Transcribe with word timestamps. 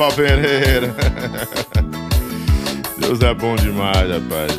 Pau 0.00 0.10
Pereira! 0.12 0.94
Deus 2.96 3.20
é 3.20 3.34
bom 3.34 3.54
demais, 3.54 4.10
rapaz. 4.10 4.50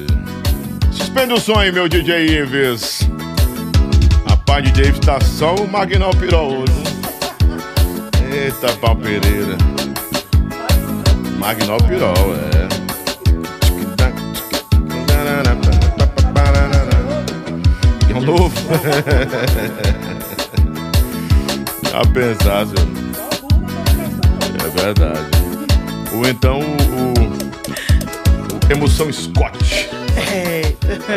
Suspende 0.92 1.34
o 1.34 1.40
som 1.40 1.58
aí, 1.58 1.72
meu 1.72 1.90
DJ 1.90 2.42
Ives. 2.42 3.10
Rapaz, 4.30 4.64
DJ 4.66 4.90
Ives 4.90 5.00
tá 5.00 5.20
só 5.20 5.56
o 5.56 5.68
Magnal 5.68 6.12
Pirol 6.12 6.60
hoje. 6.60 6.84
Eita, 8.32 8.72
pau 8.74 8.96
Pereira. 8.96 9.58
Magnal 11.40 11.80
Pirol, 11.88 12.36
é. 12.36 12.68
É 18.12 18.20
novo. 18.20 18.54
Já 21.90 22.02
pensasse. 22.14 23.01
Verdade. 24.82 25.30
Ou 26.12 26.28
então 26.28 26.60
o, 26.60 27.14
o 28.68 28.72
Emoção 28.72 29.14
Scott. 29.14 29.90
É. 30.34 30.62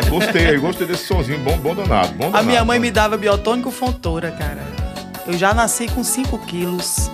Gostei, 0.07 0.57
gostei 0.59 0.85
desse 0.85 1.07
sonzinho. 1.07 1.39
Bom, 1.39 1.57
bom 1.57 1.73
danado. 1.73 2.13
Bom 2.13 2.25
A 2.25 2.27
danado, 2.27 2.45
minha 2.45 2.63
mãe 2.63 2.79
me 2.79 2.91
dava 2.91 3.17
biotônico 3.17 3.71
fontora, 3.71 4.29
cara. 4.31 4.63
Eu 5.25 5.33
já 5.33 5.51
nasci 5.51 5.87
com 5.87 6.03
5 6.03 6.37
quilos. 6.45 7.09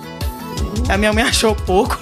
A 0.90 0.98
minha 0.98 1.12
mãe 1.12 1.24
achou 1.24 1.54
pouco. 1.54 1.98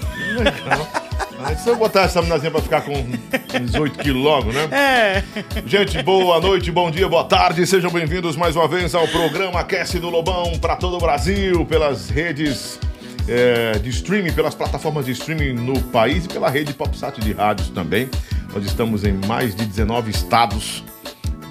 Mas 1.41 1.61
Se 1.61 1.71
eu 1.71 1.77
botar 1.77 2.03
essa 2.03 2.21
meninazinha 2.21 2.51
pra 2.51 2.61
ficar 2.61 2.83
com 2.83 2.93
uns 2.93 3.75
8 3.75 3.99
quilos 4.01 4.23
logo, 4.23 4.53
né? 4.53 4.69
É. 4.73 5.23
Gente, 5.65 6.03
boa 6.03 6.41
noite, 6.41 6.73
bom 6.73 6.91
dia, 6.91 7.09
boa 7.09 7.25
tarde. 7.25 7.65
Sejam 7.69 7.91
bem-vindos 7.91 8.35
mais 8.37 8.57
uma 8.57 8.67
vez 8.67 8.97
ao 8.97 9.07
programa 9.07 9.61
Aquece 9.61 10.01
do 10.01 10.11
Lobão 10.11 10.59
para 10.59 10.75
todo 10.75 10.97
o 10.97 11.01
Brasil, 11.01 11.65
pelas 11.65 12.11
redes 12.11 12.81
é, 13.29 13.79
de 13.79 13.91
streaming, 13.91 14.33
pelas 14.33 14.55
plataformas 14.55 15.07
de 15.07 15.13
streaming 15.13 15.55
no 15.55 15.81
país 15.85 16.25
e 16.25 16.29
pela 16.29 16.49
rede 16.51 16.73
PopSat 16.75 17.21
de 17.21 17.33
rádios 17.33 17.69
também. 17.71 18.09
Nós 18.53 18.65
estamos 18.65 19.05
em 19.05 19.13
mais 19.27 19.55
de 19.55 19.65
19 19.65 20.11
estados. 20.11 20.85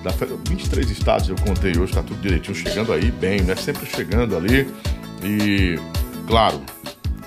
Da, 0.03 0.11
23 0.11 0.89
estados 0.89 1.27
eu 1.27 1.35
contei 1.35 1.77
hoje, 1.77 1.91
tá 1.91 2.01
tudo 2.01 2.21
direitinho, 2.21 2.55
chegando 2.55 2.93
aí 2.93 3.11
bem, 3.11 3.41
né? 3.41 3.55
Sempre 3.55 3.85
chegando 3.85 4.35
ali. 4.35 4.67
E, 5.23 5.77
claro, 6.27 6.61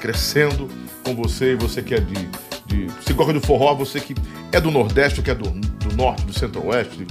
crescendo 0.00 0.68
com 1.04 1.14
você, 1.14 1.54
você 1.54 1.82
que 1.82 1.94
é 1.94 2.00
de. 2.00 2.28
de 2.66 2.90
se 3.02 3.12
gosta 3.12 3.32
do 3.32 3.40
forró, 3.40 3.74
você 3.74 4.00
que 4.00 4.14
é 4.52 4.60
do 4.60 4.70
Nordeste, 4.70 5.22
que 5.22 5.30
é 5.30 5.34
do, 5.34 5.50
do 5.50 5.96
Norte, 5.96 6.24
do 6.24 6.32
Centro-Oeste, 6.32 7.06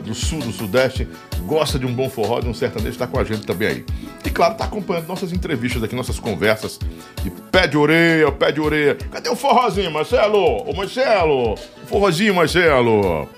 do 0.00 0.14
Sul, 0.14 0.40
do 0.40 0.52
Sudeste, 0.52 1.08
gosta 1.46 1.78
de 1.78 1.86
um 1.86 1.92
bom 1.92 2.08
forró, 2.08 2.40
de 2.40 2.48
um 2.48 2.54
sertanejo, 2.54 2.90
está 2.90 3.06
com 3.06 3.18
a 3.18 3.24
gente 3.24 3.46
também 3.46 3.68
aí. 3.68 3.84
E 4.24 4.30
claro, 4.30 4.52
está 4.52 4.64
acompanhando 4.64 5.06
nossas 5.06 5.32
entrevistas 5.32 5.82
aqui, 5.82 5.94
nossas 5.94 6.18
conversas 6.18 6.78
de 7.22 7.30
pé 7.30 7.66
de 7.66 7.76
orelha, 7.76 8.30
pé 8.32 8.52
de 8.52 8.60
orelha. 8.60 8.96
Cadê 9.10 9.28
o 9.28 9.36
forrozinho, 9.36 9.90
Marcelo? 9.90 10.68
Ô 10.68 10.72
Marcelo! 10.74 11.54
O 11.54 11.86
forrozinho, 11.86 12.34
Marcelo! 12.34 13.28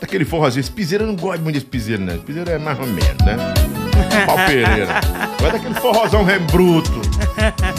Aquele 0.00 0.24
forrozinho. 0.24 0.60
Esse 0.60 0.70
piseiro 0.70 1.04
eu 1.04 1.08
não 1.08 1.16
gosto 1.16 1.42
muito 1.42 1.54
desse 1.54 1.66
piseiro, 1.66 2.02
né? 2.02 2.14
Esse 2.14 2.24
piseiro 2.24 2.50
é 2.50 2.58
mais 2.58 2.78
ou 2.78 2.86
menos, 2.86 3.24
né? 3.24 3.36
Pau 4.26 4.36
Pereira. 4.36 5.00
Vai 5.40 5.52
daquele 5.52 5.74
forrozão 5.74 6.22
rem 6.22 6.40
bruto. 6.40 7.00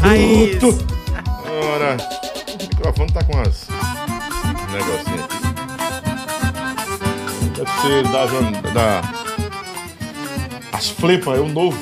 Bruto. 0.01 0.85
Ora, 1.73 1.97
o 2.47 2.63
microfone 2.63 3.11
tá 3.11 3.23
com 3.23 3.39
as 3.39 3.67
um 3.69 4.71
negocinho 4.71 5.23
aqui. 5.23 5.46
Deve 7.57 7.71
ser 7.81 8.03
da, 8.03 8.25
da 8.71 9.01
as 10.77 10.89
flepas, 10.89 11.39
é 11.39 11.41
o 11.41 11.47
novo. 11.47 11.77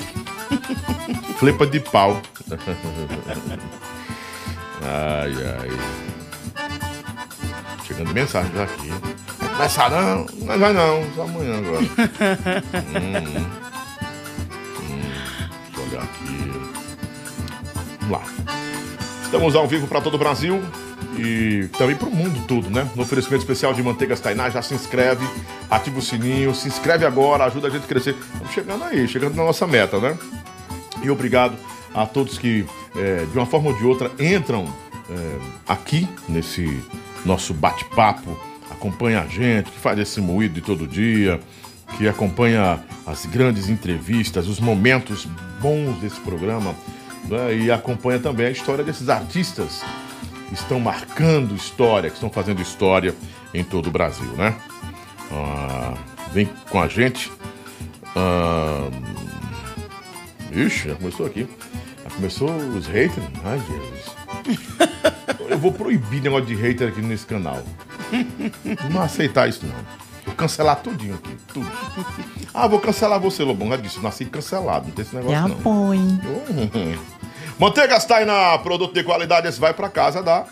Flepa 1.38 1.68
de 1.68 1.82
pau. 1.82 2.22
Ai, 4.88 5.34
ai. 5.34 5.72
Chegando 7.86 8.14
mensagem 8.14 8.52
já 8.54 8.64
aqui. 8.64 8.90
Vai 9.40 9.50
Começar 9.50 9.90
não? 9.90 10.26
Não 10.26 10.60
vai 10.60 10.74
não, 10.74 11.04
só 11.16 11.24
amanhã 11.24 11.58
agora. 11.58 11.82
hum, 13.02 13.46
hum, 14.80 15.02
deixa 15.64 15.80
eu 15.80 15.84
olhar 15.84 16.04
aqui. 16.04 16.52
Vamos 18.00 18.12
lá. 18.12 18.22
Estamos 19.24 19.56
ao 19.56 19.68
vivo 19.68 19.88
para 19.88 20.02
todo 20.02 20.14
o 20.14 20.20
Brasil 20.20 20.62
e 21.18 21.68
também 21.78 21.96
para 21.96 22.08
o 22.08 22.12
mundo 22.12 22.46
todo, 22.48 22.70
né? 22.70 22.90
No 22.96 23.04
oferecimento 23.04 23.42
especial 23.42 23.74
de 23.74 23.82
Manteigas 23.82 24.20
Tainá, 24.20 24.50
já 24.50 24.62
se 24.62 24.74
inscreve, 24.74 25.26
ativa 25.70 26.00
o 26.00 26.02
sininho, 26.02 26.54
se 26.54 26.68
inscreve 26.68 27.06
agora, 27.06 27.46
ajuda 27.46 27.68
a 27.68 27.70
gente 27.70 27.84
a 27.84 27.88
crescer. 27.88 28.16
Estamos 28.34 28.54
chegando 28.54 28.84
aí, 28.84 29.08
chegando 29.08 29.36
na 29.36 29.44
nossa 29.44 29.66
meta, 29.66 30.00
né? 30.00 30.18
E 31.04 31.10
obrigado 31.10 31.56
a 31.94 32.06
todos 32.06 32.38
que, 32.38 32.66
é, 32.96 33.26
de 33.26 33.38
uma 33.38 33.46
forma 33.46 33.70
ou 33.70 33.78
de 33.78 33.86
outra, 33.86 34.12
entram 34.20 34.66
é, 35.10 35.38
aqui 35.68 36.08
nesse 36.28 36.82
nosso 37.26 37.54
bate-papo, 37.54 38.38
acompanha 38.70 39.22
a 39.22 39.28
gente, 39.28 39.72
que 39.72 39.80
faz 39.80 39.98
esse 39.98 40.20
moído 40.20 40.56
de 40.56 40.62
todo 40.62 40.88
dia, 40.88 41.40
que 41.98 42.08
acompanha 42.08 42.84
as 43.06 43.26
grandes 43.26 43.70
entrevistas, 43.70 44.48
os 44.48 44.60
momentos 44.60 45.28
bons 45.62 45.98
desse 46.00 46.20
programa, 46.20 46.76
né? 47.26 47.56
e 47.56 47.72
acompanha 47.72 48.20
também 48.20 48.48
a 48.48 48.52
história 48.52 48.84
desses 48.84 49.10
artistas 49.10 49.82
estão 50.56 50.80
marcando 50.80 51.56
história, 51.56 52.10
que 52.10 52.16
estão 52.16 52.30
fazendo 52.30 52.62
história 52.62 53.16
em 53.54 53.64
todo 53.64 53.88
o 53.88 53.92
Brasil, 53.92 54.32
né? 54.34 54.56
Ah, 55.32 55.94
vem 56.32 56.50
com 56.70 56.82
a 56.82 56.88
gente. 56.88 57.32
Ah, 58.16 58.90
Ixi, 60.52 60.90
já 60.90 60.96
começou 60.96 61.26
aqui. 61.26 61.48
Já 62.04 62.10
começou 62.16 62.50
os 62.50 62.88
haters. 62.88 63.28
Ai, 63.44 63.60
Jesus. 63.60 64.66
Eu 65.50 65.58
vou 65.58 65.72
proibir 65.72 66.22
negócio 66.22 66.46
de 66.46 66.56
hater 66.56 66.90
aqui 66.90 67.02
nesse 67.02 67.26
canal. 67.26 67.62
Não 68.92 69.02
aceitar 69.02 69.50
isso, 69.50 69.66
não. 69.66 69.76
Vou 70.26 70.34
cancelar 70.36 70.78
tudinho 70.78 71.16
aqui. 71.16 71.36
Tudo. 71.54 71.70
Ah, 72.54 72.68
vou 72.68 72.80
cancelar 72.80 73.20
você, 73.20 73.44
Lobão. 73.44 73.70
Já 73.70 73.78
disse, 73.78 74.00
nasci 74.00 74.26
cancelado. 74.26 74.88
Não 74.88 74.94
tem 74.94 75.04
esse 75.04 75.16
negócio, 75.16 75.48
não. 75.48 75.58
põe. 75.58 76.00
Uhum. 76.00 76.98
Manteigas 77.60 78.06
Tainá, 78.06 78.58
produto 78.60 78.94
de 78.94 79.04
qualidade. 79.04 79.48
Esse 79.48 79.60
vai 79.60 79.74
pra 79.74 79.90
casa 79.90 80.22
da 80.22 80.46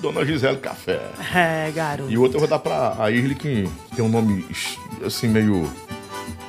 Dona 0.00 0.24
Gisele 0.24 0.56
Café. 0.58 1.00
É, 1.34 1.70
garoto. 1.70 2.10
E 2.10 2.18
o 2.18 2.22
outro 2.22 2.36
eu 2.36 2.40
vou 2.40 2.48
dar 2.48 2.58
pra 2.58 2.96
a 2.98 3.10
Irly, 3.10 3.34
que 3.34 3.68
tem 3.94 4.04
um 4.04 4.08
nome 4.08 4.44
assim, 5.04 5.28
meio 5.28 5.70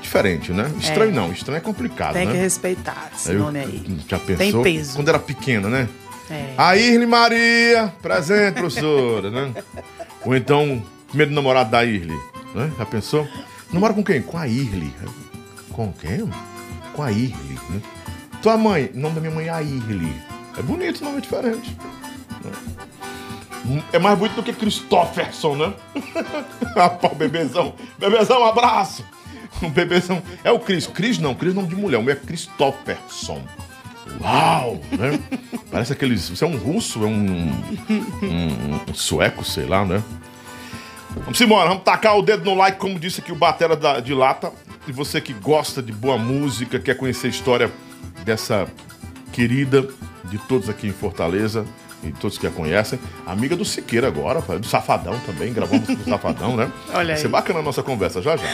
diferente, 0.02 0.52
né? 0.52 0.72
Estranho 0.80 1.12
É. 1.12 1.14
não, 1.14 1.32
estranho 1.32 1.58
é 1.58 1.62
complicado, 1.62 2.14
Tem 2.14 2.26
né? 2.26 2.32
que 2.32 2.38
respeitar 2.38 3.12
esse 3.16 3.32
Eu- 3.32 3.40
nome 3.40 3.60
aí. 3.60 3.84
Já 4.08 4.18
pensou? 4.20 4.64
Tem 4.64 4.78
peso. 4.78 4.96
Quando 4.96 5.10
era 5.10 5.20
pequena, 5.20 5.70
né? 5.70 5.88
É. 6.30 6.54
A 6.58 6.76
Irly 6.76 7.06
Maria, 7.06 7.94
presente, 8.02 8.56
professora, 8.56 9.30
né? 9.30 9.54
Ou 10.26 10.36
então, 10.36 10.84
primeiro 11.08 11.32
namorado 11.32 11.70
da 11.72 11.86
Irly, 11.86 12.18
né? 12.54 12.72
Já 12.78 12.86
pensou? 12.86 13.28
Namora 13.72 13.94
com 13.94 14.04
quem? 14.04 14.22
Com 14.22 14.38
a 14.38 14.48
Irly. 14.48 14.94
Com 15.72 15.94
quem? 15.94 16.30
Com 16.94 17.04
a 17.04 17.12
Irly, 17.12 17.60
né? 17.70 17.82
Tua 18.42 18.58
mãe, 18.58 18.92
o 18.94 19.00
nome 19.00 19.16
da 19.16 19.22
minha 19.22 19.34
mãe 19.34 19.48
é 19.48 19.50
a 19.50 19.62
Irly. 19.62 20.14
É 20.58 20.62
bonito, 20.62 21.04
nome 21.04 21.18
é 21.18 21.22
diferente. 21.22 21.76
É 23.92 24.00
mais 24.00 24.18
bonito 24.18 24.36
do 24.36 24.44
que 24.44 24.54
Christopherson, 24.54 25.56
né? 25.56 25.74
Rapaz, 26.76 27.14
bebezão. 27.18 27.74
Bebezão, 27.98 28.42
um 28.42 28.46
abraço. 28.46 29.04
O 29.62 29.70
bebezão. 29.70 30.22
É 30.44 30.52
o 30.52 30.60
Cris. 30.60 30.88
Cris 30.88 31.18
não, 31.18 31.36
Cris 31.36 31.52
é 31.52 31.56
nome 31.56 31.68
de 31.68 31.76
mulher. 31.76 31.98
O 31.98 32.04
meu 32.04 32.14
é 32.14 32.16
Christopherson. 32.18 33.42
Uau! 34.22 34.80
Né? 34.92 35.20
Parece 35.70 35.92
aqueles. 35.94 36.30
Você 36.30 36.46
é 36.46 36.48
um 36.48 36.58
russo, 36.58 37.04
é 37.04 37.08
um, 37.08 37.52
um, 38.24 38.80
um 38.90 38.94
sueco, 38.94 39.44
sei 39.44 39.66
lá, 39.66 39.84
né? 39.84 40.02
Vamos 41.24 41.42
embora, 41.42 41.68
vamos 41.70 41.84
tacar 41.84 42.16
o 42.18 42.22
dedo 42.22 42.46
no 42.46 42.56
like, 42.56 42.78
como 42.78 42.98
disse 43.00 43.20
aqui 43.20 43.32
o 43.32 43.36
Batera 43.36 43.76
da- 43.76 44.00
de 44.00 44.14
Lata. 44.14 44.52
E 44.88 44.92
você 44.92 45.20
que 45.20 45.34
gosta 45.34 45.82
de 45.82 45.92
boa 45.92 46.18
música, 46.18 46.80
quer 46.80 46.96
conhecer 46.96 47.28
a 47.28 47.30
história 47.32 47.72
dessa 48.24 48.68
querida 49.32 49.88
de 50.26 50.38
todos 50.40 50.70
aqui 50.70 50.88
em 50.88 50.92
Fortaleza, 50.92 51.66
e 52.04 52.12
todos 52.12 52.38
que 52.38 52.46
a 52.46 52.52
conhecem, 52.52 53.00
amiga 53.26 53.56
do 53.56 53.66
Siqueira 53.66 54.08
agora, 54.08 54.40
do 54.42 54.68
Safadão 54.68 55.20
também, 55.26 55.52
gravamos 55.52 55.88
com 55.88 55.94
o 55.94 56.04
Safadão, 56.10 56.56
né? 56.56 56.72
Olha 56.94 57.08
Vai 57.08 57.18
ser 57.18 57.26
aí. 57.26 57.32
bacana 57.32 57.60
a 57.60 57.64
nossa 57.64 57.82
conversa, 57.82 58.22
já 58.22 58.38
já. 58.38 58.46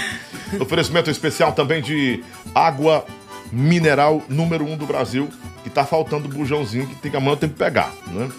Oferecimento 0.59 1.09
especial 1.09 1.51
também 1.51 1.81
de 1.81 2.23
água 2.55 3.05
mineral 3.51 4.23
número 4.29 4.65
um 4.65 4.77
do 4.77 4.85
Brasil, 4.85 5.29
que 5.63 5.69
tá 5.69 5.85
faltando 5.85 6.27
o 6.27 6.31
bujãozinho 6.31 6.87
que 6.87 6.95
tem 6.95 7.11
que 7.11 7.17
amanhã 7.17 7.35
tem 7.35 7.49
que 7.49 7.55
pegar, 7.55 7.91
né? 8.07 8.29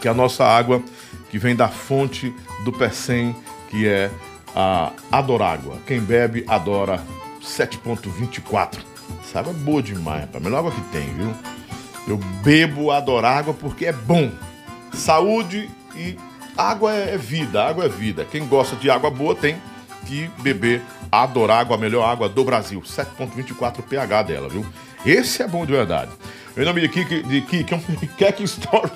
que 0.00 0.08
é 0.08 0.10
a 0.10 0.14
nossa 0.14 0.44
água 0.44 0.82
que 1.30 1.38
vem 1.38 1.56
da 1.56 1.68
fonte 1.68 2.34
do 2.64 2.72
Pecém, 2.72 3.34
que 3.70 3.86
é 3.88 4.10
a 4.54 4.92
Adorágua. 5.10 5.78
Quem 5.86 5.98
bebe, 6.00 6.44
adora 6.46 7.02
7.24. 7.42 8.78
Essa 9.22 9.40
água 9.40 9.52
é 9.52 9.56
boa 9.56 9.82
demais, 9.82 10.22
rapaz. 10.22 10.42
Melhor 10.42 10.58
água 10.58 10.72
que 10.72 10.80
tem, 10.92 11.12
viu? 11.14 11.34
Eu 12.06 12.16
bebo 12.42 12.90
Adorágua 12.90 13.54
porque 13.54 13.86
é 13.86 13.92
bom. 13.92 14.30
Saúde 14.92 15.68
e 15.96 16.16
água 16.56 16.94
é, 16.94 17.14
é 17.14 17.18
vida, 17.18 17.64
água 17.64 17.84
é 17.84 17.88
vida. 17.88 18.24
Quem 18.24 18.46
gosta 18.46 18.76
de 18.76 18.90
água 18.90 19.10
boa 19.10 19.34
tem 19.34 19.56
que 20.06 20.30
beber 20.38 20.82
Adora 21.10 21.54
Água, 21.54 21.76
a 21.76 21.78
melhor 21.78 22.04
água 22.04 22.28
do 22.28 22.44
Brasil. 22.44 22.80
7,24 22.80 23.82
pH 23.82 24.22
dela, 24.22 24.48
viu? 24.48 24.66
Esse 25.06 25.42
é 25.42 25.48
bom 25.48 25.64
de 25.64 25.72
verdade. 25.72 26.10
Em 26.56 26.64
nome 26.64 26.80
de 26.80 26.88
Kik, 26.88 27.22
de 27.22 27.40
Kik, 27.42 27.74
Kek 28.16 28.42
Store. 28.44 28.90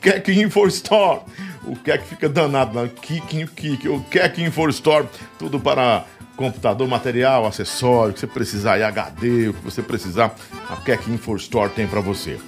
Kek 0.00 0.30
Info 0.32 0.66
Store. 0.66 1.20
O 1.64 1.76
Kek 1.76 2.04
fica 2.06 2.28
danado 2.28 2.78
lá. 2.78 2.88
Kik, 2.88 3.46
Kik. 3.46 3.88
O 3.88 4.00
Kek 4.04 4.42
Info 4.42 4.68
Store. 4.68 5.06
Tudo 5.38 5.58
para 5.58 6.04
computador, 6.36 6.86
material, 6.88 7.46
acessório, 7.46 8.12
que 8.12 8.20
você 8.20 8.26
precisar, 8.26 8.82
HD, 8.82 9.48
o 9.48 9.54
que 9.54 9.64
você 9.64 9.82
precisar, 9.82 10.34
a 10.68 10.76
Kek 10.76 11.10
Info 11.10 11.36
Store 11.36 11.70
tem 11.70 11.86
para 11.86 12.00
você. 12.00 12.38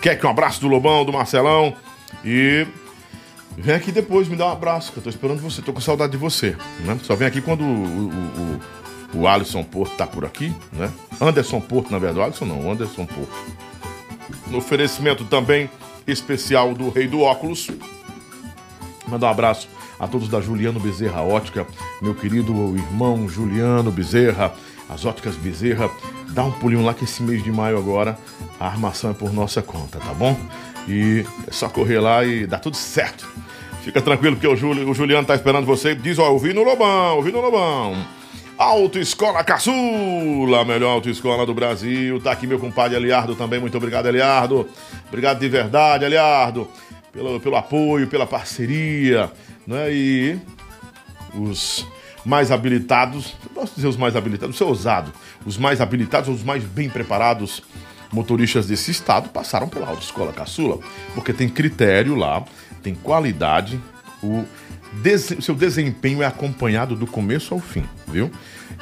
Kek, 0.00 0.24
um 0.24 0.30
abraço 0.30 0.60
do 0.60 0.68
Lobão, 0.68 1.04
do 1.04 1.12
Marcelão 1.12 1.74
e 2.24 2.66
vem 3.56 3.74
aqui 3.74 3.90
depois 3.90 4.28
me 4.28 4.36
dá 4.36 4.46
um 4.46 4.52
abraço, 4.52 4.92
que 4.92 4.98
eu 4.98 5.02
tô 5.02 5.10
esperando 5.10 5.40
você, 5.40 5.62
tô 5.62 5.72
com 5.72 5.80
saudade 5.80 6.12
de 6.12 6.18
você, 6.18 6.56
né? 6.80 6.98
Só 7.02 7.14
vem 7.14 7.26
aqui 7.26 7.40
quando 7.40 7.62
o, 7.62 7.66
o, 7.66 9.18
o, 9.18 9.20
o 9.20 9.28
Alisson 9.28 9.62
Porto 9.64 9.96
tá 9.96 10.06
por 10.06 10.24
aqui, 10.24 10.54
né? 10.72 10.92
Anderson 11.20 11.60
Porto, 11.60 11.90
na 11.90 11.98
verdade, 11.98 12.26
Alisson 12.26 12.44
não, 12.44 12.70
Anderson 12.70 13.06
Porto. 13.06 13.32
No 14.48 14.58
oferecimento 14.58 15.24
também 15.24 15.70
especial 16.06 16.74
do 16.74 16.90
Rei 16.90 17.06
do 17.06 17.20
Óculos. 17.20 17.70
Mandar 19.08 19.28
um 19.28 19.30
abraço 19.30 19.68
a 20.04 20.08
todos 20.08 20.28
da 20.28 20.38
Juliano 20.38 20.78
Bezerra 20.78 21.22
Ótica, 21.22 21.66
meu 22.02 22.14
querido 22.14 22.52
irmão 22.76 23.26
Juliano 23.26 23.90
Bezerra, 23.90 24.52
as 24.88 25.04
óticas 25.06 25.34
Bezerra. 25.34 25.90
Dá 26.28 26.44
um 26.44 26.50
pulinho 26.52 26.84
lá 26.84 26.92
que 26.92 27.04
esse 27.04 27.22
mês 27.22 27.42
de 27.42 27.50
maio 27.50 27.78
agora 27.78 28.18
a 28.60 28.66
armação 28.66 29.10
é 29.10 29.14
por 29.14 29.32
nossa 29.32 29.62
conta, 29.62 29.98
tá 29.98 30.12
bom? 30.12 30.36
E 30.86 31.24
é 31.48 31.50
só 31.50 31.70
correr 31.70 32.00
lá 32.00 32.22
e 32.22 32.46
dá 32.46 32.58
tudo 32.58 32.76
certo. 32.76 33.26
Fica 33.82 34.02
tranquilo 34.02 34.36
porque 34.36 34.46
o, 34.46 34.54
Juli, 34.54 34.84
o 34.84 34.92
Juliano 34.92 35.26
tá 35.26 35.34
esperando 35.34 35.64
você. 35.64 35.94
Diz, 35.94 36.18
ó, 36.18 36.30
ouvi 36.30 36.52
no 36.52 36.62
Lobão, 36.62 37.16
ouvi 37.16 37.32
no 37.32 37.40
Lobão. 37.40 37.96
Autoescola 38.58 39.42
Caçula, 39.42 40.60
a 40.60 40.64
melhor 40.66 40.90
autoescola 40.90 41.46
do 41.46 41.54
Brasil. 41.54 42.20
Tá 42.20 42.32
aqui 42.32 42.46
meu 42.46 42.58
compadre 42.58 42.96
Eliardo 42.96 43.34
também. 43.34 43.58
Muito 43.58 43.76
obrigado, 43.78 44.06
Eliardo. 44.06 44.68
Obrigado 45.08 45.40
de 45.40 45.48
verdade, 45.48 46.04
Eliardo, 46.04 46.68
pelo, 47.10 47.40
pelo 47.40 47.56
apoio, 47.56 48.06
pela 48.06 48.26
parceria. 48.26 49.30
Né? 49.66 49.92
E 49.92 50.38
os 51.34 51.86
mais 52.24 52.50
habilitados, 52.50 53.34
posso 53.54 53.74
dizer 53.74 53.88
os 53.88 53.96
mais 53.96 54.16
habilitados, 54.16 54.56
ser 54.56 54.64
ousado, 54.64 55.12
os 55.44 55.58
mais 55.58 55.80
habilitados, 55.80 56.28
os 56.28 56.42
mais 56.42 56.64
bem 56.64 56.88
preparados 56.88 57.62
motoristas 58.12 58.66
desse 58.66 58.90
estado 58.90 59.28
passaram 59.28 59.68
pela 59.68 59.88
Autoescola 59.88 60.32
Caçula, 60.32 60.78
porque 61.14 61.32
tem 61.32 61.48
critério 61.48 62.14
lá, 62.14 62.42
tem 62.82 62.94
qualidade, 62.94 63.80
o 64.22 64.44
des 65.02 65.34
seu 65.40 65.54
desempenho 65.54 66.22
é 66.22 66.26
acompanhado 66.26 66.94
do 66.94 67.06
começo 67.06 67.52
ao 67.52 67.60
fim, 67.60 67.84
viu? 68.06 68.30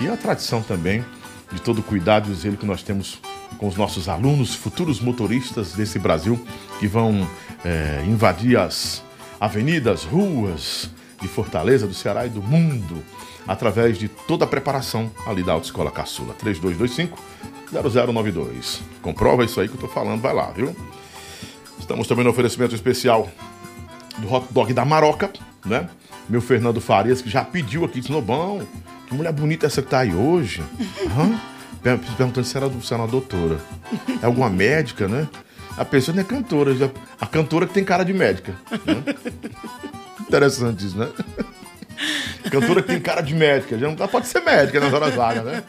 E 0.01 0.09
a 0.09 0.17
tradição 0.17 0.63
também 0.63 1.05
de 1.51 1.61
todo 1.61 1.79
o 1.79 1.83
cuidado 1.83 2.31
e 2.31 2.35
zelo 2.35 2.57
que 2.57 2.67
nós 2.67 2.83
temos 2.83 3.19
com 3.59 3.67
os 3.67 3.77
nossos 3.77 4.09
alunos, 4.09 4.55
futuros 4.55 5.01
motoristas 5.01 5.73
desse 5.73 5.99
Brasil 5.99 6.41
que 6.79 6.87
vão 6.87 7.27
é, 7.65 8.03
invadir 8.07 8.59
as 8.59 9.03
avenidas, 9.43 10.05
ruas 10.05 10.89
de 11.21 11.27
Fortaleza, 11.27 11.85
do 11.85 11.93
Ceará 11.93 12.25
e 12.25 12.29
do 12.29 12.41
mundo, 12.41 13.03
através 13.45 13.99
de 13.99 14.07
toda 14.07 14.45
a 14.45 14.47
preparação 14.47 15.11
ali 15.27 15.43
da 15.43 15.53
Autoescola 15.53 15.91
Caçula. 15.91 16.33
3225 16.35 17.19
0092. 17.73 18.83
Comprova 19.03 19.45
isso 19.45 19.61
aí 19.61 19.67
que 19.67 19.75
eu 19.75 19.81
tô 19.81 19.89
falando, 19.89 20.21
vai 20.21 20.33
lá, 20.33 20.53
viu? 20.53 20.77
Estamos 21.77 22.07
também 22.07 22.23
no 22.23 22.31
oferecimento 22.31 22.73
especial 22.73 23.29
do 24.19 24.33
hot 24.33 24.47
dog 24.49 24.73
da 24.73 24.85
Maroca, 24.85 25.33
né? 25.67 25.91
Meu 26.29 26.41
Fernando 26.41 26.81
Farias, 26.81 27.21
que 27.21 27.29
já 27.29 27.45
pediu 27.45 27.85
aqui, 27.85 28.01
disse, 28.01 28.13
bom, 28.21 28.63
que 29.09 29.15
mulher 29.15 29.33
bonita 29.33 29.67
essa 29.67 29.83
que 29.83 29.89
tá 29.89 29.99
aí 30.01 30.15
hoje. 30.15 30.63
Uhum. 31.03 31.39
Perguntando 31.83 32.45
se 32.45 32.57
era, 32.57 32.71
se 32.81 32.95
era 32.95 33.03
uma 33.03 33.09
doutora. 33.09 33.59
É 34.23 34.27
alguma 34.27 34.49
médica, 34.49 35.09
né? 35.09 35.27
A 35.77 35.85
pessoa 35.85 36.15
não 36.15 36.23
é 36.23 36.25
cantora, 36.25 36.75
já, 36.75 36.91
a 37.21 37.27
cantora 37.27 37.67
que 37.67 37.75
tem 37.75 37.85
cara 37.85 38.05
de 38.05 38.13
médica. 38.13 38.55
Né? 38.71 39.15
Interessante 40.21 40.87
isso, 40.87 40.97
né? 40.97 41.09
Cantora 42.51 42.83
que 42.83 42.89
tem 42.89 43.01
cara 43.01 43.21
de 43.21 43.35
médica, 43.35 43.79
já 43.79 43.87
não 43.87 44.09
pode 44.09 44.27
ser 44.27 44.41
médica 44.41 44.81
nas 44.81 44.93
horas 44.93 45.15
vagas, 45.15 45.45
né? 45.45 45.63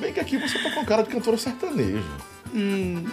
Bem 0.00 0.12
que 0.12 0.20
aqui 0.20 0.38
você 0.38 0.58
tá 0.58 0.70
com 0.70 0.84
cara 0.84 1.02
de 1.02 1.10
cantora 1.10 1.36
sertaneja. 1.36 2.02
Hum. 2.54 3.04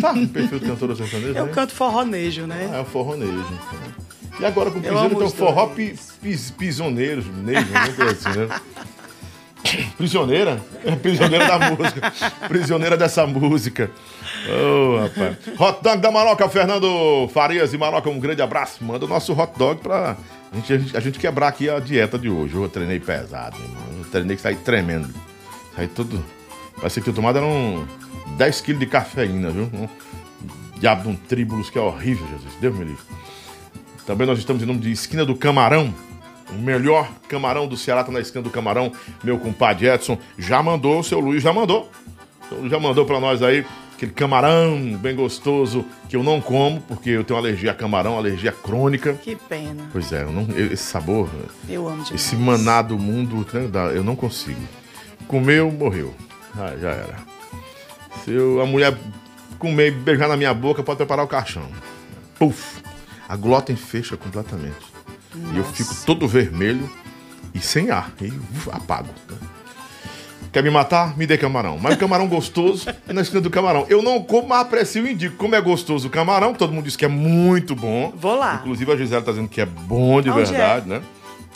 Tá 0.00 0.14
com 0.14 0.26
perfil 0.26 0.58
de 0.60 0.66
cantora 0.66 0.94
sertaneja? 0.94 1.38
Eu 1.38 1.46
né? 1.46 1.52
canto 1.52 1.72
forronejo, 1.72 2.46
né? 2.46 2.70
Ah, 2.72 2.76
é 2.76 2.80
o 2.80 2.84
forronejo. 2.84 3.44
E 4.38 4.44
agora 4.44 4.70
com 4.70 4.78
o 4.78 4.82
piseiro 4.82 5.16
tem 5.16 5.26
o 5.26 5.30
forró 5.30 5.66
pi, 5.68 5.96
pis, 6.20 6.50
pisoneiro, 6.50 7.24
nejo, 7.42 7.70
né? 7.70 7.82
assim, 8.10 8.38
né? 8.38 8.60
Prisioneira? 9.96 10.60
É 10.84 10.94
prisioneira 10.94 11.46
da 11.46 11.58
música. 11.70 12.12
Prisioneira 12.48 12.96
dessa 12.96 13.26
música. 13.26 13.90
Ô, 14.46 14.96
oh, 14.96 15.00
rapaz. 15.00 15.36
Hot 15.58 15.82
dog 15.82 16.02
da 16.02 16.10
Maroca, 16.10 16.48
Fernando 16.48 17.28
Farias 17.28 17.72
e 17.72 17.78
Maroca, 17.78 18.10
um 18.10 18.20
grande 18.20 18.42
abraço. 18.42 18.84
Manda 18.84 19.04
o 19.04 19.08
nosso 19.08 19.32
hot 19.32 19.52
dog 19.56 19.80
pra 19.80 20.16
a 20.54 20.56
gente, 20.56 20.96
a 20.96 21.00
gente, 21.00 21.18
quebrar 21.18 21.48
aqui 21.48 21.68
a 21.68 21.80
dieta 21.80 22.16
de 22.16 22.30
hoje. 22.30 22.54
Eu 22.54 22.68
treinei 22.68 23.00
pesado, 23.00 23.56
irmão. 23.60 23.98
Eu 23.98 24.04
treinei 24.04 24.36
que 24.36 24.42
saí 24.42 24.54
tremendo. 24.54 25.08
Saí 25.74 25.88
tudo. 25.88 26.24
Parece 26.76 27.00
que 27.00 27.10
eu 27.10 27.14
tomado 27.14 27.38
era 27.38 27.46
um 27.46 27.84
10 28.36 28.60
quilos 28.60 28.80
de 28.80 28.86
cafeína, 28.86 29.50
viu? 29.50 29.64
Um 29.64 29.88
diabo 30.78 31.02
de 31.02 31.08
um 31.08 31.16
tribulus 31.16 31.70
que 31.70 31.78
é 31.78 31.80
horrível, 31.80 32.26
Jesus. 32.28 32.54
Deus 32.60 32.76
me 32.76 32.84
livre. 32.84 33.02
Também 34.06 34.26
nós 34.26 34.38
estamos 34.38 34.62
em 34.62 34.66
nome 34.66 34.78
de 34.78 34.92
Esquina 34.92 35.24
do 35.24 35.34
Camarão. 35.34 35.92
O 36.50 36.54
melhor 36.54 37.08
camarão 37.28 37.66
do 37.66 37.76
Ceará 37.76 38.04
tá 38.04 38.12
na 38.12 38.20
esquina 38.20 38.42
do 38.42 38.50
camarão. 38.50 38.92
Meu 39.24 39.38
compadre 39.38 39.88
Edson 39.88 40.18
já 40.38 40.62
mandou, 40.62 41.00
o 41.00 41.04
seu 41.04 41.18
Luiz 41.18 41.42
já 41.42 41.52
mandou. 41.52 41.90
Já 42.68 42.78
mandou 42.78 43.04
para 43.04 43.18
nós 43.18 43.42
aí 43.42 43.64
aquele 43.94 44.12
camarão 44.12 44.96
bem 44.98 45.14
gostoso 45.14 45.84
que 46.08 46.16
eu 46.16 46.22
não 46.22 46.40
como 46.40 46.80
porque 46.82 47.10
eu 47.10 47.24
tenho 47.24 47.38
alergia 47.38 47.70
a 47.70 47.74
camarão, 47.74 48.16
alergia 48.16 48.52
crônica. 48.52 49.14
Que 49.14 49.36
pena. 49.36 49.84
Pois 49.92 50.12
é, 50.12 50.24
não, 50.24 50.46
esse 50.56 50.84
sabor. 50.84 51.28
Eu 51.68 51.86
amo 51.86 52.04
demais. 52.04 52.20
Esse 52.20 52.36
maná 52.36 52.82
do 52.82 52.98
mundo, 52.98 53.46
né, 53.52 53.70
eu 53.94 54.04
não 54.04 54.16
consigo. 54.16 54.60
Comeu, 55.26 55.70
morreu. 55.70 56.14
Ah, 56.56 56.76
já 56.80 56.90
era. 56.90 57.16
Se 58.24 58.32
eu, 58.32 58.60
a 58.60 58.66
mulher 58.66 58.96
comer 59.58 59.88
e 59.88 59.90
beijar 59.90 60.28
na 60.28 60.36
minha 60.36 60.52
boca, 60.52 60.82
pode 60.82 60.98
preparar 60.98 61.24
o 61.24 61.28
caixão. 61.28 61.66
Puf! 62.38 62.82
A 63.28 63.36
glóten 63.36 63.76
fecha 63.76 64.16
completamente. 64.16 64.92
Nossa. 65.34 65.54
E 65.54 65.58
eu 65.58 65.64
fico 65.64 65.94
todo 66.04 66.28
vermelho 66.28 66.88
e 67.54 67.60
sem 67.60 67.90
ar. 67.90 68.12
E 68.20 68.26
uf, 68.26 68.70
apago. 68.70 69.08
Quer 70.54 70.62
me 70.62 70.70
matar? 70.70 71.18
Me 71.18 71.26
dê 71.26 71.36
camarão. 71.36 71.80
Mas 71.80 71.96
o 71.96 71.98
camarão 71.98 72.28
gostoso 72.28 72.88
é 73.08 73.12
na 73.12 73.22
esquina 73.22 73.40
do 73.40 73.50
camarão. 73.50 73.86
Eu 73.88 74.00
não 74.00 74.22
como, 74.22 74.50
mas 74.50 74.60
aprecio 74.60 75.04
e 75.04 75.12
indico. 75.12 75.36
Como 75.36 75.52
é 75.52 75.60
gostoso 75.60 76.06
o 76.06 76.10
camarão, 76.10 76.54
todo 76.54 76.72
mundo 76.72 76.84
diz 76.84 76.94
que 76.94 77.04
é 77.04 77.08
muito 77.08 77.74
bom. 77.74 78.12
Vou 78.16 78.38
lá. 78.38 78.60
Inclusive 78.60 78.92
a 78.92 78.96
Gisela 78.96 79.20
tá 79.20 79.32
dizendo 79.32 79.48
que 79.48 79.60
é 79.60 79.66
bom 79.66 80.22
de 80.22 80.30
Onde 80.30 80.42
é? 80.42 80.44
verdade, 80.44 80.86
é? 80.86 80.94
né? 80.94 81.02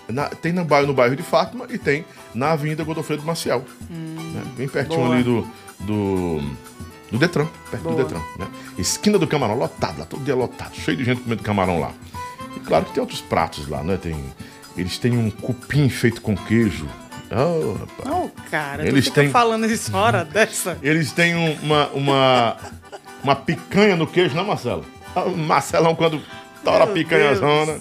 Na, 0.09 0.25
tem 0.25 0.53
no 0.53 0.65
bairro, 0.65 0.89
no 0.89 0.95
bairro 0.95 1.15
de 1.15 1.23
Fátima 1.23 1.69
e 1.71 1.79
tem 1.79 2.05
na 2.35 2.51
Avenida 2.51 2.83
Godofredo 2.83 3.23
Maciel. 3.23 3.65
Hum, 3.89 4.33
né? 4.35 4.43
Bem 4.57 4.67
pertinho 4.67 4.99
boa. 4.99 5.15
ali 5.15 5.23
do, 5.23 5.47
do, 5.79 6.41
do 7.13 7.19
Detran, 7.19 7.47
perto 7.71 7.85
boa. 7.85 7.95
do 7.95 8.03
Detran. 8.03 8.21
Né? 8.37 8.49
Esquina 8.77 9.17
do 9.17 9.29
camarão, 9.29 9.57
lotado 9.57 10.01
lá, 10.01 10.07
todo 10.07 10.25
dia 10.25 10.35
lotado, 10.35 10.75
cheio 10.75 10.97
de 10.97 11.05
gente 11.05 11.21
comendo 11.21 11.45
camarão 11.45 11.79
lá. 11.79 11.93
E 12.57 12.59
claro 12.59 12.85
que 12.85 12.95
tem 12.95 13.01
outros 13.01 13.21
pratos 13.21 13.69
lá, 13.69 13.81
né? 13.85 13.97
Tem, 13.97 14.17
eles 14.77 14.99
têm 14.99 15.17
um 15.17 15.31
cupim 15.31 15.89
feito 15.89 16.21
com 16.21 16.37
queijo. 16.37 16.89
Oh, 17.31 17.75
rapaz. 17.75 18.11
Oh, 18.11 18.31
cara, 18.51 18.87
eles 18.87 19.11
têm 19.11 19.29
falando 19.31 19.67
isso 19.67 19.95
hora 19.95 20.25
dessa. 20.25 20.79
Eles 20.83 21.13
têm 21.13 21.35
uma, 21.63 21.89
uma, 21.89 22.57
uma 23.23 23.37
picanha 23.37 23.97
no 23.97 24.07
queijo, 24.07 24.35
não, 24.35 24.45
Marcelo? 24.45 24.85
Ah, 25.15 25.27
Marcelão, 25.27 25.95
quando 25.95 26.23
tora 26.65 26.85
a 26.85 26.87
picanha 26.87 27.35
zona. 27.35 27.79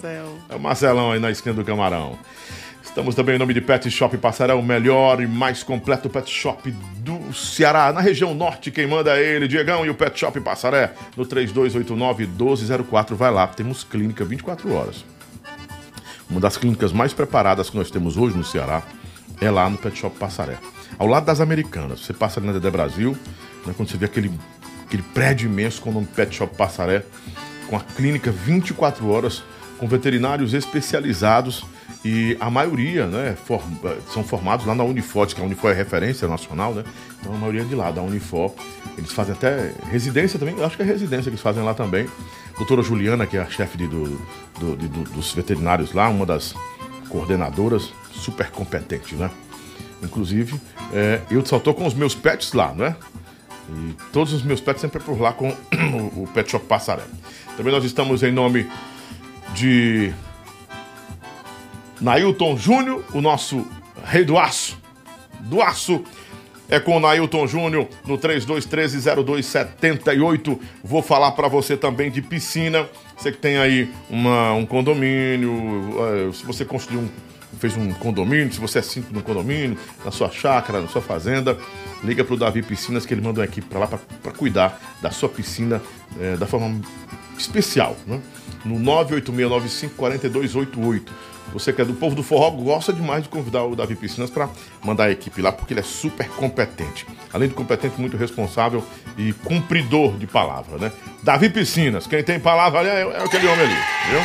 É 0.48 0.54
o 0.54 0.60
Marcelão 0.60 1.12
aí 1.12 1.20
na 1.20 1.30
esquina 1.30 1.54
do 1.54 1.64
camarão. 1.64 2.18
Estamos 2.82 3.14
também 3.14 3.36
em 3.36 3.38
nome 3.38 3.54
de 3.54 3.60
Pet 3.60 3.88
Shop 3.90 4.16
Passarão, 4.18 4.58
o 4.58 4.62
melhor 4.62 5.20
e 5.20 5.26
mais 5.26 5.62
completo 5.62 6.08
pet 6.10 6.28
shop 6.28 6.70
do 6.96 7.32
Ceará, 7.32 7.92
na 7.92 8.00
região 8.00 8.34
norte. 8.34 8.70
Quem 8.70 8.86
manda 8.88 9.16
é 9.16 9.36
ele, 9.36 9.46
Diegão, 9.46 9.86
e 9.86 9.90
o 9.90 9.94
Pet 9.94 10.18
Shop 10.18 10.40
Passaré, 10.40 10.94
no 11.16 11.24
3289-1204. 11.24 13.14
Vai 13.14 13.30
lá, 13.30 13.46
temos 13.46 13.84
clínica 13.84 14.24
24 14.24 14.74
horas. 14.74 15.04
Uma 16.28 16.40
das 16.40 16.56
clínicas 16.56 16.92
mais 16.92 17.12
preparadas 17.12 17.70
que 17.70 17.76
nós 17.76 17.90
temos 17.90 18.16
hoje 18.16 18.36
no 18.36 18.42
Ceará 18.44 18.82
é 19.40 19.50
lá 19.50 19.68
no 19.68 19.78
Pet 19.78 19.98
Shop 19.98 20.16
Passaré. 20.18 20.58
Ao 20.98 21.06
lado 21.06 21.26
das 21.26 21.40
Americanas. 21.40 22.00
Você 22.00 22.12
passa 22.12 22.40
ali 22.40 22.46
na 22.46 22.52
Dedé 22.52 22.70
Brasil, 22.70 23.16
né, 23.66 23.74
quando 23.76 23.90
você 23.90 23.96
vê 23.96 24.06
aquele, 24.06 24.30
aquele 24.86 25.02
prédio 25.02 25.48
imenso 25.48 25.80
com 25.80 25.90
o 25.90 25.92
nome 25.92 26.06
Pet 26.06 26.34
Shop 26.34 26.54
Passaré, 26.56 27.04
com 27.68 27.76
a 27.76 27.80
clínica 27.80 28.30
24 28.30 29.08
horas, 29.08 29.42
com 29.78 29.86
veterinários 29.86 30.54
especializados 30.54 31.64
e 32.04 32.36
a 32.40 32.50
maioria 32.50 33.06
né, 33.06 33.36
form, 33.44 33.74
são 34.12 34.22
formados 34.22 34.66
lá 34.66 34.74
na 34.74 34.84
Unifor, 34.84 35.26
que 35.26 35.40
a 35.40 35.44
Unifor 35.44 35.70
é 35.70 35.74
referência 35.74 36.26
nacional, 36.28 36.74
né? 36.74 36.84
Então 37.20 37.34
a 37.34 37.38
maioria 37.38 37.62
é 37.62 37.64
de 37.64 37.74
lá, 37.74 37.90
da 37.90 38.02
Unifor. 38.02 38.52
Eles 38.96 39.12
fazem 39.12 39.34
até 39.34 39.72
residência 39.90 40.38
também, 40.38 40.62
acho 40.62 40.76
que 40.76 40.82
é 40.82 40.86
residência 40.86 41.24
que 41.24 41.30
eles 41.30 41.40
fazem 41.40 41.62
lá 41.62 41.74
também. 41.74 42.08
Doutora 42.56 42.82
Juliana, 42.82 43.26
que 43.26 43.36
é 43.36 43.40
a 43.40 43.48
chefe 43.48 43.78
do, 43.78 43.88
do, 44.58 44.76
do, 44.76 44.88
dos 45.10 45.32
veterinários 45.32 45.92
lá, 45.92 46.08
uma 46.08 46.26
das 46.26 46.54
coordenadoras 47.08 47.92
super 48.12 48.50
competentes, 48.50 49.18
né? 49.18 49.30
Inclusive, 50.02 50.60
é, 50.92 51.22
eu 51.30 51.44
só 51.44 51.58
tô 51.58 51.74
com 51.74 51.86
os 51.86 51.94
meus 51.94 52.14
pets 52.14 52.52
lá, 52.52 52.72
né? 52.72 52.96
E 53.70 53.94
todos 54.12 54.32
os 54.32 54.42
meus 54.42 54.60
pets 54.60 54.80
sempre 54.80 55.00
por 55.00 55.20
lá 55.20 55.32
com 55.32 55.50
o, 56.14 56.22
o 56.22 56.28
Pet 56.32 56.50
Shop 56.50 56.64
Passaré. 56.66 57.02
Também 57.56 57.72
nós 57.72 57.84
estamos 57.84 58.22
em 58.22 58.32
nome 58.32 58.68
de 59.54 60.12
Nailton 62.00 62.56
Júnior, 62.56 63.04
o 63.12 63.20
nosso 63.20 63.66
rei 64.04 64.24
do 64.24 64.38
aço. 64.38 64.78
Do 65.40 65.60
aço 65.60 66.02
é 66.68 66.78
com 66.78 66.96
o 66.96 67.00
Nailton 67.00 67.44
Júnior 67.46 67.88
no 68.06 68.16
3213-0278. 68.18 70.58
Vou 70.84 71.02
falar 71.02 71.32
para 71.32 71.48
você 71.48 71.76
também 71.76 72.10
de 72.10 72.22
piscina. 72.22 72.88
Você 73.18 73.32
que 73.32 73.38
tem 73.38 73.58
aí 73.58 73.92
uma, 74.08 74.52
um 74.52 74.64
condomínio, 74.64 75.52
uh, 75.52 76.32
se 76.32 76.46
você 76.46 76.64
construiu 76.64 77.00
um, 77.00 77.08
fez 77.58 77.76
um 77.76 77.92
condomínio, 77.94 78.52
se 78.52 78.60
você 78.60 78.78
é 78.78 78.82
simples 78.82 79.12
no 79.12 79.22
condomínio, 79.22 79.76
na 80.04 80.12
sua 80.12 80.30
chácara, 80.30 80.80
na 80.80 80.86
sua 80.86 81.02
fazenda, 81.02 81.58
liga 82.04 82.22
pro 82.22 82.36
Davi 82.36 82.62
Piscinas 82.62 83.04
que 83.04 83.12
ele 83.12 83.20
manda 83.20 83.40
uma 83.40 83.44
equipe 83.44 83.66
para 83.66 83.80
lá 83.80 83.86
para 83.88 84.32
cuidar 84.32 84.80
da 85.02 85.10
sua 85.10 85.28
piscina 85.28 85.82
uh, 86.14 86.36
da 86.38 86.46
forma 86.46 86.80
especial, 87.36 87.96
né? 88.06 88.20
No 88.68 88.78
986954288. 88.80 91.08
Você 91.52 91.72
que 91.72 91.80
é 91.80 91.84
do 91.84 91.94
povo 91.94 92.14
do 92.14 92.22
forró, 92.22 92.50
gosta 92.50 92.92
demais 92.92 93.22
de 93.22 93.30
convidar 93.30 93.64
o 93.64 93.74
Davi 93.74 93.94
Piscinas 93.94 94.28
para 94.28 94.50
mandar 94.84 95.04
a 95.04 95.10
equipe 95.10 95.40
lá, 95.40 95.50
porque 95.50 95.72
ele 95.72 95.80
é 95.80 95.82
super 95.82 96.28
competente. 96.28 97.06
Além 97.32 97.48
de 97.48 97.54
competente, 97.54 97.98
muito 97.98 98.18
responsável 98.18 98.84
e 99.16 99.32
cumpridor 99.32 100.18
de 100.18 100.26
palavra, 100.26 100.76
né? 100.76 100.92
Davi 101.22 101.48
Piscinas, 101.48 102.06
quem 102.06 102.22
tem 102.22 102.38
palavra 102.38 102.80
ali 102.80 102.90
é, 102.90 103.00
é 103.00 103.24
aquele 103.24 103.46
homem 103.46 103.64
ali, 103.64 103.76
viu? 104.10 104.20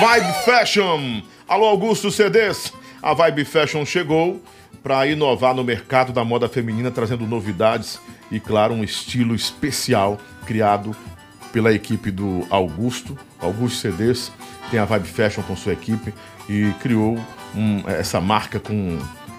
Vibe 0.00 0.32
Fashion. 0.44 1.20
Alô, 1.46 1.66
Augusto 1.66 2.10
CDs. 2.10 2.72
A 3.02 3.12
Vibe 3.12 3.44
Fashion 3.44 3.84
chegou 3.84 4.40
para 4.82 5.06
inovar 5.06 5.54
no 5.54 5.62
mercado 5.62 6.12
da 6.12 6.24
moda 6.24 6.48
feminina, 6.48 6.90
trazendo 6.90 7.26
novidades 7.26 8.00
e, 8.30 8.40
claro, 8.40 8.72
um 8.72 8.82
estilo 8.82 9.34
especial 9.34 10.18
criado 10.46 10.96
pela 11.52 11.72
equipe 11.72 12.10
do 12.10 12.46
Augusto, 12.50 13.18
Augusto 13.40 13.78
CDs 13.78 14.32
tem 14.70 14.78
a 14.78 14.84
Vibe 14.84 15.08
Fashion 15.08 15.42
com 15.42 15.56
sua 15.56 15.72
equipe 15.72 16.14
e 16.48 16.72
criou 16.80 17.18
um, 17.54 17.82
essa 17.88 18.20
marca 18.20 18.60
com, 18.60 18.98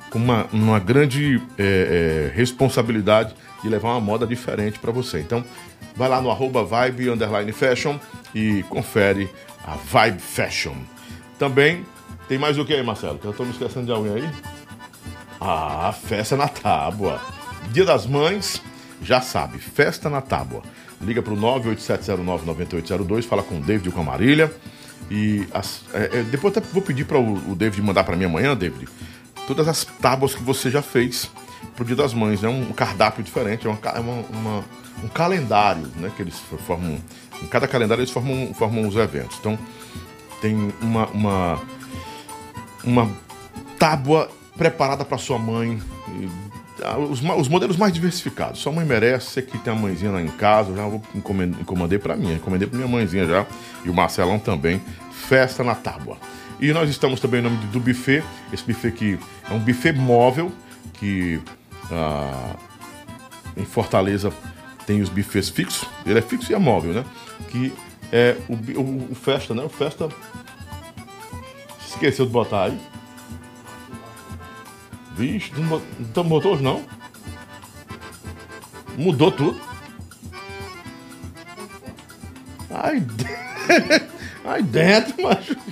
com 0.09 0.19
uma, 0.19 0.45
uma 0.51 0.79
grande 0.79 1.41
é, 1.57 2.29
é, 2.31 2.35
responsabilidade 2.35 3.33
de 3.63 3.69
levar 3.69 3.91
uma 3.91 4.01
moda 4.01 4.27
diferente 4.27 4.79
para 4.79 4.91
você. 4.91 5.19
Então, 5.19 5.43
vai 5.95 6.09
lá 6.09 6.21
no 6.21 6.29
arroba 6.29 6.63
Vibe 6.63 7.09
Underline 7.09 7.51
Fashion 7.51 7.97
e 8.35 8.63
confere 8.69 9.29
a 9.65 9.75
Vibe 9.75 10.19
Fashion. 10.19 10.75
Também 11.39 11.85
tem 12.27 12.37
mais 12.37 12.57
o 12.57 12.65
que 12.65 12.73
aí, 12.73 12.83
Marcelo? 12.83 13.17
Que 13.17 13.25
eu 13.25 13.31
estou 13.31 13.45
me 13.45 13.51
esquecendo 13.51 13.85
de 13.85 13.91
alguém 13.91 14.13
aí? 14.13 14.29
Ah, 15.39 15.93
festa 15.93 16.35
na 16.35 16.47
tábua. 16.47 17.19
Dia 17.71 17.85
das 17.85 18.05
Mães, 18.05 18.61
já 19.01 19.21
sabe, 19.21 19.57
festa 19.59 20.09
na 20.09 20.21
tábua. 20.21 20.61
Liga 21.03 21.22
para 21.22 21.34
o 21.34 21.38
987099802, 21.38 23.24
fala 23.24 23.43
com 23.43 23.58
o 23.58 23.62
David 23.62 23.91
com 23.91 24.01
a 24.01 24.03
Marília. 24.03 24.53
E 25.10 25.46
as, 25.53 25.84
é, 25.93 26.20
é, 26.20 26.24
depois 26.24 26.55
até 26.55 26.65
vou 26.72 26.81
pedir 26.81 27.05
para 27.05 27.20
o, 27.20 27.51
o, 27.51 27.55
David 27.55 27.81
mandar 27.81 28.03
para 28.03 28.15
mim 28.15 28.25
amanhã, 28.25 28.55
David, 28.55 28.88
todas 29.48 29.67
as 29.67 29.84
tábuas 29.84 30.34
que 30.34 30.41
você 30.41 30.70
já 30.70 30.81
fez 30.81 31.29
pro 31.75 31.84
Dia 31.84 31.96
das 31.96 32.13
Mães. 32.13 32.43
É 32.43 32.48
né? 32.48 32.53
um 32.53 32.72
cardápio 32.72 33.24
diferente, 33.24 33.67
é 33.67 33.70
uma, 33.70 33.79
é 33.84 34.00
uma, 34.00 34.22
uma, 34.29 34.65
um 35.03 35.08
calendário, 35.08 35.88
né? 35.98 36.12
Que 36.15 36.22
eles 36.22 36.39
formam. 36.65 36.98
Em 37.41 37.48
cada 37.48 37.67
calendário 37.67 38.01
eles 38.01 38.12
formam, 38.12 38.53
formam 38.53 38.88
os 38.88 38.96
eventos. 38.96 39.38
Então 39.39 39.58
tem 40.41 40.72
uma, 40.81 41.08
uma, 41.08 41.62
uma 42.84 43.12
tábua 43.77 44.29
preparada 44.58 45.03
para 45.03 45.17
sua 45.17 45.39
mãe. 45.39 45.81
Os, 47.09 47.21
os, 47.21 47.47
modelos 47.47 47.77
mais 47.77 47.93
diversificados. 47.93 48.59
Sua 48.59 48.71
mãe 48.71 48.85
merece, 48.85 49.27
você 49.27 49.41
que 49.41 49.57
tem 49.57 49.71
a 49.71 49.75
mãezinha 49.75 50.11
lá 50.11 50.21
em 50.21 50.27
casa, 50.27 50.75
já 50.75 50.88
vou 50.88 51.01
encomendei 51.13 52.00
para 52.00 52.15
mim, 52.15 52.33
encomendei 52.33 52.67
para 52.67 52.77
minha 52.77 52.89
mãezinha 52.89 53.25
já, 53.25 53.45
e 53.85 53.89
o 53.89 53.93
Marcelão 53.93 54.39
também. 54.39 54.81
Festa 55.11 55.63
na 55.63 55.75
tábua. 55.75 56.17
E 56.59 56.71
nós 56.73 56.89
estamos 56.89 57.19
também 57.19 57.39
em 57.39 57.43
nome 57.43 57.57
do 57.67 57.79
buffet, 57.79 58.23
esse 58.51 58.63
buffet 58.63 58.91
que 58.91 59.19
é 59.50 59.53
um 59.53 59.59
buffet 59.59 59.93
móvel, 59.93 60.51
que 60.93 61.39
ah, 61.91 62.55
em 63.57 63.65
Fortaleza 63.65 64.31
tem 64.85 65.01
os 65.01 65.09
buffets 65.09 65.50
fixos, 65.50 65.88
ele 66.05 66.19
é 66.19 66.21
fixo 66.21 66.51
e 66.51 66.55
é 66.55 66.59
móvel, 66.59 66.93
né? 66.93 67.05
Que 67.50 67.73
é 68.11 68.35
o, 68.47 68.53
o, 68.53 69.11
o 69.11 69.15
Festa, 69.15 69.53
né? 69.53 69.63
O 69.63 69.69
Festa. 69.69 70.09
Esqueceu 71.88 72.25
de 72.25 72.31
botar 72.31 72.65
aí. 72.65 72.90
Vixe, 75.21 75.51
não, 75.55 75.79
não 76.23 76.37
hoje 76.37 76.63
não? 76.63 76.83
Mudou 78.97 79.31
tudo. 79.31 79.61
Ai, 82.71 83.05
ai 84.43 84.63
dentro, 84.63 85.21
macho. 85.21 85.55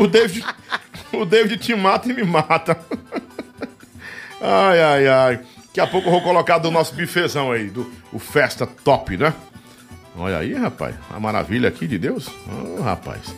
O, 0.00 0.08
David, 0.08 0.44
o 1.12 1.24
David 1.24 1.62
te 1.62 1.72
mata 1.76 2.10
e 2.10 2.12
me 2.12 2.24
mata. 2.24 2.76
Ai, 4.42 4.80
ai, 4.82 5.06
ai. 5.06 5.40
Daqui 5.66 5.80
a 5.80 5.86
pouco 5.86 6.08
eu 6.08 6.12
vou 6.12 6.20
colocar 6.20 6.58
do 6.58 6.70
nosso 6.70 6.94
bifezão 6.94 7.52
aí, 7.52 7.70
do 7.70 7.90
o 8.12 8.18
Festa 8.18 8.66
Top, 8.66 9.16
né? 9.16 9.32
Olha 10.16 10.38
aí, 10.38 10.52
rapaz. 10.52 10.96
A 11.10 11.20
maravilha 11.20 11.68
aqui 11.68 11.86
de 11.86 11.96
Deus. 11.96 12.28
Oh, 12.48 12.82
rapaz. 12.82 13.34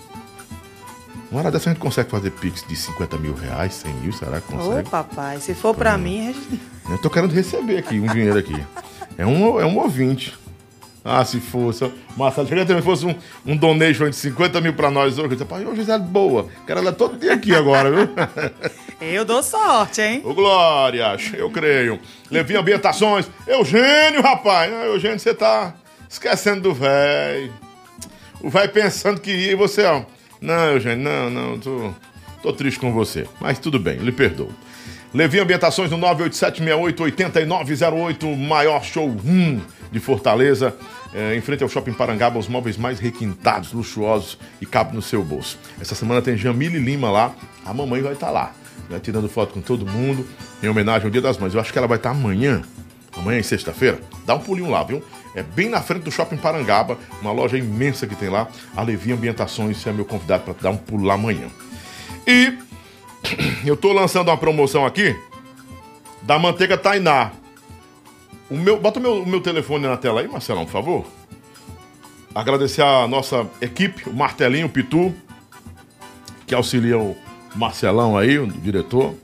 Uma 1.30 1.40
hora 1.40 1.50
dessa 1.50 1.71
a 1.71 1.73
gente 1.73 1.83
consegue 1.83 2.11
fazer 2.11 2.30
pix 2.30 2.64
de 2.66 2.76
50 2.76 3.18
mil 3.18 3.35
reais, 3.35 3.75
100 3.75 3.95
mil, 3.95 4.12
será 4.12 4.40
que 4.40 4.49
consegue? 4.49 4.87
Ô, 4.87 4.90
papai, 4.90 5.40
se 5.40 5.54
for 5.54 5.75
pra 5.75 5.95
hum. 5.97 5.99
mim... 5.99 6.35
Eu 6.88 6.99
tô 6.99 7.11
querendo 7.11 7.33
receber 7.33 7.78
aqui 7.78 7.99
um 7.99 8.06
dinheiro 8.06 8.38
aqui. 8.38 8.54
É 9.18 9.26
um, 9.26 9.61
é 9.61 9.66
um 9.66 9.76
ouvinte. 9.78 10.35
Ah, 11.09 11.25
se 11.25 11.38
fosse. 11.38 11.88
Marcelo, 12.16 12.49
se 12.49 12.64
também 12.64 12.83
fosse 12.83 13.06
um, 13.06 13.14
um 13.47 13.56
donation 13.56 14.11
de 14.11 14.16
50 14.16 14.61
mil 14.61 14.73
pra 14.75 14.90
nós 14.90 15.18
hoje. 15.18 15.37
Pai, 15.45 15.64
hoje 15.64 15.88
é 15.88 15.99
boa. 15.99 16.49
Quero 16.66 16.80
ela 16.80 16.92
todo 16.92 17.16
dia 17.16 17.35
aqui 17.35 17.54
agora, 17.54 17.90
viu? 17.90 18.09
Eu 19.00 19.25
dou 19.25 19.42
sorte, 19.42 20.00
hein? 20.00 20.23
Ô, 20.25 20.33
Glória, 20.33 21.16
eu 21.37 21.50
creio. 21.50 22.00
Levi 22.30 22.56
Ambientações. 22.56 23.28
Eugênio, 23.47 24.23
rapaz. 24.23 24.73
Ah, 24.73 24.87
Eugênio, 24.87 25.18
você 25.18 25.35
tá 25.35 25.75
esquecendo 26.09 26.62
do 26.62 26.75
velho. 26.75 27.52
O 28.40 28.49
velho 28.49 28.73
pensando 28.73 29.21
que 29.21 29.30
ia 29.30 29.52
e 29.52 29.54
você, 29.54 29.85
ó. 29.85 30.02
Não, 30.46 30.74
Eugênio, 30.74 31.02
não, 31.02 31.28
não, 31.28 31.58
tô, 31.58 31.90
tô 32.40 32.52
triste 32.52 32.78
com 32.78 32.92
você. 32.92 33.26
Mas 33.40 33.58
tudo 33.58 33.80
bem, 33.80 33.96
lhe 33.96 34.12
perdoo. 34.12 34.52
Levi 35.12 35.40
Ambientações 35.40 35.90
no 35.90 35.98
987688908, 35.98 38.36
maior 38.36 38.84
showroom 38.84 39.58
de 39.90 39.98
Fortaleza. 39.98 40.72
É, 41.12 41.34
em 41.34 41.40
frente 41.40 41.64
ao 41.64 41.68
Shopping 41.68 41.94
Parangaba, 41.94 42.38
os 42.38 42.46
móveis 42.46 42.76
mais 42.76 43.00
requintados, 43.00 43.72
luxuosos 43.72 44.38
e 44.60 44.66
cabem 44.66 44.94
no 44.94 45.02
seu 45.02 45.24
bolso. 45.24 45.58
Essa 45.80 45.96
semana 45.96 46.22
tem 46.22 46.36
Jamile 46.36 46.78
Lima 46.78 47.10
lá, 47.10 47.34
a 47.64 47.74
mamãe 47.74 48.00
vai 48.00 48.12
estar 48.12 48.26
tá 48.26 48.32
lá, 48.32 48.54
né, 48.88 49.00
tirando 49.02 49.28
foto 49.28 49.52
com 49.52 49.60
todo 49.60 49.84
mundo, 49.84 50.24
em 50.62 50.68
homenagem 50.68 51.06
ao 51.06 51.10
Dia 51.10 51.22
das 51.22 51.38
Mães. 51.38 51.54
Eu 51.54 51.60
acho 51.60 51.72
que 51.72 51.78
ela 51.78 51.88
vai 51.88 51.96
estar 51.96 52.10
tá 52.10 52.16
amanhã, 52.16 52.62
amanhã 53.16 53.40
em 53.40 53.42
sexta-feira. 53.42 53.98
Dá 54.24 54.36
um 54.36 54.40
pulinho 54.40 54.70
lá, 54.70 54.84
viu? 54.84 55.02
É 55.37 55.43
bem 55.43 55.69
na 55.69 55.83
frente 55.83 56.05
do 56.05 56.11
Shopping 56.11 56.38
Parangaba, 56.38 56.99
uma 57.21 57.31
loja 57.31 57.59
imensa 57.59 58.07
que 58.07 58.16
tem 58.16 58.31
lá. 58.31 58.49
A 58.75 58.83
Levi 58.83 59.12
Ambientações 59.12 59.87
é 59.87 59.93
meu 59.93 60.07
convidado 60.07 60.45
para 60.45 60.55
dar 60.55 60.71
um 60.71 60.78
pulo 60.78 61.05
lá 61.05 61.12
amanhã. 61.12 61.49
E 62.26 62.57
eu 63.66 63.75
estou 63.75 63.93
lançando 63.93 64.28
uma 64.28 64.38
promoção 64.38 64.87
aqui 64.87 65.14
da 66.23 66.38
manteiga 66.38 66.78
Tainá. 66.78 67.33
O 68.49 68.57
meu, 68.57 68.81
bota 68.81 68.99
o 68.99 69.02
meu, 69.02 69.26
meu 69.26 69.43
telefone 69.43 69.87
na 69.87 69.99
tela 69.99 70.23
aí, 70.23 70.28
Marcelão, 70.28 70.64
por 70.64 70.73
favor. 70.73 71.05
Agradecer 72.35 72.81
a 72.81 73.07
nossa 73.07 73.47
equipe, 73.61 74.09
o 74.09 74.14
Martelinho, 74.14 74.66
o 74.66 74.71
Pitu, 74.71 75.14
que 76.47 76.55
auxilia 76.55 76.99
o 76.99 77.14
Marcelão 77.55 78.16
aí, 78.16 78.38
o 78.38 78.47
diretor. 78.47 79.14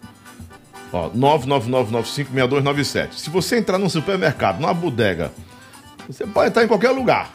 Ó, 0.92 1.09
999956297. 1.11 3.12
Se 3.12 3.31
você 3.31 3.57
entrar 3.57 3.78
num 3.78 3.88
supermercado, 3.88 4.61
numa 4.61 4.75
bodega, 4.75 5.33
você 6.09 6.26
pode 6.26 6.49
estar 6.49 6.64
em 6.64 6.68
qualquer 6.68 6.90
lugar. 6.90 7.30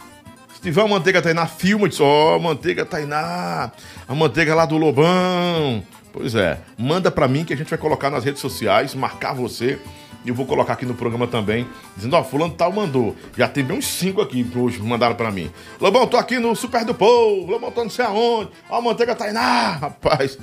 Se 0.53 0.61
tiver 0.61 0.81
uma 0.81 0.95
manteiga 0.95 1.21
Tainá, 1.21 1.45
filma 1.45 1.87
diz, 1.87 1.99
ó, 2.01 2.35
oh, 2.35 2.39
manteiga 2.39 2.83
Tainá, 2.83 3.71
a 4.07 4.15
manteiga 4.15 4.55
lá 4.55 4.65
do 4.65 4.77
Lobão. 4.77 5.83
Pois 6.11 6.33
é, 6.33 6.59
manda 6.77 7.11
para 7.11 7.27
mim 7.27 7.45
que 7.45 7.53
a 7.53 7.57
gente 7.57 7.69
vai 7.69 7.77
colocar 7.77 8.09
nas 8.09 8.23
redes 8.23 8.41
sociais, 8.41 8.95
marcar 8.95 9.33
você. 9.33 9.79
E 10.25 10.29
eu 10.29 10.35
vou 10.35 10.45
colocar 10.45 10.73
aqui 10.73 10.85
no 10.85 10.95
programa 10.95 11.27
também, 11.27 11.65
dizendo, 11.95 12.15
ó, 12.15 12.21
oh, 12.21 12.23
fulano 12.23 12.53
tal 12.53 12.71
mandou. 12.71 13.15
Já 13.37 13.47
tem 13.47 13.63
bem 13.63 13.77
uns 13.77 13.85
cinco 13.85 14.19
aqui 14.19 14.43
que 14.43 14.57
hoje 14.57 14.81
mandaram 14.81 15.15
para 15.15 15.31
mim. 15.31 15.49
Lobão, 15.79 16.07
tô 16.07 16.17
aqui 16.17 16.39
no 16.39 16.55
Super 16.55 16.83
do 16.83 16.93
Povo, 16.93 17.51
Lobão, 17.51 17.71
tô 17.71 17.83
não 17.83 17.89
sei 17.89 18.03
aonde. 18.03 18.49
Ó, 18.69 18.79
a 18.79 18.81
manteiga 18.81 19.15
Tainá, 19.15 19.73
rapaz. 19.73 20.37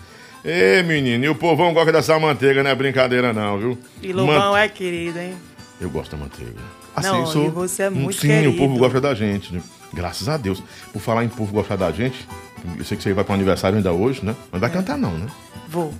Ê, 0.44 0.82
menino, 0.82 1.24
e 1.24 1.28
o 1.28 1.34
povão 1.34 1.74
gosta 1.74 1.90
dessa 1.90 2.18
manteiga, 2.18 2.62
não 2.62 2.70
é 2.70 2.74
brincadeira 2.74 3.32
não, 3.32 3.58
viu? 3.58 3.78
E 4.00 4.12
Lobão 4.12 4.56
é 4.56 4.68
querido, 4.68 5.18
hein? 5.18 5.34
Eu 5.80 5.90
gosto 5.90 6.12
da 6.12 6.18
manteiga. 6.18 6.83
Assim, 6.96 7.08
não, 7.08 7.26
sou... 7.26 7.50
você 7.50 7.84
é 7.84 7.90
muito 7.90 8.20
Sim, 8.20 8.28
querido. 8.28 8.50
o 8.50 8.56
povo 8.56 8.78
gosta 8.78 9.00
da 9.00 9.14
gente, 9.14 9.52
né? 9.54 9.60
Graças 9.92 10.28
a 10.28 10.36
Deus. 10.36 10.62
Por 10.92 11.00
falar 11.00 11.24
em 11.24 11.28
povo 11.28 11.52
gostar 11.52 11.76
da 11.76 11.90
gente, 11.90 12.26
Eu 12.78 12.84
sei 12.84 12.96
que 12.96 13.02
você 13.02 13.12
vai 13.12 13.24
para 13.24 13.32
um 13.32 13.34
aniversário 13.36 13.76
ainda 13.76 13.92
hoje, 13.92 14.24
né? 14.24 14.34
Mas 14.50 14.60
vai 14.60 14.70
É. 14.70 14.72
cantar 14.72 14.96
não, 14.96 15.10
né? 15.18 15.26
Vou. 15.68 15.92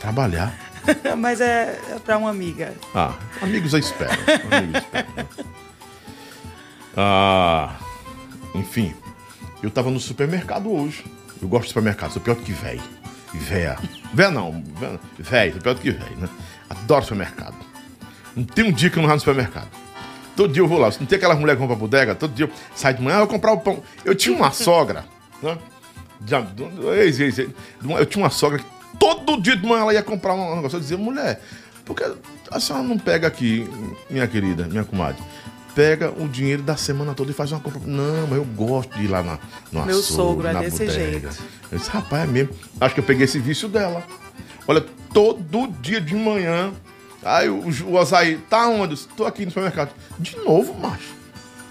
Trabalhar. 0.00 0.52
Mas 1.18 1.40
é, 1.40 1.78
é 1.90 1.98
pra 1.98 2.18
uma 2.18 2.30
amiga. 2.30 2.74
Ah, 2.94 3.14
amigos 3.42 3.72
eu 3.72 3.78
espero. 3.78 4.10
Amigos 4.50 4.82
esperam, 4.82 5.10
né? 5.16 5.26
Ah, 6.96 7.74
enfim, 8.54 8.92
eu 9.62 9.70
tava 9.70 9.90
no 9.90 10.00
supermercado 10.00 10.70
hoje. 10.72 11.04
Eu 11.40 11.48
gosto 11.48 11.62
de 11.64 11.68
supermercado, 11.68 12.12
sou 12.12 12.20
pior 12.22 12.34
do 12.36 12.42
que 12.42 12.52
velho. 12.52 12.82
Véia. 13.32 13.78
Véia 14.12 14.30
não, 14.30 14.62
véia- 14.78 15.00
velho, 15.18 15.52
sou 15.52 15.62
pior 15.62 15.74
do 15.74 15.80
que 15.80 15.90
velho, 15.90 16.16
né? 16.18 16.28
Adoro 16.68 17.02
supermercado. 17.04 17.54
Não 18.36 18.44
tem 18.44 18.64
um 18.64 18.72
dia 18.72 18.90
que 18.90 18.98
eu 18.98 19.02
não 19.02 19.08
vou 19.08 19.14
no 19.16 19.20
supermercado. 19.20 19.68
Todo 20.40 20.54
dia 20.54 20.62
eu 20.62 20.66
vou 20.66 20.78
lá. 20.78 20.88
Não 20.98 21.06
tem 21.06 21.16
aquelas 21.18 21.38
mulheres 21.38 21.60
que 21.60 21.66
vão 21.66 21.68
pra 21.68 21.76
bodega? 21.76 22.14
Todo 22.14 22.32
dia 22.32 22.46
eu 22.46 22.50
saio 22.74 22.96
de 22.96 23.02
manhã, 23.02 23.16
eu 23.16 23.26
vou 23.26 23.28
comprar 23.28 23.52
o 23.52 23.60
pão. 23.60 23.82
Eu 24.06 24.14
tinha 24.14 24.34
uma 24.34 24.50
sogra, 24.50 25.04
né? 25.42 25.58
Já, 26.26 26.42
ex, 26.96 27.20
ex, 27.20 27.38
ex. 27.40 27.50
eu 27.98 28.06
tinha 28.06 28.24
uma 28.24 28.30
sogra 28.30 28.58
que 28.58 28.64
todo 28.98 29.38
dia 29.38 29.54
de 29.54 29.66
manhã 29.66 29.82
ela 29.82 29.92
ia 29.92 30.02
comprar 30.02 30.32
um 30.32 30.56
negócio. 30.56 30.76
Eu 30.76 30.80
dizia, 30.80 30.96
mulher, 30.96 31.42
por 31.84 31.94
que 31.94 32.10
a 32.50 32.58
senhora 32.58 32.82
não 32.82 32.96
pega 32.96 33.26
aqui, 33.26 33.68
minha 34.08 34.26
querida, 34.26 34.66
minha 34.66 34.82
comadre? 34.82 35.22
Pega 35.74 36.10
o 36.10 36.26
dinheiro 36.26 36.62
da 36.62 36.74
semana 36.74 37.12
toda 37.12 37.30
e 37.30 37.34
faz 37.34 37.52
uma 37.52 37.60
compra. 37.60 37.82
Não, 37.84 38.26
mas 38.26 38.38
eu 38.38 38.44
gosto 38.46 38.96
de 38.96 39.04
ir 39.04 39.08
lá 39.08 39.22
na, 39.22 39.38
no 39.70 39.84
Meu 39.84 39.98
açougue, 39.98 40.16
sogro 40.16 40.46
é 40.48 40.52
na 40.54 40.60
desse 40.60 40.86
bodega. 40.86 40.92
jeito. 41.30 41.42
Eu 41.70 41.76
disse, 41.76 41.90
rapaz, 41.90 42.22
é 42.22 42.26
mesmo. 42.26 42.54
Acho 42.80 42.94
que 42.94 43.00
eu 43.00 43.04
peguei 43.04 43.24
esse 43.24 43.38
vício 43.38 43.68
dela. 43.68 44.02
Olha, 44.66 44.82
todo 45.12 45.66
dia 45.82 46.00
de 46.00 46.14
manhã. 46.14 46.72
Aí 47.22 47.48
o, 47.48 47.68
o 47.68 48.06
tá 48.48 48.66
onde? 48.68 48.96
Tô 49.08 49.26
aqui 49.26 49.44
no 49.44 49.50
supermercado. 49.50 49.90
De 50.18 50.36
novo, 50.38 50.74
macho. 50.78 51.14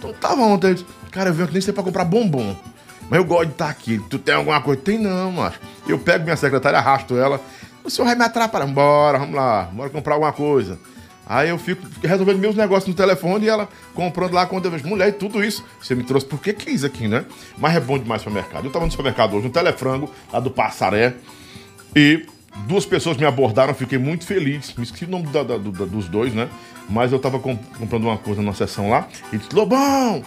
Não 0.01 0.13
tava 0.13 0.41
ontem? 0.41 0.75
Cara, 1.11 1.29
eu 1.29 1.33
venho 1.33 1.45
aqui 1.45 1.53
nem 1.53 1.61
sei 1.61 1.73
pra 1.73 1.83
comprar 1.83 2.05
bombom. 2.05 2.55
Mas 3.09 3.19
eu 3.19 3.25
gosto 3.25 3.47
de 3.47 3.51
estar 3.53 3.69
aqui. 3.69 3.99
Tu 4.09 4.19
tem 4.19 4.35
alguma 4.35 4.61
coisa? 4.61 4.81
Tem 4.81 4.99
não, 4.99 5.31
macho. 5.31 5.59
Eu 5.87 5.97
pego 5.97 6.23
minha 6.23 6.37
secretária, 6.37 6.77
arrasto 6.77 7.17
ela. 7.17 7.41
O 7.83 7.89
senhor 7.89 8.05
vai 8.05 8.15
me 8.15 8.23
atrapalhar. 8.23 8.67
Bora, 8.67 9.17
vamos 9.17 9.35
lá. 9.35 9.63
Bora 9.73 9.89
comprar 9.89 10.13
alguma 10.13 10.31
coisa. 10.31 10.79
Aí 11.25 11.49
eu 11.49 11.59
fico 11.59 11.85
resolvendo 12.01 12.39
meus 12.39 12.55
negócios 12.55 12.87
no 12.87 12.93
telefone 12.95 13.45
e 13.45 13.49
ela 13.49 13.69
comprando 13.93 14.33
lá 14.33 14.47
quando 14.47 14.65
eu 14.65 14.71
vejo. 14.71 14.87
Mulher, 14.87 15.11
tudo 15.13 15.43
isso 15.43 15.63
você 15.79 15.93
me 15.93 16.03
trouxe 16.03 16.25
porque 16.25 16.53
quis 16.53 16.83
aqui, 16.83 17.07
né? 17.07 17.25
Mas 17.57 17.75
é 17.75 17.79
bom 17.79 17.99
demais 17.99 18.21
o 18.21 18.23
supermercado. 18.23 18.65
Eu 18.65 18.71
tava 18.71 18.85
no 18.85 18.91
supermercado 18.91 19.35
hoje, 19.35 19.45
no 19.45 19.53
Telefrango, 19.53 20.11
lá 20.33 20.39
do 20.39 20.49
Passaré. 20.49 21.15
E 21.95 22.25
duas 22.67 22.85
pessoas 22.85 23.17
me 23.17 23.25
abordaram, 23.25 23.73
fiquei 23.73 23.97
muito 23.97 24.25
feliz. 24.25 24.73
Me 24.75 24.83
esqueci 24.83 25.05
o 25.05 25.09
nome 25.09 25.27
da- 25.27 25.43
da- 25.43 25.57
da- 25.57 25.85
dos 25.85 26.07
dois, 26.07 26.33
né? 26.33 26.47
Mas 26.89 27.11
eu 27.11 27.19
tava 27.19 27.39
com- 27.39 27.55
comprando 27.77 28.03
uma 28.05 28.17
coisa 28.17 28.41
na 28.41 28.53
sessão 28.53 28.89
lá 28.89 29.07
e 29.31 29.37
disse: 29.37 29.53
Lobão, 29.53 30.23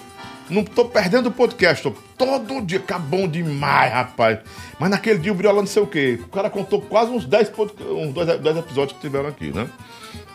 não 0.48 0.64
tô 0.64 0.84
perdendo 0.84 1.28
o 1.28 1.32
podcast. 1.32 1.82
Tô 1.82 1.92
todo 2.16 2.60
dia, 2.62 2.78
tá 2.80 2.98
bom 2.98 3.26
demais, 3.26 3.92
rapaz. 3.92 4.38
Mas 4.78 4.90
naquele 4.90 5.18
dia 5.18 5.32
o 5.32 5.34
Briola 5.34 5.60
não 5.60 5.66
sei 5.66 5.82
o 5.82 5.86
quê. 5.86 6.18
O 6.22 6.28
cara 6.28 6.48
contou 6.48 6.80
quase 6.80 7.10
uns 7.10 7.24
10, 7.24 7.48
pod- 7.48 7.72
uns 7.82 8.12
dois, 8.12 8.26
dez 8.40 8.56
episódios 8.56 8.92
que 8.96 9.00
tiveram 9.00 9.28
aqui, 9.28 9.50
né? 9.52 9.66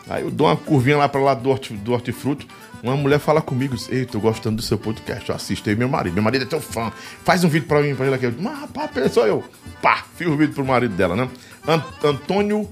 Aí 0.09 0.23
eu 0.23 0.31
dou 0.31 0.47
uma 0.47 0.55
curvinha 0.55 0.97
lá 0.97 1.07
pra 1.09 1.19
lá 1.21 1.33
do, 1.33 1.49
horti, 1.49 1.73
do 1.73 1.93
hortifruti. 1.93 2.47
Uma 2.83 2.95
mulher 2.95 3.19
fala 3.19 3.41
comigo, 3.41 3.75
diz, 3.75 3.89
ei, 3.89 4.05
tô 4.05 4.19
gostando 4.19 4.57
do 4.57 4.61
seu 4.61 4.77
podcast, 4.77 5.27
eu 5.27 5.35
assisto 5.35 5.67
aí 5.69 5.75
meu 5.75 5.89
marido. 5.89 6.13
Meu 6.13 6.23
marido 6.23 6.43
é 6.43 6.45
teu 6.45 6.61
fã. 6.61 6.91
Faz 7.23 7.43
um 7.43 7.49
vídeo 7.49 7.67
pra 7.67 7.81
mim, 7.81 7.95
pra 7.95 8.05
ele 8.05 8.15
aqui. 8.15 8.31
Mas 8.39 8.59
rapaz, 8.59 8.91
pensou 8.91 9.25
eu. 9.25 9.43
Pá, 9.81 10.05
fiz 10.15 10.27
o 10.27 10.37
vídeo 10.37 10.53
pro 10.53 10.63
marido 10.63 10.93
dela, 10.95 11.15
né? 11.15 11.27
An- 11.67 11.83
Antônio 12.03 12.69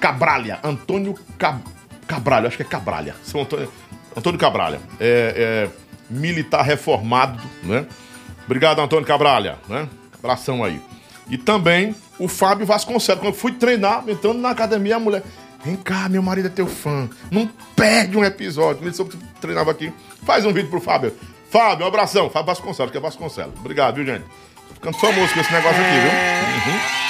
Cabralha. 0.00 0.58
Antônio 0.62 1.14
Cab 1.38 1.60
Cabralha, 2.06 2.48
acho 2.48 2.56
que 2.56 2.62
é 2.62 2.66
Cabralha. 2.66 3.14
Seu 3.22 3.40
Antônio, 3.40 3.70
Antônio 4.16 4.38
Cabralha. 4.38 4.80
É, 5.00 5.68
é 5.70 5.84
militar 6.10 6.62
reformado, 6.62 7.40
né? 7.62 7.86
Obrigado, 8.44 8.80
Antônio 8.80 9.06
Cabralha, 9.06 9.56
né? 9.68 9.88
Abração 10.18 10.62
aí. 10.62 10.80
E 11.30 11.38
também 11.38 11.94
o 12.18 12.28
Fábio 12.28 12.66
Vasconcelos. 12.66 13.20
Quando 13.22 13.32
eu 13.32 13.38
fui 13.38 13.52
treinar, 13.52 14.04
entrando 14.06 14.38
na 14.38 14.50
academia, 14.50 14.96
a 14.96 14.98
mulher. 15.00 15.22
Vem 15.64 15.76
cá, 15.76 16.10
meu 16.10 16.22
marido 16.22 16.48
é 16.48 16.50
teu 16.50 16.66
fã. 16.66 17.08
Não 17.30 17.46
perde 17.74 18.18
um 18.18 18.22
episódio. 18.24 18.84
Ele 18.84 18.92
soube 18.92 19.16
que 19.16 19.24
treinava 19.40 19.70
aqui. 19.70 19.90
Faz 20.26 20.44
um 20.44 20.52
vídeo 20.52 20.68
pro 20.68 20.78
Fábio. 20.78 21.14
Fábio, 21.50 21.86
abração. 21.86 22.28
Fábio 22.28 22.48
Vasconcelos, 22.48 22.92
que 22.92 22.98
é 22.98 23.00
Vasconcelos. 23.00 23.54
Obrigado, 23.58 23.94
viu, 23.94 24.04
gente? 24.04 24.24
Tô 24.68 24.74
ficando 24.74 24.98
famoso 24.98 25.32
com 25.32 25.40
esse 25.40 25.52
negócio 25.52 25.80
aqui, 25.80 26.00
viu? 26.00 26.10
Uhum. 26.74 27.03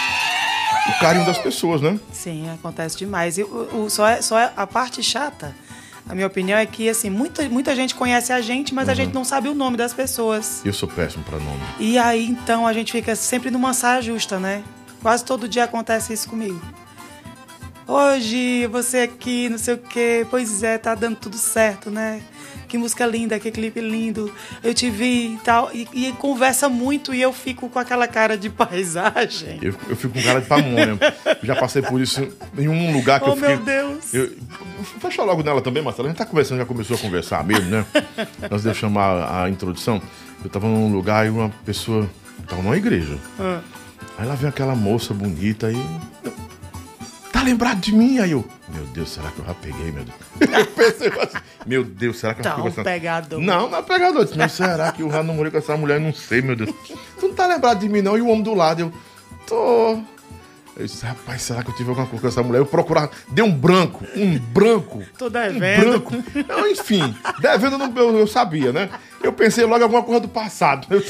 O 0.89 1.01
carinho 1.01 1.25
das 1.25 1.39
pessoas, 1.39 1.81
né? 1.81 1.99
Sim, 2.13 2.51
acontece 2.51 2.97
demais. 2.99 3.39
E 3.39 3.43
o, 3.43 3.85
o- 3.85 3.91
só, 3.91 4.07
é, 4.09 4.21
só 4.23 4.39
é 4.39 4.53
a 4.57 4.67
parte 4.67 5.03
chata, 5.03 5.55
a 6.09 6.15
minha 6.15 6.27
opinião, 6.27 6.59
é 6.59 6.67
que 6.67 6.89
assim, 6.89 7.09
muita, 7.09 7.49
muita 7.49 7.75
gente 7.75 7.95
conhece 7.95 8.33
a 8.33 8.41
gente, 8.43 8.75
mas 8.75 8.89
a 8.91 8.95
gente 8.95 9.15
não 9.15 9.25
sabe 9.25 9.49
o 9.49 9.55
nome 9.55 9.77
das 9.79 9.95
pessoas. 9.95 10.61
Eu 10.65 10.73
sou 10.75 10.89
péssimo 10.89 11.25
pra 11.25 11.39
nome. 11.39 11.61
E 11.81 11.97
aí, 11.97 12.27
então, 12.27 12.67
a 12.67 12.73
gente 12.75 12.93
fica 12.93 13.17
sempre 13.17 13.51
numa 13.51 13.73
saia 13.73 14.03
justa, 14.03 14.39
né? 14.39 14.63
Quase 15.01 15.25
todo 15.25 15.49
dia 15.49 15.65
acontece 15.65 16.13
isso 16.13 16.29
comigo. 16.29 16.61
Hoje, 17.87 18.67
você 18.69 18.99
aqui, 19.01 19.49
não 19.49 19.59
sei 19.59 19.75
o 19.75 19.79
quê. 19.79 20.27
Pois 20.31 20.63
é, 20.63 20.79
tá 20.79 20.95
dando 20.95 21.17
tudo 21.17 21.37
certo, 21.37 21.91
né? 21.91 22.23
Que 22.69 22.79
música 22.79 23.07
linda, 23.07 23.39
que 23.39 23.51
clipe 23.51 23.81
lindo. 23.81 24.33
Eu 24.63 24.75
te 24.75 24.91
vi 24.91 25.35
e 25.35 25.39
tal. 25.45 25.71
E, 25.73 25.89
e 25.93 26.13
conversa 26.13 26.69
muito 26.69 27.15
e 27.15 27.21
eu 27.23 27.33
fico 27.33 27.69
com 27.69 27.79
aquela 27.79 28.07
cara 28.09 28.37
de 28.37 28.49
paisagem. 28.51 29.59
Eu, 29.63 29.75
eu 29.89 29.97
fico 29.97 30.15
com 30.15 30.23
cara 30.23 30.41
de 30.41 30.47
pamonha. 30.47 30.99
Já 31.43 31.55
passei 31.57 31.83
por 31.83 32.01
isso 32.01 32.27
em 32.59 32.69
um 32.69 32.93
lugar 32.93 33.21
que 33.21 33.27
Oh, 33.29 33.33
eu 33.33 33.37
fiquei. 33.37 33.57
meu 33.57 33.65
Deus. 33.65 34.13
Eu, 34.15 34.33
fecha 35.01 35.23
logo 35.23 35.43
nela 35.43 35.61
também, 35.61 35.83
Marcelo. 35.83 36.09
A 36.09 36.11
gente 36.11 36.19
tá 36.19 36.27
conversando, 36.27 36.59
já 36.59 36.67
começou 36.67 36.97
a 36.97 36.99
conversar 36.99 37.45
mesmo, 37.45 37.71
né? 37.71 37.85
Antes 38.51 38.63
de 38.63 38.69
eu 38.69 38.75
chamar 38.75 39.43
a 39.45 39.49
introdução, 39.51 40.01
eu 40.43 40.51
tava 40.51 40.67
num 40.67 40.93
lugar 40.93 41.27
e 41.27 41.31
uma 41.31 41.49
pessoa. 41.65 42.09
Tava 42.49 42.61
numa 42.63 42.77
igreja. 42.77 43.17
Ah. 43.39 43.61
Aí 44.19 44.27
lá 44.27 44.35
vem 44.35 44.49
aquela 44.49 44.75
moça 44.75 45.15
bonita 45.15 45.69
aí. 45.69 45.87
Tá 47.33 47.43
lembrado 47.43 47.81
de 47.81 47.93
mim? 47.93 48.19
Aí 48.19 48.31
eu. 48.33 48.45
Meu 48.73 48.85
Deus, 48.87 49.11
será 49.11 49.29
que 49.31 49.39
eu 49.41 49.45
já 49.45 49.55
peguei, 49.55 49.93
meu 49.93 50.05
Deus? 50.05 50.17
Eu 50.59 50.67
pensei 50.67 51.09
assim, 51.09 51.39
meu 51.67 51.83
Deus, 51.85 52.19
será 52.19 52.35
que 52.35 52.41
eu 52.41 52.45
Tá 52.45 52.51
fiquei 52.51 52.65
um 52.65 52.71
pensando- 52.71 52.85
pegador. 52.85 53.41
Não, 53.41 53.71
não 53.71 53.79
é 53.79 53.83
pegador. 53.83 54.23
Eu 54.23 54.25
disse, 54.25 54.57
será 54.57 54.93
que 54.93 55.03
eu 55.03 55.11
já 55.11 55.23
namorei 55.23 55.51
com 55.51 55.59
essa 55.59 55.77
mulher? 55.77 56.01
Não 56.01 56.13
sei, 56.13 56.43
meu 56.43 56.55
Deus. 56.57 56.71
Tu 57.21 57.29
não 57.29 57.35
tá 57.35 57.47
lembrado 57.47 57.79
de 57.81 57.89
mim, 57.89 58.03
não? 58.03 58.17
E 58.17 58.21
o 58.23 58.29
homem 58.29 58.43
do 58.43 58.55
lado, 58.55 58.81
eu. 58.81 58.93
Tô. 59.47 59.99
Eu 60.77 60.87
disse, 60.87 61.07
rapaz, 61.07 61.41
será 61.43 61.63
que 61.63 61.71
eu 61.71 61.75
tive 61.77 61.89
alguma 61.91 62.07
coisa 62.07 62.21
com 62.23 62.27
essa 62.29 62.43
mulher? 62.43 62.59
Eu 62.59 62.67
procurava. 62.67 63.09
Deu 63.29 63.45
um 63.45 63.53
branco, 63.53 64.05
um 64.17 64.37
branco. 64.39 65.05
Tô 65.17 65.27
Um 65.27 65.31
devendo. 65.31 66.01
branco. 66.01 66.15
Eu, 66.49 66.69
enfim, 66.69 67.15
devendo 67.41 67.79
não, 67.79 67.93
eu, 67.97 68.19
eu 68.19 68.27
sabia, 68.27 68.73
né? 68.73 68.91
Eu 69.23 69.33
pensei 69.33 69.65
logo 69.65 69.79
em 69.79 69.83
alguma 69.85 70.03
coisa 70.03 70.21
do 70.21 70.29
passado. 70.29 70.87
Eu, 70.91 71.01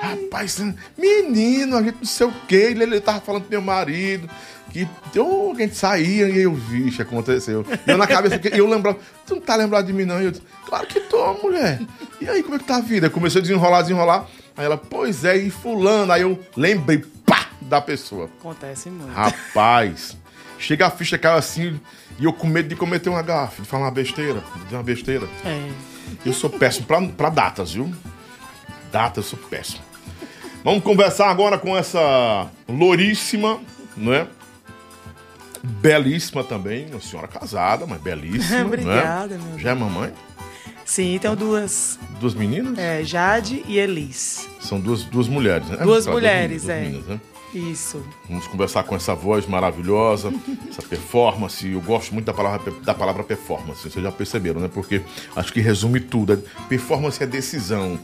rapaz, 0.00 0.58
menino, 0.96 1.76
a 1.76 1.82
gente 1.82 1.96
não 1.98 2.04
sei 2.06 2.26
o 2.28 2.32
quê. 2.48 2.68
Ele, 2.70 2.82
ele 2.84 3.00
tava 3.00 3.20
falando 3.20 3.42
pro 3.42 3.50
meu 3.50 3.60
marido 3.60 4.26
que 4.70 4.88
oh, 5.18 5.52
a 5.54 5.60
gente 5.60 5.76
saía 5.76 6.28
e 6.28 6.38
eu, 6.38 6.54
vixe, 6.54 7.02
aconteceu. 7.02 7.64
E 7.86 7.90
eu 7.90 7.98
na 7.98 8.06
cabeça, 8.06 8.40
eu 8.52 8.68
lembrava, 8.68 8.98
tu 9.26 9.34
não 9.34 9.42
tá 9.42 9.56
lembrado 9.56 9.86
de 9.86 9.92
mim, 9.92 10.04
não? 10.04 10.20
E 10.20 10.24
eu 10.24 10.30
disse, 10.30 10.42
claro 10.64 10.86
que 10.86 11.00
tô, 11.00 11.34
mulher. 11.34 11.80
E 12.20 12.28
aí, 12.28 12.42
como 12.42 12.54
é 12.54 12.58
que 12.58 12.64
tá 12.64 12.76
a 12.76 12.80
vida? 12.80 13.08
Eu 13.08 13.10
comecei 13.10 13.40
a 13.40 13.42
desenrolar, 13.42 13.82
desenrolar. 13.82 14.26
Aí 14.56 14.64
ela, 14.64 14.76
pois 14.76 15.24
é, 15.24 15.36
e 15.36 15.50
fulano. 15.50 16.12
Aí 16.12 16.22
eu 16.22 16.38
lembrei, 16.56 16.98
pá, 17.26 17.48
da 17.60 17.80
pessoa. 17.80 18.30
Acontece 18.38 18.88
muito. 18.90 19.12
Rapaz, 19.12 20.16
chega 20.58 20.86
a 20.86 20.90
ficha, 20.90 21.18
caiu 21.18 21.36
assim, 21.36 21.80
e 22.18 22.24
eu 22.24 22.32
com 22.32 22.46
medo 22.46 22.68
de 22.68 22.76
cometer 22.76 23.08
uma 23.08 23.22
gafe, 23.22 23.62
de 23.62 23.68
falar 23.68 23.84
uma 23.84 23.90
besteira, 23.90 24.42
de 24.56 24.64
dizer 24.64 24.76
uma 24.76 24.82
besteira. 24.82 25.28
É. 25.44 25.70
Eu 26.24 26.32
sou 26.32 26.50
péssimo 26.50 26.86
pra, 26.86 27.00
pra 27.02 27.30
datas, 27.30 27.72
viu? 27.72 27.92
Datas, 28.92 29.24
eu 29.24 29.30
sou 29.30 29.38
péssimo. 29.48 29.82
Vamos 30.62 30.82
conversar 30.82 31.30
agora 31.30 31.56
com 31.56 31.76
essa 31.76 32.50
louríssima, 32.68 33.60
não 33.96 34.12
é? 34.12 34.26
Belíssima 35.62 36.42
também, 36.42 36.86
uma 36.90 37.00
senhora 37.00 37.28
casada, 37.28 37.86
mas 37.86 38.00
belíssima. 38.00 38.64
Obrigada, 38.66 39.36
né? 39.36 39.44
meu 39.50 39.58
Já 39.58 39.70
é 39.70 39.74
mamãe? 39.74 40.12
Sim, 40.84 41.14
então 41.14 41.36
duas. 41.36 41.98
Duas 42.18 42.34
meninas? 42.34 42.76
É, 42.78 43.04
Jade 43.04 43.62
e 43.68 43.78
Elis. 43.78 44.48
São 44.58 44.80
duas, 44.80 45.04
duas 45.04 45.28
mulheres, 45.28 45.68
né? 45.68 45.76
Duas 45.76 46.04
Claro, 46.04 46.18
mulheres, 46.18 46.62
duas 46.62 46.76
é. 46.76 46.80
meninas, 46.80 47.06
né? 47.06 47.20
Isso. 47.54 48.04
Vamos 48.28 48.46
conversar 48.46 48.84
com 48.84 48.94
essa 48.94 49.14
voz 49.14 49.46
maravilhosa, 49.46 50.32
essa 50.68 50.82
performance. 50.82 51.68
Eu 51.68 51.80
gosto 51.80 52.12
muito 52.12 52.26
da 52.26 52.32
palavra, 52.32 52.72
da 52.82 52.94
palavra 52.94 53.22
performance, 53.22 53.82
vocês 53.82 54.02
já 54.02 54.10
perceberam, 54.12 54.60
né? 54.60 54.70
Porque 54.72 55.02
acho 55.36 55.52
que 55.52 55.60
resume 55.60 56.00
tudo. 56.00 56.42
Performance 56.68 57.22
é 57.22 57.26
decisão, 57.26 57.98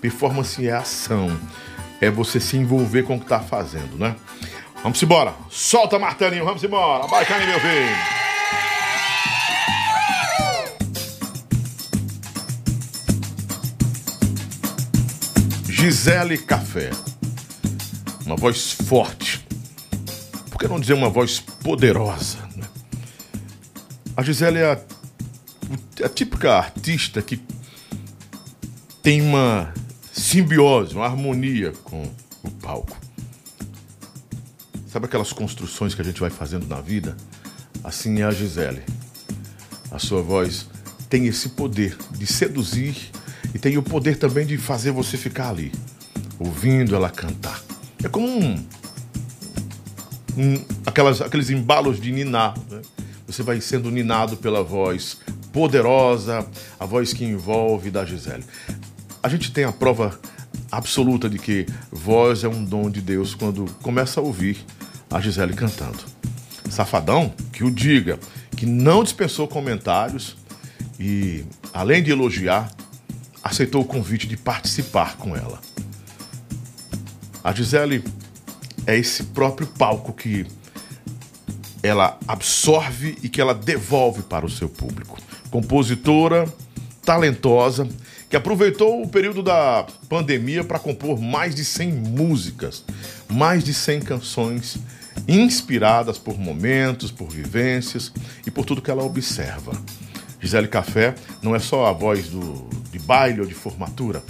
performance 0.00 0.66
é 0.66 0.72
ação, 0.72 1.38
é 2.00 2.10
você 2.10 2.38
se 2.40 2.56
envolver 2.56 3.02
com 3.02 3.16
o 3.16 3.18
que 3.18 3.24
está 3.24 3.40
fazendo, 3.40 3.98
né? 3.98 4.16
Vamos 4.82 5.02
embora. 5.02 5.34
Solta, 5.50 5.98
Martelinho, 5.98 6.44
vamos 6.44 6.64
embora. 6.64 7.04
Abaixa 7.04 7.34
aí, 7.34 7.46
meu 7.46 7.60
filho. 7.60 8.20
Gisele 15.68 16.38
Café. 16.38 16.90
Uma 18.24 18.36
voz 18.36 18.72
forte. 18.72 19.46
Por 20.50 20.58
que 20.58 20.68
não 20.68 20.80
dizer 20.80 20.94
uma 20.94 21.10
voz 21.10 21.40
poderosa? 21.40 22.38
né? 22.56 22.66
A 24.16 24.22
Gisele 24.22 24.58
é 24.58 24.72
a, 24.72 24.78
a 26.04 26.08
típica 26.08 26.54
artista 26.54 27.20
que 27.20 27.40
tem 29.02 29.20
uma 29.20 29.72
simbiose, 30.12 30.94
uma 30.94 31.06
harmonia 31.06 31.72
com 31.84 32.02
o 32.42 32.50
palco. 32.50 32.96
Sabe 34.90 35.06
aquelas 35.06 35.32
construções 35.32 35.94
que 35.94 36.02
a 36.02 36.04
gente 36.04 36.20
vai 36.20 36.30
fazendo 36.30 36.66
na 36.66 36.80
vida? 36.80 37.16
Assim 37.84 38.22
é 38.22 38.24
a 38.24 38.32
Gisele. 38.32 38.82
A 39.88 40.00
sua 40.00 40.20
voz 40.20 40.66
tem 41.08 41.28
esse 41.28 41.50
poder 41.50 41.96
de 42.10 42.26
seduzir 42.26 42.96
e 43.54 43.58
tem 43.58 43.78
o 43.78 43.84
poder 43.84 44.16
também 44.16 44.44
de 44.44 44.58
fazer 44.58 44.90
você 44.90 45.16
ficar 45.16 45.50
ali, 45.50 45.70
ouvindo 46.40 46.96
ela 46.96 47.08
cantar. 47.08 47.62
É 48.02 48.08
como 48.08 48.26
um, 48.26 48.66
um 50.36 50.64
aquelas, 50.84 51.20
aqueles 51.20 51.50
embalos 51.50 52.00
de 52.00 52.10
ninar. 52.10 52.58
Né? 52.68 52.82
Você 53.28 53.44
vai 53.44 53.60
sendo 53.60 53.92
ninado 53.92 54.36
pela 54.38 54.64
voz 54.64 55.18
poderosa, 55.52 56.44
a 56.80 56.84
voz 56.84 57.12
que 57.12 57.24
envolve 57.24 57.92
da 57.92 58.04
Gisele. 58.04 58.42
A 59.22 59.28
gente 59.28 59.52
tem 59.52 59.62
a 59.62 59.70
prova 59.70 60.18
absoluta 60.70 61.28
de 61.28 61.38
que 61.38 61.66
voz 61.90 62.44
é 62.44 62.48
um 62.48 62.64
dom 62.64 62.90
de 62.90 63.00
Deus 63.00 63.34
quando 63.34 63.64
começa 63.82 64.20
a 64.20 64.22
ouvir 64.22 64.64
a 65.10 65.20
Gisele 65.20 65.54
cantando. 65.54 65.98
Safadão, 66.70 67.34
que 67.52 67.64
o 67.64 67.70
diga, 67.70 68.18
que 68.56 68.64
não 68.64 69.02
dispensou 69.02 69.48
comentários 69.48 70.36
e, 70.98 71.44
além 71.72 72.02
de 72.02 72.10
elogiar, 72.10 72.70
aceitou 73.42 73.82
o 73.82 73.84
convite 73.84 74.26
de 74.26 74.36
participar 74.36 75.16
com 75.16 75.36
ela. 75.36 75.60
A 77.42 77.52
Gisele 77.52 78.04
é 78.86 78.96
esse 78.96 79.24
próprio 79.24 79.66
palco 79.66 80.12
que 80.12 80.46
ela 81.82 82.18
absorve 82.28 83.16
e 83.22 83.28
que 83.28 83.40
ela 83.40 83.54
devolve 83.54 84.22
para 84.22 84.44
o 84.44 84.50
seu 84.50 84.68
público. 84.68 85.18
Compositora, 85.50 86.46
talentosa, 87.02 87.88
que 88.30 88.36
aproveitou 88.36 89.02
o 89.02 89.08
período 89.08 89.42
da 89.42 89.84
pandemia 90.08 90.62
para 90.62 90.78
compor 90.78 91.20
mais 91.20 91.52
de 91.52 91.64
100 91.64 91.92
músicas, 91.92 92.84
mais 93.28 93.64
de 93.64 93.74
100 93.74 94.02
canções 94.02 94.78
inspiradas 95.26 96.16
por 96.16 96.38
momentos, 96.38 97.10
por 97.10 97.28
vivências 97.28 98.12
e 98.46 98.50
por 98.50 98.64
tudo 98.64 98.80
que 98.80 98.90
ela 98.90 99.02
observa. 99.02 99.72
Gisele 100.40 100.68
Café 100.68 101.16
não 101.42 101.56
é 101.56 101.58
só 101.58 101.86
a 101.86 101.92
voz 101.92 102.28
do, 102.28 102.68
de 102.92 103.00
baile 103.00 103.40
ou 103.40 103.46
de 103.46 103.52
formatura, 103.52 104.22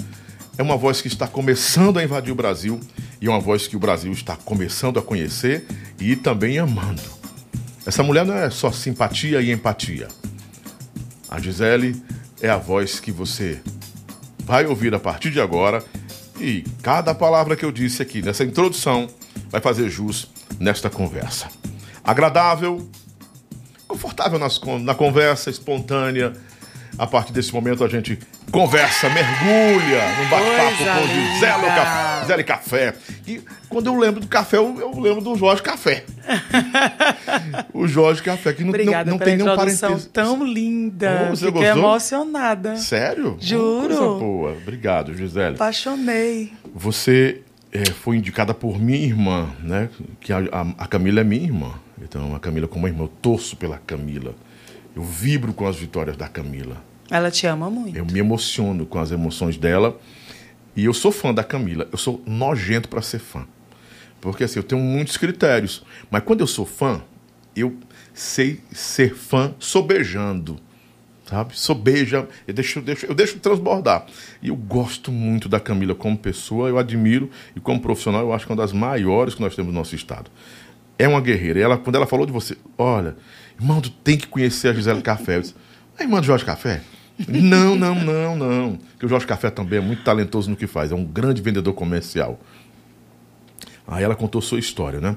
é 0.56 0.62
uma 0.62 0.78
voz 0.78 1.02
que 1.02 1.08
está 1.08 1.28
começando 1.28 1.98
a 1.98 2.02
invadir 2.02 2.32
o 2.32 2.36
Brasil 2.36 2.80
e 3.20 3.26
é 3.26 3.30
uma 3.30 3.38
voz 3.38 3.66
que 3.66 3.76
o 3.76 3.78
Brasil 3.78 4.12
está 4.12 4.34
começando 4.34 4.98
a 4.98 5.02
conhecer 5.02 5.66
e 6.00 6.16
também 6.16 6.58
amando. 6.58 7.02
Essa 7.84 8.02
mulher 8.02 8.24
não 8.24 8.34
é 8.34 8.48
só 8.48 8.72
simpatia 8.72 9.42
e 9.42 9.50
empatia. 9.52 10.08
A 11.28 11.38
Gisele 11.38 12.02
é 12.40 12.48
a 12.48 12.56
voz 12.56 12.98
que 12.98 13.12
você 13.12 13.60
vai 14.44 14.66
ouvir 14.66 14.94
a 14.94 14.98
partir 14.98 15.30
de 15.30 15.40
agora 15.40 15.84
e 16.40 16.64
cada 16.82 17.14
palavra 17.14 17.54
que 17.54 17.64
eu 17.64 17.70
disse 17.70 18.02
aqui 18.02 18.22
nessa 18.22 18.44
introdução 18.44 19.08
vai 19.48 19.60
fazer 19.60 19.88
jus 19.88 20.30
nesta 20.58 20.88
conversa. 20.88 21.48
Agradável, 22.02 22.88
confortável 23.86 24.38
nas, 24.38 24.60
na 24.82 24.94
conversa, 24.94 25.50
espontânea. 25.50 26.32
A 27.00 27.06
partir 27.06 27.32
desse 27.32 27.50
momento 27.50 27.82
a 27.82 27.88
gente 27.88 28.18
conversa, 28.52 29.08
mergulha 29.08 30.02
num 30.18 30.28
bate-papo 30.28 31.00
com 31.00 31.06
Gisele, 31.08 31.66
Café, 31.66 32.20
Gisele 32.20 32.44
Café. 32.44 32.94
E 33.26 33.40
quando 33.70 33.86
eu 33.86 33.96
lembro 33.96 34.20
do 34.20 34.26
café, 34.26 34.58
eu, 34.58 34.78
eu 34.78 35.00
lembro 35.00 35.22
do 35.22 35.34
Jorge 35.34 35.62
Café. 35.62 36.04
o 37.72 37.88
Jorge 37.88 38.22
Café, 38.22 38.52
que 38.52 38.62
não, 38.62 38.68
Obrigada 38.68 39.10
não, 39.10 39.16
não 39.16 39.24
tem 39.24 39.38
nenhum 39.38 39.56
parentesco. 39.56 40.10
tão 40.10 40.44
linda. 40.44 41.28
Oh, 41.30 41.36
você 41.36 41.46
Fiquei 41.46 41.62
gostou? 41.62 41.78
emocionada. 41.78 42.76
Sério? 42.76 43.38
Juro. 43.40 43.86
Coisa 43.86 44.00
boa. 44.00 44.52
Obrigado, 44.52 45.14
Gisele. 45.14 45.54
Apaixonei. 45.54 46.52
Você 46.74 47.40
é, 47.72 47.82
foi 47.92 48.18
indicada 48.18 48.52
por 48.52 48.78
minha 48.78 48.98
irmã, 48.98 49.48
né? 49.62 49.88
Que 50.20 50.34
a, 50.34 50.40
a, 50.52 50.84
a, 50.84 50.86
Camila 50.86 51.22
é 51.22 51.24
minha 51.24 51.44
irmã. 51.44 51.80
Então, 52.02 52.34
a 52.34 52.38
Camila 52.38 52.68
como 52.68 52.86
irmã, 52.86 53.04
eu 53.04 53.08
torço 53.08 53.56
pela 53.56 53.78
Camila. 53.78 54.34
Eu 54.94 55.02
vibro 55.02 55.54
com 55.54 55.66
as 55.66 55.76
vitórias 55.76 56.14
da 56.14 56.28
Camila. 56.28 56.89
Ela 57.10 57.30
te 57.30 57.46
ama 57.46 57.68
muito. 57.68 57.96
Eu 57.96 58.06
me 58.06 58.18
emociono 58.18 58.86
com 58.86 58.98
as 58.98 59.10
emoções 59.10 59.56
dela. 59.56 59.98
E 60.76 60.84
eu 60.84 60.94
sou 60.94 61.10
fã 61.10 61.34
da 61.34 61.42
Camila. 61.42 61.88
Eu 61.90 61.98
sou 61.98 62.22
nojento 62.26 62.88
para 62.88 63.02
ser 63.02 63.18
fã. 63.18 63.46
Porque 64.20 64.44
assim, 64.44 64.58
eu 64.58 64.62
tenho 64.62 64.80
muitos 64.80 65.16
critérios. 65.16 65.84
Mas 66.10 66.22
quando 66.22 66.40
eu 66.40 66.46
sou 66.46 66.64
fã, 66.64 67.02
eu 67.56 67.76
sei 68.14 68.60
ser 68.72 69.14
fã 69.14 69.54
sobejando 69.58 70.60
sabe? 71.30 71.56
Sobeja, 71.56 72.28
eu 72.46 72.52
deixo, 72.52 72.80
eu 72.80 72.82
deixo, 72.82 73.06
eu 73.06 73.14
deixo 73.14 73.38
transbordar. 73.38 74.04
E 74.42 74.48
eu 74.48 74.56
gosto 74.56 75.12
muito 75.12 75.48
da 75.48 75.60
Camila 75.60 75.94
como 75.94 76.18
pessoa, 76.18 76.68
eu 76.68 76.76
admiro, 76.76 77.30
e 77.54 77.60
como 77.60 77.80
profissional, 77.80 78.22
eu 78.22 78.32
acho 78.32 78.44
que 78.44 78.52
é 78.52 78.54
uma 78.54 78.60
das 78.60 78.72
maiores 78.72 79.36
que 79.36 79.40
nós 79.40 79.54
temos 79.54 79.72
no 79.72 79.78
nosso 79.78 79.94
estado. 79.94 80.28
É 80.98 81.06
uma 81.06 81.20
guerreira. 81.20 81.60
E 81.60 81.62
ela, 81.62 81.78
quando 81.78 81.94
ela 81.94 82.06
falou 82.06 82.26
de 82.26 82.32
você, 82.32 82.56
olha, 82.76 83.16
irmão, 83.58 83.80
tu 83.80 83.90
tem 83.90 84.18
que 84.18 84.26
conhecer 84.26 84.68
a 84.68 84.72
Gisele 84.72 85.02
Café. 85.02 85.36
Eu 85.36 85.42
disse, 85.42 85.54
a 85.98 86.04
do 86.04 86.22
Jorge 86.26 86.44
Café? 86.44 86.82
Não, 87.28 87.76
não, 87.76 87.94
não, 87.94 88.36
não. 88.36 88.76
Porque 88.76 89.06
o 89.06 89.08
Jorge 89.08 89.26
Café 89.26 89.50
também 89.50 89.78
é 89.78 89.82
muito 89.82 90.02
talentoso 90.02 90.50
no 90.50 90.56
que 90.56 90.66
faz, 90.66 90.92
é 90.92 90.94
um 90.94 91.04
grande 91.04 91.42
vendedor 91.42 91.74
comercial. 91.74 92.38
Aí 93.86 94.04
ela 94.04 94.14
contou 94.14 94.40
sua 94.40 94.58
história, 94.58 95.00
né? 95.00 95.16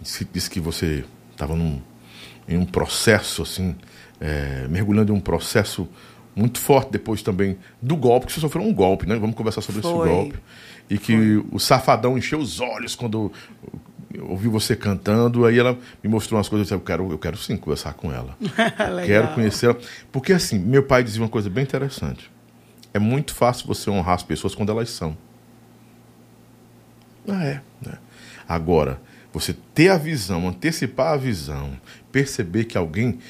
Disse, 0.00 0.26
disse 0.32 0.50
que 0.50 0.60
você 0.60 1.04
estava 1.32 1.54
em 1.54 2.56
um 2.56 2.64
processo 2.64 3.42
assim 3.42 3.76
é, 4.20 4.66
mergulhando 4.68 5.12
em 5.12 5.16
um 5.16 5.20
processo 5.20 5.88
muito 6.34 6.58
forte 6.58 6.90
depois 6.92 7.22
também 7.22 7.58
do 7.80 7.96
golpe, 7.96 8.26
que 8.26 8.32
você 8.32 8.40
sofreu 8.40 8.64
um 8.64 8.72
golpe, 8.72 9.06
né? 9.06 9.16
Vamos 9.16 9.34
conversar 9.34 9.60
sobre 9.60 9.82
Foi. 9.82 9.90
esse 9.90 10.14
golpe. 10.14 10.38
E 10.88 10.98
que 10.98 11.12
Foi. 11.12 11.46
o 11.52 11.58
safadão 11.58 12.18
encheu 12.18 12.38
os 12.38 12.60
olhos 12.60 12.94
quando 12.94 13.32
ouvi 14.18 14.48
você 14.48 14.74
cantando, 14.74 15.44
aí 15.44 15.58
ela 15.58 15.78
me 16.02 16.10
mostrou 16.10 16.38
umas 16.38 16.48
coisas, 16.48 16.70
eu 16.70 16.76
disse, 16.76 16.82
eu 16.82 16.86
quero, 16.86 17.12
eu 17.12 17.18
quero 17.18 17.36
sim 17.36 17.56
conversar 17.56 17.94
com 17.94 18.12
ela. 18.12 18.36
quero 19.06 19.28
conhecê-la. 19.34 19.76
Porque 20.10 20.32
assim, 20.32 20.58
meu 20.58 20.82
pai 20.82 21.04
dizia 21.04 21.22
uma 21.22 21.28
coisa 21.28 21.48
bem 21.48 21.62
interessante. 21.62 22.30
É 22.92 22.98
muito 22.98 23.34
fácil 23.34 23.66
você 23.66 23.88
honrar 23.88 24.16
as 24.16 24.22
pessoas 24.22 24.54
quando 24.54 24.70
elas 24.70 24.90
são. 24.90 25.16
Ah, 27.28 27.44
é. 27.44 27.60
Né? 27.84 27.98
Agora, 28.48 29.00
você 29.32 29.54
ter 29.74 29.90
a 29.90 29.96
visão, 29.96 30.48
antecipar 30.48 31.12
a 31.12 31.16
visão, 31.16 31.78
perceber 32.10 32.64
que 32.64 32.76
alguém 32.76 33.20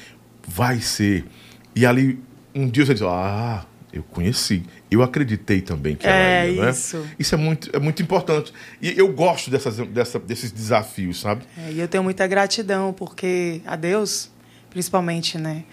vai 0.47 0.79
ser. 0.79 1.25
E 1.75 1.85
ali, 1.85 2.19
um 2.55 2.67
dia 2.67 2.85
você 2.85 2.93
diz, 2.93 3.03
ah, 3.03 3.65
eu 3.93 4.01
conheci, 4.03 4.63
eu 4.91 5.01
acreditei 5.01 5.61
também 5.61 5.95
que 5.95 6.05
é 6.05 6.45
ela 6.45 6.65
ia, 6.65 6.69
isso. 6.69 6.97
Né? 6.97 7.11
Isso 7.17 7.33
é 7.33 7.37
muito, 7.37 7.69
é 7.73 7.79
muito 7.79 8.01
importante. 8.01 8.53
E 8.81 8.93
eu 8.97 9.07
gosto 9.13 9.49
dessas, 9.49 9.77
dessa, 9.87 10.19
desses 10.19 10.51
desafios, 10.51 11.21
sabe? 11.21 11.43
É, 11.57 11.71
e 11.71 11.79
eu 11.79 11.87
tenho 11.87 12.03
muita 12.03 12.27
gratidão, 12.27 12.91
porque 12.91 13.61
a 13.65 13.77
Deus, 13.77 14.29
principalmente, 14.69 15.37
né? 15.37 15.63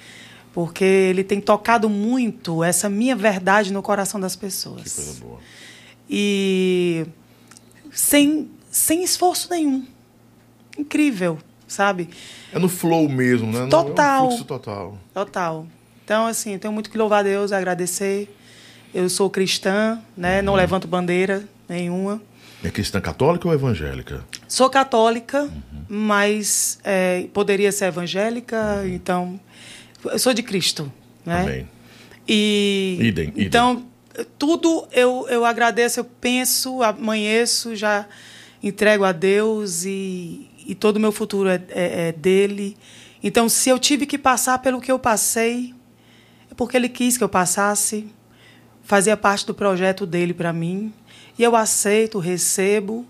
Porque 0.52 0.84
ele 0.84 1.24
tem 1.24 1.40
tocado 1.40 1.88
muito 1.88 2.62
essa 2.62 2.88
minha 2.88 3.16
verdade 3.16 3.72
no 3.72 3.82
coração 3.82 4.20
das 4.20 4.36
pessoas. 4.36 4.82
Que 4.82 4.90
coisa 4.90 5.20
boa. 5.20 5.40
E 6.08 7.06
sem, 7.90 8.48
sem 8.70 9.02
esforço 9.02 9.50
nenhum. 9.50 9.84
Incrível 10.78 11.38
sabe? 11.66 12.08
É 12.50 12.58
no 12.58 12.68
flow 12.68 13.08
mesmo, 13.08 13.52
né? 13.52 13.68
Total. 13.68 14.30
É 14.30 14.34
um 14.34 14.42
total. 14.42 14.98
Total. 15.12 15.66
Então, 16.02 16.26
assim, 16.26 16.54
eu 16.54 16.58
tenho 16.58 16.72
muito 16.72 16.90
que 16.90 16.96
louvar 16.96 17.20
a 17.20 17.22
Deus, 17.22 17.52
agradecer. 17.52 18.34
Eu 18.94 19.08
sou 19.08 19.28
cristã, 19.28 20.00
né? 20.16 20.38
Uhum. 20.38 20.46
Não 20.46 20.54
levanto 20.54 20.88
bandeira 20.88 21.44
nenhuma. 21.68 22.20
É 22.62 22.70
cristã 22.70 23.00
católica 23.00 23.46
ou 23.46 23.54
evangélica? 23.54 24.24
Sou 24.48 24.68
católica, 24.68 25.42
uhum. 25.42 25.84
mas 25.88 26.78
é, 26.82 27.26
poderia 27.32 27.70
ser 27.70 27.86
evangélica, 27.86 28.80
uhum. 28.82 28.88
então... 28.88 29.40
Eu 30.04 30.18
sou 30.18 30.32
de 30.32 30.42
Cristo, 30.42 30.92
né? 31.24 31.42
Amém. 31.42 31.68
E... 32.26 32.98
Idem, 33.00 33.28
idem. 33.28 33.46
Então, 33.46 33.84
tudo 34.38 34.86
eu, 34.92 35.26
eu 35.28 35.44
agradeço, 35.44 36.00
eu 36.00 36.04
penso, 36.04 36.82
amanheço, 36.82 37.76
já 37.76 38.06
entrego 38.62 39.04
a 39.04 39.12
Deus 39.12 39.84
e, 39.84 40.48
e 40.66 40.74
todo 40.74 40.96
o 40.96 41.00
meu 41.00 41.12
futuro 41.12 41.48
é, 41.48 41.62
é, 41.70 42.08
é, 42.08 42.12
dele. 42.12 42.76
Então, 43.22 43.48
se 43.48 43.68
eu 43.68 43.78
tive 43.78 44.06
que 44.06 44.18
passar 44.18 44.58
pelo 44.58 44.80
que 44.80 44.90
eu 44.90 44.98
passei, 44.98 45.74
é 46.50 46.54
porque 46.54 46.76
ele 46.76 46.88
quis 46.88 47.16
que 47.16 47.24
eu 47.24 47.28
passasse, 47.28 48.06
fazia 48.88 49.18
parte 49.18 49.44
do 49.44 49.52
projeto 49.52 50.06
dele 50.06 50.32
para 50.32 50.50
mim, 50.50 50.90
e 51.38 51.42
eu 51.42 51.54
aceito, 51.54 52.18
recebo 52.18 53.04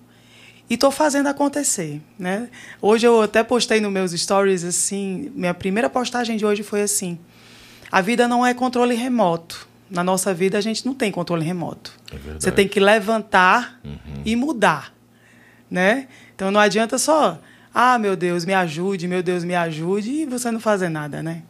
e 0.69 0.75
estou 0.75 0.91
fazendo 0.91 1.29
acontecer, 1.29 2.03
né? 2.19 2.49
Hoje 2.83 3.07
eu 3.07 3.23
até 3.23 3.45
postei 3.45 3.81
nos 3.81 3.93
meus 3.93 4.11
stories 4.11 4.65
assim, 4.65 5.31
minha 5.37 5.55
primeira 5.55 5.89
postagem 5.89 6.37
de 6.37 6.45
hoje 6.45 6.65
foi 6.65 6.83
assim: 6.83 7.17
a 7.93 8.01
vida 8.01 8.27
não 8.27 8.45
é 8.45 8.53
controle 8.53 8.97
remoto. 8.97 9.69
Na 9.89 10.03
nossa 10.03 10.35
vida 10.35 10.59
a 10.59 10.61
gente 10.61 10.85
não 10.85 10.95
tem 10.95 11.13
controle 11.13 11.45
remoto. 11.45 11.95
É 12.13 12.39
Você 12.39 12.51
tem 12.51 12.67
que 12.67 12.81
levantar 12.81 13.81
uhum. 13.85 14.23
e 14.25 14.35
mudar, 14.35 14.93
né? 15.71 16.09
Então 16.35 16.51
não 16.51 16.61
adianta 16.61 16.99
só 16.99 17.39
ah, 17.73 17.97
meu 17.97 18.17
Deus, 18.17 18.45
me 18.45 18.53
ajude, 18.53 19.07
meu 19.07 19.23
Deus, 19.23 19.45
me 19.45 19.55
ajude, 19.55 20.11
e 20.11 20.27
você 20.27 20.51
não 20.51 20.59
fazer 20.59 20.89
nada, 20.89 21.23
né? 21.23 21.45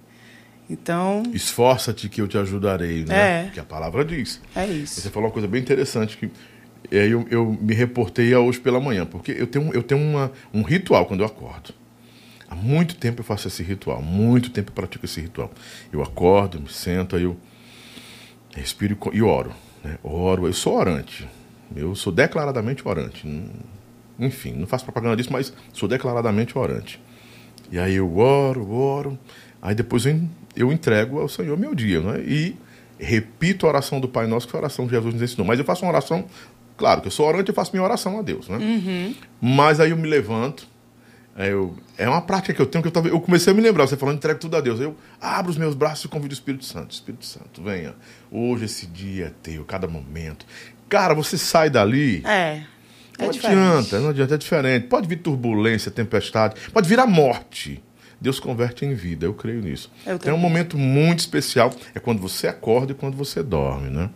Então. 0.68 1.22
Esforça-te 1.32 2.08
que 2.08 2.20
eu 2.20 2.28
te 2.28 2.36
ajudarei, 2.36 3.04
né? 3.04 3.46
É. 3.46 3.50
Que 3.50 3.60
a 3.60 3.64
palavra 3.64 4.04
diz. 4.04 4.40
É 4.54 4.66
isso. 4.66 5.00
Você 5.00 5.10
falou 5.10 5.28
uma 5.28 5.32
coisa 5.32 5.48
bem 5.48 5.60
interessante 5.60 6.16
que 6.16 6.30
aí 6.96 7.10
eu, 7.10 7.26
eu 7.30 7.58
me 7.60 7.74
reportei 7.74 8.32
a 8.34 8.40
hoje 8.40 8.60
pela 8.60 8.80
manhã, 8.80 9.06
porque 9.06 9.32
eu 9.32 9.46
tenho, 9.46 9.72
eu 9.72 9.82
tenho 9.82 10.00
uma, 10.00 10.30
um 10.52 10.62
ritual 10.62 11.06
quando 11.06 11.20
eu 11.20 11.26
acordo. 11.26 11.74
Há 12.50 12.54
muito 12.54 12.96
tempo 12.96 13.20
eu 13.20 13.24
faço 13.24 13.46
esse 13.48 13.62
ritual, 13.62 14.00
muito 14.00 14.50
tempo 14.50 14.70
eu 14.70 14.74
pratico 14.74 15.04
esse 15.04 15.20
ritual. 15.20 15.50
Eu 15.92 16.02
acordo, 16.02 16.60
me 16.60 16.68
sento, 16.68 17.14
aí 17.16 17.24
eu 17.24 17.36
respiro 18.54 18.96
e 19.12 19.22
oro. 19.22 19.52
Né? 19.84 19.98
Oro, 20.02 20.46
eu 20.46 20.52
sou 20.52 20.74
orante. 20.74 21.28
Eu 21.76 21.94
sou 21.94 22.12
declaradamente 22.12 22.86
orante. 22.86 23.28
Enfim, 24.18 24.52
não 24.52 24.66
faço 24.66 24.84
propaganda 24.84 25.16
disso, 25.16 25.32
mas 25.32 25.52
sou 25.72 25.88
declaradamente 25.88 26.56
orante. 26.56 27.00
E 27.70 27.78
aí 27.78 27.96
eu 27.96 28.16
oro, 28.16 28.70
oro, 28.70 29.18
aí 29.60 29.74
depois 29.74 30.06
eu, 30.06 30.18
eu 30.60 30.72
entrego 30.72 31.20
ao 31.20 31.28
Senhor 31.28 31.56
meu 31.58 31.74
dia, 31.74 32.00
né? 32.00 32.20
E 32.20 32.56
repito 32.98 33.66
a 33.66 33.68
oração 33.68 34.00
do 34.00 34.08
Pai 34.08 34.26
Nosso, 34.26 34.46
que 34.46 34.50
foi 34.50 34.58
a 34.58 34.62
oração 34.62 34.86
que 34.86 34.92
Jesus 34.92 35.14
nos 35.14 35.22
ensinou. 35.22 35.46
Mas 35.46 35.58
eu 35.58 35.64
faço 35.64 35.84
uma 35.84 35.90
oração, 35.90 36.24
claro 36.76 37.00
que 37.00 37.06
eu 37.06 37.12
sou 37.12 37.26
orante, 37.26 37.48
eu 37.48 37.54
faço 37.54 37.72
minha 37.72 37.82
oração 37.82 38.18
a 38.18 38.22
Deus, 38.22 38.48
né? 38.48 38.56
Uhum. 38.56 39.14
Mas 39.40 39.80
aí 39.80 39.90
eu 39.90 39.96
me 39.96 40.08
levanto, 40.08 40.66
eu, 41.36 41.76
é 41.96 42.08
uma 42.08 42.20
prática 42.20 42.52
que 42.52 42.60
eu 42.60 42.66
tenho 42.66 42.82
que 42.82 42.88
eu, 42.88 42.92
tava, 42.92 43.06
eu 43.08 43.20
comecei 43.20 43.52
a 43.52 43.56
me 43.56 43.62
lembrar, 43.62 43.86
você 43.86 43.96
falando, 43.96 44.16
entrego 44.16 44.40
tudo 44.40 44.56
a 44.56 44.60
Deus. 44.60 44.80
Eu 44.80 44.96
abro 45.20 45.50
os 45.50 45.56
meus 45.56 45.74
braços 45.74 46.04
e 46.04 46.08
convido 46.08 46.32
o 46.32 46.34
Espírito 46.34 46.64
Santo. 46.64 46.92
Espírito 46.92 47.24
Santo, 47.24 47.62
venha. 47.62 47.94
Hoje 48.30 48.64
esse 48.64 48.86
dia 48.86 49.26
é 49.26 49.32
teu, 49.42 49.64
cada 49.64 49.86
momento. 49.86 50.44
Cara, 50.88 51.14
você 51.14 51.38
sai 51.38 51.70
dali. 51.70 52.22
É. 52.26 52.64
É 53.18 53.24
não 53.24 53.30
diferente. 53.30 53.58
adianta, 53.58 54.00
não 54.00 54.08
adianta, 54.10 54.34
é 54.34 54.38
diferente. 54.38 54.86
Pode 54.86 55.08
vir 55.08 55.16
turbulência, 55.16 55.90
tempestade, 55.90 56.60
pode 56.72 56.88
vir 56.88 56.98
a 56.98 57.06
morte. 57.06 57.82
Deus 58.20 58.40
converte 58.40 58.84
em 58.84 58.94
vida, 58.94 59.26
eu 59.26 59.34
creio 59.34 59.60
nisso. 59.60 59.90
Eu 60.04 60.18
é 60.24 60.32
um 60.32 60.38
momento 60.38 60.76
muito 60.76 61.20
especial, 61.20 61.72
é 61.94 62.00
quando 62.00 62.20
você 62.20 62.48
acorda 62.48 62.92
e 62.92 62.94
quando 62.94 63.16
você 63.16 63.42
dorme, 63.42 63.90
né? 63.90 64.10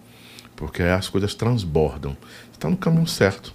Porque 0.57 0.83
as 0.83 1.09
coisas 1.09 1.35
transbordam. 1.35 2.17
Você 2.51 2.57
está 2.57 2.69
no 2.69 2.77
caminho 2.77 3.07
certo. 3.07 3.55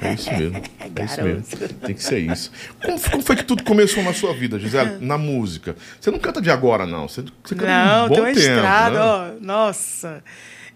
É 0.00 0.14
isso 0.14 0.30
mesmo. 0.32 0.62
É 0.96 1.04
isso 1.04 1.22
mesmo. 1.22 1.44
Tem 1.84 1.94
que 1.94 2.02
ser 2.02 2.18
isso. 2.18 2.52
Como, 2.80 3.00
como, 3.00 3.22
foi 3.22 3.34
que 3.34 3.42
tudo 3.42 3.64
começou 3.64 4.02
na 4.02 4.14
sua 4.14 4.32
vida, 4.32 4.58
Gisele? 4.58 4.98
Na 5.04 5.18
música. 5.18 5.74
Você 6.00 6.10
não 6.10 6.18
canta 6.20 6.40
de 6.40 6.50
agora, 6.50 6.86
não. 6.86 7.08
Você, 7.08 7.24
você 7.42 7.54
canta 7.54 7.66
não, 7.66 8.04
um 8.04 8.08
bom 8.08 8.14
tem 8.14 8.24
uma 8.24 8.32
tempo, 8.32 8.40
estrada, 8.40 8.94
né? 8.94 9.00
ó, 9.40 9.44
nossa. 9.44 10.22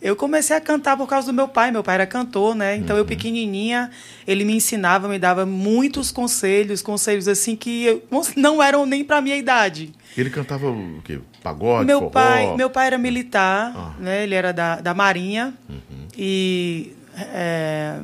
Eu 0.01 0.15
comecei 0.15 0.55
a 0.57 0.61
cantar 0.61 0.97
por 0.97 1.09
causa 1.09 1.27
do 1.27 1.33
meu 1.33 1.49
pai. 1.49 1.71
Meu 1.73 1.83
pai 1.83 1.97
era 1.97 2.07
cantor, 2.07 2.55
né? 2.55 2.77
Então 2.77 2.95
uhum. 2.95 3.03
eu 3.03 3.05
pequenininha, 3.07 3.91
ele 4.27 4.45
me 4.45 4.55
ensinava, 4.55 5.09
me 5.09 5.19
dava 5.19 5.45
muitos 5.45 6.13
conselhos, 6.13 6.81
conselhos 6.81 7.27
assim 7.27 7.57
que 7.57 7.85
eu, 7.85 8.03
não 8.37 8.63
eram 8.63 8.87
nem 8.87 9.03
para 9.05 9.21
minha 9.21 9.37
idade. 9.37 9.93
Ele 10.17 10.31
cantava 10.31 10.71
o 10.71 11.03
quê? 11.05 11.19
Pagode, 11.43 11.85
meu 11.87 11.99
forró? 12.01 12.11
pai, 12.11 12.57
meu 12.57 12.71
pai 12.71 12.87
era 12.87 12.99
militar, 12.99 13.73
Ah. 13.77 13.93
né? 14.01 14.23
Ele 14.23 14.35
era 14.35 14.53
da, 14.53 14.77
da 14.81 14.95
Marinha 14.95 15.53
Uhum. 15.69 16.07
e 16.17 16.93
é, 17.17 18.01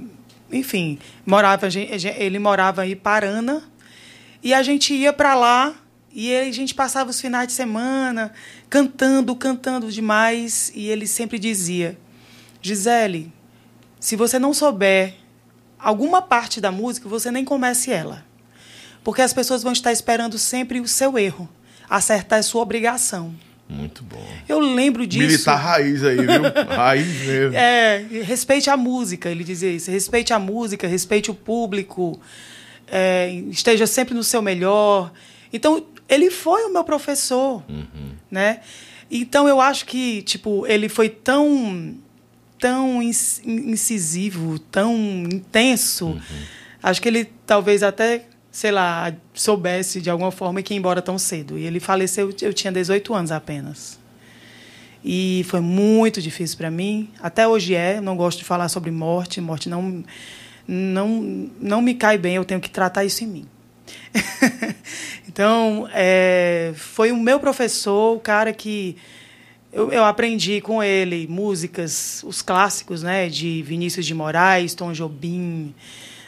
enfim, 0.52 0.98
morava 1.24 1.68
ele 2.18 2.38
morava 2.38 2.86
em 2.86 2.96
Parana 2.96 3.62
e 4.42 4.52
a 4.52 4.62
gente 4.62 4.92
ia 4.94 5.12
para 5.12 5.34
lá 5.34 5.74
e 6.12 6.34
a 6.36 6.50
gente 6.52 6.74
passava 6.74 7.10
os 7.10 7.20
finais 7.20 7.46
de 7.48 7.52
semana 7.52 8.32
cantando, 8.74 9.36
cantando 9.36 9.92
demais. 9.92 10.72
E 10.74 10.88
ele 10.88 11.06
sempre 11.06 11.38
dizia: 11.38 11.96
Gisele, 12.60 13.32
se 14.00 14.16
você 14.16 14.36
não 14.36 14.52
souber 14.52 15.14
alguma 15.78 16.20
parte 16.20 16.60
da 16.60 16.72
música, 16.72 17.08
você 17.08 17.30
nem 17.30 17.44
comece 17.44 17.92
ela. 17.92 18.24
Porque 19.04 19.22
as 19.22 19.32
pessoas 19.32 19.62
vão 19.62 19.72
estar 19.72 19.92
esperando 19.92 20.38
sempre 20.38 20.80
o 20.80 20.88
seu 20.88 21.16
erro. 21.16 21.48
Acertar 21.88 22.40
é 22.40 22.42
sua 22.42 22.62
obrigação. 22.62 23.34
Muito 23.68 24.02
bom. 24.02 24.26
Eu 24.48 24.58
lembro 24.58 25.06
disso. 25.06 25.26
Militar 25.26 25.56
raiz 25.56 26.02
aí, 26.02 26.16
viu? 26.16 26.42
raiz 26.74 27.26
mesmo. 27.26 27.56
É, 27.56 28.04
respeite 28.24 28.68
a 28.70 28.76
música, 28.76 29.30
ele 29.30 29.44
dizia 29.44 29.70
isso. 29.70 29.90
Respeite 29.90 30.32
a 30.32 30.38
música, 30.38 30.88
respeite 30.88 31.30
o 31.30 31.34
público, 31.34 32.20
é, 32.88 33.30
esteja 33.50 33.86
sempre 33.86 34.14
no 34.14 34.24
seu 34.24 34.42
melhor. 34.42 35.12
Então, 35.52 35.86
ele 36.08 36.30
foi 36.30 36.64
o 36.64 36.72
meu 36.72 36.84
professor, 36.84 37.62
Uhum. 37.68 38.12
né? 38.30 38.60
Então 39.10 39.46
eu 39.48 39.60
acho 39.60 39.84
que 39.86 40.22
tipo 40.22 40.66
ele 40.66 40.88
foi 40.88 41.08
tão 41.08 41.94
tão 42.58 43.02
incisivo, 43.02 44.58
tão 44.58 44.94
intenso. 45.30 46.06
Uhum. 46.06 46.20
Acho 46.82 47.00
que 47.02 47.08
ele 47.08 47.24
talvez 47.46 47.82
até 47.82 48.26
sei 48.50 48.70
lá 48.70 49.12
soubesse 49.34 50.00
de 50.00 50.08
alguma 50.08 50.30
forma 50.30 50.62
que 50.62 50.72
ia 50.74 50.78
embora 50.78 51.02
tão 51.02 51.18
cedo. 51.18 51.58
E 51.58 51.64
ele 51.64 51.80
faleceu 51.80 52.32
eu 52.40 52.52
tinha 52.54 52.72
18 52.72 53.12
anos 53.14 53.30
apenas. 53.32 53.98
E 55.04 55.44
foi 55.48 55.60
muito 55.60 56.22
difícil 56.22 56.56
para 56.56 56.70
mim. 56.70 57.10
Até 57.20 57.46
hoje 57.46 57.74
é. 57.74 58.00
Não 58.00 58.16
gosto 58.16 58.38
de 58.38 58.44
falar 58.44 58.68
sobre 58.70 58.90
morte. 58.90 59.40
Morte 59.40 59.68
não 59.68 60.02
não 60.66 61.50
não 61.60 61.82
me 61.82 61.94
cai 61.94 62.16
bem. 62.16 62.36
Eu 62.36 62.44
tenho 62.44 62.60
que 62.60 62.70
tratar 62.70 63.04
isso 63.04 63.22
em 63.22 63.26
mim. 63.26 63.46
então, 65.28 65.88
é, 65.92 66.72
foi 66.76 67.12
o 67.12 67.16
meu 67.16 67.40
professor, 67.40 68.16
o 68.16 68.20
cara 68.20 68.52
que 68.52 68.96
eu, 69.72 69.90
eu, 69.90 70.04
aprendi 70.04 70.60
com 70.60 70.82
ele 70.82 71.26
músicas, 71.26 72.22
os 72.24 72.40
clássicos, 72.42 73.02
né, 73.02 73.28
de 73.28 73.62
Vinícius 73.62 74.06
de 74.06 74.14
Moraes, 74.14 74.74
Tom 74.74 74.92
Jobim, 74.92 75.74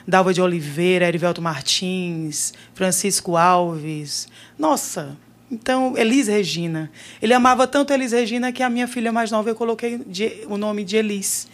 Dalva 0.07 0.35
de 0.35 0.41
Oliveira, 0.41 1.07
Erivelto 1.07 1.41
Martins, 1.41 2.53
Francisco 2.75 3.37
Alves. 3.37 4.27
Nossa, 4.59 5.17
então, 5.51 5.97
Elis 5.97 6.27
Regina. 6.27 6.91
Ele 7.23 7.33
amava 7.33 7.67
tanto 7.67 7.93
Elis 7.93 8.13
Regina 8.13 8.51
que 8.51 8.63
a 8.63 8.71
minha 8.71 8.89
filha 8.89 9.13
mais 9.13 9.31
nova 9.31 9.49
eu 9.49 9.55
coloquei 9.55 9.99
de, 9.99 10.45
o 10.49 10.57
nome 10.57 10.85
de 10.85 10.97
Elis, 10.97 11.49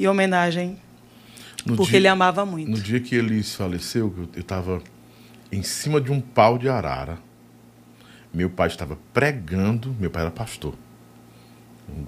em 0.00 0.06
homenagem, 0.06 0.78
no 1.66 1.76
porque 1.76 1.90
dia, 1.90 1.98
ele 1.98 2.08
amava 2.08 2.46
muito. 2.46 2.70
No 2.70 2.80
dia 2.80 3.00
que 3.00 3.14
Elis 3.14 3.54
faleceu, 3.54 4.12
eu 4.34 4.40
estava 4.40 4.82
em 5.50 5.62
cima 5.62 6.00
de 6.00 6.10
um 6.10 6.20
pau 6.20 6.58
de 6.58 6.68
arara. 6.68 7.18
Meu 8.32 8.50
pai 8.50 8.68
estava 8.68 8.98
pregando, 9.12 9.94
meu 9.98 10.10
pai 10.10 10.22
era 10.22 10.30
pastor. 10.30 10.74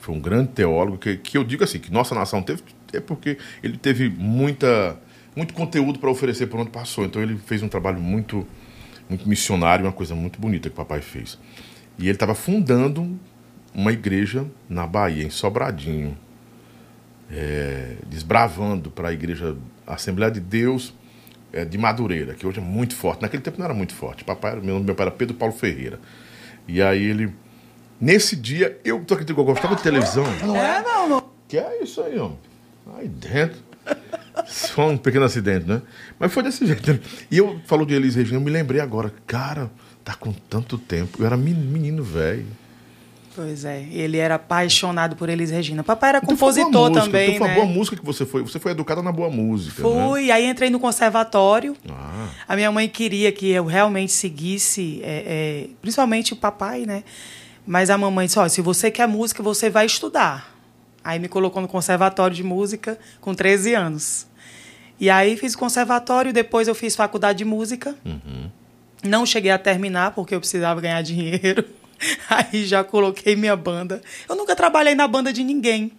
Foi 0.01 0.15
um 0.15 0.21
grande 0.21 0.49
teólogo 0.49 0.99
que, 0.99 1.17
que 1.17 1.39
eu 1.39 1.45
digo 1.45 1.63
assim, 1.63 1.79
que 1.79 1.91
nossa 1.93 2.15
nação 2.15 2.43
teve, 2.43 2.63
é 2.93 3.01
porque 3.01 3.39
ele 3.63 3.79
teve 3.79 4.09
muita, 4.09 4.99
muito 5.37 5.55
conteúdo 5.55 5.99
para 5.99 6.11
oferecer 6.11 6.49
por 6.49 6.59
onde 6.61 6.71
passou. 6.71 7.05
Então 7.05 7.23
ele 7.23 7.37
fez 7.37 7.63
um 7.63 7.69
trabalho 7.69 8.01
muito, 8.01 8.47
muito 9.09 9.29
missionário, 9.29 9.87
uma 9.87 9.93
coisa 9.93 10.15
muito 10.15 10.41
bonita 10.41 10.69
que 10.69 10.75
o 10.75 10.77
papai 10.77 11.01
fez. 11.01 11.39
E 11.99 12.05
ele 12.05 12.13
estava 12.13 12.35
fundando 12.35 13.19
uma 13.75 13.93
igreja 13.93 14.45
na 14.69 14.87
Bahia, 14.87 15.25
em 15.25 15.31
Sobradinho, 15.31 16.17
é, 17.31 17.97
desbravando 18.07 18.91
para 18.91 19.09
a 19.09 19.13
igreja 19.13 19.57
Assembleia 19.87 20.31
de 20.31 20.41
Deus 20.41 20.95
é, 21.53 21.65
de 21.65 21.79
Madureira, 21.79 22.35
que 22.35 22.47
hoje 22.47 22.59
é 22.59 22.63
muito 22.63 22.95
forte. 22.95 23.23
Naquele 23.23 23.43
tempo 23.43 23.59
não 23.59 23.65
era 23.65 23.75
muito 23.75 23.95
forte. 23.95 24.25
Papai, 24.25 24.57
meu, 24.61 24.81
meu 24.81 24.95
pai 24.95 25.07
era 25.07 25.15
Pedro 25.15 25.35
Paulo 25.37 25.55
Ferreira. 25.55 25.99
E 26.67 26.83
aí 26.83 27.03
ele. 27.03 27.33
Nesse 28.01 28.37
dia, 28.37 28.79
eu 28.85 29.05
tô 29.05 29.17
que 29.17 29.31
eu 29.33 29.45
gostava 29.45 29.75
de 29.75 29.83
televisão. 29.83 30.25
Não 30.45 30.57
é, 30.57 30.83
não, 30.83 31.09
não. 31.09 31.25
Que 31.49 31.59
é 31.59 31.83
isso 31.83 32.01
aí, 32.03 32.19
ó. 32.19 32.31
Aí 32.97 33.09
dentro. 33.09 33.59
Só 34.47 34.89
um 34.89 34.97
pequeno 34.97 35.25
acidente, 35.25 35.67
né? 35.67 35.83
Mas 36.19 36.33
foi 36.33 36.43
desse 36.43 36.65
jeito. 36.67 36.93
Né? 36.93 37.01
E 37.31 37.39
eu 37.39 37.61
falou 37.67 37.85
de 37.85 37.95
Elis 37.95 38.15
Regina, 38.15 38.37
eu 38.37 38.41
me 38.41 38.51
lembrei 38.51 38.81
agora. 38.81 39.13
Cara, 39.27 39.71
tá 40.05 40.15
com 40.15 40.33
tanto 40.33 40.79
tempo. 40.79 41.21
Eu 41.21 41.27
era 41.27 41.37
menino 41.37 42.05
velho. 42.05 42.47
Pois 43.39 43.65
é, 43.65 43.87
ele 43.93 44.17
era 44.17 44.35
apaixonado 44.35 45.15
por 45.15 45.29
Elis 45.29 45.53
Regina. 45.53 45.85
Papai 45.85 46.09
era 46.09 46.19
então 46.19 46.31
compositor 46.31 46.89
música, 46.89 47.07
também, 47.07 47.37
então 47.37 47.39
foi 47.39 47.47
né? 47.47 47.55
uma 47.55 47.63
boa 47.63 47.73
música 47.73 47.97
que 47.97 48.05
você 48.05 48.27
foi. 48.27 48.43
Você 48.43 48.59
foi 48.59 48.73
educada 48.73 49.01
na 49.01 49.13
boa 49.13 49.31
música, 49.31 49.81
Fui, 49.81 50.27
né? 50.27 50.33
aí 50.33 50.45
entrei 50.45 50.69
no 50.71 50.81
conservatório. 50.81 51.77
Ah. 51.89 52.31
A 52.49 52.57
minha 52.57 52.73
mãe 52.73 52.89
queria 52.89 53.31
que 53.31 53.49
eu 53.49 53.65
realmente 53.65 54.11
seguisse, 54.11 55.01
é, 55.05 55.23
é, 55.25 55.69
principalmente 55.81 56.33
o 56.33 56.37
papai, 56.37 56.85
né? 56.85 57.05
Mas 57.65 57.91
a 57.91 57.97
mamãe 57.97 58.27
disse, 58.27 58.41
ó, 58.41 58.49
se 58.49 58.61
você 58.61 58.91
quer 58.91 59.07
música, 59.07 59.41
você 59.41 59.71
vai 59.71 59.87
estudar. 59.87 60.53
Aí 61.05 61.21
me 61.21 61.29
colocou 61.29 61.63
no 61.63 61.69
conservatório 61.69 62.35
de 62.35 62.43
música 62.43 62.99
com 63.21 63.33
13 63.33 63.73
anos. 63.73 64.27
E 64.99 65.09
aí 65.09 65.37
fiz 65.37 65.55
conservatório, 65.55 66.33
depois 66.33 66.67
eu 66.67 66.75
fiz 66.75 66.97
faculdade 66.97 67.39
de 67.39 67.45
música. 67.45 67.95
Uhum. 68.05 68.51
Não 69.05 69.25
cheguei 69.25 69.53
a 69.53 69.59
terminar 69.59 70.11
porque 70.11 70.35
eu 70.35 70.41
precisava 70.41 70.81
ganhar 70.81 71.01
dinheiro. 71.03 71.78
Aí 72.29 72.65
já 72.65 72.85
coloquei 72.85 73.37
minha 73.37 73.57
banda. 73.57 74.01
Eu 74.29 74.37
nunca 74.37 74.55
trabalhei 74.55 74.95
na 74.95 75.07
banda 75.09 75.33
de 75.33 75.43
ninguém. 75.43 75.93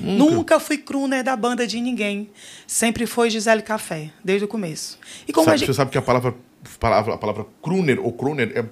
Nunca, 0.00 0.34
nunca 0.34 0.60
fui 0.60 0.78
crooner 0.78 1.24
da 1.24 1.34
banda 1.34 1.66
de 1.66 1.80
ninguém. 1.80 2.28
Sempre 2.66 3.06
foi 3.06 3.30
Gisele 3.30 3.62
Café, 3.62 4.10
desde 4.22 4.44
o 4.44 4.48
começo. 4.48 4.98
E 5.26 5.32
como 5.32 5.46
sabe, 5.46 5.58
gente... 5.58 5.68
Você 5.68 5.74
sabe 5.74 5.90
que 5.90 5.98
a 5.98 6.02
palavra, 6.02 6.34
palavra, 6.78 7.14
a 7.14 7.18
palavra 7.18 7.46
crooner 7.62 7.98
ou 7.98 8.12
crooner 8.12 8.52
é, 8.54 8.64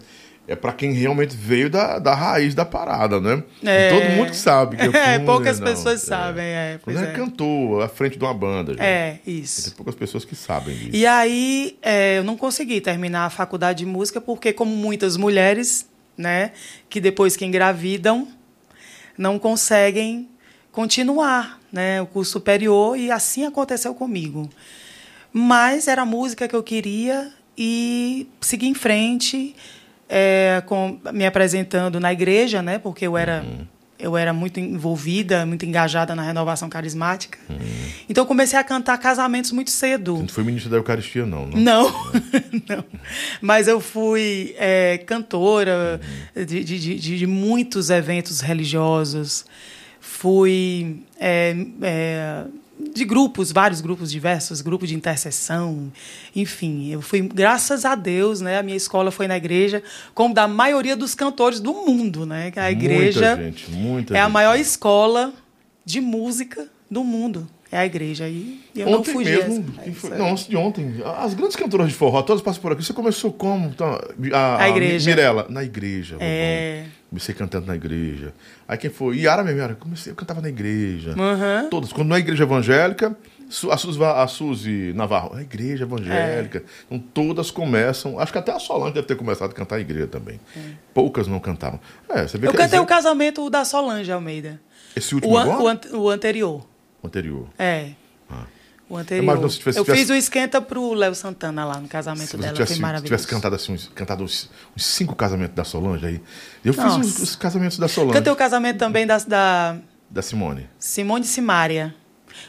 é 0.53 0.55
para 0.55 0.75
quem 0.75 0.93
realmente 0.93 1.35
veio 1.35 1.71
da, 1.71 1.99
da 1.99 2.15
raiz 2.15 2.55
da 2.55 2.67
parada, 2.67 3.21
né? 3.23 3.43
É... 3.65 3.89
Todo 3.89 4.11
mundo 4.11 4.35
sabe 4.35 4.77
que 4.77 4.83
é 4.83 4.89
crooner, 4.93 5.09
É, 5.09 5.19
poucas 5.21 5.59
não. 5.59 5.67
pessoas 5.67 6.03
sabem, 6.03 6.45
é. 6.45 6.79
Quando 6.83 6.99
é, 6.99 7.13
cantor 7.13 7.83
à 7.83 7.89
frente 7.89 8.19
de 8.19 8.25
uma 8.25 8.35
banda. 8.35 8.73
Gente. 8.73 8.83
É, 8.83 9.19
isso. 9.27 9.71
Tem 9.71 9.77
poucas 9.77 9.95
pessoas 9.95 10.27
que 10.27 10.37
sabem 10.37 10.77
disso. 10.77 10.91
E 10.93 11.07
aí, 11.07 11.79
é, 11.81 12.19
eu 12.19 12.25
não 12.25 12.37
consegui 12.37 12.83
terminar 12.83 13.25
a 13.25 13.31
faculdade 13.31 13.79
de 13.79 13.87
música 13.87 14.21
porque, 14.21 14.53
como 14.53 14.77
muitas 14.77 15.17
mulheres, 15.17 15.89
né, 16.17 16.53
que 16.89 17.01
depois 17.01 17.37
que 17.37 17.45
engravidam 17.45 18.29
não 19.17 19.39
conseguem 19.39 20.29
continuar 20.73 21.61
né, 21.73 22.01
o 22.01 22.07
curso 22.07 22.33
superior, 22.33 22.97
e 22.97 23.11
assim 23.11 23.45
aconteceu 23.45 23.95
comigo. 23.95 24.49
Mas 25.33 25.89
era 25.89 26.03
a 26.03 26.07
música 26.07 26.47
que 26.47 26.55
eu 26.55 26.63
queria 26.63 27.33
e 27.57 28.29
segui 28.41 28.69
em 28.69 28.75
frente, 28.75 29.55
é, 30.09 30.63
com, 30.67 30.99
me 31.13 31.27
apresentando 31.27 31.99
na 31.99 32.13
igreja, 32.13 32.63
né, 32.63 32.79
porque 32.79 33.07
eu 33.07 33.17
era. 33.17 33.43
Uhum 33.43 33.74
eu 33.99 34.17
era 34.17 34.33
muito 34.33 34.59
envolvida, 34.59 35.47
muito 35.47 35.65
engajada 35.65 36.15
na 36.15 36.23
renovação 36.23 36.69
carismática. 36.69 37.39
Uhum. 37.49 37.57
Então 38.09 38.25
eu 38.25 38.27
comecei 38.27 38.59
a 38.59 38.65
cantar 38.65 38.99
casamentos 38.99 39.53
muito 39.53 39.71
cedo. 39.71 40.17
Você 40.17 40.23
não 40.23 40.29
foi 40.29 40.45
ministra 40.45 40.71
da 40.71 40.77
Eucaristia, 40.77 41.25
não, 41.25 41.47
né? 41.47 41.53
Não, 41.57 41.85
não. 42.69 42.85
Mas 43.41 43.69
eu 43.69 43.81
fui 43.81 44.55
é, 44.59 44.99
cantora 44.99 46.01
uhum. 46.37 46.45
de, 46.45 46.65
de, 46.65 46.99
de, 46.99 47.19
de, 47.19 47.27
muitos 47.27 47.91
eventos 47.91 48.41
religiosos. 48.41 49.45
Fui 50.01 51.03
é, 51.19 51.57
é, 51.83 52.45
de 52.79 53.05
grupos, 53.05 53.53
vários 53.53 53.81
grupos 53.81 54.11
diversos, 54.11 54.61
grupo 54.61 54.87
de 54.87 54.95
intercessão, 54.95 55.93
enfim, 56.35 56.91
eu 56.91 57.01
fui, 57.01 57.21
graças 57.23 57.85
a 57.85 57.95
Deus, 57.95 58.41
né, 58.41 58.59
a 58.59 58.63
minha 58.63 58.77
escola 58.77 59.11
foi 59.11 59.29
na 59.29 59.37
igreja, 59.37 59.83
como 60.15 60.35
da 60.35 60.49
maioria 60.49 60.97
dos 60.97 61.15
cantores 61.15 61.61
do 61.61 61.73
mundo, 61.73 62.27
né, 62.27 62.51
que 62.51 62.59
a 62.59 62.71
igreja 62.71 63.37
muita 63.37 63.45
gente, 63.45 63.71
muita 63.71 64.15
é 64.15 64.17
gente. 64.17 64.27
a 64.27 64.29
maior 64.29 64.59
escola 64.59 65.33
de 65.85 66.01
música 66.01 66.69
do 66.91 67.05
mundo. 67.05 67.49
É 67.73 67.79
a 67.79 67.87
igreja. 67.87 68.29
E 68.29 68.61
eu 68.77 68.87
ontem 68.87 68.97
não 68.97 69.05
fugi. 69.05 69.31
Mesmo, 69.31 69.65
essa, 69.85 70.17
não, 70.17 70.31
antes 70.31 70.47
de 70.47 70.57
ontem. 70.57 70.95
As 71.19 71.35
grandes 71.35 71.57
cantoras 71.57 71.89
de 71.89 71.95
forró, 71.95 72.23
todas 72.23 72.41
passam 72.41 72.63
por 72.63 72.71
aqui. 72.71 72.85
Você 72.85 72.93
começou 72.93 73.33
como? 73.33 73.67
Então, 73.67 73.99
a, 74.33 74.63
a, 74.63 74.69
igreja. 74.69 75.11
Mirella, 75.11 75.47
na 75.51 75.65
igreja. 75.65 76.17
É. 76.21 76.85
Comecei 77.15 77.33
cantando 77.33 77.69
na 77.69 77.77
igreja. 77.77 78.35
Aí 78.67 78.77
quem 78.77 78.91
foi? 78.91 79.19
Yara 79.19 79.45
mesmo, 79.45 79.61
Yara. 79.61 79.77
Comecei, 79.77 80.11
eu 80.11 80.17
cantava 80.17 80.41
na 80.41 80.49
igreja. 80.49 81.11
Uhum. 81.11 81.69
Todas. 81.71 81.93
Quando 81.93 82.09
não 82.09 82.17
é 82.17 82.19
igreja 82.19 82.43
evangélica, 82.43 83.17
a 83.71 83.77
Suzy, 83.77 84.03
a 84.03 84.27
Suzy 84.27 84.93
Navarro, 84.97 85.37
a 85.37 85.41
igreja 85.41 85.85
evangélica. 85.85 86.59
É. 86.59 86.63
Então 86.87 86.99
todas 86.99 87.53
começam. 87.53 88.19
Acho 88.19 88.33
que 88.33 88.39
até 88.39 88.51
a 88.51 88.59
Solange 88.59 88.95
deve 88.95 89.07
ter 89.07 89.15
começado 89.15 89.53
a 89.53 89.55
cantar 89.55 89.77
a 89.77 89.81
igreja 89.81 90.09
também. 90.09 90.41
É. 90.57 90.61
Poucas 90.93 91.29
não 91.29 91.39
cantavam. 91.39 91.79
É, 92.09 92.27
você 92.27 92.37
vê 92.37 92.49
eu 92.49 92.51
que 92.51 92.57
cantei 92.57 92.81
o 92.81 92.87
casamento 92.87 93.49
da 93.49 93.65
Solange 93.65 94.11
Almeida. 94.11 94.61
Esse 94.97 95.15
último 95.15 95.35
o, 95.35 95.39
agora? 95.39 95.63
O, 95.63 95.69
an 95.69 95.81
o 95.93 96.11
anterior. 96.11 96.67
O 97.01 97.07
anterior. 97.07 97.47
É. 97.57 97.91
O 98.89 98.97
anterior. 98.97 99.51
se 99.51 99.59
tivesse, 99.59 99.79
eu 99.79 99.85
tivesse... 99.85 100.03
fiz 100.03 100.11
o 100.11 100.15
esquenta 100.15 100.61
pro 100.61 100.93
Léo 100.93 101.15
Santana 101.15 101.65
lá 101.65 101.81
no 101.81 101.89
casamento 101.89 102.29
se 102.29 102.37
dela. 102.37 102.53
Tivesse, 102.53 102.75
foi 102.75 102.83
maravilhoso. 102.83 103.07
tivesse 103.07 103.27
cantado 103.27 103.55
assim, 103.55 103.73
uns, 103.73 103.89
cantado 103.89 104.25
uns, 104.25 104.51
uns, 104.77 104.85
cinco 104.85 105.17
casamentos 105.17 105.55
da 105.55 105.65
Solange 105.65 106.07
aí. 106.07 106.21
Eu 106.65 106.75
Nossa. 106.75 107.03
fiz 107.03 107.17
os, 107.17 107.23
os, 107.23 107.37
casamentos 107.37 107.79
da 107.79 107.89
Solange. 107.89 108.13
Cantei 108.13 108.33
o 108.33 108.37
casamento 108.37 108.79
também 108.79 109.07
da, 109.07 109.19
da. 109.19 109.79
Da 110.11 110.23
Simone. 110.23 110.69
Simone 110.79 111.25
e 111.25 111.29
Simária. 111.29 111.95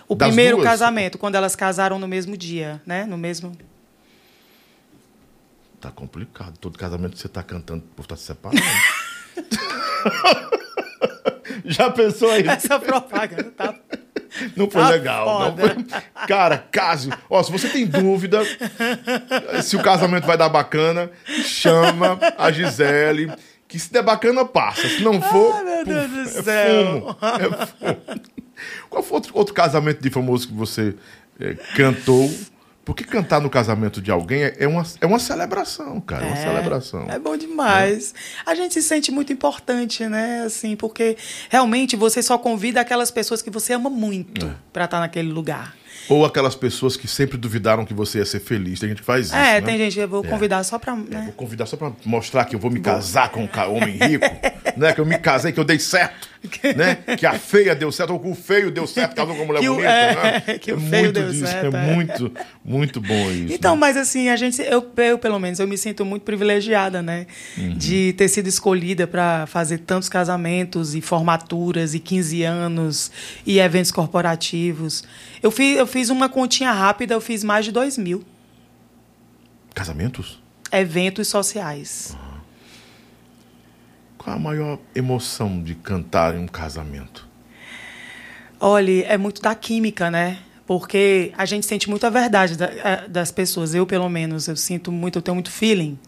O 0.08 0.16
Das 0.16 0.28
primeiro 0.28 0.58
duas? 0.58 0.70
casamento, 0.70 1.18
quando 1.18 1.36
elas 1.36 1.56
casaram 1.56 1.98
no 1.98 2.08
mesmo 2.08 2.36
dia, 2.36 2.82
né? 2.86 3.06
No 3.06 3.18
mesmo. 3.18 3.58
Tá 5.80 5.90
complicado. 5.92 6.58
Todo 6.58 6.78
casamento 6.78 7.18
você 7.18 7.30
tá 7.30 7.44
cantando, 7.44 7.84
o 7.84 7.96
povo 7.96 8.08
tá 8.08 8.16
se 8.18 8.24
separando. 8.24 8.62
Já 11.66 11.90
pensou 11.92 12.30
aí? 12.32 12.48
Essa 12.48 12.80
propaganda 12.80 13.52
tá. 13.52 13.76
Não 14.56 14.70
foi 14.70 14.82
Tá 14.82 14.90
legal. 14.90 15.40
Não 15.40 15.58
foi... 15.58 15.86
Cara, 16.28 16.58
Cásio, 16.72 17.12
ó, 17.30 17.42
se 17.42 17.52
você 17.52 17.70
tem 17.70 17.86
dúvida 17.86 18.42
se 19.62 19.76
o 19.76 19.82
casamento 19.82 20.26
vai 20.26 20.38
dar 20.38 20.50
bacana, 20.50 21.10
chama 21.44 22.20
a 22.38 22.52
Gisele, 22.52 23.32
que 23.68 23.80
se 23.80 23.92
der 23.92 24.04
bacana, 24.04 24.46
passa. 24.46 24.88
Se 24.88 25.02
não 25.02 25.22
for. 25.22 25.56
Ai, 25.56 25.64
meu 25.64 25.86
Deus 25.86 26.12
do 26.12 26.22
é 26.22 26.44
céu. 26.44 27.02
fumo, 27.02 27.18
é 27.22 27.66
fumo. 27.66 28.22
Qual 28.90 29.04
foi 29.04 29.16
outro, 29.16 29.32
outro 29.36 29.54
casamento 29.54 30.02
de 30.02 30.10
famoso 30.10 30.48
que 30.48 30.54
você 30.54 30.96
eh, 31.40 31.56
cantou? 31.76 32.32
Porque 32.86 33.04
cantar 33.04 33.42
no 33.42 33.50
casamento 33.50 34.00
de 34.00 34.12
alguém 34.12 34.44
é, 34.44 34.56
é 34.60 34.68
uma, 34.68 34.86
é 35.02 35.06
uma 35.08 35.18
celebração, 35.18 36.00
cara. 36.00 36.24
É 36.24 36.28
uma 36.28 36.36
celebração. 36.38 37.08
É 37.10 37.18
bom 37.18 37.36
demais. 37.36 38.14
A 38.46 38.54
gente 38.54 38.76
se 38.76 38.84
sente 38.84 39.12
muito 39.12 39.34
importante, 39.34 40.06
né? 40.08 40.44
Assim, 40.46 40.76
porque 40.76 41.18
realmente 41.50 41.96
você 41.96 42.22
só 42.22 42.38
convida 42.38 42.80
aquelas 42.80 43.10
pessoas 43.10 43.42
que 43.42 43.50
você 43.50 43.74
ama 43.74 43.90
muito 43.90 44.46
É. 44.46 44.52
pra 44.72 44.86
estar 44.86 45.00
naquele 45.00 45.32
lugar. 45.32 45.76
Ou 46.08 46.24
aquelas 46.24 46.54
pessoas 46.54 46.96
que 46.96 47.08
sempre 47.08 47.36
duvidaram 47.36 47.84
que 47.84 47.94
você 47.94 48.20
ia 48.20 48.26
ser 48.26 48.40
feliz. 48.40 48.80
Tem 48.80 48.90
gente 48.90 49.00
que 49.00 49.06
faz 49.06 49.28
isso. 49.28 49.36
é, 49.36 49.60
né? 49.60 49.62
tem 49.62 49.78
gente 49.80 49.96
que 49.96 50.00
eu 50.02 50.08
vou 50.08 50.24
convidar 50.24 50.64
só 50.64 50.78
pra. 50.78 50.94
É, 50.94 50.96
Né? 50.98 51.22
vou 51.26 51.34
convidar 51.34 51.66
só 51.66 51.76
pra 51.76 51.92
mostrar 52.06 52.46
que 52.46 52.56
eu 52.56 52.60
vou 52.60 52.70
me 52.70 52.80
casar 52.80 53.30
com 53.30 53.42
um 53.44 53.76
homem 53.76 53.98
rico, 53.98 54.26
né? 54.78 54.94
Que 54.94 55.02
eu 55.02 55.06
me 55.06 55.18
casei, 55.18 55.52
que 55.52 55.60
eu 55.60 55.64
dei 55.64 55.80
certo, 55.80 56.28
né? 56.76 56.96
Que 57.18 57.26
a 57.26 57.34
feia 57.40 57.76
deu 57.76 57.92
certo, 57.92 58.12
ou 58.14 58.20
que 58.20 58.28
o 58.30 58.36
feio 58.36 58.70
deu 58.72 58.86
certo, 58.86 59.14
casou 59.16 59.36
com 59.36 59.42
uma 59.44 59.48
mulher 59.48 59.60
Que 59.62 59.70
o- 59.70 59.74
bonita, 59.76 59.92
é, 59.92 60.44
né? 60.48 60.58
que 60.60 60.72
o 60.72 60.78
é 60.78 60.80
feio 60.80 61.04
muito 61.04 61.14
deu 61.14 61.30
disso, 61.32 61.48
certo, 61.48 61.76
é, 61.76 61.80
é. 61.92 61.94
muito, 61.96 62.32
muito 62.64 63.02
bom 63.02 63.32
isso. 63.32 63.54
Então, 63.54 63.74
né? 63.76 63.80
mas 63.82 63.98
assim, 63.98 64.30
a 64.30 64.36
gente, 64.36 64.62
eu, 64.62 64.86
eu 64.98 65.18
pelo 65.18 65.40
menos, 65.40 65.60
eu 65.60 65.68
me 65.68 65.78
sinto 65.78 66.06
muito 66.06 66.24
privilegiada, 66.24 67.02
né? 67.02 67.26
Uhum. 67.58 67.74
De 67.78 68.14
ter 68.14 68.28
sido 68.28 68.48
escolhida 68.48 69.08
para 69.08 69.46
fazer 69.48 69.80
tantos 69.80 70.10
casamentos 70.10 70.94
e 70.96 71.02
formaturas 71.02 71.94
e 71.94 72.00
15 72.00 72.44
anos 72.44 73.12
e 73.46 73.60
eventos 73.60 73.92
corporativos. 73.92 75.04
Eu 75.42 75.52
fiz, 75.52 75.78
eu 75.78 75.88
fiz 75.88 76.10
uma 76.10 76.30
continha 76.30 76.72
rápida, 76.72 77.14
eu 77.14 77.22
fiz 77.22 77.44
mais 77.44 77.66
de 77.66 77.72
2 77.72 77.98
mil 77.98 78.24
Casamentos? 79.74 80.42
eventos 80.72 81.28
sociais. 81.28 82.16
Qual 84.26 84.36
a 84.36 84.40
maior 84.40 84.80
emoção 84.96 85.62
de 85.62 85.76
cantar 85.76 86.34
em 86.36 86.40
um 86.40 86.48
casamento? 86.48 87.28
Olha, 88.60 89.06
é 89.06 89.20
muito 89.20 89.40
da 89.40 89.54
química, 89.54 90.10
né? 90.10 90.40
Porque 90.66 91.32
a 91.38 91.46
gente 91.46 91.64
sente 91.64 91.88
muito 91.88 92.08
a 92.08 92.10
verdade 92.10 92.58
da- 92.58 93.06
das 93.08 93.32
pessoas. 93.32 93.76
Eu, 93.76 93.86
pelo 93.86 94.10
menos, 94.10 94.48
eu 94.48 94.56
sinto 94.56 94.92
muito, 94.92 95.20
eu 95.20 95.22
tenho 95.22 95.36
muito 95.36 95.52
feeling. 95.52 96.00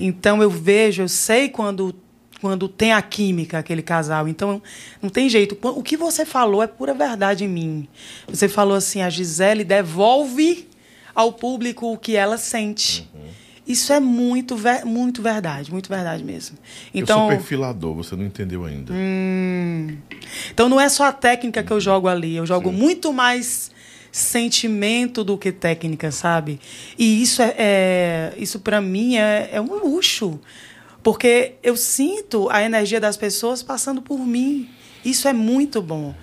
Então 0.00 0.42
eu 0.42 0.50
vejo, 0.50 1.02
eu 1.02 1.08
sei 1.08 1.48
quando 1.48 1.94
quando 2.40 2.68
tem 2.68 2.92
a 2.92 3.00
química 3.00 3.58
aquele 3.60 3.80
casal. 3.80 4.26
Então 4.28 4.60
não 5.00 5.08
tem 5.08 5.28
jeito. 5.28 5.56
O 5.62 5.82
que 5.84 5.96
você 5.96 6.24
falou 6.26 6.62
é 6.62 6.66
pura 6.66 6.92
verdade 6.92 7.44
em 7.44 7.48
mim. 7.48 7.88
Você 8.28 8.48
falou 8.48 8.76
assim, 8.76 9.00
a 9.02 9.08
Gisele 9.08 9.62
devolve 9.64 10.68
ao 11.14 11.32
público 11.32 11.92
o 11.92 11.96
que 11.96 12.14
ela 12.16 12.36
sente. 12.36 13.08
Isso 13.66 13.92
é 13.92 13.98
muito, 13.98 14.56
muito 14.84 15.20
verdade, 15.22 15.72
muito 15.72 15.88
verdade 15.88 16.22
mesmo. 16.22 16.56
eu 16.94 17.02
Então, 17.02 17.18
sou 17.20 17.28
perfilador, 17.28 17.94
você 17.94 18.14
não 18.14 18.24
entendeu 18.24 18.64
ainda. 18.64 18.92
Hum. 18.94 19.96
Então 20.50 20.68
não 20.68 20.80
é 20.80 20.88
só 20.88 21.04
a 21.04 21.12
técnica 21.12 21.62
que 21.62 21.72
eu 21.72 21.80
jogo 21.80 22.06
ali, 22.06 22.36
eu 22.36 22.46
jogo 22.46 22.70
muito 22.70 23.12
mais 23.12 23.70
sentimento 24.12 25.22
do 25.24 25.36
que 25.36 25.52
técnica, 25.52 26.10
sabe? 26.10 26.60
E 26.98 27.20
isso 27.22 27.42
é, 27.42 27.54
é- 27.58 28.34
isso 28.38 28.60
para 28.60 28.80
mim 28.80 29.16
é, 29.16 29.50
é 29.52 29.60
um 29.60 29.74
luxo, 29.74 30.40
porque 31.02 31.54
eu 31.62 31.76
sinto 31.76 32.48
a 32.50 32.62
energia 32.62 33.00
das 33.00 33.16
pessoas 33.16 33.62
passando 33.62 34.00
por 34.00 34.18
mim. 34.18 34.68
Isso 35.04 35.28
é 35.28 35.32
muito 35.32 35.82
bom. 35.82 36.14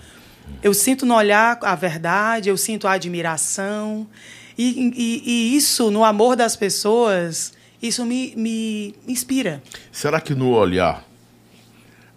Eu 0.62 0.74
sinto 0.74 1.06
no 1.06 1.14
olhar 1.16 1.58
a 1.62 1.76
verdade, 1.76 2.50
eu 2.50 2.58
sinto 2.58 2.88
a 2.88 2.94
admiração. 2.94 4.08
E, 4.58 4.92
e- 4.96 5.24
e 5.26 5.56
isso, 5.58 5.90
no 5.92 6.04
amor 6.04 6.36
das 6.36 6.56
pessoas, 6.56 7.54
isso 7.82 8.06
me, 8.06 8.34
me 8.36 8.96
inspira. 9.08 9.62
Será 9.92 10.20
que 10.22 10.34
no 10.36 10.52
olhar. 10.52 11.04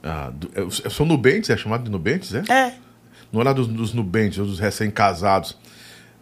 ah, 0.02 0.30
do- 0.32 0.50
é- 0.54 0.90
são 0.90 1.04
nubentes, 1.06 1.50
é 1.50 1.56
chamado 1.56 1.84
de 1.84 1.90
nubentes, 1.90 2.32
é? 2.34 2.42
É. 2.48 2.74
No 3.32 3.40
olhar 3.40 3.52
dos, 3.52 3.66
dos 3.66 3.92
nubentes, 3.92 4.38
dos 4.38 4.58
recém-casados, 4.60 5.56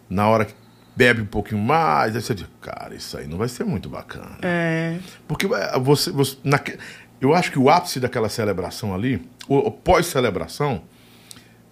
na 0.09 0.27
hora 0.27 0.45
que 0.45 0.53
bebe 0.95 1.21
um 1.21 1.25
pouquinho 1.25 1.61
mais, 1.61 2.15
aí 2.15 2.21
você 2.21 2.33
diz, 2.33 2.47
cara, 2.61 2.95
isso 2.95 3.17
aí 3.17 3.27
não 3.27 3.37
vai 3.37 3.47
ser 3.47 3.63
muito 3.63 3.87
bacana. 3.89 4.37
É. 4.41 4.97
Porque 5.27 5.45
é, 5.45 5.77
você, 5.79 6.09
você 6.11 6.37
naque- 6.43 6.77
eu 7.21 7.35
acho 7.35 7.51
que 7.51 7.59
o 7.59 7.69
ápice 7.69 7.99
daquela 7.99 8.29
celebração 8.29 8.95
ali, 8.95 9.21
o, 9.47 9.57
o 9.57 9.71
pós-celebração, 9.71 10.81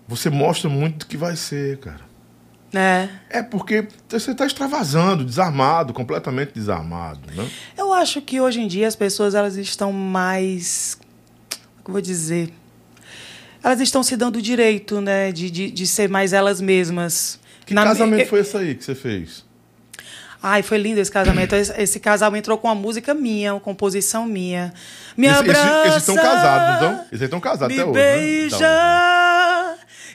você 0.08 0.30
mostra 0.30 0.70
muito 0.70 1.00
do 1.00 1.06
que 1.08 1.18
vai 1.18 1.36
ser, 1.36 1.80
cara. 1.80 2.02
É. 2.74 3.08
É 3.30 3.44
porque 3.44 3.88
você 4.10 4.32
está 4.32 4.46
extravasando, 4.46 5.24
desarmado, 5.24 5.94
completamente 5.94 6.54
desarmado, 6.54 7.20
né? 7.36 7.48
Eu 7.78 7.94
acho 7.94 8.22
que 8.22 8.42
hoje 8.42 8.62
em 8.62 8.68
dia 8.68 8.88
as 8.88 8.96
pessoas 8.96 9.36
elas 9.36 9.56
estão 9.58 9.92
mais. 9.92 10.98
Como 11.50 11.62
é 11.62 11.84
que 11.84 11.90
eu 11.90 11.94
vou 11.94 12.02
dizer? 12.02 12.52
Elas 13.64 13.80
estão 13.80 14.02
se 14.04 14.18
dando 14.18 14.38
o 14.38 14.42
direito, 14.42 15.00
né? 15.00 15.32
De, 15.32 15.50
de, 15.52 15.72
de 15.72 15.88
ser 15.88 16.10
mais 16.10 16.34
elas 16.34 16.60
mesmas. 16.60 17.40
Que 17.66 17.74
Na- 17.74 17.84
casamento 17.84 18.28
foi 18.28 18.40
esse 18.42 18.58
aí 18.58 18.76
que 18.76 18.84
você 18.84 18.96
fez? 18.96 19.46
Ai, 20.46 20.62
foi 20.62 20.78
lindo 20.78 21.00
esse 21.00 21.10
casamento. 21.12 21.56
Esse, 21.56 21.72
esse 21.82 22.00
casamento 22.02 22.44
entrou 22.44 22.58
com 22.58 22.68
uma 22.68 22.76
música 22.76 23.14
minha, 23.14 23.54
uma 23.54 23.62
composição 23.62 24.26
minha. 24.26 24.74
Me 25.16 25.28
Esse- 25.28 25.36
esse- 25.42 25.50
abraça. 25.52 25.88
Esses 25.88 26.00
estão 26.02 26.16
casados? 26.16 27.00
Esses 27.06 27.22
aí 27.22 27.26
estão 27.26 27.40
casados 27.40 27.78
até 27.78 27.86
hoje. 27.90 27.94
né? 28.00 28.16
beija 28.18 28.56
Então, 28.58 28.68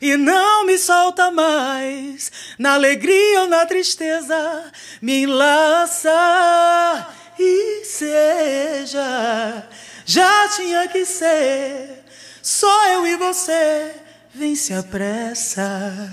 e 0.01 0.17
não 0.17 0.65
me 0.67 0.79
solta 0.79 1.31
mais. 1.31 2.31
Na 2.59 2.75
alegria 2.75 3.43
ou 3.43 3.47
na 3.49 3.65
tristeza, 3.67 4.65
me 5.03 5.23
enlaça 5.23 7.07
e 7.39 7.85
seja. 7.85 9.65
Já 10.05 10.49
tinha 10.57 10.89
que 10.89 11.05
ser, 11.05 12.03
só 12.43 12.87
eu 12.95 13.07
e 13.07 13.17
você 13.17 13.93
vem 14.35 14.55
se 14.55 14.73
apressa. 14.73 16.11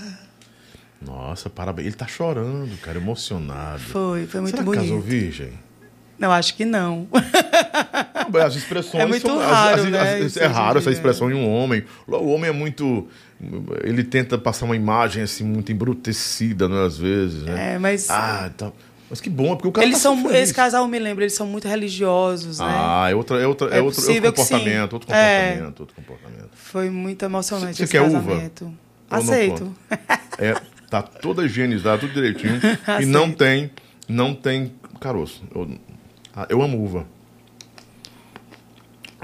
Nossa, 1.02 1.50
parabéns. 1.50 1.88
Ele 1.88 1.96
tá 1.96 2.08
chorando, 2.08 2.76
cara, 2.82 2.98
emocionado. 2.98 3.80
Foi, 3.80 4.26
foi 4.26 4.42
muito 4.42 4.52
Será 4.52 4.64
que 4.64 4.66
bonito. 4.66 4.82
casou 4.82 5.00
virgem? 5.02 5.54
Não, 6.18 6.32
acho 6.32 6.56
que 6.56 6.66
não. 6.66 7.08
As 8.46 8.56
expressões 8.56 8.96
É 9.04 9.06
muito 9.06 9.28
são, 9.28 9.40
as- 9.40 9.46
raro, 9.52 9.82
as- 9.84 9.90
né, 9.90 10.18
as- 10.26 10.38
é 10.38 10.46
raro 10.48 10.80
essa 10.80 10.90
expressão 10.90 11.30
em 11.30 11.34
um 11.36 11.48
homem. 11.48 11.86
O 12.08 12.30
homem 12.32 12.50
é 12.50 12.54
muito. 12.54 13.08
Ele 13.84 14.04
tenta 14.04 14.38
passar 14.38 14.66
uma 14.66 14.76
imagem 14.76 15.24
assim 15.24 15.44
muito 15.44 15.72
embrutecida, 15.72 16.70
né, 16.70 16.86
às 16.86 16.98
vezes, 16.98 17.44
né? 17.44 17.76
É, 17.76 17.78
mas 17.80 18.10
Ah, 18.10 18.50
tá. 18.56 18.72
Mas 19.10 19.22
que 19.22 19.30
bom, 19.30 19.56
porque 19.56 19.68
o 19.68 19.72
cara 19.72 19.86
eles 19.86 19.98
tá 19.98 20.04
são, 20.04 20.32
esse 20.32 20.54
casal 20.54 20.88
me 20.88 20.98
lembra, 20.98 21.24
eles 21.26 21.34
são 21.34 21.46
muito 21.46 21.68
religiosos, 21.68 22.58
né? 22.60 22.66
Ah, 22.68 23.08
é 23.10 23.14
outra, 23.14 23.40
é 23.40 23.46
outra, 23.46 23.68
é 23.68 23.78
É 23.78 23.82
outro, 23.82 24.02
é 24.02 24.14
outro 24.16 24.34
comportamento, 24.34 24.94
outro 24.94 25.14
É. 25.14 25.50
comportamento, 25.52 25.80
outro 25.82 25.96
comportamento. 25.96 26.50
Foi 26.56 26.90
muito 26.90 27.24
emocionante 27.24 27.78
Você 27.78 27.88
quer 27.88 28.02
uva? 28.02 28.14
casamento. 28.20 28.74
Não 29.12 29.18
Aceito. 29.20 29.76
É, 30.40 30.56
tá 30.90 31.02
toda 31.04 31.46
higienizada, 31.46 32.00
tudo 32.00 32.14
direitinho. 32.14 32.60
e 33.00 33.06
não 33.06 33.32
tem, 33.32 33.70
não 34.08 34.34
tem 34.34 34.74
caroço. 35.00 35.44
Eu, 35.54 35.70
ah, 36.36 36.48
eu 36.50 36.62
amo 36.64 36.84
uva. 36.84 37.06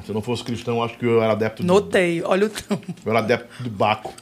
Se 0.03 0.09
eu 0.09 0.15
não 0.15 0.21
fosse 0.21 0.43
cristão, 0.43 0.77
eu 0.77 0.83
acho 0.83 0.97
que 0.97 1.05
eu 1.05 1.21
era 1.21 1.33
adepto 1.33 1.63
do, 1.63 1.67
Notei, 1.67 2.21
olha 2.23 2.47
o 2.47 2.49
tampo. 2.49 2.93
eu 3.05 3.11
era 3.11 3.19
adepto 3.19 3.63
do 3.63 3.69
Baco. 3.69 4.13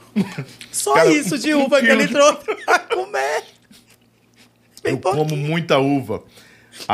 Só 0.72 0.94
Cara, 0.94 1.10
isso 1.12 1.38
de 1.38 1.54
um 1.54 1.64
uva 1.64 1.80
que 1.80 1.86
quilo 1.86 2.00
ele 2.02 2.08
trouxe 2.12 2.44
pra 2.64 2.78
comer. 2.78 3.44
Bem 4.82 4.94
Eu 4.94 4.98
como 4.98 5.16
pouquinho. 5.18 5.46
muita 5.46 5.78
uva. 5.78 6.22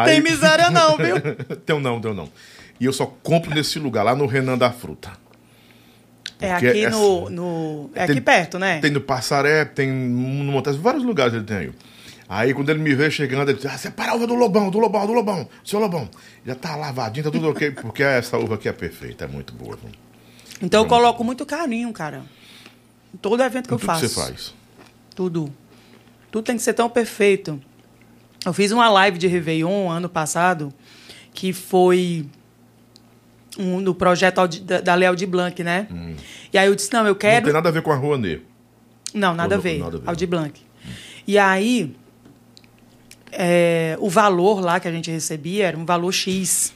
Tem 0.05 0.21
miséria 0.21 0.71
não, 0.71 0.97
viu? 0.99 1.17
Teu 1.65 1.79
não, 1.81 2.01
teu 2.01 2.13
não. 2.15 2.29
E 2.81 2.85
eu 2.85 2.93
só 2.93 3.07
compro 3.07 3.55
nesse 3.55 3.79
lugar, 3.79 4.03
lá 4.03 4.15
no 4.15 4.27
Renan 4.27 4.59
da 4.59 4.71
Fruta. 4.73 5.13
É 6.39 6.51
Porque 6.53 6.67
aqui 6.69 6.85
essa- 6.85 6.97
no, 6.97 7.31
no- 7.31 7.91
É 7.95 8.03
aqui 8.03 8.15
Tem- 8.15 8.23
perto, 8.23 8.59
né? 8.59 8.79
Tem 8.81 8.91
no 8.91 9.01
Passaré, 9.01 9.65
tem 9.65 9.91
no 9.91 10.53
Montes, 10.53 10.77
vários 10.77 11.03
lugares 11.03 11.33
ele 11.33 11.45
tem 11.45 11.57
aí. 11.57 11.73
Aí 12.29 12.53
quando 12.53 12.71
ele 12.71 12.81
me 12.81 12.95
vê 12.95 13.11
chegando, 13.11 13.49
ele 13.51 13.59
diz, 13.59 13.67
ah, 13.67 13.79
separa 13.79 14.13
a 14.13 14.15
uva 14.17 14.27
do 14.27 14.35
Lobão, 14.35 14.69
do 14.71 14.79
Lobão, 14.79 15.07
do 15.07 15.13
Lobão, 15.13 15.49
seu 15.65 15.79
Lobão. 15.79 16.09
Já 16.45 16.55
tá 16.57 16.75
lavadinho, 16.75 17.25
tá 17.25 17.31
tudo 17.31 17.49
ok, 17.51 17.71
porque 17.71 18.03
essa 18.03 18.37
uva 18.37 18.57
aqui 18.57 18.69
é 18.69 18.73
perfeita, 18.73 19.25
é 19.25 19.29
muito 19.29 19.53
boa. 19.55 19.77
viu? 19.77 19.91
Então 20.61 20.83
eu 20.83 20.89
coloco 20.89 21.23
muito 21.23 21.47
carinho, 21.47 21.93
cara. 21.93 22.23
Em 23.15 23.17
todo 23.19 23.43
evento 23.43 23.69
que 23.69 23.75
eu 23.75 23.79
Tudo 23.79 23.87
faço. 23.87 24.01
que 24.03 24.09
você 24.09 24.21
faz. 24.21 24.55
Tudo. 25.15 25.53
Tudo 26.31 26.45
tem 26.45 26.57
que 26.57 26.63
ser 26.63 26.73
tão 26.75 26.89
perfeito. 26.91 27.61
Eu 28.45 28.53
fiz 28.53 28.73
uma 28.73 28.89
live 28.89 29.19
de 29.19 29.27
Réveillon 29.27 29.89
ano 29.91 30.09
passado, 30.09 30.73
que 31.33 31.53
foi 31.53 32.27
um, 33.59 33.81
no 33.81 33.95
projeto 33.95 34.47
da, 34.63 34.81
da 34.81 34.95
Léo 34.95 35.15
de 35.17 35.27
Blanc, 35.27 35.63
né? 35.63 35.87
E 36.53 36.59
aí 36.59 36.67
eu 36.67 36.75
disse, 36.75 36.93
não, 36.93 37.01
eu 37.01 37.07
Não 37.09 37.15
quero... 37.15 37.45
tem 37.45 37.53
nada 37.55 37.69
a 37.69 37.73
ver 37.73 37.83
com 37.83 37.93
a 37.93 37.97
Rouanet. 37.97 38.43
Não, 39.15 39.35
nada 39.35 39.55
a 39.55 39.57
Não, 39.59 39.63
ver. 39.63 39.79
nada 39.79 39.97
a 39.97 40.01
ver. 40.01 40.09
Aldir 40.09 40.29
Blanc. 40.29 40.61
E 41.27 41.39
aí, 41.39 41.95
é, 43.33 43.97
o 44.01 44.09
valor 44.09 44.61
lá 44.61 44.79
que 44.81 44.89
a 44.89 44.93
gente 44.93 45.11
recebia 45.11 45.67
era 45.69 45.77
um 45.79 45.85
valor 45.85 46.13
X. 46.13 46.73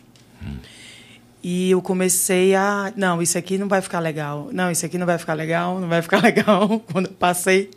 E 1.42 1.70
eu 1.70 1.80
comecei 1.80 2.54
a. 2.54 2.92
Não, 2.96 3.22
isso 3.22 3.38
aqui 3.38 3.56
não 3.56 3.66
vai 3.68 3.80
ficar 3.80 3.98
legal. 4.00 4.50
Não, 4.52 4.70
isso 4.70 4.84
aqui 4.84 4.98
não 4.98 5.06
vai 5.06 5.16
ficar 5.18 5.32
legal, 5.34 5.80
não 5.80 5.88
vai 5.88 6.02
ficar 6.02 6.20
legal. 6.22 6.80
Quando 6.92 7.06
eu 7.06 7.12
passei, 7.12 7.70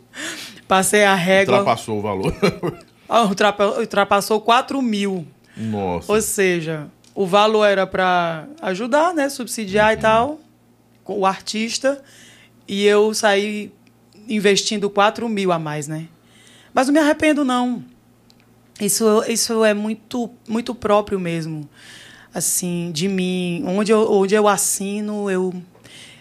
passei 0.68 1.04
a 1.04 1.14
régua. 1.14 1.58
Ultrapassou 1.58 1.98
o 1.98 2.02
valor. 2.02 2.34
Ah, 3.06 3.22
ultrapa- 3.24 3.78
Ultrapassou 3.78 4.40
4 4.40 4.80
mil. 4.80 5.26
Nossa. 5.54 6.10
Ou 6.10 6.22
seja, 6.22 6.86
o 7.14 7.26
valor 7.26 7.66
era 7.66 7.86
para 7.86 8.46
ajudar, 8.62 9.12
né? 9.12 9.28
Subsidiar 9.28 9.92
e 9.92 9.98
tal, 9.98 10.40
com 11.04 11.18
o 11.18 11.26
artista. 11.26 12.02
E 12.66 12.82
eu 12.86 13.12
saí 13.12 13.70
investindo 14.26 14.88
4 14.88 15.28
mil 15.28 15.52
a 15.52 15.58
mais, 15.58 15.86
né? 15.86 16.08
Mas 16.72 16.86
não 16.86 16.94
me 16.94 16.98
arrependo, 16.98 17.44
não. 17.44 17.84
Isso, 18.80 19.22
isso 19.28 19.64
é 19.64 19.72
muito, 19.72 20.30
muito 20.48 20.74
próprio 20.74 21.18
mesmo. 21.20 21.68
Assim, 22.34 22.90
de 22.92 23.08
mim. 23.08 23.62
Onde 23.66 23.92
eu, 23.92 24.10
onde 24.10 24.34
eu 24.34 24.48
assino, 24.48 25.30
eu, 25.30 25.54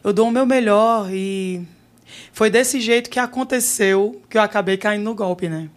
eu 0.03 0.13
dou 0.13 0.27
o 0.27 0.31
meu 0.31 0.45
melhor. 0.45 1.09
E 1.11 1.61
foi 2.31 2.49
desse 2.49 2.79
jeito 2.79 3.09
que 3.09 3.19
aconteceu 3.19 4.21
que 4.29 4.37
eu 4.37 4.41
acabei 4.41 4.77
caindo 4.77 5.03
no 5.03 5.15
golpe, 5.15 5.49
né? 5.49 5.69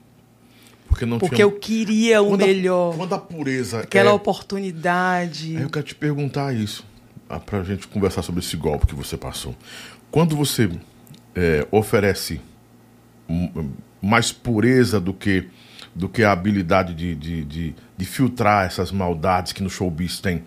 Porque 0.89 1.05
não 1.07 1.19
Porque 1.19 1.37
tinha... 1.37 1.45
eu 1.45 1.53
queria 1.53 2.23
o 2.23 2.29
Quando 2.29 2.43
a- 2.43 2.47
melhor. 2.47 2.97
Quando 2.97 3.15
a 3.15 3.19
pureza 3.19 3.81
Aquela 3.81 4.11
é... 4.11 4.13
oportunidade. 4.13 5.57
Aí 5.57 5.63
eu 5.63 5.71
quero 5.71 5.85
te 5.85 5.95
perguntar 5.95 6.55
isso, 6.55 6.85
ah, 7.29 7.41
pra 7.41 7.63
gente 7.65 7.89
conversar 7.89 8.23
sobre 8.23 8.41
esse 8.41 8.57
golpe 8.57 8.87
que 8.87 8.95
você 8.95 9.17
passou. 9.17 9.55
Quando 10.11 10.37
você 10.37 10.71
é, 11.35 11.67
oferece 11.71 12.41
mais 14.01 14.31
pureza 14.33 15.01
do 15.01 15.13
que, 15.13 15.49
do 15.97 16.09
que 16.09 16.23
a 16.23 16.31
habilidade 16.31 16.95
de, 16.95 17.15
de, 17.15 17.45
de, 17.45 17.75
de 17.97 18.05
filtrar 18.05 18.67
essas 18.67 18.93
maldades 18.93 19.53
que 19.53 19.63
no 19.63 19.71
showbiz 19.71 20.21
tem, 20.21 20.45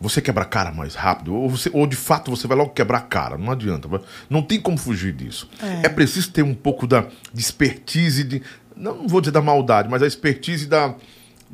você 0.00 0.20
quebra 0.20 0.42
a 0.42 0.46
cara 0.46 0.72
mais 0.72 0.96
rápido? 0.96 1.32
Ou, 1.32 1.48
você, 1.48 1.70
ou 1.72 1.86
de 1.86 1.94
fato 1.94 2.30
você 2.30 2.48
vai 2.48 2.56
logo 2.56 2.70
quebrar 2.70 2.98
a 2.98 3.02
cara? 3.02 3.38
Não 3.38 3.52
adianta. 3.52 3.88
Não 4.28 4.42
tem 4.42 4.60
como 4.60 4.76
fugir 4.76 5.12
disso. 5.12 5.48
É, 5.84 5.88
preciso 5.88 6.32
ter 6.32 6.42
um 6.42 6.54
pouco 6.54 6.86
da 6.86 7.06
de 7.32 7.40
expertise, 7.40 8.24
de, 8.24 8.42
não, 8.76 8.96
não 8.96 9.08
vou 9.08 9.20
dizer 9.20 9.30
da 9.30 9.40
maldade, 9.40 9.88
mas 9.88 10.02
a 10.02 10.06
expertise 10.06 10.66
da. 10.66 10.94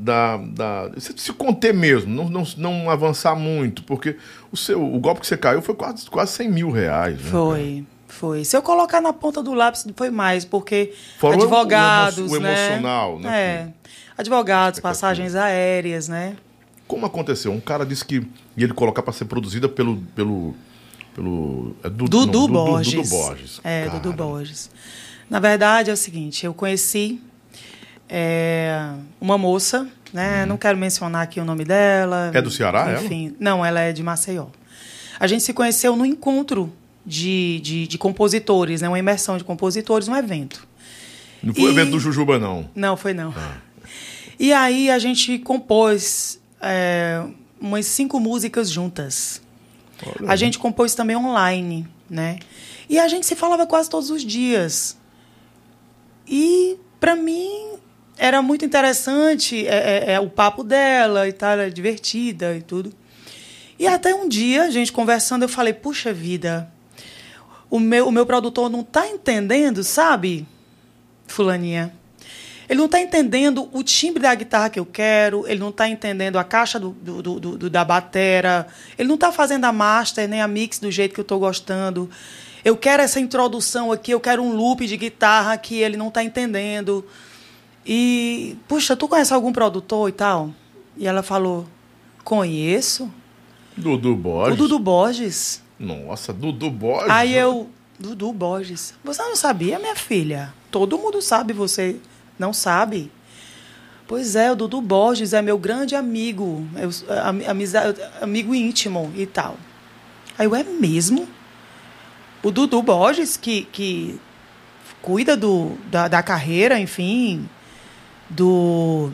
Da, 0.01 0.37
da, 0.37 0.93
se, 0.97 1.33
conter 1.33 1.75
mesmo, 1.75 2.15
não, 2.15 2.31
não, 2.31 2.45
não 2.57 2.89
avançar 2.89 3.35
muito, 3.35 3.83
porque 3.83 4.17
o 4.53 4.57
seu 4.57 4.81
o 4.81 4.97
golpe 5.01 5.21
que 5.23 5.27
você 5.27 5.37
caiu 5.37 5.61
foi 5.61 5.75
quase, 5.75 6.09
quase 6.09 6.31
100 6.35 6.53
mil 6.53 6.71
reais. 6.71 7.17
Né? 7.17 7.29
Foi, 7.29 7.85
foi. 8.09 8.45
Se 8.45 8.57
eu 8.57 8.63
colocar 8.63 9.01
na 9.01 9.13
ponta 9.13 9.43
do 9.43 9.55
lápis, 9.55 9.87
foi 9.97 10.11
mais, 10.11 10.45
porque 10.45 10.93
Fora 11.19 11.37
advogados, 11.37 12.19
o 12.19 12.23
emo- 12.23 12.37
o 12.37 12.41
né? 12.41 12.67
emocional, 12.69 13.19
né, 13.21 13.39
É. 13.39 13.69
Advogados, 14.17 14.81
passagens 14.81 15.35
aéreas, 15.37 16.09
né? 16.09 16.35
Como 16.89 17.07
aconteceu? 17.07 17.53
Um 17.53 17.61
cara 17.61 17.85
disse 17.87 18.05
que 18.05 18.17
ia 18.57 18.65
ele 18.65 18.73
colocar 18.73 19.03
para 19.03 19.13
ser 19.13 19.27
produzida 19.27 19.69
pelo. 19.69 19.99
pelo, 20.17 20.55
pelo 21.15 21.77
é 21.85 21.89
Du- 21.91 22.09
Dudu 22.09 22.49
não, 22.49 22.65
Borges. 22.65 22.95
Dudu 22.95 23.09
Borges. 23.09 23.61
É, 23.63 23.85
Cara, 23.87 23.99
Dudu 24.01 24.13
Borges. 24.17 24.71
Na 25.31 25.39
verdade, 25.39 25.91
é 25.91 25.93
o 25.93 25.97
seguinte, 25.97 26.45
eu 26.47 26.55
conheci 26.55 27.21
é, 28.09 28.91
uma 29.21 29.37
moça, 29.37 29.87
né? 30.13 30.47
Não 30.47 30.57
quero 30.57 30.79
mencionar 30.79 31.23
aqui 31.23 31.39
o 31.41 31.45
nome 31.45 31.65
dela. 31.65 32.31
É 32.35 32.41
do 32.41 32.51
Ceará, 32.51 32.89
ela? 32.91 33.05
Enfim, 33.05 33.37
não, 33.39 33.65
ela 33.65 33.81
é 33.81 33.93
de 33.93 34.03
Maceió. 34.03 34.47
A 35.21 35.27
gente 35.27 35.43
se 35.43 35.53
conheceu 35.53 35.95
no 35.97 36.07
encontro 36.07 36.73
de, 37.09 37.61
de, 37.61 37.87
de 37.89 37.99
compositores, 37.99 38.83
né? 38.83 38.89
Uma 38.89 38.99
imersão 38.99 39.39
de 39.39 39.45
compositores, 39.45 40.07
um 40.09 40.15
evento. 40.15 40.67
Não 41.43 41.55
foi 41.55 41.65
o 41.65 41.69
E- 41.69 41.73
evento 41.73 41.93
do 41.93 42.01
Jujuba, 42.01 42.39
não. 42.39 42.69
Não, 42.75 42.97
foi 42.97 43.15
não. 43.15 43.35
E 44.39 44.53
aí 44.53 44.91
a 44.91 44.99
gente 44.99 45.39
compôs 45.39 46.39
é, 46.61 47.25
umas 47.61 47.87
cinco 47.87 48.21
músicas 48.21 48.71
juntas. 48.71 49.41
Olha 50.21 50.31
A 50.33 50.37
gente 50.37 50.59
compôs 50.59 50.95
também 50.95 51.17
online, 51.17 51.89
né? 52.09 52.39
E 52.89 52.99
a 52.99 53.09
gente 53.09 53.27
se 53.27 53.35
falava 53.35 53.67
quase 53.67 53.89
todos 53.91 54.11
os 54.11 54.25
dias. 54.25 54.97
E 56.27 56.77
para 57.01 57.17
mim 57.17 57.51
era 58.17 58.43
muito 58.43 58.65
interessante 58.65 59.67
é, 59.67 60.05
é, 60.11 60.13
é, 60.15 60.21
o 60.21 60.29
papo 60.29 60.63
dela 60.65 61.29
e 61.29 61.33
tal, 61.33 61.51
era 61.51 61.71
divertida 61.71 62.57
e 62.57 62.63
tudo. 62.63 62.93
E 63.79 63.87
até 63.87 64.13
um 64.15 64.29
dia, 64.29 64.65
a 64.65 64.71
gente 64.71 64.91
conversando, 64.93 65.43
eu 65.45 65.49
falei, 65.49 65.73
puxa 65.73 66.13
vida, 66.13 66.69
o 67.71 67.79
meu, 67.79 68.09
o 68.09 68.13
meu 68.13 68.25
produtor 68.27 68.71
não 68.71 68.83
tá 68.83 69.07
entendendo, 69.09 69.83
sabe, 69.85 70.47
fulaninha? 71.27 71.93
Ele 72.69 72.79
não 72.79 72.87
está 72.87 73.01
entendendo 73.01 73.69
o 73.73 73.83
timbre 73.83 74.23
da 74.23 74.35
guitarra 74.35 74.69
que 74.69 74.79
eu 74.79 74.85
quero, 74.85 75.47
ele 75.49 75.59
não 75.59 75.71
está 75.71 75.89
entendendo 75.89 76.37
a 76.39 76.45
caixa 76.45 76.79
do, 76.79 76.91
do, 76.91 77.23
do- 77.23 77.59
do- 77.59 77.71
da 77.71 77.83
batera, 77.83 78.67
ele 78.99 79.09
não 79.09 79.15
está 79.15 79.33
fazendo 79.33 79.65
a 79.65 79.73
master 79.73 80.29
nem 80.29 80.43
a 80.43 80.47
mix 80.49 80.79
do 80.79 80.91
jeito 80.91 81.15
que 81.15 81.21
eu 81.21 81.23
estou 81.23 81.39
gostando. 81.39 82.11
Eu 82.63 82.77
quero 82.77 83.03
essa 83.03 83.19
introdução 83.21 83.91
aqui, 83.91 84.11
eu 84.11 84.21
quero 84.21 84.43
um 84.43 84.55
loop 84.55 84.87
de 84.87 84.97
guitarra 84.99 85.57
que 85.57 85.77
ele 85.77 85.97
não 85.97 86.09
está 86.09 86.23
entendendo. 86.23 87.03
E, 87.87 88.57
puxa, 88.69 88.95
tu 88.95 89.09
conhece 89.09 89.33
algum 89.33 89.51
produtor 89.53 90.09
e 90.11 90.13
tal? 90.13 90.51
E 90.95 91.07
ela 91.07 91.23
falou, 91.23 91.67
conheço. 92.23 93.11
Dudu 93.75 94.15
Borges. 94.15 94.55
O 94.55 94.57
Dudu 94.59 94.79
Borges. 94.79 95.63
Nossa, 95.79 96.33
Dudu 96.33 96.71
Borges. 96.71 97.11
Aí 97.11 97.35
eu, 97.35 97.71
Dudu 97.99 98.33
Borges, 98.33 98.95
você 99.05 99.23
não 99.23 99.37
sabia, 99.37 99.79
minha 99.79 99.95
filha? 99.97 100.53
Todo 100.71 100.99
mundo 100.99 101.23
sabe, 101.23 101.53
você 101.53 101.97
não 102.39 102.53
sabe? 102.53 103.11
Pois 104.07 104.35
é, 104.35 104.51
o 104.51 104.57
Dudu 104.57 104.81
Borges 104.81 105.33
é 105.33 105.43
meu 105.43 105.59
grande 105.59 105.95
amigo, 105.95 106.67
eu, 106.77 106.91
am- 107.23 107.47
amiza- 107.47 107.95
amigo 108.21 108.55
íntimo 108.55 109.13
e 109.15 109.27
tal. 109.27 109.57
Aí 110.39 110.47
eu, 110.47 110.55
é 110.55 110.63
mesmo? 110.65 111.29
O 112.43 112.51
Dudu 112.51 112.83
Borges, 112.83 113.37
que, 113.37 113.63
que 113.71 114.19
cuida 115.03 115.37
do, 115.37 115.77
da, 115.91 116.09
da 116.09 116.23
carreira, 116.23 116.79
enfim, 116.81 117.49
do 118.31 119.11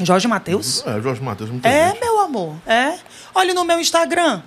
Jorge 0.00 0.26
Matheus? 0.26 0.84
É, 0.86 1.00
Jorge 1.00 1.22
Matheus, 1.22 1.50
É, 1.62 1.88
gente. 1.90 2.00
meu 2.00 2.18
amor, 2.20 2.56
é. 2.66 2.98
Olha 3.34 3.54
no 3.54 3.64
meu 3.64 3.78
Instagram. 3.78 4.42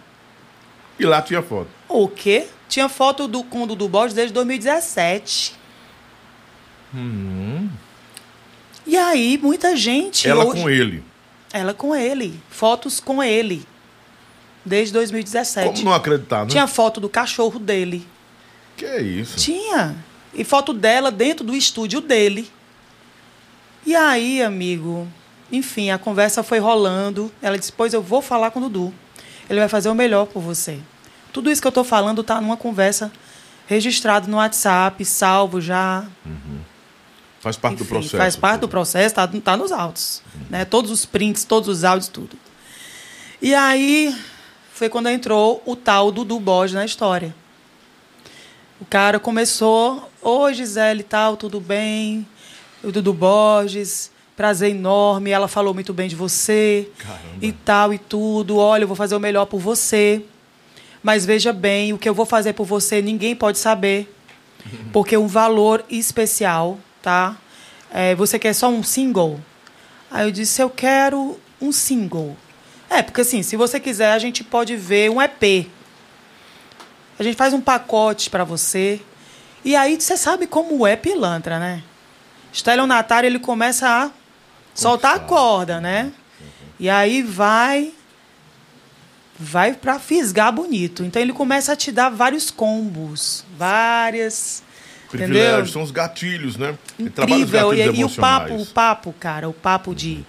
E 1.04 1.08
lá 1.08 1.22
tinha 1.22 1.42
foto. 1.42 1.68
O 1.90 2.08
quê? 2.08 2.48
Tinha 2.70 2.88
foto 2.90 3.28
do, 3.28 3.44
com 3.44 3.64
o 3.64 3.68
Dudu 3.68 3.88
Borges 3.88 4.14
desde 4.14 4.34
2017. 4.34 5.54
Hum. 6.96 7.70
E 8.86 8.98
aí, 8.98 9.38
muita 9.42 9.76
gente. 9.76 10.28
Ela 10.28 10.46
hoje- 10.46 10.62
com 10.62 10.70
ele. 10.70 11.04
Ela 11.52 11.74
com 11.74 11.96
ele. 11.96 12.40
Fotos 12.50 13.00
com 13.00 13.22
ele. 13.24 13.66
Desde 14.66 14.94
2017. 14.94 15.68
Como 15.74 15.84
não 15.86 15.94
acreditar, 15.94 16.46
né? 16.46 16.50
Tinha 16.52 16.68
foto 16.68 17.00
do 17.00 17.10
cachorro 17.10 17.60
dele. 17.60 18.08
Que 18.78 18.86
é 18.86 19.02
isso? 19.02 19.38
Tinha. 19.38 19.96
E 20.34 20.44
foto 20.44 20.74
dela 20.74 21.12
dentro 21.12 21.46
do 21.46 21.56
estúdio 21.56 22.02
dele. 22.02 22.50
E 23.86 23.96
aí, 23.96 24.42
amigo, 24.42 25.08
enfim, 25.52 25.92
a 25.92 25.98
conversa 25.98 26.42
foi 26.42 26.60
rolando. 26.60 27.32
Ela 27.42 27.58
disse: 27.58 27.72
Pois 27.72 27.94
eu 27.94 28.02
vou 28.02 28.22
falar 28.22 28.52
com 28.52 28.60
o 28.60 28.64
Dudu. 28.70 28.94
Ele 29.50 29.60
vai 29.60 29.68
fazer 29.70 29.90
o 29.90 29.96
melhor 29.96 30.26
por 30.26 30.42
você. 30.42 30.80
Tudo 31.34 31.52
isso 31.52 31.62
que 31.62 31.68
eu 31.68 31.72
tô 31.72 31.84
falando 31.84 32.24
tá 32.24 32.40
numa 32.40 32.56
conversa 32.56 33.12
registrado 33.66 34.28
no 34.30 34.38
WhatsApp, 34.38 35.04
salvo 35.04 35.60
já. 35.60 36.06
Faz 37.40 37.58
parte 37.58 37.78
do 37.78 37.84
Enfim, 37.84 37.90
processo. 37.90 38.18
Faz 38.18 38.36
parte 38.36 38.62
do 38.62 38.70
processo, 38.70 39.16
tá, 39.16 39.28
tá 39.28 39.58
nos 39.58 39.72
autos. 39.72 40.22
Né? 40.50 40.64
Todos 40.64 40.92
os 40.92 41.06
prints, 41.06 41.44
todos 41.44 41.68
os 41.68 41.84
áudios, 41.84 42.08
tudo. 42.08 42.38
E 43.42 43.54
aí 43.54 44.16
foi 44.72 44.88
quando 44.90 45.10
entrou 45.10 45.62
o 45.66 45.76
tal 45.76 46.12
Dudu 46.12 46.40
Borges 46.40 46.76
na 46.76 46.86
história. 46.86 47.36
O 48.80 48.86
cara 48.86 49.20
começou, 49.20 50.10
oi 50.22 50.54
Gisele 50.54 51.02
e 51.02 51.04
tal, 51.04 51.36
tudo 51.36 51.60
bem? 51.60 52.28
O 52.84 52.92
Dudu 52.92 53.14
Borges, 53.14 54.12
prazer 54.36 54.72
enorme, 54.72 55.32
ela 55.32 55.48
falou 55.48 55.74
muito 55.74 55.94
bem 55.94 56.08
de 56.08 56.16
você 56.16 56.90
Caramba. 56.98 57.22
e 57.42 57.52
tal 57.52 57.94
e 57.94 57.98
tudo. 57.98 58.58
Olha, 58.58 58.84
eu 58.84 58.88
vou 58.88 58.96
fazer 58.96 59.16
o 59.16 59.20
melhor 59.20 59.46
por 59.46 59.60
você. 59.60 60.24
Mas 61.04 61.26
veja 61.26 61.52
bem, 61.52 61.92
o 61.92 61.98
que 61.98 62.08
eu 62.08 62.14
vou 62.14 62.26
fazer 62.26 62.54
por 62.54 62.66
você 62.66 63.02
ninguém 63.02 63.36
pode 63.36 63.60
saber. 63.60 64.10
Porque 64.94 65.18
um 65.18 65.28
valor 65.28 65.84
especial, 65.90 66.80
tá? 67.02 67.38
É, 67.92 68.16
você 68.16 68.40
quer 68.40 68.54
só 68.54 68.70
um 68.70 68.82
single? 68.82 69.40
Aí 70.10 70.26
eu 70.26 70.32
disse, 70.32 70.62
eu 70.62 70.70
quero 70.70 71.38
um 71.62 71.72
single. 71.74 72.38
É, 72.90 73.02
porque 73.02 73.22
assim, 73.22 73.44
se 73.44 73.58
você 73.58 73.80
quiser, 73.80 74.14
a 74.14 74.20
gente 74.20 74.44
pode 74.44 74.78
ver 74.78 75.12
um 75.12 75.22
EP. 75.22 75.68
A 77.20 77.24
gente 77.24 77.36
faz 77.36 77.54
um 77.54 77.60
pacote 77.60 78.30
para 78.30 78.46
você. 78.46 79.02
E 79.66 79.76
aí 79.76 80.00
você 80.00 80.16
sabe 80.16 80.48
como 80.48 80.88
é 80.88 80.96
pilantra, 80.96 81.60
né? 81.60 81.84
Estelionatário, 82.52 83.28
ele 83.28 83.40
começa 83.40 83.88
a 83.88 84.12
soltar 84.74 85.16
a 85.16 85.20
corda, 85.20 85.82
né? 85.82 86.12
E 86.80 86.90
aí 86.90 87.22
vai 87.22 87.92
vai 89.40 89.74
para 89.74 90.00
fisgar 90.00 90.52
bonito. 90.52 91.04
Então 91.04 91.22
ele 91.22 91.34
começa 91.34 91.74
a 91.74 91.76
te 91.76 91.92
dar 91.92 92.10
vários 92.10 92.52
combos, 92.52 93.44
várias 93.58 94.64
Privilégios, 95.14 95.52
entendeu? 95.52 95.68
são 95.68 95.84
os 95.84 95.92
gatilhos, 95.92 96.58
né? 96.58 96.76
Incrível. 96.98 97.74
E, 97.74 98.00
e 98.00 98.04
o 98.04 98.10
papo, 98.10 98.56
o 98.56 98.66
papo, 98.66 99.14
cara, 99.20 99.48
o 99.48 99.54
papo 99.54 99.94
de. 99.94 100.26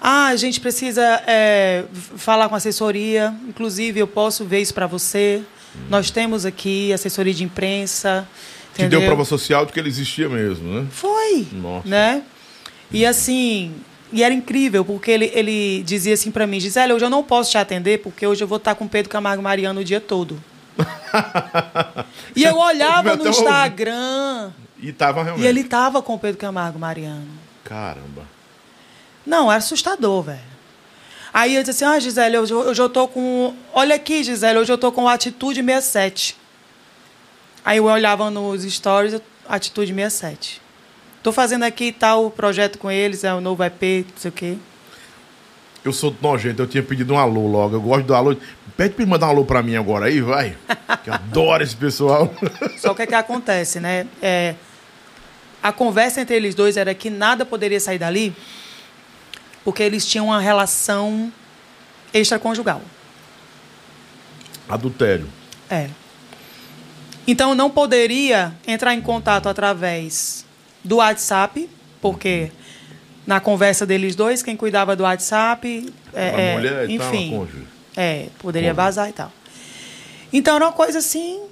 Ah, 0.00 0.26
a 0.26 0.36
gente 0.36 0.60
precisa 0.60 1.02
é, 1.26 1.84
falar 2.16 2.48
com 2.48 2.56
assessoria. 2.56 3.34
Inclusive, 3.48 4.00
eu 4.00 4.06
posso 4.06 4.44
ver 4.44 4.60
isso 4.60 4.74
para 4.74 4.86
você. 4.86 5.42
Nós 5.88 6.10
temos 6.10 6.44
aqui 6.44 6.92
assessoria 6.92 7.32
de 7.32 7.44
imprensa. 7.44 8.26
Te 8.74 8.78
deu 8.78 8.86
entendeu? 8.86 9.06
prova 9.06 9.24
social 9.24 9.64
de 9.64 9.72
que 9.72 9.78
ele 9.78 9.88
existia 9.88 10.28
mesmo, 10.28 10.80
né? 10.80 10.86
Foi. 10.90 11.46
Nossa. 11.52 11.88
Né? 11.88 12.22
E 12.90 13.06
assim, 13.06 13.72
e 14.12 14.22
era 14.22 14.32
incrível, 14.32 14.84
porque 14.84 15.10
ele, 15.10 15.30
ele 15.34 15.82
dizia 15.82 16.14
assim 16.14 16.30
para 16.30 16.46
mim, 16.46 16.60
Gisele, 16.60 16.92
hoje 16.92 17.04
eu 17.04 17.10
não 17.10 17.22
posso 17.22 17.50
te 17.50 17.58
atender, 17.58 17.98
porque 18.02 18.26
hoje 18.26 18.42
eu 18.42 18.48
vou 18.48 18.58
estar 18.58 18.74
com 18.74 18.86
Pedro 18.88 19.10
Camargo 19.10 19.42
Mariano 19.42 19.80
o 19.80 19.84
dia 19.84 20.00
todo. 20.00 20.42
e 22.36 22.44
eu 22.44 22.56
olhava 22.56 23.10
Eu 23.10 23.16
no. 23.16 23.28
Instagram 23.28 24.50
E 24.80 24.92
tava 24.92 25.22
realmente. 25.22 25.44
e 25.44 25.48
ele 25.48 25.64
tava 25.64 26.02
com 26.02 26.14
o 26.14 26.18
Pedro 26.18 26.38
Camargo 26.38 26.78
Mariano. 26.78 27.26
Caramba. 27.64 28.24
Não, 29.24 29.50
era 29.50 29.58
assustador, 29.58 30.22
velho. 30.22 30.56
Aí 31.32 31.54
eu 31.54 31.62
disse 31.62 31.84
assim, 31.84 31.96
ah, 31.96 31.98
Gisele, 32.00 32.38
hoje, 32.38 32.52
eu- 32.52 32.60
hoje 32.60 32.80
eu 32.80 32.88
tô 32.88 33.08
com... 33.08 33.54
Olha 33.74 33.94
aqui, 33.96 34.22
Gisele, 34.22 34.58
hoje 34.58 34.72
eu 34.72 34.78
tô 34.78 34.90
com 34.92 35.08
Atitude 35.08 35.62
67. 35.62 36.36
Aí 37.64 37.78
eu 37.78 37.84
olhava 37.84 38.30
nos 38.30 38.62
stories, 38.62 39.20
Atitude 39.48 39.92
67. 39.92 40.62
Tô 41.26 41.32
fazendo 41.32 41.64
aqui 41.64 41.90
tal 41.90 42.30
projeto 42.30 42.78
com 42.78 42.88
eles, 42.88 43.24
é 43.24 43.34
o 43.34 43.40
novo 43.40 43.64
EP, 43.64 43.82
não 43.82 44.16
sei 44.16 44.28
o 44.28 44.32
quê. 44.32 44.56
Eu 45.84 45.92
sou 45.92 46.14
nojento, 46.22 46.62
eu 46.62 46.68
tinha 46.68 46.84
pedido 46.84 47.14
um 47.14 47.18
alô 47.18 47.48
logo. 47.48 47.74
Eu 47.74 47.80
gosto 47.80 48.06
do 48.06 48.14
alô. 48.14 48.36
Pede 48.76 48.94
pra 48.94 49.02
ele 49.02 49.10
mandar 49.10 49.26
um 49.26 49.30
alô 49.30 49.44
pra 49.44 49.60
mim 49.60 49.74
agora 49.74 50.06
aí, 50.06 50.20
vai. 50.20 50.56
Que 51.02 51.10
adoro 51.10 51.64
esse 51.64 51.74
pessoal. 51.74 52.32
Só 52.78 52.94
que 52.94 53.02
o 53.02 53.06
que 53.08 53.14
acontece, 53.16 53.80
né? 53.80 54.06
É, 54.22 54.54
a 55.60 55.72
conversa 55.72 56.20
entre 56.20 56.36
eles 56.36 56.54
dois 56.54 56.76
era 56.76 56.94
que 56.94 57.10
nada 57.10 57.44
poderia 57.44 57.80
sair 57.80 57.98
dali 57.98 58.32
porque 59.64 59.82
eles 59.82 60.06
tinham 60.06 60.26
uma 60.26 60.40
relação 60.40 61.32
extraconjugal. 62.14 62.80
Adultério. 64.68 65.26
É. 65.68 65.90
Então 67.26 67.52
não 67.52 67.68
poderia 67.68 68.54
entrar 68.64 68.94
em 68.94 69.00
contato 69.00 69.48
através 69.48 70.45
do 70.86 70.96
WhatsApp, 70.96 71.68
porque 72.00 72.50
na 73.26 73.40
conversa 73.40 73.84
deles 73.84 74.14
dois, 74.14 74.42
quem 74.42 74.56
cuidava 74.56 74.94
do 74.94 75.02
WhatsApp, 75.02 75.92
é, 76.14 76.20
a 76.30 76.40
é, 76.40 76.54
mulher 76.54 76.90
e 76.90 76.98
tal, 76.98 77.08
enfim, 77.14 77.34
a 77.34 77.38
cônjuge. 77.38 77.66
é, 77.96 78.26
poderia 78.38 78.70
Cônjuge. 78.70 78.84
vazar 78.86 79.08
e 79.10 79.12
tal. 79.12 79.32
Então 80.32 80.56
era 80.56 80.64
uma 80.66 80.72
coisa 80.72 80.98
assim 80.98 81.42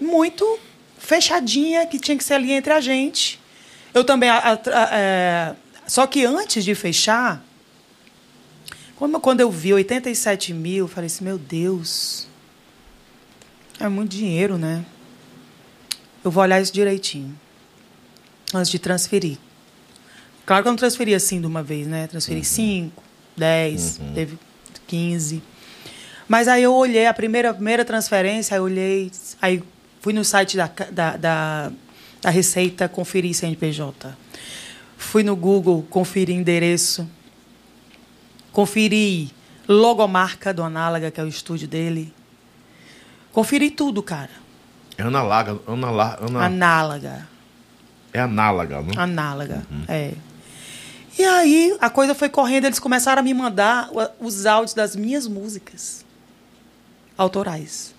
muito 0.00 0.58
fechadinha 0.98 1.86
que 1.86 1.98
tinha 1.98 2.16
que 2.16 2.24
ser 2.24 2.34
ali 2.34 2.52
entre 2.52 2.72
a 2.72 2.80
gente. 2.80 3.40
Eu 3.92 4.04
também 4.04 4.28
a- 4.28 4.52
a- 4.52 4.88
é, 4.92 5.54
só 5.86 6.06
que 6.06 6.24
antes 6.24 6.64
de 6.64 6.74
fechar, 6.74 7.42
quando, 8.96 9.18
quando 9.20 9.40
eu 9.40 9.50
vi 9.50 9.72
87 9.74 10.52
mil, 10.54 10.84
eu 10.84 10.88
falei 10.88 11.06
assim, 11.06 11.24
meu 11.24 11.38
Deus, 11.38 12.26
é 13.80 13.88
muito 13.88 14.10
dinheiro, 14.16 14.56
né? 14.58 14.84
Eu 16.24 16.30
vou 16.30 16.42
olhar 16.42 16.60
isso 16.60 16.72
direitinho. 16.72 17.38
Antes 18.54 18.70
de 18.70 18.78
transferir. 18.78 19.38
Claro 20.44 20.62
que 20.62 20.68
eu 20.68 20.72
não 20.72 20.76
transferi 20.76 21.14
assim 21.14 21.40
de 21.40 21.46
uma 21.46 21.62
vez, 21.62 21.86
né? 21.86 22.06
Transferi 22.06 22.44
5, 22.44 23.02
10, 23.36 24.00
teve 24.14 24.38
15. 24.86 25.42
Mas 26.28 26.46
aí 26.48 26.62
eu 26.62 26.74
olhei, 26.74 27.06
a 27.06 27.14
primeira, 27.14 27.52
primeira 27.52 27.84
transferência, 27.84 28.54
aí 28.54 28.60
eu 28.60 28.64
olhei, 28.64 29.10
aí 29.42 29.62
fui 30.00 30.12
no 30.12 30.24
site 30.24 30.56
da, 30.56 30.70
da, 30.92 31.16
da, 31.16 31.72
da 32.22 32.30
Receita, 32.30 32.88
conferi 32.88 33.34
CNPJ. 33.34 34.16
Fui 34.96 35.22
no 35.22 35.36
Google, 35.36 35.84
conferi 35.90 36.32
endereço. 36.32 37.08
Conferi 38.52 39.30
logomarca 39.68 40.54
do 40.54 40.62
Análaga, 40.62 41.10
que 41.10 41.20
é 41.20 41.24
o 41.24 41.28
estúdio 41.28 41.68
dele. 41.68 42.12
Conferi 43.32 43.70
tudo, 43.70 44.02
cara. 44.02 44.30
É 44.96 45.02
análaga. 45.02 45.60
Anala, 45.66 46.18
ana, 46.22 46.44
Análaga. 46.46 47.28
É 48.16 48.20
análaga, 48.20 48.80
né? 48.82 48.92
Análaga, 48.96 49.66
é. 49.88 50.12
E 51.18 51.24
aí 51.24 51.76
a 51.80 51.88
coisa 51.88 52.14
foi 52.14 52.28
correndo, 52.28 52.66
eles 52.66 52.78
começaram 52.78 53.20
a 53.20 53.22
me 53.22 53.32
mandar 53.32 53.90
os 54.20 54.44
áudios 54.44 54.74
das 54.74 54.94
minhas 54.94 55.26
músicas 55.26 56.04
autorais. 57.16 57.94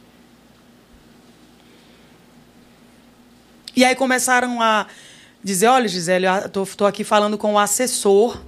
E 3.76 3.84
aí 3.84 3.96
começaram 3.96 4.62
a 4.62 4.88
dizer, 5.44 5.68
olha, 5.68 5.88
Gisele, 5.88 6.26
eu 6.26 6.50
tô, 6.50 6.66
tô 6.66 6.86
aqui 6.86 7.04
falando 7.04 7.38
com 7.38 7.54
o 7.54 7.60
assessor 7.60 8.40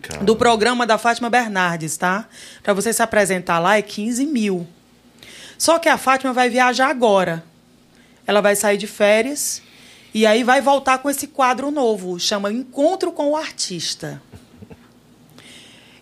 Cara, 0.00 0.24
do 0.24 0.34
programa 0.34 0.86
da 0.86 0.98
Fátima 0.98 1.28
Bernardes, 1.30 1.96
tá? 1.96 2.26
Para 2.62 2.72
você 2.72 2.92
se 2.92 3.02
apresentar 3.02 3.58
lá 3.58 3.76
é 3.76 3.82
15 3.82 4.26
mil. 4.26 4.66
Só 5.58 5.78
que 5.78 5.88
a 5.88 5.96
Fátima 5.96 6.32
vai 6.32 6.48
viajar 6.50 6.88
agora. 6.88 7.44
Ela 8.26 8.40
vai 8.40 8.56
sair 8.56 8.76
de 8.76 8.86
férias 8.86 9.62
e 10.14 10.26
aí 10.26 10.42
vai 10.44 10.60
voltar 10.60 10.98
com 10.98 11.08
esse 11.08 11.26
quadro 11.26 11.70
novo, 11.70 12.18
chama 12.20 12.52
Encontro 12.52 13.12
com 13.12 13.30
o 13.30 13.36
Artista. 13.36 14.20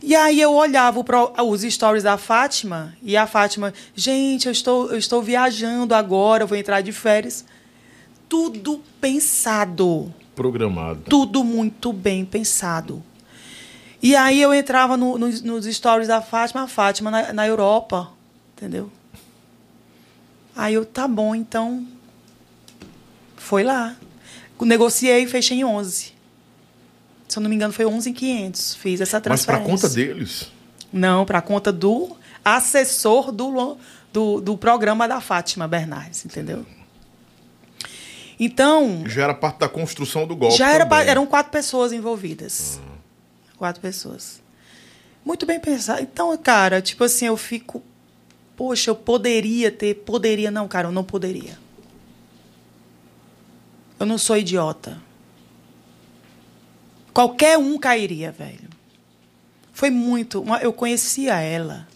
E 0.02 0.16
aí 0.16 0.40
eu 0.40 0.52
olhava 0.54 1.04
pro- 1.04 1.32
os 1.46 1.60
stories 1.62 2.02
da 2.02 2.16
Fátima 2.16 2.96
e 3.02 3.16
a 3.16 3.26
Fátima, 3.26 3.72
gente, 3.94 4.46
eu 4.46 4.52
estou, 4.52 4.90
eu 4.90 4.96
estou 4.98 5.22
viajando 5.22 5.94
agora, 5.94 6.42
eu 6.42 6.46
vou 6.48 6.56
entrar 6.56 6.80
de 6.80 6.90
férias. 6.90 7.44
Tudo 8.28 8.80
pensado 9.00 10.12
Programado. 10.34 11.02
tudo 11.08 11.44
muito 11.44 11.92
bem 11.92 12.24
pensado. 12.24 13.02
E 14.02 14.16
aí 14.16 14.40
eu 14.40 14.54
entrava 14.54 14.96
no- 14.96 15.18
nos, 15.18 15.42
nos 15.42 15.66
stories 15.66 16.08
da 16.08 16.22
Fátima, 16.22 16.62
a 16.62 16.66
Fátima 16.66 17.10
na, 17.10 17.32
na 17.34 17.46
Europa, 17.46 18.10
entendeu? 18.56 18.90
Aí 20.56 20.72
eu, 20.74 20.86
tá 20.86 21.06
bom, 21.06 21.34
então. 21.34 21.86
Foi 23.40 23.64
lá. 23.64 23.96
Negociei 24.60 25.22
e 25.22 25.26
fechei 25.26 25.60
em 25.60 25.64
11. 25.64 26.12
Se 27.26 27.38
eu 27.38 27.42
não 27.42 27.48
me 27.48 27.56
engano, 27.56 27.72
foi 27.72 27.86
11,500. 27.86 28.74
Fiz 28.74 29.00
essa 29.00 29.16
Mas 29.16 29.22
transferência. 29.22 29.64
pra 29.64 29.72
conta 29.72 29.88
deles. 29.88 30.52
Não, 30.92 31.24
para 31.24 31.40
conta 31.40 31.72
do 31.72 32.16
assessor 32.44 33.32
do, 33.32 33.78
do, 34.12 34.40
do 34.40 34.58
programa 34.58 35.08
da 35.08 35.20
Fátima 35.20 35.66
Bernardes, 35.66 36.24
entendeu? 36.24 36.66
Então. 38.38 39.04
Já 39.06 39.24
era 39.24 39.34
parte 39.34 39.58
da 39.58 39.68
construção 39.68 40.26
do 40.26 40.36
golpe. 40.36 40.56
Já 40.56 40.70
era, 40.70 40.86
eram 41.04 41.26
quatro 41.26 41.50
pessoas 41.50 41.92
envolvidas. 41.92 42.78
Quatro 43.56 43.80
pessoas. 43.80 44.42
Muito 45.24 45.46
bem 45.46 45.58
pensado. 45.58 46.02
Então, 46.02 46.36
cara, 46.36 46.82
tipo 46.82 47.04
assim, 47.04 47.26
eu 47.26 47.36
fico. 47.36 47.82
Poxa, 48.54 48.90
eu 48.90 48.94
poderia 48.94 49.70
ter. 49.70 49.94
Poderia, 49.94 50.50
não, 50.50 50.68
cara, 50.68 50.88
eu 50.88 50.92
não 50.92 51.04
poderia. 51.04 51.58
Eu 54.00 54.06
não 54.06 54.16
sou 54.16 54.38
idiota. 54.38 54.96
Qualquer 57.12 57.58
um 57.58 57.78
cairia, 57.78 58.32
velho. 58.32 58.70
Foi 59.74 59.90
muito. 59.90 60.42
Eu 60.62 60.72
conhecia 60.72 61.38
ela. 61.38 61.86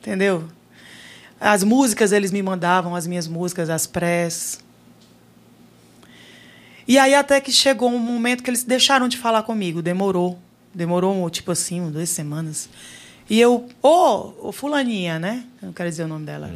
Entendeu? 0.00 0.48
As 1.40 1.64
músicas 1.64 2.12
eles 2.12 2.30
me 2.30 2.40
mandavam, 2.40 2.94
as 2.94 3.06
minhas 3.06 3.26
músicas, 3.26 3.68
as 3.68 3.84
press. 3.84 4.60
E 6.86 6.98
aí 6.98 7.16
até 7.16 7.40
que 7.40 7.50
chegou 7.50 7.90
um 7.90 7.98
momento 7.98 8.42
que 8.44 8.50
eles 8.50 8.62
deixaram 8.62 9.08
de 9.08 9.18
falar 9.18 9.42
comigo. 9.42 9.82
Demorou. 9.82 10.38
Demorou, 10.72 11.28
tipo 11.30 11.50
assim, 11.50 11.80
umas 11.80 11.92
duas 11.92 12.08
semanas. 12.10 12.68
E 13.28 13.40
eu, 13.40 13.68
ô, 13.82 14.48
ô 14.48 14.52
fulaninha, 14.52 15.18
né? 15.18 15.44
Eu 15.60 15.66
não 15.66 15.72
quero 15.72 15.88
dizer 15.90 16.04
o 16.04 16.08
nome 16.08 16.26
dela. 16.26 16.48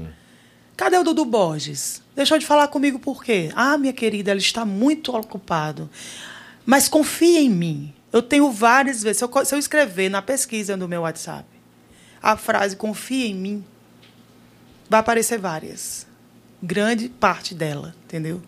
Cadê 0.77 0.97
o 0.99 1.03
Dudu 1.03 1.25
Borges? 1.25 2.01
Deixou 2.19 2.37
de 2.37 2.45
falar 2.45 2.67
comigo 2.67 2.99
por 2.99 3.23
quê? 3.23 3.53
Ah, 3.55 3.79
minha 3.79 3.93
querida, 3.93 4.33
ele 4.33 4.41
está 4.41 4.65
muito 4.65 5.17
ocupado. 5.17 5.89
Mas 6.67 6.89
confia 6.89 7.41
em 7.41 7.49
mim. 7.49 7.95
Eu 8.13 8.21
tenho 8.21 8.51
várias 8.51 9.05
vezes. 9.05 9.19
Se 9.19 9.25
eu, 9.25 9.45
se 9.45 9.55
eu 9.55 9.59
escrever 9.61 10.09
na 10.09 10.21
pesquisa 10.21 10.77
do 10.77 10.89
meu 10.89 11.03
WhatsApp 11.03 11.47
a 12.21 12.37
frase 12.37 12.75
confia 12.75 13.29
em 13.29 13.35
mim, 13.37 13.65
vai 14.91 14.99
aparecer 14.99 15.39
várias. 15.39 16.09
Grande 16.61 17.09
parte 17.09 17.55
dela, 17.55 17.95
entendeu? 18.05 18.43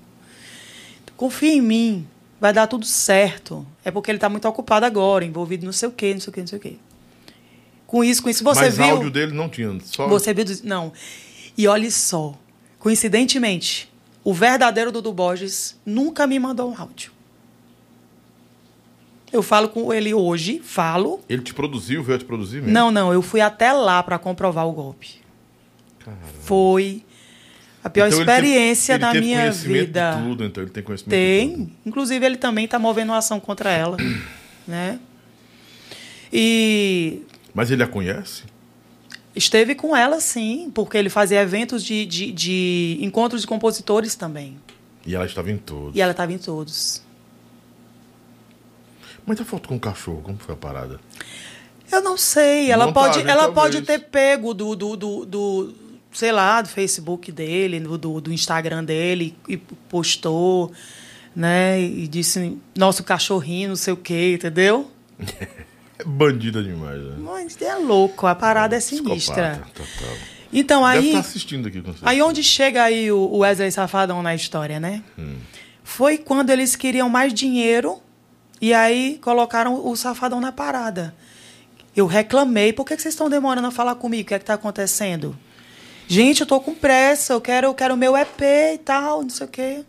Confia 1.17 1.53
em 1.53 1.63
mim, 1.63 2.09
vai 2.41 2.53
dar 2.53 2.67
tudo 2.67 2.85
certo. 2.85 3.65
É 3.85 3.93
porque 3.93 4.11
ele 4.11 4.17
está 4.19 4.29
muito 4.29 4.49
ocupado 4.49 4.85
agora, 4.85 5.25
envolvido 5.25 5.65
não 5.65 5.73
sei 5.73 5.89
o 5.89 5.93
quê, 5.93 6.13
não 6.13 6.21
sei 6.21 6.31
o 6.31 6.33
quê, 6.33 6.41
não 6.41 6.49
sei 6.49 6.59
o 6.59 6.61
quê. 6.61 6.77
Com 7.87 8.03
isso, 8.03 8.21
com 8.21 8.29
isso, 8.29 8.43
você 8.43 8.63
Mas 8.63 8.77
viu. 8.77 8.87
áudio 8.87 9.13
dele 9.13 9.33
não 9.33 9.49
tinha. 9.49 9.79
Só... 9.85 10.09
Você 10.09 10.35
viu. 10.35 10.45
Não. 10.65 10.93
E 11.57 11.69
olhe 11.69 11.89
só. 11.89 12.37
Coincidentemente, 12.81 13.89
o 14.25 14.35
verdadeiro 14.35 14.91
Dudu 14.91 15.13
Borges 15.13 15.79
nunca 15.87 16.27
me 16.27 16.39
mandou 16.41 16.73
um 16.73 16.77
áudio. 16.77 17.13
Eu 19.33 19.43
falo 19.45 19.69
com 19.69 19.93
ele 19.95 20.13
hoje, 20.13 20.61
falo. 20.65 21.21
Ele 21.29 21.43
te 21.43 21.55
produziu, 21.55 22.03
veio 22.03 22.19
te 22.19 22.25
produzir 22.25 22.57
mesmo? 22.57 22.73
Não, 22.73 22.91
não, 22.91 23.13
eu 23.13 23.23
fui 23.23 23.41
até 23.41 23.73
lá 23.73 24.03
para 24.03 24.19
comprovar 24.19 24.67
o 24.67 24.73
golpe. 24.73 25.21
Caramba. 26.01 26.23
Foi 26.43 27.05
a 27.85 27.89
pior 27.89 28.09
Então 28.09 28.19
ele 28.19 28.27
teve- 28.27 28.39
experiência 28.49 28.93
ele 28.95 28.99
da 28.99 29.13
teve 29.13 29.25
minha 29.27 29.53
vida. 29.53 30.17
De 30.17 30.23
tudo, 30.29 30.45
então 30.45 30.63
ele 30.65 30.73
tem 30.73 30.83
conhecimento. 30.83 31.11
Tem. 31.11 31.73
Inclusive, 31.87 32.27
ele 32.27 32.37
também 32.37 32.65
está 32.65 32.79
movendo 32.79 33.11
uma 33.11 33.19
ação 33.19 33.39
contra 33.39 33.71
ela. 33.71 33.97
né? 34.67 34.99
E 36.33 37.23
Mas 37.55 37.71
ele 37.71 37.83
a 37.83 37.87
conhece? 37.87 38.45
Esteve 39.35 39.75
com 39.75 39.97
ela, 39.97 40.21
sim, 40.21 40.71
porque 40.75 40.97
ele 40.97 41.09
fazia 41.09 41.41
eventos 41.41 41.85
de, 41.85 42.05
de, 42.07 42.33
de 42.33 42.99
encontros 43.01 43.43
de 43.43 43.47
compositores 43.47 44.15
também. 44.15 44.59
E 45.07 45.15
ela 45.15 45.27
estava 45.27 45.51
em 45.51 45.57
todos. 45.57 45.97
E 45.97 46.01
ela 46.01 46.13
estava 46.13 46.33
em 46.33 46.39
todos. 46.39 47.03
Mas 49.25 49.41
a 49.41 49.45
foto 49.45 49.69
com 49.69 49.77
o 49.77 49.81
cachorro, 49.81 50.23
como 50.23 50.39
foi 50.39 50.55
a 50.55 50.59
parada? 50.59 51.01
Eu 51.91 52.03
não 52.03 52.17
sei. 52.17 52.71
Ela 52.71 52.87
Montagem, 52.87 53.23
pode, 53.23 53.31
ela 53.31 53.43
talvez. 53.45 53.75
pode 53.75 53.83
ter 53.83 53.99
pego 54.01 54.55
do, 54.55 54.75
do, 54.77 54.97
do, 54.97 55.27
do, 55.27 55.75
sei 56.13 56.33
lá, 56.33 56.63
do 56.63 56.69
Facebook 56.69 57.31
dele, 57.33 57.81
do, 57.81 57.99
do, 57.99 58.21
do 58.21 58.33
Instagram 58.33 58.85
dele 58.85 59.37
e 59.49 59.57
postou, 59.57 60.73
né? 61.35 61.81
E 61.81 62.07
disse 62.07 62.59
nosso 62.77 63.03
cachorrinho, 63.05 63.71
não 63.71 63.77
sei 63.77 63.93
o 63.95 63.97
quê, 63.97 64.35
entendeu? 64.35 64.91
É 66.01 66.05
bandida 66.05 66.63
demais, 66.63 67.03
né? 67.03 67.17
Mas 67.19 67.61
é 67.61 67.75
louco, 67.77 68.27
a 68.27 68.35
parada 68.35 68.75
é 68.75 68.81
sinistra. 68.81 69.61
Psicopata, 69.61 69.73
total. 69.75 70.17
Então 70.53 70.83
Deve 70.83 70.99
aí, 70.99 71.07
estar 71.09 71.21
assistindo 71.21 71.69
aqui 71.69 71.81
com 71.81 71.95
aí 72.03 72.21
onde 72.23 72.43
chega 72.43 72.83
aí 72.83 73.13
o 73.13 73.39
Wesley 73.39 73.71
Safadão 73.71 74.23
na 74.23 74.35
história, 74.35 74.81
né? 74.81 75.03
Foi 75.85 76.19
quando 76.19 76.51
eles 76.51 76.75
queriam 76.75 77.09
mais 77.09 77.33
dinheiro 77.35 78.01
e 78.61 78.73
aí 78.73 79.19
colocaram 79.23 79.87
o 79.87 79.95
Safadão 79.95 80.41
na 80.41 80.51
parada. 80.51 81.15
Eu 81.95 82.07
reclamei, 82.07 82.73
por 82.73 82.87
que 82.87 82.97
vocês 82.97 83.15
estão 83.15 83.29
demorando 83.29 83.67
a 83.67 83.71
falar 83.71 83.95
comigo? 83.97 84.23
O 84.23 84.27
que 84.29 84.35
é 84.35 84.39
que 84.39 84.43
está 84.45 84.55
acontecendo? 84.55 85.37
Gente, 86.09 86.41
eu 86.41 86.47
tô 86.47 86.61
com 86.61 86.75
pressa, 86.75 87.33
eu 87.35 87.41
quero, 87.41 87.67
eu 87.69 87.75
quero 87.75 87.97
meu 87.97 88.17
EP 88.17 88.41
e 88.75 88.79
tal, 88.79 89.23
não 89.23 89.31
sei 89.31 89.47
o 89.47 89.51
quê. 89.51 89.85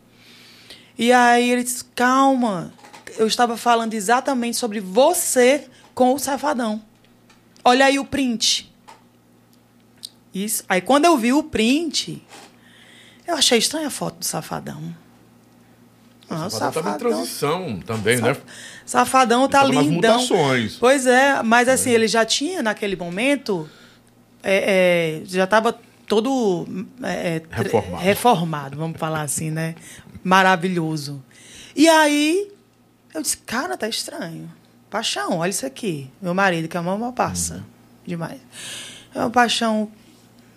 E 0.97 1.12
aí 1.12 1.49
ele 1.49 1.64
disse, 1.64 1.84
calma, 1.95 2.72
eu 3.18 3.26
estava 3.26 3.57
falando 3.57 3.93
exatamente 3.93 4.57
sobre 4.57 4.80
você 4.80 5.68
com 5.93 6.13
o 6.13 6.19
Safadão. 6.19 6.81
Olha 7.63 7.85
aí 7.85 7.99
o 7.99 8.05
print. 8.05 8.71
Isso. 10.33 10.63
Aí 10.67 10.81
quando 10.81 11.05
eu 11.05 11.17
vi 11.17 11.33
o 11.33 11.43
print, 11.43 12.21
eu 13.27 13.35
achei 13.35 13.57
estranha 13.57 13.87
a 13.87 13.91
foto 13.91 14.19
do 14.19 14.25
Safadão. 14.25 14.95
Ah, 16.29 16.45
o 16.45 16.49
Safadão 16.49 16.49
estava 16.49 16.79
em 16.79 16.83
Safadão. 16.83 16.97
transição 16.97 17.79
também, 17.85 18.21
né? 18.21 18.37
Safadão 18.85 19.47
tá 19.49 19.63
Ele 19.65 19.73
tava 19.73 19.73
nas 19.83 19.85
lindão. 19.93 20.13
mutações. 20.21 20.75
Pois 20.77 21.05
é, 21.05 21.43
mas 21.43 21.67
assim, 21.67 21.91
ele 21.91 22.07
já 22.07 22.25
tinha 22.25 22.63
naquele 22.63 22.95
momento. 22.95 23.69
é, 24.41 25.21
é, 25.21 25.25
já 25.25 25.43
estava 25.43 25.77
todo 26.07 26.65
é, 27.03 27.37
é, 27.37 27.41
Reformado. 27.51 28.03
reformado, 28.03 28.77
vamos 28.77 28.97
falar 28.97 29.21
assim, 29.21 29.51
né? 29.51 29.75
Maravilhoso. 30.23 31.23
E 31.75 31.87
aí, 31.87 32.51
eu 33.13 33.21
disse, 33.21 33.37
cara, 33.37 33.77
tá 33.77 33.87
estranho. 33.87 34.51
Paixão, 34.91 35.37
olha 35.37 35.49
isso 35.49 35.65
aqui. 35.65 36.11
Meu 36.21 36.33
marido, 36.33 36.67
que 36.67 36.75
é 36.75 36.79
uma 36.81 37.13
passa. 37.13 37.63
Demais. 38.05 38.41
É 39.15 39.19
uma 39.19 39.29
paixão. 39.29 39.89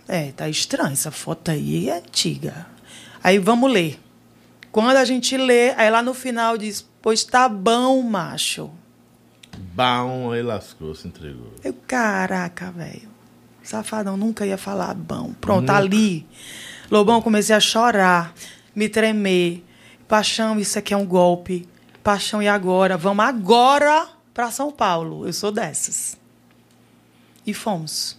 É, 0.08 0.32
tá 0.32 0.48
estranho. 0.48 0.92
Essa 0.92 1.12
foto 1.12 1.52
aí 1.52 1.88
é 1.88 1.98
antiga. 1.98 2.66
Aí 3.22 3.38
vamos 3.38 3.72
ler. 3.72 4.00
Quando 4.72 4.96
a 4.96 5.04
gente 5.04 5.36
lê, 5.36 5.70
aí 5.76 5.88
lá 5.88 6.02
no 6.02 6.12
final 6.12 6.58
diz, 6.58 6.84
pois 7.00 7.22
tá 7.22 7.48
bom, 7.48 8.02
macho. 8.02 8.72
Bom, 9.72 10.32
aí 10.32 10.42
lascou, 10.42 10.96
se 10.96 11.06
entregou. 11.06 11.54
Eu, 11.62 11.72
caraca, 11.86 12.72
velho. 12.72 13.08
Safadão 13.62 14.16
nunca 14.16 14.44
ia 14.44 14.58
falar 14.58 14.94
bom. 14.94 15.32
Pronto, 15.40 15.60
Nunca. 15.60 15.76
ali. 15.76 16.26
Lobão, 16.90 17.22
comecei 17.22 17.54
a 17.54 17.60
chorar, 17.60 18.34
me 18.74 18.88
tremer. 18.88 19.64
Paixão, 20.08 20.58
isso 20.58 20.76
aqui 20.76 20.92
é 20.92 20.96
um 20.96 21.06
golpe. 21.06 21.68
Paixão, 22.02 22.42
e 22.42 22.48
agora? 22.48 22.96
Vamos 22.96 23.24
agora 23.24 24.08
para 24.34 24.50
São 24.50 24.70
Paulo. 24.70 25.26
Eu 25.26 25.32
sou 25.32 25.50
dessas. 25.50 26.18
E 27.46 27.54
fomos. 27.54 28.18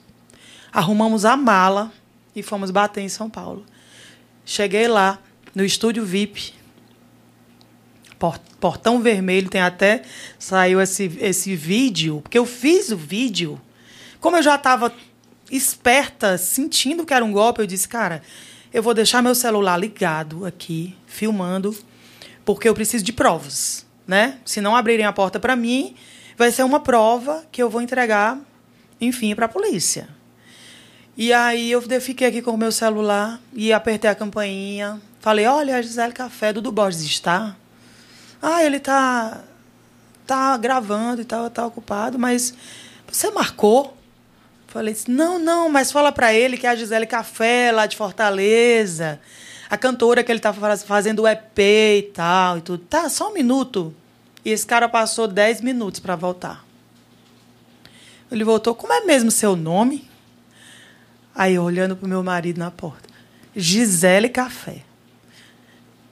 Arrumamos 0.72 1.26
a 1.26 1.36
mala 1.38 1.92
e 2.36 2.42
fomos 2.42 2.72
bater 2.72 3.02
em 3.02 3.10
São 3.10 3.30
Paulo. 3.30 3.66
Cheguei 4.46 4.88
lá, 4.88 5.20
no 5.54 5.64
estúdio 5.64 6.06
VIP. 6.06 6.54
Por- 8.18 8.40
Portão 8.60 9.02
Vermelho, 9.02 9.50
tem 9.50 9.62
até. 9.62 10.04
Saiu 10.40 10.80
esse, 10.82 11.18
esse 11.20 11.56
vídeo, 11.56 12.22
porque 12.22 12.38
eu 12.38 12.46
fiz 12.46 12.90
o 12.92 12.98
vídeo. 12.98 13.60
Como 14.20 14.38
eu 14.38 14.44
já 14.44 14.56
estava 14.56 14.92
esperta, 15.52 16.38
sentindo 16.38 17.06
que 17.06 17.14
era 17.14 17.24
um 17.24 17.32
golpe, 17.32 17.62
eu 17.62 17.68
disse, 17.68 17.88
cara, 17.88 18.24
eu 18.74 18.82
vou 18.82 18.94
deixar 18.94 19.22
meu 19.22 19.36
celular 19.36 19.78
ligado 19.78 20.46
aqui, 20.46 20.96
filmando, 21.06 21.76
porque 22.44 22.68
eu 22.68 22.74
preciso 22.74 23.04
de 23.04 23.14
provas, 23.14 23.85
né? 24.08 24.38
Se 24.46 24.62
não 24.62 24.76
abrirem 24.76 25.06
a 25.06 25.14
porta 25.14 25.40
para 25.40 25.56
mim, 25.56 25.96
vai 26.38 26.52
ser 26.52 26.64
uma 26.64 26.80
prova 26.80 27.46
que 27.52 27.62
eu 27.62 27.70
vou 27.70 27.82
entregar, 27.82 28.38
enfim, 29.00 29.34
para 29.36 29.46
a 29.46 29.50
polícia. 29.50 30.10
E 31.18 31.32
aí 31.32 31.72
eu 31.72 31.82
fiquei 32.02 32.28
aqui 32.28 32.42
com 32.42 32.52
o 32.52 32.58
meu 32.58 32.72
celular 32.72 33.40
e 33.54 33.72
apertei 33.72 34.10
a 34.10 34.16
campainha. 34.16 35.02
Falei, 35.22 35.46
olha, 35.46 35.78
a 35.78 35.82
Gisele 35.82 36.12
Café, 36.12 36.52
Dudu 36.52 36.72
Borges 36.72 37.02
está? 37.02 37.56
Ah, 38.42 38.64
ele 38.64 38.80
tá, 38.80 39.42
tá 40.28 40.58
gravando 40.58 41.22
e 41.22 41.26
tal, 41.26 41.50
tá 41.50 41.66
ocupado, 41.66 42.20
mas 42.20 42.54
você 43.08 43.32
marcou? 43.32 43.96
Falei, 44.68 44.96
não, 45.08 45.40
não, 45.40 45.70
mas 45.70 45.90
fala 45.90 46.12
pra 46.12 46.34
ele 46.34 46.58
que 46.58 46.68
é 46.68 46.70
a 46.70 46.76
Gisele 46.76 47.06
Café, 47.06 47.72
lá 47.72 47.86
de 47.86 47.96
Fortaleza, 47.96 49.22
a 49.76 49.78
cantora 49.78 50.24
que 50.24 50.32
ele 50.32 50.40
tá 50.40 50.52
faz- 50.54 50.84
fazendo 50.84 51.22
o 51.24 51.28
EP 51.28 51.60
e 51.60 52.12
tal, 52.14 52.58
e 52.58 52.62
tudo. 52.62 52.84
Tá, 52.84 53.08
só 53.10 53.30
um 53.30 53.34
minuto. 53.34 53.94
E 54.44 54.50
esse 54.52 54.66
cara 54.66 54.88
passou 54.90 55.28
10 55.28 55.62
minutos 55.62 56.00
para 56.00 56.16
voltar. 56.16 56.66
Ele 58.32 58.44
voltou, 58.44 58.74
como 58.76 58.92
é 58.94 59.02
mesmo 59.02 59.30
seu 59.32 59.56
nome? 59.56 60.08
Aí, 61.34 61.58
olhando 61.60 61.96
pro 61.96 62.08
meu 62.08 62.24
marido 62.24 62.58
na 62.58 62.72
porta. 62.72 63.10
Gisele 63.56 64.30
Café. 64.30 64.84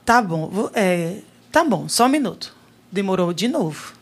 Tá 0.04 0.20
bom, 0.20 0.70
é, 0.74 1.18
tá 1.50 1.64
bom, 1.64 1.88
só 1.88 2.06
um 2.06 2.10
minuto. 2.10 2.54
Demorou 2.92 3.32
de 3.32 3.48
novo. 3.48 3.94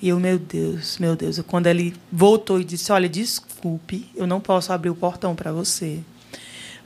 E 0.00 0.08
eu, 0.08 0.20
meu 0.20 0.38
Deus, 0.38 0.98
meu 0.98 1.16
Deus. 1.16 1.40
Quando 1.46 1.66
ele 1.66 1.94
voltou 2.12 2.60
e 2.60 2.64
disse: 2.64 2.92
Olha, 2.92 3.08
desculpe, 3.08 4.10
eu 4.14 4.26
não 4.26 4.40
posso 4.40 4.72
abrir 4.72 4.90
o 4.90 4.94
portão 4.94 5.34
para 5.34 5.50
você. 5.52 6.00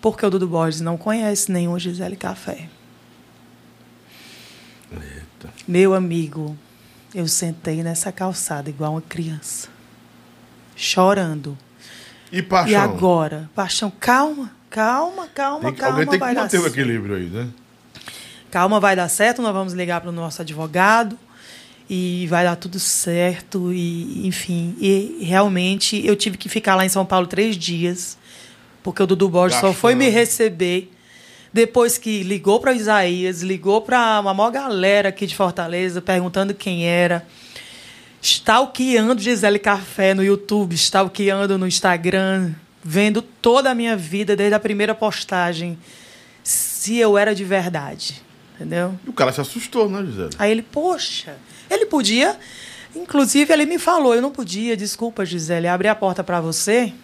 Porque 0.00 0.24
o 0.24 0.30
Dudu 0.30 0.46
Borges 0.46 0.80
não 0.80 0.96
conhece 0.96 1.50
nenhum 1.50 1.78
Gisele 1.78 2.16
Café. 2.16 2.68
Eita. 4.92 5.52
Meu 5.66 5.94
amigo, 5.94 6.56
eu 7.14 7.26
sentei 7.28 7.82
nessa 7.82 8.10
calçada 8.12 8.70
igual 8.70 8.92
uma 8.92 9.02
criança, 9.02 9.68
chorando. 10.76 11.56
E 12.32 12.42
paixão? 12.42 12.70
E 12.72 12.74
agora? 12.76 13.50
Paixão, 13.54 13.90
calma, 13.98 14.50
calma, 14.70 15.26
calma, 15.28 15.60
Tem 15.64 15.72
que- 15.74 15.80
calma. 15.80 15.94
alguém 15.96 16.06
tem 16.06 16.18
que 16.18 16.24
vai 16.24 16.34
dar 16.34 16.42
manter 16.42 16.58
o 16.58 16.62
certo. 16.62 16.74
equilíbrio 16.74 17.16
aí, 17.16 17.24
né? 17.26 17.48
Calma, 18.50 18.80
vai 18.80 18.96
dar 18.96 19.08
certo. 19.08 19.42
Nós 19.42 19.52
vamos 19.52 19.72
ligar 19.74 20.00
para 20.00 20.10
o 20.10 20.12
nosso 20.12 20.40
advogado 20.40 21.18
e 21.88 22.26
vai 22.28 22.44
dar 22.44 22.56
tudo 22.56 22.78
certo. 22.78 23.72
E, 23.72 24.26
enfim, 24.26 24.74
e 24.80 25.18
realmente 25.22 26.04
eu 26.06 26.16
tive 26.16 26.36
que 26.38 26.48
ficar 26.48 26.74
lá 26.74 26.84
em 26.84 26.88
São 26.88 27.04
Paulo 27.04 27.26
três 27.26 27.56
dias, 27.56 28.17
porque 28.88 29.02
o 29.02 29.06
Dudu 29.06 29.28
Borges 29.28 29.60
só 29.60 29.70
foi 29.70 29.94
me 29.94 30.08
receber 30.08 30.90
depois 31.52 31.98
que 31.98 32.22
ligou 32.22 32.58
para 32.58 32.72
Isaías, 32.72 33.42
ligou 33.42 33.82
para 33.82 34.18
uma 34.18 34.32
maior 34.32 34.50
galera 34.50 35.10
aqui 35.10 35.26
de 35.26 35.36
Fortaleza, 35.36 36.00
perguntando 36.00 36.54
quem 36.54 36.86
era. 36.86 37.22
Stalkeando 38.22 39.20
Gisele 39.20 39.58
Café 39.58 40.14
no 40.14 40.24
YouTube, 40.24 40.72
stalkeando 40.74 41.58
no 41.58 41.66
Instagram, 41.66 42.54
vendo 42.82 43.20
toda 43.20 43.72
a 43.72 43.74
minha 43.74 43.94
vida 43.94 44.34
desde 44.34 44.54
a 44.54 44.58
primeira 44.58 44.94
postagem, 44.94 45.78
se 46.42 46.96
eu 46.96 47.18
era 47.18 47.34
de 47.34 47.44
verdade. 47.44 48.22
Entendeu? 48.54 48.98
E 49.06 49.10
o 49.10 49.12
cara 49.12 49.32
se 49.32 49.40
assustou, 49.42 49.90
né, 49.90 50.02
Gisele? 50.02 50.30
Aí 50.38 50.50
ele, 50.50 50.62
poxa, 50.62 51.36
ele 51.68 51.84
podia. 51.84 52.38
Inclusive, 52.96 53.52
ele 53.52 53.66
me 53.66 53.78
falou: 53.78 54.14
eu 54.14 54.22
não 54.22 54.30
podia, 54.30 54.74
desculpa, 54.74 55.26
Gisele, 55.26 55.68
abrir 55.68 55.88
a 55.88 55.94
porta 55.94 56.24
para 56.24 56.40
você, 56.40 56.94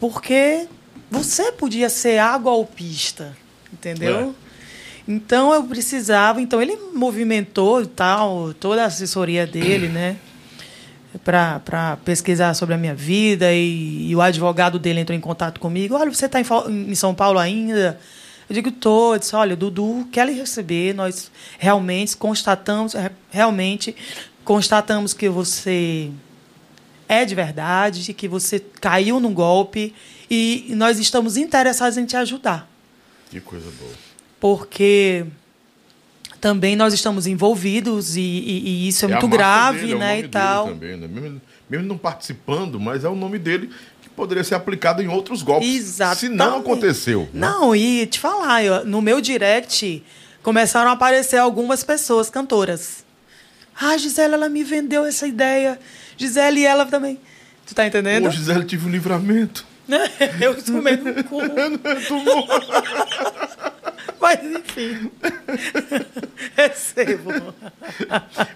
porque 0.00 0.66
você 1.10 1.52
podia 1.52 1.88
ser 1.90 2.18
a 2.18 2.36
golpista, 2.38 3.36
entendeu? 3.72 4.34
Então 5.06 5.52
eu 5.52 5.64
precisava. 5.64 6.40
Então 6.40 6.62
ele 6.62 6.76
movimentou 6.94 7.84
tal, 7.86 8.54
toda 8.54 8.82
a 8.82 8.86
assessoria 8.86 9.46
dele, 9.46 9.88
né? 9.88 10.16
Para 11.24 11.98
pesquisar 12.04 12.54
sobre 12.54 12.74
a 12.74 12.78
minha 12.78 12.94
vida 12.94 13.52
e, 13.52 14.10
e 14.10 14.14
o 14.16 14.20
advogado 14.20 14.78
dele 14.78 15.00
entrou 15.00 15.16
em 15.16 15.20
contato 15.20 15.58
comigo. 15.58 15.96
Olha, 15.96 16.12
você 16.12 16.26
está 16.26 16.40
em, 16.40 16.44
em 16.68 16.94
São 16.94 17.12
Paulo 17.14 17.38
ainda? 17.38 17.98
Eu 18.48 18.54
digo, 18.54 18.70
tô. 18.70 19.14
Eu 19.14 19.18
disse, 19.18 19.34
olha, 19.34 19.56
Dudu 19.56 20.06
quer 20.12 20.26
lhe 20.26 20.32
receber. 20.32 20.94
Nós 20.94 21.30
realmente 21.58 22.16
constatamos, 22.16 22.94
re- 22.94 23.10
realmente 23.30 23.96
constatamos 24.44 25.12
que 25.12 25.28
você 25.28 26.10
é 27.12 27.24
de 27.24 27.34
verdade, 27.34 28.14
que 28.14 28.28
você 28.28 28.60
caiu 28.80 29.18
num 29.20 29.34
golpe 29.34 29.92
e 30.30 30.66
nós 30.76 30.98
estamos 30.98 31.36
interessados 31.36 31.98
em 31.98 32.04
te 32.06 32.16
ajudar 32.16 32.68
Que 33.30 33.40
coisa 33.40 33.66
boa. 33.80 33.92
porque 34.38 35.26
também 36.40 36.74
nós 36.74 36.94
estamos 36.94 37.26
envolvidos 37.26 38.16
e, 38.16 38.20
e- 38.20 38.68
e 38.68 38.88
isso 38.88 39.04
é, 39.04 39.08
a 39.08 39.10
muito 39.12 39.28
grave, 39.28 39.80
dele, 39.80 39.92
é 39.92 39.96
o 39.96 39.98
né, 39.98 40.06
nome 40.06 40.18
e 40.18 40.22
dele 40.22 40.32
tal. 40.32 40.66
Também, 40.68 40.96
né? 40.96 41.06
mesmo, 41.08 41.40
mesmo 41.68 41.86
não 41.86 41.98
participando, 41.98 42.80
mas 42.80 43.04
é 43.04 43.08
o 43.08 43.14
nome 43.14 43.38
dele 43.38 43.70
que 44.02 44.08
poderia 44.08 44.42
ser 44.42 44.54
aplicado 44.54 45.02
em 45.02 45.08
outros 45.08 45.42
golpes. 45.42 45.68
Se 45.68 46.28
não 46.28 46.46
Exatamente. 46.56 46.60
aconteceu. 46.60 47.22
né? 47.34 47.40
Não, 47.46 47.76
e 47.76 48.06
te 48.06 48.18
falar, 48.18 48.64
eu- 48.64 48.84
no 48.86 49.02
meu 49.02 49.20
direct 49.20 50.02
começaram 50.42 50.88
a 50.90 50.94
aparecer 50.94 51.36
algumas 51.36 51.84
pessoas 51.84 52.30
cantoras. 52.30 53.04
Ah, 53.78 53.96
Gisele, 53.96 54.34
ela 54.34 54.48
me 54.48 54.62
vendeu 54.62 55.04
essa 55.04 55.26
ideia. 55.26 55.78
Gisele, 56.16 56.64
ela 56.64 56.86
também. 56.86 57.18
Tu 57.66 57.74
tá 57.74 57.86
entendendo? 57.86 58.28
Ô, 58.28 58.30
Gisele, 58.30 58.64
tive 58.64 58.86
um 58.86 58.90
livramento. 58.90 59.66
eu 60.40 60.62
tomei 60.62 60.96
no 60.96 61.24
cu. 61.24 61.40
Tomou. 62.08 62.46
Mas 64.20 64.38
enfim. 64.44 65.10
Recebo. 66.56 67.54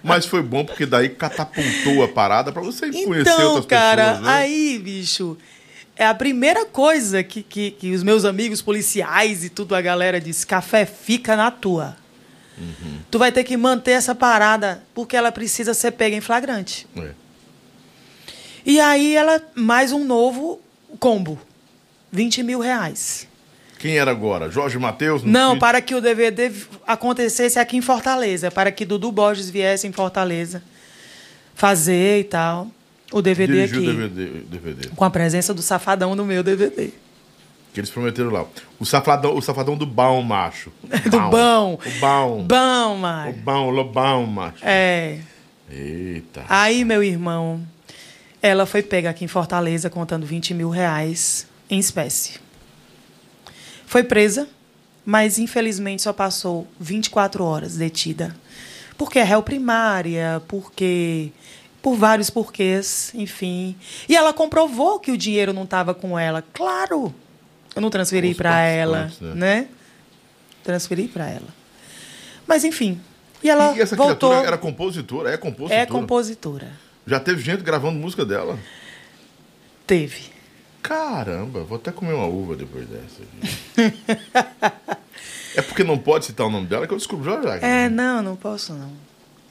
Mas 0.03 0.27
foi 0.27 0.43
bom 0.43 0.65
porque 0.65 0.85
daí 0.85 1.09
catapultou 1.09 2.05
a 2.05 2.09
parada 2.09 2.53
pra 2.53 2.63
você 2.63 2.91
conhecer 2.91 3.21
Então, 3.33 3.47
outras 3.55 3.67
cara, 3.67 4.05
pessoas. 4.09 4.27
Né? 4.27 4.33
aí, 4.33 4.79
bicho, 4.79 5.39
é 5.97 6.07
a 6.07 6.15
primeira 6.15 6.67
coisa 6.67 7.23
que, 7.23 7.43
que, 7.43 7.71
que 7.71 7.93
os 7.93 8.03
meus 8.03 8.25
amigos 8.25 8.61
policiais 8.61 9.45
e 9.45 9.49
tudo 9.49 9.75
a 9.75 9.81
galera 9.81 10.21
disse: 10.21 10.47
café 10.47 10.85
fica 10.85 11.35
na 11.35 11.51
tua. 11.51 11.97
Uhum. 12.57 12.99
Tu 13.11 13.19
vai 13.19 13.33
ter 13.33 13.45
que 13.45 13.57
manter 13.57 13.93
essa 13.93 14.15
parada 14.15 14.83
porque 14.95 15.17
ela 15.17 15.33
precisa 15.33 15.75
ser 15.75 15.93
pega 15.93 16.17
em 16.17 16.21
flagrante. 16.21 16.87
É. 16.97 17.11
E 18.65 18.81
aí 18.81 19.15
ela, 19.15 19.43
mais 19.55 19.93
um 19.93 20.05
novo 20.05 20.61
combo. 20.99 21.39
20 22.11 22.43
mil 22.43 22.61
reais. 22.61 23.27
Quem 23.79 23.99
era 23.99 24.11
agora? 24.11 24.51
Jorge 24.51 24.79
Matheus? 24.79 25.23
Não, 25.23 25.59
para 25.59 25.81
que 25.83 25.95
o 25.95 26.01
DVD 26.01 26.51
acontecesse 26.87 27.59
aqui 27.59 27.77
em 27.77 27.83
Fortaleza, 27.83 28.51
para 28.51 28.73
que 28.73 28.87
Dudu 28.87 29.13
Borges 29.13 29.51
viesse 29.51 29.87
em 29.87 29.93
Fortaleza 29.93 30.63
fazer 31.55 32.21
e 32.21 32.25
tal. 32.25 32.69
O 33.13 33.21
DVD 33.21 33.67
Dirigiu 33.67 33.81
aqui. 33.81 33.89
o 33.91 34.09
DVD, 34.09 34.41
DVD. 34.49 34.89
Com 34.97 35.05
a 35.05 35.11
presença 35.11 35.53
do 35.53 35.61
Safadão 35.61 36.15
no 36.15 36.25
meu 36.25 36.43
DVD. 36.43 36.93
Que 37.75 37.81
eles 37.81 37.91
prometeram 37.91 38.31
lá. 38.31 38.47
O 38.81 38.87
safadão, 38.87 39.37
o 39.37 39.43
safadão 39.43 39.77
do 39.77 39.85
bão, 39.85 40.23
macho. 40.23 40.73
Do 41.11 41.21
bão. 41.29 41.75
O 41.85 41.91
bão. 42.01 42.45
Bom, 42.47 42.95
O 42.95 42.99
Mário. 42.99 43.35
bão, 43.35 43.67
o 43.67 43.71
lobão, 43.71 44.25
macho. 44.27 44.59
É. 44.63 45.19
Eita. 45.69 46.45
Aí, 46.49 46.85
meu 46.85 47.03
irmão, 47.03 47.61
ela 48.41 48.65
foi 48.65 48.81
pega 48.83 49.11
aqui 49.11 49.25
em 49.25 49.29
Fortaleza 49.29 49.91
contando 49.91 50.25
20 50.25 50.55
mil 50.55 50.71
reais 50.71 51.49
em 51.69 51.79
espécie. 51.79 52.39
Foi 53.87 54.05
presa, 54.05 54.49
mas 55.05 55.39
infelizmente 55.39 56.03
só 56.03 56.13
passou 56.13 56.67
24 56.79 57.45
horas 57.45 57.77
detida. 57.77 58.37
Porque 58.97 59.19
é 59.19 59.25
réu 59.25 59.43
primária, 59.43 60.41
porque. 60.47 61.33
Por 61.83 61.97
vários 61.97 62.31
porquês, 62.31 63.11
enfim. 63.15 63.77
E 64.09 64.17
ela 64.17 64.33
comprovou 64.33 64.99
que 64.99 65.11
o 65.11 65.19
dinheiro 65.19 65.53
não 65.53 65.65
estava 65.65 65.93
com 65.93 66.19
ela. 66.19 66.43
Claro! 66.55 67.15
Eu 67.75 67.83
não 67.83 67.91
transferi 67.91 68.35
para 68.35 68.61
ela, 68.61 68.99
participantes, 68.99 69.37
né? 69.37 69.69
Transferi 70.63 71.09
para 71.09 71.29
ela. 71.29 71.49
Mas, 72.47 72.65
enfim. 72.65 73.01
E 73.43 73.51
ela 73.51 73.77
e 73.77 73.81
essa 73.81 73.97
voltou. 73.97 74.31
criatura 74.31 74.47
era 74.47 74.59
compositora? 74.59 75.31
É 75.31 75.37
compositora? 75.37 75.81
É 75.81 75.87
compositora. 75.87 76.73
Já 77.07 77.21
teve 77.21 77.43
gente 77.43 77.63
gravando 77.63 77.99
música 77.99 78.25
dela? 78.25 78.59
Teve. 79.87 80.33
Caramba, 80.83 81.65
vou 81.65 81.77
até 81.77 81.91
comer 81.91 82.15
uma 82.15 82.27
uva 82.27 82.57
depois 82.57 82.87
dessa. 82.87 83.23
é 85.57 85.63
porque 85.63 85.83
não 85.85 85.99
pode 85.99 86.27
citar 86.27 86.47
o 86.47 86.51
nome 86.51 86.67
dela 86.67 86.87
que 86.87 86.93
eu 86.93 86.99
descubro 86.99 87.25
já 87.25 87.41
já. 87.43 87.67
É, 87.67 87.89
não, 87.89 88.23
não 88.23 88.37
posso 88.37 88.73
não. 88.75 88.93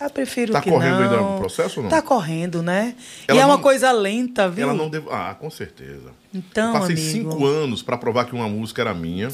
Eu 0.04 0.10
prefiro 0.10 0.52
Tá 0.54 0.62
que 0.62 0.70
correndo 0.70 0.96
não. 1.00 1.04
ainda 1.04 1.22
o 1.22 1.38
processo 1.38 1.80
ou 1.80 1.84
não? 1.84 1.90
Tá 1.90 2.02
correndo, 2.02 2.62
né? 2.62 2.96
Ela 3.28 3.40
e 3.40 3.42
é 3.42 3.46
uma 3.46 3.56
não- 3.56 3.62
coisa 3.64 3.92
lenta, 3.92 4.50
viu? 4.50 4.64
Ela 4.66 4.74
não 4.74 4.90
deve. 4.90 5.08
Ah, 5.12 5.36
com 5.40 5.50
certeza. 5.50 6.12
Então, 6.34 6.74
eu 6.74 6.80
passei 6.80 6.96
amigo. 6.96 7.12
cinco 7.12 7.46
anos 7.46 7.82
para 7.82 7.98
provar 7.98 8.26
que 8.26 8.34
uma 8.34 8.48
música 8.50 8.82
era 8.82 8.94
minha. 8.94 9.30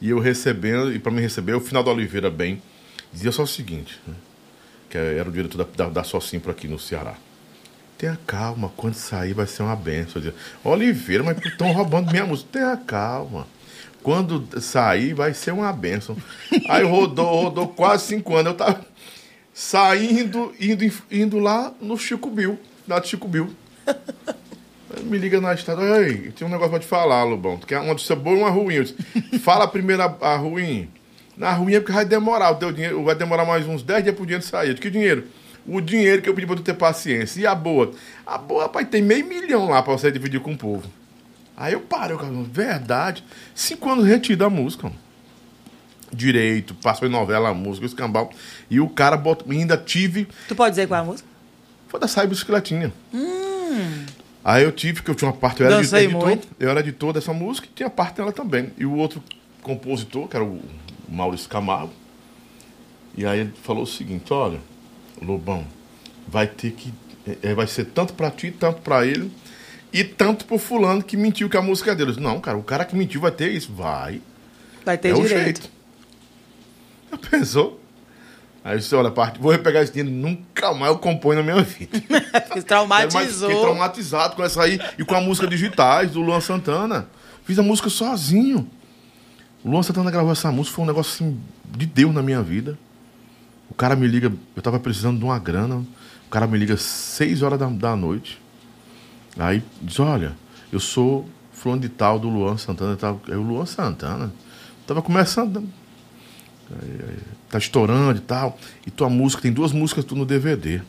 E 0.00 0.10
eu 0.10 0.18
recebendo, 0.18 0.92
e 0.92 0.98
para 0.98 1.12
me 1.12 1.20
receber, 1.20 1.54
o 1.54 1.60
final 1.60 1.82
da 1.82 1.90
Oliveira 1.90 2.30
bem, 2.30 2.60
dizia 3.12 3.30
só 3.30 3.42
o 3.42 3.46
seguinte, 3.46 4.00
né? 4.06 4.14
que 4.88 4.96
era 4.98 5.28
o 5.28 5.32
diretor 5.32 5.58
da, 5.58 5.84
da, 5.84 5.90
da 5.90 6.04
Socimpro 6.04 6.50
aqui 6.50 6.66
no 6.66 6.78
Ceará. 6.78 7.14
Tenha 7.98 8.18
calma, 8.26 8.72
quando 8.76 8.94
sair 8.94 9.34
vai 9.34 9.46
ser 9.46 9.62
uma 9.62 9.76
benção. 9.76 10.14
Eu 10.16 10.20
dizia, 10.22 10.34
Oliveira, 10.64 11.22
mas 11.22 11.36
estão 11.44 11.70
roubando 11.72 12.10
minha 12.10 12.24
música. 12.26 12.48
Tenha 12.50 12.76
calma. 12.78 13.46
Quando 14.02 14.48
sair 14.62 15.12
vai 15.12 15.34
ser 15.34 15.52
uma 15.52 15.70
benção. 15.72 16.16
Aí 16.68 16.82
rodou, 16.82 17.42
rodou 17.42 17.68
quase 17.68 18.06
cinco 18.06 18.34
anos. 18.34 18.52
Eu 18.52 18.56
tava 18.56 18.80
saindo, 19.52 20.54
indo, 20.60 20.92
indo 21.10 21.38
lá 21.38 21.72
no 21.80 21.96
Chico 21.96 22.30
Bill, 22.30 22.58
lá 22.88 22.98
do 22.98 23.06
Chico 23.06 23.28
Bill. 23.28 23.50
Me 25.04 25.18
liga 25.18 25.40
na 25.40 25.54
estrada, 25.54 25.82
ei, 26.02 26.32
tem 26.32 26.46
um 26.46 26.50
negócio 26.50 26.70
pra 26.70 26.80
te 26.80 26.86
falar, 26.86 27.22
Lobão. 27.24 27.56
Tu 27.58 27.66
quer 27.66 27.78
uma 27.78 27.88
notícia 27.88 28.16
boa 28.16 28.36
e 28.36 28.40
uma 28.40 28.50
ruim? 28.50 28.74
Eu 28.74 28.84
disse, 28.84 28.96
Fala 29.38 29.68
primeiro 29.68 30.02
a, 30.02 30.16
a 30.20 30.36
ruim. 30.36 30.90
Na 31.36 31.52
ruim 31.52 31.74
é 31.74 31.80
porque 31.80 31.92
vai 31.92 32.04
demorar, 32.04 32.50
o 32.50 32.56
teu 32.56 32.72
dinheiro 32.72 33.02
vai 33.04 33.14
demorar 33.14 33.44
mais 33.44 33.66
uns 33.66 33.82
10 33.82 34.02
dias 34.02 34.16
pro 34.16 34.26
dinheiro 34.26 34.44
sair. 34.44 34.68
Eu 34.68 34.74
disse, 34.74 34.82
que 34.82 34.90
dinheiro? 34.90 35.26
O 35.66 35.80
dinheiro 35.80 36.20
que 36.20 36.28
eu 36.28 36.34
pedi 36.34 36.46
pra 36.46 36.56
tu 36.56 36.62
ter 36.62 36.74
paciência. 36.74 37.40
E 37.40 37.46
a 37.46 37.54
boa? 37.54 37.92
A 38.26 38.36
boa, 38.36 38.64
rapaz, 38.64 38.88
tem 38.88 39.00
meio 39.00 39.24
milhão 39.26 39.68
lá 39.68 39.82
pra 39.82 39.92
você 39.92 40.10
dividir 40.10 40.40
com 40.40 40.52
o 40.52 40.58
povo. 40.58 40.90
Aí 41.56 41.72
eu 41.72 41.80
paro, 41.80 42.14
eu 42.14 42.18
falo, 42.18 42.42
verdade. 42.44 43.24
Cinco 43.54 43.90
anos 43.90 44.06
retido 44.06 44.44
a 44.44 44.50
música. 44.50 44.88
mano. 44.88 45.09
Direito, 46.12 46.74
passou 46.74 47.06
em 47.06 47.10
novela 47.10 47.54
música, 47.54 47.86
escambau. 47.86 48.30
E 48.68 48.80
o 48.80 48.88
cara 48.88 49.16
botou, 49.16 49.50
ainda 49.52 49.76
tive 49.76 50.26
Tu 50.48 50.54
pode 50.56 50.70
dizer 50.72 50.88
qual 50.88 50.98
é 50.98 51.02
a 51.02 51.06
música? 51.06 51.28
foi 51.88 51.98
da 52.00 52.06
Sai 52.08 52.26
Bicicletinha. 52.26 52.92
Aí 54.44 54.62
eu 54.64 54.72
tive, 54.72 55.02
que 55.02 55.10
eu 55.10 55.14
tinha 55.14 55.30
uma 55.30 55.36
parte, 55.36 55.60
eu 55.60 55.66
era 55.66 55.76
Dancei 55.76 56.04
editor, 56.04 56.26
muito. 56.26 56.48
eu 56.58 56.70
era 56.70 56.80
editor 56.80 57.12
dessa 57.12 57.32
música 57.32 57.66
e 57.70 57.74
tinha 57.74 57.90
parte 57.90 58.16
dela 58.16 58.32
também. 58.32 58.70
E 58.78 58.86
o 58.86 58.94
outro 58.94 59.22
compositor, 59.62 60.28
que 60.28 60.36
era 60.36 60.44
o 60.44 60.60
Maurício 61.08 61.48
Camargo, 61.48 61.92
e 63.16 63.26
aí 63.26 63.40
ele 63.40 63.52
falou 63.62 63.82
o 63.82 63.86
seguinte, 63.86 64.32
olha, 64.32 64.58
Lobão, 65.20 65.66
vai 66.26 66.46
ter 66.46 66.70
que. 66.72 66.92
eh, 67.42 67.54
vai 67.54 67.66
ser 67.66 67.86
tanto 67.86 68.14
pra 68.14 68.30
ti, 68.30 68.50
tanto 68.50 68.80
pra 68.80 69.04
ele, 69.04 69.30
E 69.92 70.04
tanto 70.04 70.44
pro 70.44 70.56
fulano 70.56 71.02
que 71.02 71.16
mentiu 71.16 71.48
que 71.50 71.56
a 71.56 71.62
música 71.62 71.90
é 71.90 71.94
dele. 71.96 72.10
Eu 72.10 72.14
disse, 72.14 72.24
Não, 72.24 72.40
cara, 72.40 72.56
o 72.56 72.62
cara 72.62 72.84
que 72.84 72.94
mentiu 72.96 73.20
vai 73.20 73.32
ter 73.32 73.50
isso. 73.50 73.72
Vai. 73.72 74.22
Vai 74.84 74.96
ter 74.96 75.08
é 75.08 75.12
o 75.12 75.16
direito. 75.22 75.62
jeito. 75.62 75.70
Já 77.10 77.18
pensou? 77.18 77.80
Aí 78.62 78.74
eu 78.74 78.78
disse, 78.78 78.94
olha, 78.94 79.10
parte, 79.10 79.40
vou 79.40 79.56
pegar 79.58 79.82
esse 79.82 79.92
dinheiro, 79.92 80.14
nunca 80.14 80.74
mais 80.74 80.92
eu 80.92 80.98
componho 80.98 81.42
na 81.42 81.52
minha 81.52 81.64
vida. 81.64 81.98
Traumatizou. 82.66 83.48
Fiquei 83.48 83.64
traumatizado 83.64 84.36
com 84.36 84.44
essa 84.44 84.62
aí 84.62 84.78
e 84.98 85.04
com 85.04 85.14
a 85.14 85.20
música 85.20 85.46
Digitais 85.46 86.10
do 86.10 86.20
Luan 86.20 86.40
Santana. 86.40 87.08
Fiz 87.44 87.58
a 87.58 87.62
música 87.62 87.88
sozinho. 87.88 88.68
O 89.64 89.70
Luan 89.70 89.82
Santana 89.82 90.10
gravou 90.10 90.30
essa 90.30 90.52
música, 90.52 90.76
foi 90.76 90.84
um 90.84 90.88
negócio 90.88 91.12
assim 91.14 91.40
de 91.66 91.86
Deus 91.86 92.12
na 92.12 92.22
minha 92.22 92.42
vida. 92.42 92.78
O 93.70 93.74
cara 93.74 93.96
me 93.96 94.06
liga, 94.06 94.30
eu 94.54 94.62
tava 94.62 94.78
precisando 94.78 95.18
de 95.18 95.24
uma 95.24 95.38
grana. 95.38 95.76
O 96.26 96.30
cara 96.30 96.46
me 96.46 96.58
liga 96.58 96.74
às 96.74 96.82
6 96.82 97.42
horas 97.42 97.58
da, 97.58 97.66
da 97.66 97.96
noite. 97.96 98.40
Aí 99.38 99.62
diz: 99.80 99.98
Olha, 100.00 100.36
eu 100.72 100.80
sou 100.80 101.28
fulano 101.52 101.80
de 101.80 101.88
tal 101.88 102.18
do 102.18 102.28
Luan 102.28 102.56
Santana 102.56 102.94
e 102.94 102.96
tal. 102.96 103.20
Aí 103.26 103.36
o 103.36 103.42
Luan 103.42 103.66
Santana 103.66 104.32
tava 104.86 105.00
começando. 105.02 105.66
Tá 107.48 107.58
estourando 107.58 108.18
e 108.18 108.22
tal. 108.22 108.58
E 108.86 108.90
tua 108.90 109.08
música, 109.08 109.42
tem 109.42 109.52
duas 109.52 109.72
músicas 109.72 110.04
tu 110.04 110.14
no 110.14 110.24
DVD. 110.24 110.80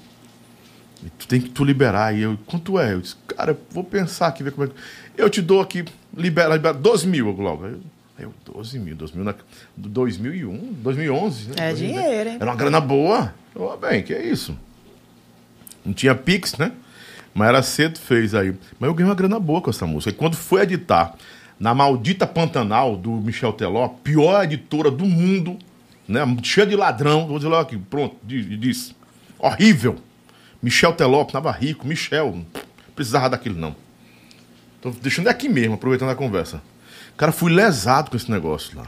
E 1.04 1.10
tu 1.18 1.28
tem 1.28 1.42
que 1.42 1.50
tu 1.50 1.64
liberar. 1.64 2.16
E 2.16 2.22
eu, 2.22 2.38
quanto 2.46 2.80
é? 2.80 2.94
Eu 2.94 3.02
disse, 3.02 3.16
cara, 3.28 3.58
vou 3.72 3.84
pensar 3.84 4.28
aqui, 4.28 4.44
ver 4.44 4.52
como 4.52 4.66
é 4.66 4.70
que. 4.70 4.76
Eu 5.18 5.30
te 5.30 5.42
dou 5.42 5.62
aqui, 5.62 5.84
libera, 6.16 6.54
libera 6.54 6.74
12 6.74 7.08
mil 7.08 7.32
logo. 7.32 7.66
Aí 7.66 7.72
eu, 7.72 7.80
aí 8.20 8.26
eu 8.26 8.34
12 8.54 8.80
mil, 8.80 8.96
12 8.96 9.16
mil 9.16 9.26
na, 9.26 9.34
2001, 9.76 10.74
2011, 10.74 11.50
né? 11.50 11.56
É 11.58 11.74
dinheiro, 11.74 12.30
hein? 12.30 12.38
Era 12.40 12.52
uma 12.52 12.56
grana 12.56 12.80
boa. 12.80 13.34
Eu, 13.56 13.78
bem, 13.78 14.04
que 14.04 14.14
é 14.14 14.26
isso? 14.26 14.58
Não 15.84 15.94
tinha 15.94 16.14
Pix, 16.14 16.58
né? 16.58 16.72
Mas 17.34 17.48
era 17.48 17.64
cedo, 17.64 17.98
fez 17.98 18.36
aí. 18.36 18.54
Mas 18.80 18.88
eu 18.88 18.94
ganhei 18.94 19.10
uma 19.10 19.16
grana 19.16 19.40
boa 19.40 19.62
com 19.62 19.70
essa 19.70 19.88
música. 19.88 20.12
E 20.12 20.14
quando 20.14 20.36
foi 20.36 20.62
editar 20.62 21.16
na 21.60 21.74
maldita 21.74 22.28
Pantanal 22.28 22.96
do 22.98 23.12
Michel 23.12 23.54
Teló, 23.54 23.88
pior 23.88 24.44
editora 24.44 24.92
do 24.92 25.06
mundo, 25.06 25.58
né? 26.08 26.22
Cheia 26.44 26.68
de 26.68 26.76
ladrão. 26.76 27.28
Vou 27.28 27.38
dizer 27.38 27.50
logo 27.50 27.62
aqui, 27.62 27.78
pronto, 27.78 28.16
di- 28.24 28.58
disse. 28.58 28.96
Horrível. 29.40 29.98
Michel 30.62 30.94
Teló, 30.94 31.24
tava 31.26 31.52
rico. 31.52 31.88
Michel, 31.88 32.32
não 32.36 32.46
precisava 32.96 33.30
daquilo 33.30 33.58
não. 33.60 33.76
Tô 34.82 34.92
deixando 34.92 35.28
aqui 35.28 35.48
mesmo, 35.50 35.76
aproveitando 35.76 36.10
a 36.10 36.16
conversa. 36.16 36.62
Cara, 37.18 37.32
fui 37.32 37.52
lesado 37.52 38.10
com 38.12 38.18
esse 38.18 38.30
negócio 38.32 38.78
lá. 38.78 38.88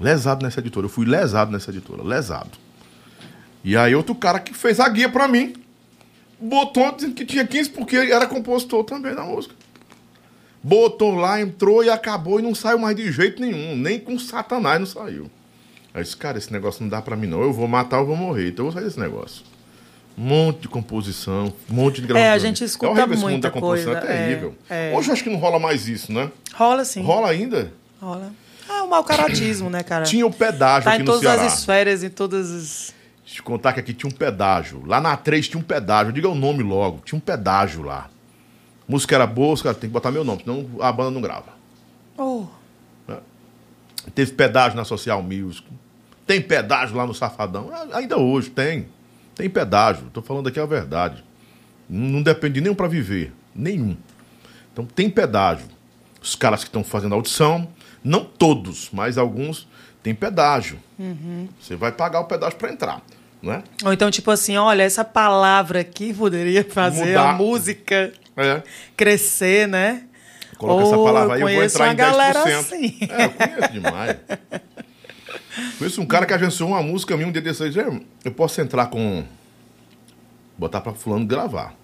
Lesado 0.00 0.44
nessa 0.44 0.60
editora. 0.60 0.86
Eu 0.86 0.90
fui 0.90 1.06
lesado 1.06 1.50
nessa 1.50 1.70
editora. 1.70 2.02
Lesado. 2.02 2.50
E 3.62 3.76
aí 3.76 3.94
outro 3.94 4.14
cara 4.14 4.38
que 4.40 4.52
fez 4.52 4.78
a 4.80 4.88
guia 4.88 5.08
pra 5.08 5.26
mim 5.26 5.54
botou 6.38 6.92
dizendo 6.92 7.14
que 7.14 7.24
tinha 7.24 7.46
15 7.46 7.70
porque 7.70 7.96
era 7.96 8.26
compositor 8.26 8.84
também 8.84 9.14
da 9.14 9.22
música. 9.22 9.54
Botou 10.62 11.14
lá, 11.14 11.40
entrou 11.40 11.84
e 11.84 11.90
acabou 11.90 12.38
e 12.40 12.42
não 12.42 12.54
saiu 12.54 12.78
mais 12.78 12.96
de 12.96 13.10
jeito 13.12 13.40
nenhum. 13.40 13.76
Nem 13.76 13.98
com 14.00 14.18
Satanás 14.18 14.78
não 14.80 14.86
saiu. 14.86 15.30
Aí 15.94 16.00
eu 16.00 16.02
disse, 16.02 16.16
cara, 16.16 16.36
esse 16.36 16.52
negócio 16.52 16.82
não 16.82 16.88
dá 16.88 17.00
pra 17.00 17.14
mim 17.14 17.28
não. 17.28 17.40
Eu 17.40 17.52
vou 17.52 17.68
matar, 17.68 17.98
eu 17.98 18.06
vou 18.06 18.16
morrer. 18.16 18.48
Então 18.48 18.66
eu 18.66 18.70
vou 18.72 18.78
sair 18.78 18.84
desse 18.88 18.98
negócio. 18.98 19.44
Um 20.18 20.22
monte 20.24 20.62
de 20.62 20.68
composição, 20.68 21.52
um 21.70 21.74
monte 21.74 22.00
de 22.00 22.08
gravação. 22.08 22.28
É, 22.30 22.32
a 22.32 22.38
gente 22.38 22.62
escuta 22.64 22.90
horrível 22.92 23.12
esse 23.14 23.22
mundo 23.22 23.30
muita 23.32 23.48
da 23.48 23.52
composição, 23.52 23.92
coisa, 23.94 24.08
É 24.08 24.16
terrível. 24.16 24.54
é, 24.68 24.92
é. 24.92 24.96
Hoje 24.96 25.08
eu 25.08 25.12
acho 25.12 25.22
que 25.24 25.30
não 25.30 25.38
rola 25.38 25.58
mais 25.58 25.88
isso, 25.88 26.12
né? 26.12 26.30
Rola 26.52 26.84
sim. 26.84 27.02
Rola 27.02 27.28
ainda? 27.30 27.72
Rola. 28.00 28.32
É 28.68 28.82
o 28.82 28.88
mau 28.88 29.02
caratismo, 29.04 29.68
né, 29.70 29.82
cara? 29.82 30.04
Tinha 30.04 30.26
o 30.26 30.32
pedágio 30.32 30.84
tá 30.84 30.92
aqui 30.92 31.02
em 31.02 31.04
no 31.04 31.12
todas 31.12 31.20
Ceará. 31.22 31.46
as 31.46 31.58
esferas, 31.58 32.02
em 32.04 32.10
todas 32.10 32.50
as. 32.50 32.94
Deixa 33.24 33.32
eu 33.32 33.34
te 33.36 33.42
contar 33.42 33.72
que 33.72 33.80
aqui 33.80 33.92
tinha 33.92 34.08
um 34.08 34.14
pedágio. 34.14 34.82
Lá 34.86 35.00
na 35.00 35.16
3 35.16 35.48
tinha 35.48 35.60
um 35.60 35.64
pedágio. 35.64 36.12
Diga 36.12 36.28
o 36.28 36.34
nome 36.34 36.62
logo. 36.62 37.00
Tinha 37.04 37.16
um 37.16 37.20
pedágio 37.20 37.82
lá. 37.82 38.08
música 38.86 39.14
era 39.14 39.26
boa, 39.26 39.54
os 39.54 39.62
caras 39.62 39.78
têm 39.78 39.88
que 39.88 39.94
botar 39.94 40.10
meu 40.10 40.22
nome, 40.24 40.42
senão 40.44 40.66
a 40.80 40.92
banda 40.92 41.10
não 41.10 41.20
grava. 41.20 41.54
Oh, 42.16 42.44
Teve 44.14 44.32
pedágio 44.32 44.76
na 44.76 44.84
Social 44.84 45.22
Music. 45.22 45.66
Tem 46.26 46.40
pedágio 46.40 46.96
lá 46.96 47.06
no 47.06 47.14
Safadão. 47.14 47.70
Ah, 47.72 47.98
Ainda 47.98 48.16
hoje 48.18 48.50
tem. 48.50 48.86
Tem 49.34 49.48
pedágio. 49.50 50.06
Tô 50.12 50.22
falando 50.22 50.48
aqui 50.48 50.58
a 50.60 50.66
verdade. 50.66 51.22
Não 51.88 52.22
depende 52.22 52.60
nenhum 52.60 52.74
para 52.74 52.88
viver. 52.88 53.32
Nenhum. 53.54 53.96
Então 54.72 54.84
tem 54.86 55.10
pedágio. 55.10 55.66
Os 56.22 56.34
caras 56.34 56.60
que 56.64 56.68
estão 56.68 56.82
fazendo 56.82 57.14
audição, 57.14 57.68
não 58.02 58.24
todos, 58.24 58.88
mas 58.92 59.18
alguns, 59.18 59.68
tem 60.02 60.14
pedágio. 60.14 60.78
Você 61.60 61.76
vai 61.76 61.92
pagar 61.92 62.20
o 62.20 62.24
pedágio 62.24 62.56
para 62.58 62.72
entrar. 62.72 63.02
Não 63.42 63.52
é? 63.52 63.62
Ou 63.84 63.92
então, 63.92 64.10
tipo 64.10 64.30
assim, 64.30 64.56
olha, 64.56 64.82
essa 64.82 65.04
palavra 65.04 65.80
aqui 65.80 66.14
poderia 66.14 66.64
fazer 66.64 67.08
Mudar. 67.08 67.30
a 67.30 67.32
música 67.34 68.10
É. 68.36 68.62
crescer, 68.96 69.68
né? 69.68 70.04
Coloca 70.56 70.84
essa 70.84 70.96
Ou 70.96 71.04
palavra 71.04 71.34
aí, 71.34 71.40
eu 71.42 71.46
vou 71.48 71.56
conheço 71.56 71.76
entrar 71.76 71.84
uma 71.88 71.92
em 71.92 71.96
10%. 71.96 71.98
galera 71.98 72.58
assim. 72.58 72.98
É, 73.10 73.24
eu 73.26 73.30
conheço 73.32 73.72
demais. 73.72 74.16
Conheço 75.78 76.00
um 76.00 76.06
cara 76.06 76.26
que 76.26 76.32
agenciou 76.34 76.68
uma 76.70 76.82
música 76.82 77.16
minha 77.16 77.28
um 77.28 77.32
dia 77.32 77.42
desses 77.42 77.60
aí, 77.62 77.70
"Zé, 77.70 77.86
eu 78.24 78.32
posso 78.32 78.60
entrar 78.60 78.86
com. 78.86 79.24
botar 80.58 80.80
pra 80.80 80.92
fulano 80.94 81.26
gravar. 81.26 81.74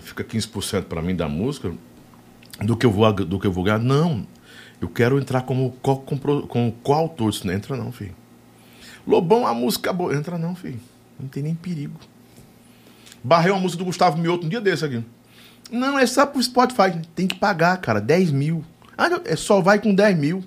Fica 0.00 0.24
15% 0.24 0.84
pra 0.86 1.00
mim 1.00 1.14
da 1.14 1.28
música, 1.28 1.72
do 2.60 2.76
que 2.76 2.84
eu 2.84 2.90
vou, 2.90 3.12
do 3.12 3.38
que 3.38 3.46
eu 3.46 3.52
vou 3.52 3.62
ganhar. 3.62 3.78
Não, 3.78 4.26
eu 4.80 4.88
quero 4.88 5.18
entrar 5.18 5.42
como 5.42 5.70
co- 5.80 5.98
compro- 5.98 6.46
com 6.48 6.70
coautor. 6.82 7.30
Isso 7.30 7.46
não 7.46 7.54
entra 7.54 7.76
não, 7.76 7.92
filho. 7.92 8.14
Lobão, 9.06 9.46
a 9.46 9.54
música 9.54 9.92
boa. 9.92 10.12
Entra 10.14 10.36
não, 10.36 10.56
filho. 10.56 10.80
Não 11.18 11.28
tem 11.28 11.42
nem 11.42 11.54
perigo. 11.54 11.94
Barrei 13.22 13.52
uma 13.52 13.60
música 13.60 13.78
do 13.78 13.84
Gustavo 13.86 14.18
Mioto 14.18 14.46
um 14.46 14.48
dia 14.48 14.60
desse 14.60 14.84
aqui. 14.84 15.04
Não, 15.70 15.96
é 15.98 16.06
só 16.06 16.26
pro 16.26 16.42
Spotify. 16.42 17.00
Tem 17.14 17.26
que 17.28 17.36
pagar, 17.36 17.76
cara. 17.78 18.00
10 18.00 18.30
mil. 18.32 18.64
Ah, 18.98 19.08
é 19.24 19.36
só 19.36 19.60
vai 19.60 19.78
com 19.80 19.94
10 19.94 20.16
mil. 20.18 20.44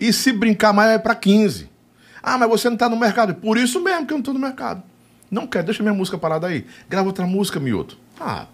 E 0.00 0.12
se 0.12 0.32
brincar 0.32 0.72
mais, 0.72 0.92
é 0.92 0.98
pra 0.98 1.14
15. 1.14 1.68
Ah, 2.22 2.38
mas 2.38 2.48
você 2.48 2.70
não 2.70 2.76
tá 2.76 2.88
no 2.88 2.96
mercado. 2.96 3.34
Por 3.34 3.58
isso 3.58 3.82
mesmo 3.82 4.06
que 4.06 4.12
eu 4.12 4.18
não 4.18 4.22
tô 4.22 4.32
no 4.32 4.38
mercado. 4.38 4.82
Não 5.30 5.46
quer, 5.46 5.62
deixa 5.62 5.82
minha 5.82 5.94
música 5.94 6.18
parada 6.18 6.46
aí. 6.46 6.66
Grava 6.88 7.06
outra 7.06 7.26
música, 7.26 7.60
Mioto. 7.60 7.98
Ah, 8.18 8.46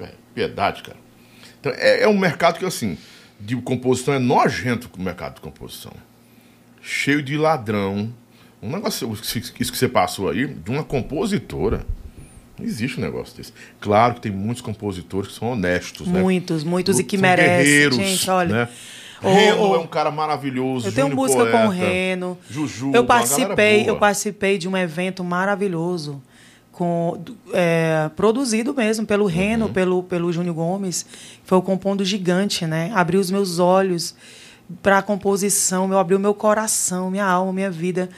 é, 0.00 0.10
piedade, 0.34 0.82
cara. 0.82 0.98
Então, 1.60 1.72
é, 1.76 2.02
é 2.02 2.08
um 2.08 2.18
mercado 2.18 2.58
que, 2.58 2.64
assim, 2.64 2.98
de 3.38 3.56
composição 3.56 4.14
é 4.14 4.18
nojento 4.18 4.90
o 4.98 5.02
mercado 5.02 5.36
de 5.36 5.40
composição. 5.40 5.92
Cheio 6.82 7.22
de 7.22 7.36
ladrão. 7.36 8.12
Um 8.62 8.70
negócio, 8.70 9.10
isso 9.12 9.52
que 9.52 9.64
você 9.64 9.88
passou 9.88 10.28
aí, 10.28 10.46
de 10.46 10.70
uma 10.70 10.82
compositora. 10.82 11.86
Não 12.58 12.66
existe 12.66 12.98
um 12.98 13.02
negócio 13.02 13.36
desse. 13.36 13.52
Claro 13.80 14.14
que 14.14 14.20
tem 14.20 14.32
muitos 14.32 14.62
compositores 14.62 15.30
que 15.30 15.38
são 15.38 15.50
honestos, 15.52 16.06
né? 16.06 16.20
Muitos, 16.20 16.62
muitos 16.62 16.98
e 16.98 17.04
que 17.04 17.16
merecem. 17.16 17.92
Gente, 17.92 18.30
olha. 18.30 18.54
Né? 18.54 18.68
Reno 19.20 19.74
é 19.74 19.78
um 19.78 19.86
cara 19.86 20.10
maravilhoso. 20.10 20.88
Eu 20.88 20.92
tenho 20.92 21.08
Júnior 21.08 21.22
música 21.28 21.42
com 21.50 21.58
o 21.64 21.66
Poeta, 21.66 21.72
Reno. 21.84 22.38
Juju, 22.48 22.92
eu 22.94 23.04
participei, 23.04 23.88
eu 23.88 23.96
participei 23.96 24.56
de 24.58 24.68
um 24.68 24.76
evento 24.76 25.22
maravilhoso 25.22 26.22
com 26.72 27.22
é, 27.52 28.10
produzido 28.16 28.72
mesmo 28.72 29.04
pelo 29.06 29.26
Reno, 29.26 29.66
Uhum. 29.66 29.72
pelo 29.72 30.02
pelo 30.02 30.32
Júnior 30.32 30.54
Gomes. 30.54 31.04
Foi 31.44 31.58
o 31.58 31.62
Compondo 31.62 32.04
Gigante, 32.04 32.66
né? 32.66 32.90
Abriu 32.94 33.20
os 33.20 33.30
meus 33.30 33.58
olhos 33.58 34.14
para 34.82 34.98
a 34.98 35.02
composição, 35.02 35.86
meu 35.88 35.98
abriu 35.98 36.18
meu 36.18 36.32
coração, 36.32 37.10
minha 37.10 37.26
alma, 37.26 37.52
minha 37.52 37.70
vida. 37.70 38.08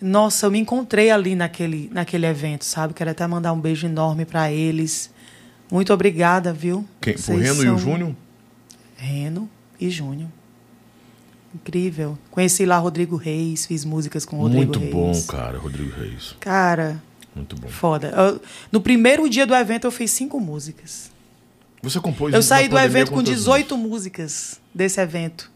Nossa, 0.00 0.46
eu 0.46 0.50
me 0.50 0.58
encontrei 0.58 1.10
ali 1.10 1.36
naquele 1.36 1.88
naquele 1.92 2.26
evento, 2.26 2.64
sabe? 2.64 2.92
Quero 2.94 3.10
até 3.10 3.24
mandar 3.26 3.52
um 3.52 3.60
beijo 3.60 3.86
enorme 3.86 4.24
para 4.24 4.50
eles. 4.50 5.10
Muito 5.70 5.92
obrigada, 5.92 6.52
viu? 6.52 6.84
Quem? 7.00 7.14
O 7.14 7.18
Vocês 7.18 7.38
Reno 7.40 7.54
e 7.54 7.58
o 7.60 7.62
são- 7.68 7.78
Júnior? 7.78 8.16
Reno 8.96 9.48
e 9.86 9.90
Júnior. 9.90 10.28
Incrível. 11.54 12.18
Conheci 12.30 12.64
lá 12.64 12.78
Rodrigo 12.78 13.16
Reis, 13.16 13.66
fiz 13.66 13.84
músicas 13.84 14.24
com 14.24 14.38
Rodrigo 14.38 14.64
Muito 14.72 14.78
Reis. 14.78 14.92
bom, 14.92 15.22
cara, 15.26 15.58
Rodrigo 15.58 15.90
Reis. 15.94 16.34
Cara, 16.40 17.02
Muito 17.36 17.56
bom. 17.56 17.68
foda. 17.68 18.08
Eu- 18.08 18.40
no 18.70 18.80
primeiro 18.80 19.28
dia 19.28 19.46
do 19.46 19.54
evento 19.54 19.86
eu 19.86 19.90
fiz 19.90 20.10
cinco 20.10 20.40
músicas. 20.40 21.10
Você 21.82 22.00
compôs 22.00 22.32
Eu 22.32 22.42
saí 22.42 22.68
do 22.68 22.78
evento 22.78 23.08
com 23.10 23.16
quantas 23.16 23.34
18 23.34 23.76
músicas 23.76 24.60
desse 24.74 25.00
evento 25.00 25.50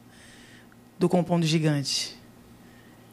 do 0.99 1.09
Compondo 1.09 1.47
Gigante. 1.47 2.14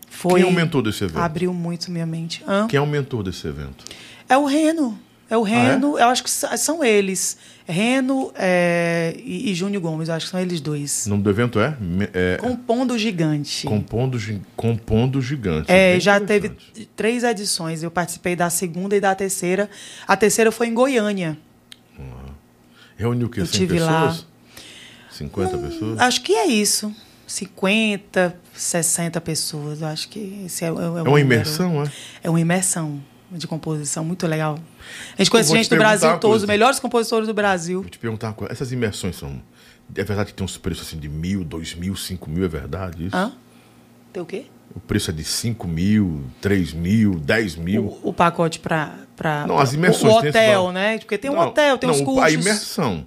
Foi 0.09 0.41
Quem 0.41 0.49
é 0.49 0.51
o 0.51 0.53
mentor 0.53 0.81
desse 0.81 1.03
evento? 1.03 1.19
abriu 1.19 1.53
muito 1.53 1.89
minha 1.91 2.05
mente. 2.05 2.43
Hã? 2.47 2.67
Quem 2.67 2.77
é 2.77 2.81
o 2.81 2.87
mentor 2.87 3.23
desse 3.23 3.47
evento? 3.47 3.85
É 4.27 4.37
o 4.37 4.45
Reno. 4.45 4.99
É 5.29 5.37
o 5.37 5.45
Ah, 5.45 5.47
Reno, 5.47 5.97
eu 5.97 6.07
acho 6.09 6.23
que 6.23 6.29
são 6.29 6.83
eles. 6.83 7.37
Reno 7.65 8.31
é, 8.35 9.15
e, 9.23 9.51
e 9.51 9.55
Júnior 9.55 9.81
Gomes, 9.81 10.09
acho 10.09 10.25
que 10.25 10.31
são 10.31 10.39
eles 10.39 10.59
dois. 10.59 11.05
O 11.05 11.11
nome 11.11 11.23
do 11.23 11.29
evento 11.29 11.59
é, 11.59 11.77
é 12.13 12.37
Compondo 12.37 12.97
Gigante. 12.97 13.65
Compondo, 13.65 14.17
Compondo 14.55 15.21
Gigante. 15.21 15.71
É, 15.71 15.99
já 15.99 16.19
teve 16.19 16.51
três 16.95 17.23
edições. 17.23 17.81
Eu 17.81 17.89
participei 17.89 18.35
da 18.35 18.49
segunda 18.49 18.95
e 18.95 18.99
da 18.99 19.15
terceira. 19.15 19.69
A 20.05 20.17
terceira 20.17 20.51
foi 20.51 20.67
em 20.67 20.73
Goiânia. 20.73 21.37
Reuniu 22.97 23.27
o 23.27 23.29
quê? 23.29 23.41
Eu 23.41 23.45
100 23.45 23.59
tive 23.59 23.79
lá. 23.79 24.07
pessoas? 24.07 24.27
50 25.11 25.57
pessoas? 25.57 25.99
Acho 25.99 26.21
que 26.21 26.33
é 26.33 26.47
isso. 26.47 26.93
50, 27.27 28.35
60 28.53 29.21
pessoas. 29.21 29.81
Eu 29.81 29.87
acho 29.87 30.09
que 30.09 30.43
esse 30.45 30.65
é, 30.65 30.67
é, 30.67 30.71
É 30.71 30.73
uma 30.73 31.19
imersão, 31.19 31.83
é? 31.83 31.91
É 32.23 32.29
uma 32.29 32.39
imersão. 32.39 33.01
de 33.31 33.47
composição, 33.47 34.03
muito 34.03 34.27
legal. 34.27 34.59
A 35.17 35.21
gente 35.21 35.31
conhece 35.31 35.51
gente 35.51 35.69
do 35.69 35.75
Brasil 35.77 36.09
coisa. 36.19 36.27
os 36.37 36.45
melhores 36.45 36.79
compositores 36.79 37.27
do 37.27 37.33
Brasil. 37.33 37.81
Vou 37.81 37.89
te 37.89 37.97
perguntar 37.99 38.27
uma 38.27 38.33
coisa. 38.33 38.51
Essas 38.53 38.71
imersões 38.71 39.15
são. 39.15 39.41
É 39.95 40.03
verdade 40.03 40.31
que 40.31 40.33
tem 40.35 40.43
uns 40.45 40.57
preços 40.57 40.87
assim 40.87 40.97
de 40.97 41.09
mil, 41.09 41.43
dois 41.43 41.73
mil, 41.75 41.95
cinco 41.95 42.29
mil, 42.29 42.45
é 42.45 42.47
verdade 42.47 43.05
isso? 43.07 43.15
Hã? 43.15 43.31
Tem 44.11 44.21
o 44.23 44.25
quê? 44.25 44.45
O 44.75 44.79
preço 44.79 45.11
é 45.11 45.13
de 45.13 45.23
cinco 45.23 45.67
mil, 45.67 46.23
três 46.41 46.73
mil, 46.73 47.19
dez 47.19 47.55
mil. 47.55 47.83
O, 48.01 48.09
o 48.09 48.13
pacote 48.13 48.59
pra, 48.59 48.95
pra. 49.15 49.45
Não, 49.45 49.59
as 49.59 49.73
imersões 49.73 50.13
O, 50.13 50.15
o 50.15 50.19
hotel, 50.19 50.63
esse- 50.65 50.73
né? 50.73 50.97
Porque 50.99 51.17
tem 51.17 51.29
um 51.29 51.35
Não, 51.35 51.47
hotel, 51.47 51.77
tem 51.77 51.87
não, 51.87 51.95
uns 51.95 52.01
o- 52.01 52.05
cursos. 52.05 52.23
A 52.23 52.31
imersão. 52.31 53.05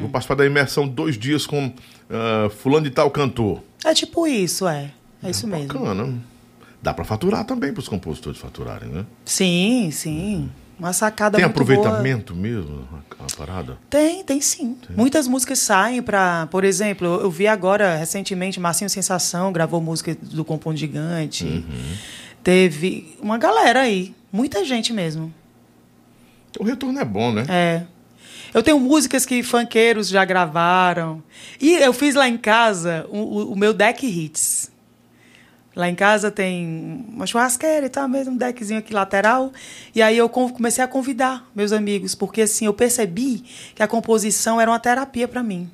Vou 0.00 0.08
participar 0.08 0.34
da 0.34 0.44
imersão 0.44 0.86
dois 0.88 1.16
dias 1.16 1.46
com 1.46 1.72
ah, 2.10 2.50
fulano 2.50 2.84
de 2.84 2.90
tal 2.90 3.08
cantor. 3.10 3.62
É 3.84 3.94
tipo 3.94 4.26
isso, 4.26 4.66
é. 4.68 4.90
É 5.22 5.30
isso 5.30 5.46
mesmo. 5.46 5.68
Bacana. 5.68 6.18
Dá 6.82 6.92
pra 6.94 7.04
faturar 7.04 7.44
também 7.44 7.72
para 7.72 7.80
os 7.80 7.88
compositores 7.88 8.38
faturarem, 8.40 8.88
né? 8.88 9.04
Sim, 9.24 9.90
sim. 9.92 10.50
Uma 10.80 10.94
sacada 10.94 11.36
Tem 11.36 11.44
muito 11.44 11.54
boa. 11.62 11.74
aproveitamento 11.74 12.34
mesmo 12.34 12.88
a, 13.18 13.36
parada? 13.36 13.76
Tem, 13.90 14.24
tem 14.24 14.40
sim. 14.40 14.78
Muitas 14.96 15.28
músicas 15.28 15.58
saem 15.58 16.00
para, 16.00 16.46
por 16.50 16.64
exemplo, 16.64 17.06
eu 17.06 17.30
vi 17.30 17.46
agora 17.46 17.96
recentemente 17.96 18.58
Marcinho 18.58 18.88
Sensação 18.88 19.52
gravou 19.52 19.78
música 19.82 20.16
do 20.22 20.42
Compondo 20.42 20.78
Gigante. 20.78 21.44
Uhum. 21.44 21.96
Teve 22.42 23.14
uma 23.20 23.36
galera 23.36 23.80
aí, 23.82 24.14
muita 24.32 24.64
gente 24.64 24.90
mesmo. 24.92 25.32
O 26.58 26.64
retorno 26.64 26.98
é 26.98 27.04
bom, 27.04 27.30
né? 27.30 27.44
É. 27.46 27.82
Eu 28.54 28.62
tenho 28.62 28.80
músicas 28.80 29.26
que 29.26 29.42
funkeiros 29.42 30.08
já 30.08 30.24
gravaram. 30.24 31.22
E 31.60 31.74
eu 31.76 31.92
fiz 31.92 32.14
lá 32.14 32.26
em 32.26 32.38
casa 32.38 33.06
o- 33.10 33.52
o 33.52 33.56
meu 33.56 33.74
deck 33.74 34.04
hits. 34.06 34.69
Lá 35.74 35.88
em 35.88 35.94
casa 35.94 36.30
tem 36.30 37.06
uma 37.08 37.26
churrasqueira 37.26 37.86
e 37.86 37.88
tal, 37.88 38.08
mesmo 38.08 38.34
um 38.34 38.36
deckzinho 38.36 38.80
aqui 38.80 38.92
lateral. 38.92 39.52
E 39.94 40.02
aí 40.02 40.18
eu 40.18 40.28
comecei 40.28 40.82
a 40.82 40.88
convidar 40.88 41.48
meus 41.54 41.72
amigos, 41.72 42.14
porque 42.14 42.42
assim, 42.42 42.66
eu 42.66 42.74
percebi 42.74 43.44
que 43.74 43.82
a 43.82 43.86
composição 43.86 44.60
era 44.60 44.70
uma 44.70 44.80
terapia 44.80 45.28
para 45.28 45.42
mim. 45.42 45.70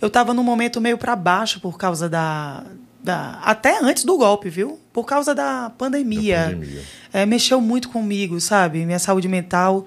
Eu 0.00 0.08
estava 0.08 0.34
num 0.34 0.42
momento 0.42 0.80
meio 0.80 0.98
para 0.98 1.16
baixo 1.16 1.60
por 1.60 1.78
causa 1.78 2.08
da, 2.08 2.62
da. 3.02 3.40
Até 3.42 3.78
antes 3.82 4.04
do 4.04 4.18
golpe, 4.18 4.50
viu? 4.50 4.78
Por 4.92 5.04
causa 5.04 5.34
da 5.34 5.70
pandemia. 5.78 6.38
Da 6.38 6.50
pandemia. 6.50 6.82
É, 7.12 7.24
mexeu 7.24 7.60
muito 7.60 7.88
comigo, 7.88 8.38
sabe? 8.38 8.84
Minha 8.84 8.98
saúde 8.98 9.28
mental. 9.28 9.86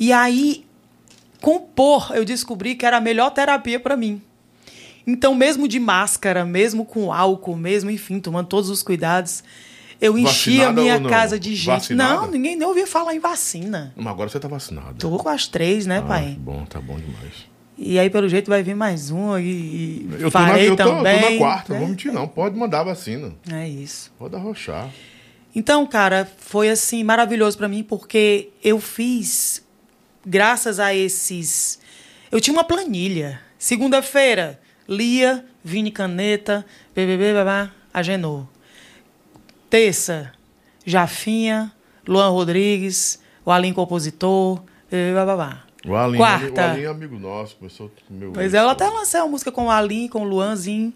E 0.00 0.12
aí, 0.12 0.64
compor, 1.42 2.12
eu 2.14 2.24
descobri 2.24 2.74
que 2.74 2.86
era 2.86 2.96
a 2.96 3.00
melhor 3.00 3.30
terapia 3.30 3.78
para 3.78 3.96
mim. 3.96 4.22
Então, 5.06 5.34
mesmo 5.34 5.66
de 5.66 5.80
máscara, 5.80 6.44
mesmo 6.44 6.84
com 6.84 7.12
álcool, 7.12 7.56
mesmo, 7.56 7.90
enfim, 7.90 8.20
tomando 8.20 8.46
todos 8.46 8.70
os 8.70 8.82
cuidados, 8.82 9.42
eu 10.00 10.16
enchia 10.18 10.68
a 10.68 10.72
minha 10.72 11.00
casa 11.00 11.38
de 11.38 11.54
gente. 11.54 11.66
Vacinada? 11.66 12.14
Não, 12.22 12.30
ninguém 12.30 12.56
nem 12.56 12.66
ouvia 12.66 12.86
falar 12.86 13.14
em 13.14 13.18
vacina. 13.20 13.92
Mas 13.96 14.06
agora 14.06 14.28
você 14.28 14.38
tá 14.40 14.48
vacinado. 14.48 14.94
Tô 14.98 15.16
com 15.18 15.28
as 15.28 15.46
três, 15.46 15.86
né, 15.86 15.98
Ah, 15.98 16.02
pai? 16.02 16.36
bom, 16.38 16.64
tá 16.64 16.80
bom 16.80 16.96
demais. 16.96 17.50
E 17.76 17.98
aí, 17.98 18.08
pelo 18.10 18.28
jeito, 18.28 18.48
vai 18.48 18.62
vir 18.62 18.76
mais 18.76 19.10
um 19.10 19.36
e, 19.38 20.06
Eu 20.20 20.30
tô, 20.30 20.38
na, 20.38 20.46
farei 20.46 20.68
eu 20.68 20.76
tô, 20.76 20.82
eu 20.82 20.88
tô 20.88 20.96
também. 20.98 21.32
na 21.32 21.38
quarta, 21.38 21.72
né? 21.72 21.78
não 21.78 21.86
vou 21.86 21.88
mentir 21.88 22.12
não. 22.12 22.28
Pode 22.28 22.56
mandar 22.56 22.80
a 22.80 22.84
vacina. 22.84 23.32
É 23.50 23.68
isso. 23.68 24.12
Pode 24.18 24.36
arrochar. 24.36 24.88
Então, 25.54 25.84
cara, 25.86 26.30
foi 26.38 26.68
assim 26.70 27.02
maravilhoso 27.02 27.58
pra 27.58 27.68
mim 27.68 27.82
porque 27.82 28.50
eu 28.62 28.78
fiz 28.80 29.64
graças 30.24 30.78
a 30.78 30.94
esses 30.94 31.78
eu 32.30 32.40
tinha 32.40 32.54
uma 32.54 32.64
planilha. 32.64 33.40
Segunda-feira, 33.58 34.60
Lia, 34.92 35.44
Vini 35.64 35.90
Caneta, 35.90 36.64
BBB, 36.94 37.32
babá, 37.32 37.70
Agenor. 37.92 38.46
Terça, 39.70 40.32
Jafinha, 40.84 41.72
Luan 42.06 42.28
Rodrigues, 42.28 43.20
o 43.44 43.50
Alim 43.50 43.72
Compositor, 43.72 44.62
BBB, 44.90 45.14
babá. 45.14 45.64
O 45.86 45.96
Alinho, 45.96 46.18
Quarta. 46.18 46.60
o 46.60 46.64
Alinho 46.64 46.86
é 46.86 46.90
amigo 46.90 47.18
nosso, 47.18 47.56
começou 47.56 47.90
com 48.06 48.14
meu. 48.14 48.32
Pois 48.32 48.54
é, 48.54 48.58
eu 48.58 48.68
até 48.68 48.88
lancei 48.88 49.20
uma 49.20 49.28
música 49.28 49.50
com 49.50 49.66
o 49.66 49.70
Alim, 49.70 50.08
com 50.08 50.22
o 50.22 50.24
Luanzinho. 50.24 50.92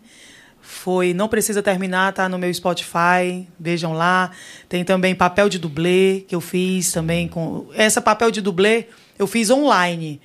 Foi 0.60 1.14
Não 1.14 1.28
Precisa 1.28 1.62
Terminar, 1.62 2.12
tá 2.12 2.28
no 2.28 2.38
meu 2.38 2.52
Spotify. 2.52 3.48
Vejam 3.58 3.92
lá. 3.92 4.32
Tem 4.68 4.84
também 4.84 5.14
papel 5.14 5.48
de 5.48 5.60
dublê, 5.60 6.24
que 6.26 6.34
eu 6.34 6.40
fiz 6.40 6.92
também 6.92 7.28
com. 7.28 7.68
Essa 7.74 8.00
papel 8.00 8.32
de 8.32 8.40
dublê 8.40 8.86
eu 9.18 9.26
fiz 9.26 9.48
online. 9.48 10.20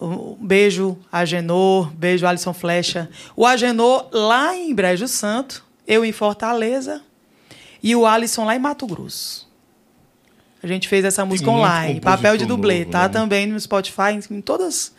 Um 0.00 0.34
beijo, 0.40 0.96
Agenor, 1.10 1.90
beijo, 1.92 2.24
Alisson 2.26 2.52
Flecha. 2.54 3.10
O 3.34 3.44
Agenor 3.44 4.08
lá 4.12 4.54
em 4.54 4.72
Brejo 4.72 5.08
Santo, 5.08 5.64
eu 5.86 6.04
em 6.04 6.12
Fortaleza 6.12 7.02
e 7.82 7.94
o 7.96 8.06
Alisson 8.06 8.44
lá 8.44 8.54
em 8.54 8.58
Mato 8.60 8.86
Grosso. 8.86 9.48
A 10.62 10.66
gente 10.66 10.88
fez 10.88 11.04
essa 11.04 11.24
música 11.24 11.50
online, 11.50 12.00
papel 12.00 12.36
de 12.36 12.44
dublê, 12.44 12.80
novo, 12.80 12.90
tá 12.90 13.02
né? 13.02 13.08
também 13.08 13.46
no 13.46 13.58
Spotify, 13.58 14.18
em 14.30 14.40
todas, 14.40 14.92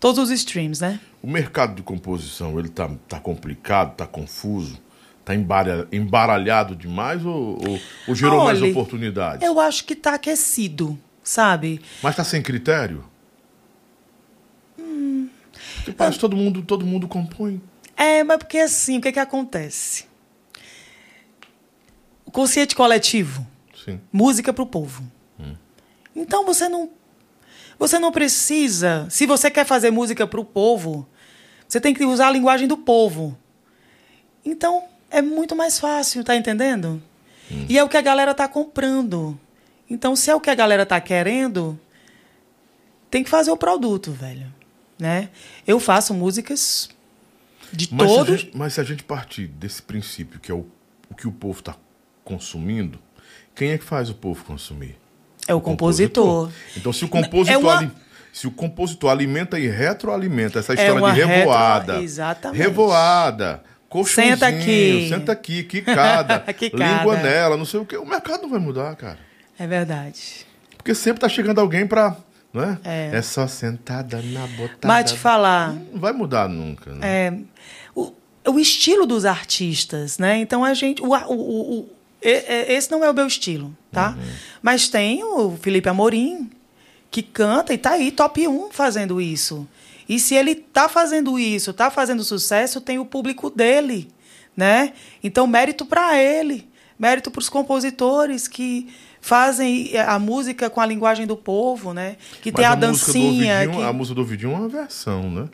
todos 0.00 0.18
os 0.18 0.30
streams, 0.30 0.80
né? 0.80 1.00
O 1.22 1.30
mercado 1.30 1.74
de 1.74 1.82
composição, 1.82 2.58
ele 2.58 2.68
tá, 2.68 2.90
tá 3.08 3.20
complicado, 3.20 3.94
tá 3.94 4.06
confuso, 4.06 4.78
tá 5.24 5.34
embaralha- 5.34 5.86
embaralhado 5.92 6.74
demais 6.74 7.24
ou, 7.24 7.58
ou, 7.66 7.80
ou 8.08 8.14
gerou 8.14 8.42
mais 8.44 8.60
Olha, 8.60 8.70
oportunidades? 8.70 9.46
Eu 9.46 9.60
acho 9.60 9.84
que 9.84 9.94
tá 9.94 10.14
aquecido, 10.14 10.98
sabe? 11.22 11.80
Mas 12.02 12.16
tá 12.16 12.24
sem 12.24 12.42
critério? 12.42 13.04
Hum. 15.02 15.28
Todo 16.18 16.36
mundo, 16.36 16.62
todo 16.62 16.86
mundo 16.86 17.08
compõe. 17.08 17.60
É, 17.96 18.22
mas 18.22 18.38
porque 18.38 18.58
assim, 18.58 18.98
o 18.98 19.00
que 19.00 19.12
que 19.12 19.18
acontece? 19.18 20.06
O 22.24 22.30
consciente 22.30 22.74
coletivo, 22.74 23.46
Sim. 23.84 24.00
música 24.12 24.52
para 24.52 24.62
o 24.62 24.66
povo. 24.66 25.02
Então 26.14 26.44
você 26.44 26.68
não 26.68 26.90
você 27.78 27.98
não 27.98 28.12
precisa, 28.12 29.06
se 29.10 29.26
você 29.26 29.50
quer 29.50 29.66
fazer 29.66 29.90
música 29.90 30.26
para 30.26 30.38
o 30.38 30.44
povo, 30.44 31.08
você 31.66 31.80
tem 31.80 31.92
que 31.92 32.04
usar 32.04 32.28
a 32.28 32.30
linguagem 32.30 32.68
do 32.68 32.76
povo. 32.76 33.36
Então 34.44 34.84
é 35.10 35.20
muito 35.20 35.56
mais 35.56 35.80
fácil, 35.80 36.22
tá 36.22 36.36
entendendo? 36.36 37.02
E 37.68 37.76
é 37.76 37.82
o 37.82 37.88
que 37.88 37.96
a 37.96 38.02
galera 38.02 38.34
tá 38.34 38.46
comprando. 38.46 39.38
Então 39.90 40.14
se 40.14 40.30
é 40.30 40.34
o 40.34 40.40
que 40.40 40.50
a 40.50 40.54
galera 40.54 40.86
tá 40.86 41.00
querendo, 41.00 41.78
tem 43.10 43.24
que 43.24 43.30
fazer 43.30 43.50
o 43.50 43.56
produto, 43.56 44.12
velho, 44.12 44.52
né? 45.02 45.28
Eu 45.66 45.80
faço 45.80 46.14
músicas 46.14 46.88
de 47.72 47.88
Mas, 47.90 48.10
se 48.10 48.24
gente, 48.36 48.50
mas 48.56 48.72
se 48.74 48.80
a 48.80 48.84
gente 48.84 49.02
partir 49.02 49.48
desse 49.48 49.82
princípio, 49.82 50.38
que 50.38 50.50
é 50.50 50.54
o, 50.54 50.64
o 51.10 51.14
que 51.14 51.26
o 51.26 51.32
povo 51.32 51.58
está 51.58 51.74
consumindo, 52.24 52.98
quem 53.54 53.72
é 53.72 53.78
que 53.78 53.84
faz 53.84 54.08
o 54.08 54.14
povo 54.14 54.44
consumir? 54.44 54.96
é 55.48 55.52
o 55.52 55.60
compositor. 55.60 56.50
Então, 56.76 56.92
se 56.92 57.04
o 57.04 57.08
compositor, 57.08 57.52
É 57.52 57.58
uma- 57.58 57.92
se 58.32 58.46
o 58.46 58.50
compositor 58.52 59.10
alimenta 59.10 59.58
e 59.58 59.66
retroalimenta 59.68 60.60
essa 60.60 60.72
É 60.72 60.76
história 60.76 61.02
uma 61.02 61.12
de 61.12 61.20
revoada, 61.24 61.92
retro- 61.94 62.04
exatamente. 62.04 62.58
revoada, 62.62 63.62
colchãozinho, 63.88 64.34
Senta 64.36 64.46
aqui. 64.46 65.06
senta 65.08 65.32
aqui, 65.32 65.64
quicada, 65.64 66.38
Quicada. 66.54 66.96
língua 66.98 67.16
nela, 67.16 67.56
não 67.56 67.64
sei 67.64 67.80
o 67.80 67.84
quê, 67.84 67.96
o 67.96 68.06
mercado 68.06 68.42
não 68.42 68.50
vai 68.50 68.60
mudar, 68.60 68.94
cara. 68.94 69.18
É 69.58 69.66
verdade. 69.66 70.46
Porque 70.76 70.94
sempre 70.94 71.20
tá 71.20 71.28
chegando 71.28 71.58
alguém 71.60 71.86
pra, 71.88 72.16
não 72.52 72.62
é? 72.62 72.78
É. 73.12 73.22
só 73.22 73.46
sentada 73.46 74.20
na 74.22 74.46
botada. 74.46 74.86
Mas 74.88 75.12
te 75.12 75.18
falar, 75.18 75.72
Não 75.72 76.00
vai 76.00 76.12
mudar 76.12 76.48
nunca, 76.48 76.92
né? 76.92 77.00
é, 77.02 77.38
o, 77.94 78.12
o 78.48 78.58
estilo 78.58 79.06
dos 79.06 79.24
artistas, 79.24 80.18
né? 80.18 80.38
Então 80.38 80.64
a 80.64 80.74
gente. 80.74 81.02
O, 81.02 81.08
o, 81.14 81.34
o- 81.80 81.88
esse 82.24 82.88
não 82.90 83.02
é 83.02 83.10
o 83.10 83.14
meu 83.14 83.26
estilo, 83.26 83.76
tá? 83.90 84.16
Mas 84.62 84.88
tem 84.88 85.24
o 85.24 85.56
Felipe 85.60 85.88
Amorim, 85.88 86.48
que 87.10 87.20
canta 87.20 87.74
e 87.74 87.78
tá 87.78 87.90
aí, 87.92 88.12
top 88.12 88.46
1 88.46 88.70
fazendo 88.70 89.20
isso. 89.20 89.66
E 90.08 90.20
se 90.20 90.34
ele 90.36 90.54
tá 90.54 90.88
fazendo 90.88 91.36
isso, 91.36 91.72
tá 91.72 91.90
fazendo 91.90 92.22
sucesso, 92.22 92.80
tem 92.80 92.98
o 92.98 93.04
público 93.04 93.50
dele, 93.50 94.08
né? 94.56 94.92
Então, 95.24 95.48
mérito 95.48 95.84
para 95.84 96.16
ele, 96.16 96.68
mérito 96.96 97.28
para 97.28 97.40
os 97.40 97.48
compositores 97.48 98.46
que 98.46 98.88
fazem 99.22 99.96
a 99.96 100.18
música 100.18 100.68
com 100.68 100.80
a 100.80 100.84
linguagem 100.84 101.26
do 101.26 101.36
povo, 101.36 101.94
né? 101.94 102.16
Que 102.42 102.52
tem 102.52 102.64
Mas 102.66 102.72
a 102.74 102.76
música 102.88 103.06
do 103.06 103.12
dancinha. 103.14 103.56
Ovidinho- 103.56 103.78
que- 103.78 103.84
A 103.88 103.92
música 103.94 104.14
do 104.16 104.20
Ovidinho 104.20 104.52
é 104.52 104.56
uma 104.56 104.68
versão, 104.68 105.30
né? 105.30 105.48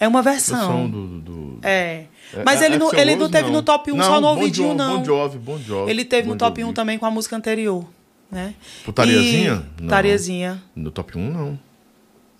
É 0.00 0.08
uma 0.08 0.20
Versão 0.22 0.56
versão. 0.58 0.90
do... 0.90 1.20
do- 1.20 1.58
É. 1.62 2.06
É- 2.34 2.42
Mas 2.44 2.60
é- 2.60 2.64
ele, 2.64 2.74
é 2.74 2.78
não, 2.78 2.92
ele 2.92 3.14
não 3.14 3.30
teve 3.30 3.50
no 3.50 3.62
top 3.62 3.92
1 3.92 3.96
Não, 3.96 4.04
só 4.04 4.20
no 4.20 4.34
Bon 4.34 4.52
Jovi, 4.52 4.74
não. 4.74 4.98
Bon 4.98 5.04
Jovi, 5.04 5.38
Bon 5.38 5.58
Jovi. 5.58 5.90
Ele 5.90 6.04
teve 6.04 6.26
Bon 6.26 6.32
no 6.32 6.38
top 6.38 6.60
Jovi. 6.60 6.70
1 6.70 6.74
também 6.74 6.98
com 6.98 7.06
a 7.06 7.10
música 7.10 7.36
anterior. 7.36 7.84
Né? 8.30 8.54
Putariazinha? 8.84 9.62
E... 9.78 9.82
Não. 9.82 9.88
Tariazinha. 9.88 10.62
No 10.74 10.90
top 10.90 11.16
1, 11.18 11.30
não. 11.30 11.58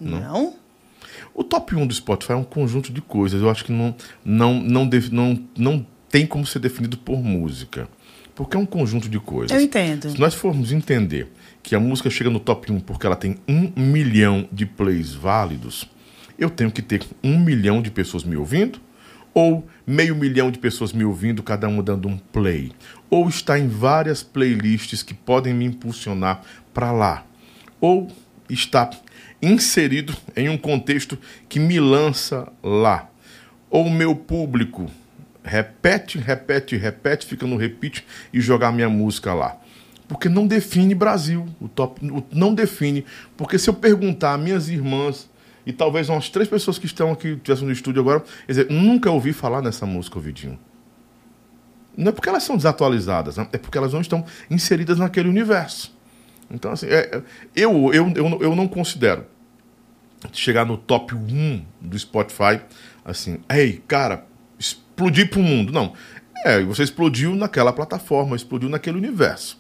Não? 0.00 0.54
O 1.34 1.44
top 1.44 1.76
1 1.76 1.86
do 1.86 1.94
Spotify 1.94 2.32
é 2.32 2.36
um 2.36 2.42
conjunto 2.44 2.92
de 2.92 3.00
coisas. 3.00 3.40
Eu 3.40 3.48
acho 3.50 3.64
que 3.64 3.70
não, 3.70 3.94
não, 4.24 4.54
não, 4.54 4.88
não, 5.12 5.38
não 5.56 5.86
tem 6.08 6.26
como 6.26 6.44
ser 6.46 6.58
definido 6.58 6.96
por 6.98 7.22
música. 7.22 7.86
Porque 8.34 8.56
é 8.56 8.60
um 8.60 8.66
conjunto 8.66 9.08
de 9.08 9.20
coisas. 9.20 9.56
Eu 9.56 9.62
entendo. 9.62 10.10
Se 10.10 10.18
nós 10.18 10.34
formos 10.34 10.72
entender 10.72 11.30
que 11.62 11.74
a 11.74 11.80
música 11.80 12.10
chega 12.10 12.30
no 12.30 12.40
top 12.40 12.72
1 12.72 12.80
porque 12.80 13.06
ela 13.06 13.16
tem 13.16 13.36
um 13.46 13.70
milhão 13.76 14.48
de 14.50 14.66
plays 14.66 15.12
válidos, 15.12 15.88
eu 16.38 16.50
tenho 16.50 16.70
que 16.70 16.82
ter 16.82 17.04
um 17.22 17.38
milhão 17.38 17.80
de 17.82 17.90
pessoas 17.90 18.24
me 18.24 18.36
ouvindo 18.36 18.80
Ou 19.34 19.66
meio 19.86 20.14
milhão 20.14 20.50
de 20.50 20.58
pessoas 20.58 20.92
me 20.92 21.04
ouvindo, 21.04 21.42
cada 21.42 21.66
uma 21.68 21.82
dando 21.82 22.08
um 22.08 22.18
play. 22.18 22.72
Ou 23.08 23.28
está 23.28 23.58
em 23.58 23.68
várias 23.68 24.22
playlists 24.22 25.02
que 25.02 25.14
podem 25.14 25.54
me 25.54 25.64
impulsionar 25.64 26.42
para 26.74 26.92
lá. 26.92 27.24
Ou 27.80 28.10
está 28.48 28.90
inserido 29.40 30.14
em 30.36 30.48
um 30.48 30.58
contexto 30.58 31.18
que 31.48 31.58
me 31.58 31.80
lança 31.80 32.50
lá. 32.62 33.08
Ou 33.70 33.86
o 33.86 33.90
meu 33.90 34.14
público 34.14 34.90
repete, 35.44 36.18
repete, 36.18 36.76
repete, 36.76 37.26
fica 37.26 37.46
no 37.46 37.56
repeat 37.56 38.04
e 38.32 38.40
jogar 38.40 38.72
minha 38.72 38.88
música 38.88 39.34
lá. 39.34 39.56
Porque 40.06 40.28
não 40.28 40.46
define 40.46 40.94
Brasil, 40.94 41.46
o 41.60 41.68
top, 41.68 42.04
o, 42.10 42.24
não 42.32 42.54
define. 42.54 43.04
Porque 43.36 43.58
se 43.58 43.70
eu 43.70 43.74
perguntar 43.74 44.36
minhas 44.38 44.68
irmãs 44.68 45.30
e 45.64 45.72
talvez 45.72 46.08
umas 46.08 46.28
três 46.28 46.48
pessoas 46.48 46.78
que 46.78 46.86
estão 46.86 47.12
aqui, 47.12 47.28
estivessem 47.28 47.66
no 47.66 47.72
estúdio 47.72 48.00
agora, 48.00 48.22
dizer, 48.46 48.70
nunca 48.70 49.10
ouvi 49.10 49.32
falar 49.32 49.62
nessa 49.62 49.86
música, 49.86 50.18
ouvidinho. 50.18 50.58
Não 51.96 52.08
é 52.08 52.12
porque 52.12 52.28
elas 52.28 52.42
são 52.42 52.56
desatualizadas, 52.56 53.36
né? 53.36 53.48
é 53.52 53.58
porque 53.58 53.76
elas 53.76 53.92
não 53.92 54.00
estão 54.00 54.24
inseridas 54.50 54.98
naquele 54.98 55.28
universo. 55.28 55.94
Então, 56.50 56.72
assim, 56.72 56.86
é, 56.86 57.22
eu, 57.54 57.92
eu, 57.92 58.12
eu, 58.14 58.42
eu 58.42 58.56
não 58.56 58.68
considero 58.68 59.24
chegar 60.32 60.64
no 60.64 60.76
top 60.76 61.14
1 61.14 61.64
do 61.80 61.98
Spotify, 61.98 62.60
assim, 63.04 63.40
ei, 63.50 63.82
cara, 63.88 64.26
explodir 64.92 65.28
para 65.30 65.40
o 65.40 65.42
mundo. 65.42 65.72
Não. 65.72 65.92
É, 66.44 66.62
você 66.62 66.82
explodiu 66.82 67.34
naquela 67.34 67.72
plataforma, 67.72 68.36
explodiu 68.36 68.68
naquele 68.68 68.98
universo. 68.98 69.58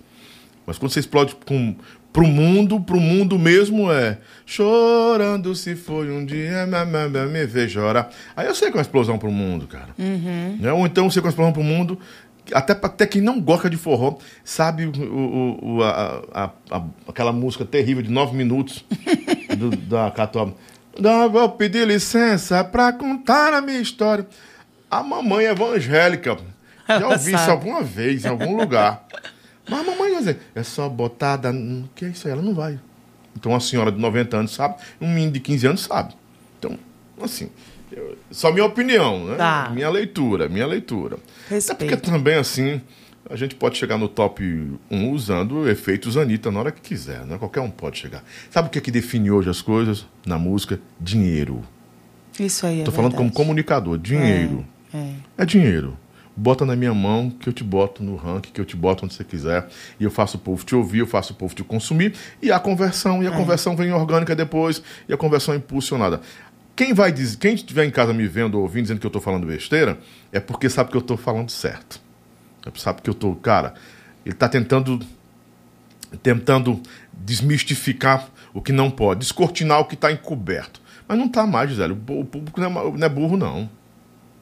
Mas 0.66 0.78
quando 0.78 0.92
você 0.92 1.00
explode 1.00 1.36
com, 1.46 1.76
pro 2.12 2.26
mundo, 2.26 2.80
pro 2.80 3.00
mundo 3.00 3.38
mesmo 3.38 3.90
é 3.90 4.18
chorando 4.44 5.54
se 5.54 5.74
foi 5.74 6.10
um 6.10 6.24
dia, 6.24 6.66
me 7.30 7.46
ver 7.46 7.68
chorar. 7.68 8.10
Aí 8.36 8.46
eu 8.46 8.54
sei 8.54 8.70
que 8.70 8.76
é 8.76 8.78
uma 8.78 8.82
explosão 8.82 9.18
pro 9.18 9.30
mundo, 9.30 9.66
cara. 9.66 9.88
Uhum. 9.98 10.58
Né? 10.60 10.72
Ou 10.72 10.86
então 10.86 11.04
eu 11.04 11.10
sei 11.10 11.22
que 11.22 11.26
é 11.26 11.28
uma 11.28 11.32
explosão 11.32 11.52
pro 11.52 11.62
mundo. 11.62 11.98
Até, 12.52 12.72
até 12.72 13.06
quem 13.06 13.22
não 13.22 13.40
gosta 13.40 13.70
de 13.70 13.76
forró 13.76 14.18
sabe 14.44 14.86
o, 14.86 15.58
o, 15.62 15.82
a, 15.82 16.22
a, 16.34 16.50
a, 16.70 16.82
aquela 17.08 17.32
música 17.32 17.64
terrível 17.64 18.02
de 18.02 18.10
nove 18.10 18.36
minutos 18.36 18.84
do, 19.56 19.70
da 19.76 20.10
Católica. 20.10 20.56
Vou 21.30 21.48
pedir 21.50 21.86
licença 21.86 22.62
para 22.62 22.92
contar 22.92 23.54
a 23.54 23.60
minha 23.60 23.80
história. 23.80 24.26
A 24.92 25.02
mamãe 25.02 25.46
evangélica. 25.46 26.36
Já 26.86 27.08
ouvi 27.08 27.34
isso 27.34 27.50
alguma 27.50 27.82
vez, 27.82 28.26
em 28.26 28.28
algum 28.28 28.58
lugar. 28.58 29.06
Mas 29.66 29.80
a 29.80 29.82
mamãe 29.84 30.10
vai 30.10 30.18
dizer, 30.18 30.38
é 30.54 30.62
só 30.62 30.86
botada. 30.86 31.50
O 31.50 31.88
que 31.94 32.04
é 32.04 32.08
isso 32.08 32.26
aí? 32.28 32.32
Ela 32.32 32.42
não 32.42 32.52
vai. 32.52 32.78
Então 33.34 33.54
a 33.54 33.60
senhora 33.60 33.90
de 33.90 33.98
90 33.98 34.36
anos 34.36 34.52
sabe, 34.52 34.74
um 35.00 35.08
menino 35.08 35.32
de 35.32 35.40
15 35.40 35.66
anos 35.66 35.80
sabe. 35.80 36.14
Então, 36.58 36.78
assim, 37.22 37.48
eu, 37.90 38.18
só 38.30 38.52
minha 38.52 38.66
opinião, 38.66 39.28
né? 39.28 39.36
Tá. 39.36 39.70
Minha 39.72 39.88
leitura, 39.88 40.46
minha 40.50 40.66
leitura. 40.66 41.16
Respeito. 41.48 41.72
Até 41.72 41.96
porque 41.96 42.10
também, 42.10 42.34
assim, 42.34 42.82
a 43.30 43.36
gente 43.36 43.54
pode 43.54 43.78
chegar 43.78 43.96
no 43.96 44.08
top 44.08 44.44
1 44.90 45.10
usando 45.10 45.66
efeitos 45.70 46.18
Anitta 46.18 46.50
na 46.50 46.60
hora 46.60 46.70
que 46.70 46.82
quiser, 46.82 47.24
né? 47.24 47.38
Qualquer 47.38 47.60
um 47.60 47.70
pode 47.70 47.98
chegar. 47.98 48.22
Sabe 48.50 48.68
o 48.68 48.70
que 48.70 48.76
é 48.76 48.80
que 48.82 48.90
define 48.90 49.30
hoje 49.30 49.48
as 49.48 49.62
coisas 49.62 50.06
na 50.26 50.38
música? 50.38 50.78
Dinheiro. 51.00 51.62
Isso 52.38 52.66
aí 52.66 52.80
é 52.80 52.84
Tô 52.84 52.92
falando 52.92 53.12
como 53.12 53.24
verdade. 53.24 53.36
comunicador. 53.36 53.98
Dinheiro. 53.98 54.66
É. 54.68 54.71
É 55.36 55.44
dinheiro. 55.44 55.96
Bota 56.34 56.64
na 56.64 56.74
minha 56.74 56.94
mão 56.94 57.28
que 57.28 57.48
eu 57.48 57.52
te 57.52 57.62
boto 57.62 58.02
no 58.02 58.16
ranking, 58.16 58.52
que 58.52 58.60
eu 58.60 58.64
te 58.64 58.74
boto 58.74 59.04
onde 59.04 59.14
você 59.14 59.22
quiser. 59.22 59.68
E 60.00 60.04
eu 60.04 60.10
faço 60.10 60.38
o 60.38 60.40
povo 60.40 60.64
te 60.64 60.74
ouvir, 60.74 61.00
eu 61.00 61.06
faço 61.06 61.32
o 61.32 61.36
povo 61.36 61.54
te 61.54 61.62
consumir. 61.62 62.14
E 62.40 62.50
a 62.50 62.58
conversão, 62.58 63.22
e 63.22 63.26
a 63.26 63.30
conversão 63.30 63.76
vem 63.76 63.92
orgânica 63.92 64.34
depois, 64.34 64.82
e 65.08 65.12
a 65.12 65.16
conversão 65.16 65.54
é 65.54 65.58
impulsionada. 65.58 66.20
Quem 66.74 66.94
vai 66.94 67.12
dizer, 67.12 67.36
quem 67.36 67.54
estiver 67.54 67.84
em 67.84 67.90
casa 67.90 68.14
me 68.14 68.26
vendo 68.26 68.54
ou 68.54 68.62
ouvindo 68.62 68.84
dizendo 68.84 68.98
que 69.00 69.06
eu 69.06 69.10
estou 69.10 69.20
falando 69.20 69.46
besteira, 69.46 69.98
é 70.32 70.40
porque 70.40 70.70
sabe 70.70 70.90
que 70.90 70.96
eu 70.96 71.02
estou 71.02 71.18
falando 71.18 71.50
certo. 71.50 72.00
É 72.64 72.78
Sabe 72.78 73.02
que 73.02 73.10
eu 73.10 73.12
estou, 73.12 73.34
cara, 73.36 73.74
ele 74.24 74.34
está 74.34 74.48
tentando 74.48 75.00
tentando 76.22 76.80
desmistificar 77.12 78.28
o 78.52 78.60
que 78.60 78.72
não 78.72 78.90
pode, 78.90 79.20
descortinar 79.20 79.80
o 79.80 79.86
que 79.86 79.94
está 79.94 80.12
encoberto. 80.12 80.80
Mas 81.08 81.18
não 81.18 81.26
está 81.26 81.46
mais, 81.46 81.70
Gisele. 81.70 81.92
O 81.92 82.24
público 82.24 82.60
não 82.60 82.66
é, 82.66 82.98
não 82.98 83.06
é 83.06 83.08
burro, 83.08 83.36
não. 83.36 83.68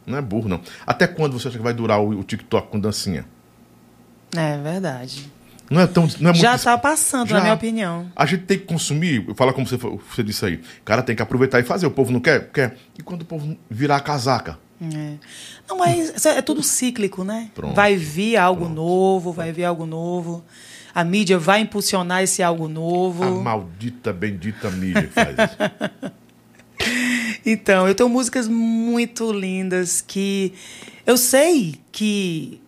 Não 0.07 0.19
é 0.19 0.23
burro, 0.23 0.49
não. 0.49 0.61
Até 0.87 1.07
quando 1.07 1.39
você 1.39 1.49
acha 1.49 1.57
que 1.57 1.63
vai 1.63 1.75
durar 1.75 2.01
o, 2.01 2.21
o 2.21 2.25
TikTok 2.25 2.69
com 2.69 2.81
dancinha? 2.81 3.25
É 4.37 4.57
verdade. 4.59 5.31
Não 5.71 5.81
é 5.81 5.87
tão. 5.87 6.09
Não 6.19 6.31
é 6.31 6.35
Já 6.35 6.57
está 6.57 6.77
passando, 6.77 7.29
Já. 7.29 7.37
na 7.37 7.43
minha 7.43 7.55
opinião. 7.55 8.11
A 8.17 8.27
gente 8.27 8.43
tem 8.43 8.59
que 8.59 8.65
consumir, 8.65 9.25
fala 9.37 9.53
como 9.53 9.67
você, 9.67 9.77
você 9.77 10.23
disse 10.23 10.45
aí. 10.45 10.61
Cara, 10.85 11.01
tem 11.01 11.15
que 11.15 11.23
aproveitar 11.23 11.61
e 11.61 11.63
fazer. 11.63 11.87
O 11.87 11.91
povo 11.93 12.11
não 12.11 12.19
quer? 12.19 12.51
Quer. 12.51 12.77
E 12.99 13.03
quando 13.03 13.23
o 13.23 13.25
povo 13.25 13.57
virar 13.71 13.97
a 13.97 14.01
casaca? 14.01 14.59
É. 14.83 15.15
Não, 15.69 15.79
mas 15.79 16.13
isso 16.17 16.27
é 16.27 16.43
tudo 16.43 16.63
cíclico, 16.63 17.23
né? 17.23 17.51
Pronto. 17.55 17.75
Vai 17.75 17.97
vir 17.97 18.37
algo 18.37 18.69
novo, 18.69 19.33
vai 19.33 19.53
vir 19.53 19.65
algo 19.65 19.87
novo. 19.87 20.45
A 20.93 21.05
mídia 21.05 21.39
vai 21.39 21.61
impulsionar 21.61 22.23
esse 22.23 22.43
algo 22.43 22.67
novo. 22.67 23.23
A 23.23 23.31
maldita, 23.31 24.13
bendita 24.13 24.71
mídia 24.71 25.03
que 25.03 25.13
faz 25.15 25.29
isso. 25.29 26.11
Então, 27.45 27.89
eu 27.89 27.95
tenho 27.95 28.09
músicas 28.09 28.47
muito 28.49 29.33
lindas 29.33 30.01
que 30.01 30.53
eu 31.07 31.17
sei 31.17 31.77
que 31.91 32.61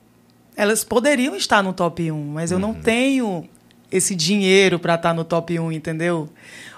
elas 0.56 0.82
poderiam 0.84 1.34
estar 1.36 1.62
no 1.62 1.72
top 1.72 2.10
1, 2.10 2.24
mas 2.26 2.50
eu 2.50 2.56
Uhum. 2.56 2.62
não 2.68 2.74
tenho 2.74 3.48
esse 3.90 4.14
dinheiro 4.14 4.78
para 4.78 4.94
estar 4.94 5.12
no 5.14 5.24
top 5.24 5.58
1, 5.58 5.72
entendeu? 5.72 6.28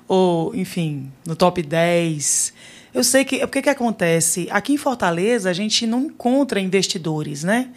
Ou, 0.08 0.54
enfim, 0.54 1.10
no 1.26 1.34
top 1.36 1.62
10. 1.62 2.52
Eu 2.92 3.02
sei 3.02 3.24
que. 3.24 3.42
O 3.42 3.48
que, 3.48 3.62
que 3.62 3.70
acontece? 3.70 4.46
Aqui 4.50 4.72
em 4.74 4.76
Fortaleza, 4.76 5.48
a 5.48 5.52
gente 5.52 5.86
não 5.86 6.02
encontra 6.06 6.60
investidores, 6.60 7.42
né? 7.42 7.68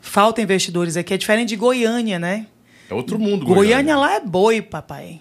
Falta 0.00 0.40
investidores 0.40 0.96
aqui. 0.96 1.12
É 1.12 1.16
diferente 1.18 1.48
de 1.50 1.56
Goiânia, 1.56 2.18
né? 2.18 2.46
É 2.88 2.94
outro 2.94 3.18
mundo, 3.18 3.44
Goiânia, 3.46 3.96
lá 3.96 4.14
é 4.14 4.20
boi, 4.20 4.60
papai. 4.62 5.20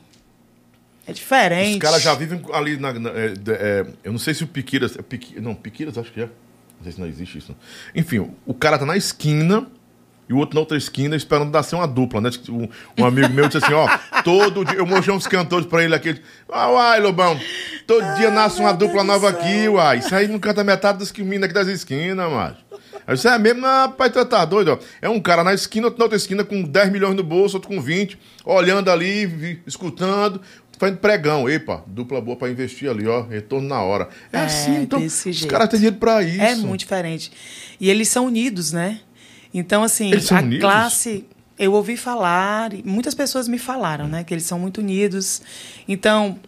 É 1.10 1.14
diferente. 1.14 1.74
Os 1.76 1.80
caras 1.82 2.02
já 2.02 2.14
vivem 2.14 2.42
ali 2.54 2.78
na. 2.78 2.94
na- 2.94 3.10
é, 3.12 3.34
é, 3.50 3.86
eu 4.04 4.12
não 4.12 4.20
sei 4.20 4.34
se 4.34 4.44
o 4.44 4.48
Piquiras. 4.48 4.98
É 4.98 5.02
Piqui, 5.02 5.40
não, 5.40 5.56
Piquiras 5.56 5.98
acho 5.98 6.12
que 6.12 6.22
é. 6.22 6.26
Não 6.26 6.84
sei 6.84 6.92
se 6.94 7.00
não 7.00 7.08
existe 7.08 7.38
isso. 7.38 7.56
Enfim, 7.96 8.32
o 8.46 8.54
cara 8.54 8.78
tá 8.78 8.86
na 8.86 8.96
esquina 8.96 9.68
e 10.30 10.34
o 10.34 10.38
outro 10.38 10.56
na 10.56 10.62
outra 10.62 10.78
esquina 10.78 11.16
esperando 11.16 11.52
dar 11.52 11.64
ser 11.64 11.76
uma 11.76 11.88
dupla, 11.88 12.22
né? 12.22 12.30
Um, 12.48 12.70
um 13.02 13.06
amigo 13.06 13.30
meu 13.34 13.48
disse 13.48 13.58
assim: 13.64 13.74
ó, 13.74 13.88
todo 14.24 14.64
dia. 14.64 14.78
Eu 14.78 14.86
mostrei 14.86 15.14
uns 15.16 15.28
cantores 15.28 15.66
pra 15.66 15.84
ele 15.84 15.96
aqui. 15.96 16.22
Ah, 16.52 16.70
uai, 16.70 17.00
Lobão, 17.02 17.38
todo 17.88 18.04
dia 18.16 18.30
nasce 18.32 18.60
uma 18.62 18.72
dupla 18.72 19.04
nova 19.04 19.32
do 19.32 19.38
aqui, 19.40 19.64
céu. 19.64 19.74
uai. 19.74 19.98
Isso 20.00 20.14
aí 20.16 20.28
não 20.28 20.40
canta 20.40 20.64
metade 20.64 21.00
dos 21.00 21.12
que 21.12 21.24
mina 21.24 21.46
aqui 21.46 21.54
das 21.54 21.68
esquinas, 21.68 22.32
macho. 22.32 22.58
Aí 23.08 23.16
Isso 23.16 23.28
é 23.28 23.40
mesmo, 23.40 23.62
não, 23.62 23.92
pai, 23.92 24.12
tu 24.12 24.24
tá 24.24 24.46
doido, 24.46 24.74
ó. 24.74 24.80
É 25.02 25.10
um 25.10 25.20
cara 25.20 25.44
na 25.44 25.52
esquina, 25.54 25.88
outro 25.88 25.98
na 26.00 26.06
outra 26.06 26.16
esquina 26.16 26.44
com 26.44 26.62
10 26.62 26.92
milhões 26.92 27.16
no 27.16 27.24
bolso, 27.24 27.58
outro 27.58 27.68
com 27.70 27.82
20, 27.82 28.20
olhando 28.46 28.92
ali, 28.92 29.60
escutando, 29.66 30.40
fazendo 30.80 30.98
pregão. 30.98 31.48
Epa, 31.48 31.84
dupla 31.86 32.20
boa 32.20 32.36
pra 32.36 32.50
investir 32.50 32.90
ali, 32.90 33.06
ó, 33.08 33.22
retorno 33.22 33.68
na 33.68 33.84
hora. 33.84 34.10
É, 34.34 34.38
É, 34.38 34.42
assim, 34.46 34.82
então, 34.82 35.00
desse 35.00 35.30
os 35.30 35.46
caras 35.46 35.70
têm 35.70 35.78
dinheiro 35.78 35.98
pra 35.98 36.24
isso. 36.24 36.42
É 36.42 36.56
muito 36.56 36.80
diferente. 36.80 37.32
E 37.80 37.88
eles 37.92 38.08
são 38.08 38.26
unidos, 38.26 38.72
né? 38.72 39.02
Então, 39.54 39.84
assim, 39.84 40.12
Eles 40.12 40.24
são 40.26 40.38
a 40.38 40.42
unidos? 40.42 40.62
classe. 40.62 41.26
Eu 41.58 41.74
ouvi 41.74 41.98
falar, 41.98 42.72
muitas 42.86 43.14
pessoas 43.14 43.48
me 43.48 43.60
falaram, 43.60 44.08
né? 44.08 44.24
Que 44.24 44.34
eles 44.34 44.46
são 44.46 44.58
muito 44.58 44.80
unidos. 44.80 45.42
Então, 45.88 46.40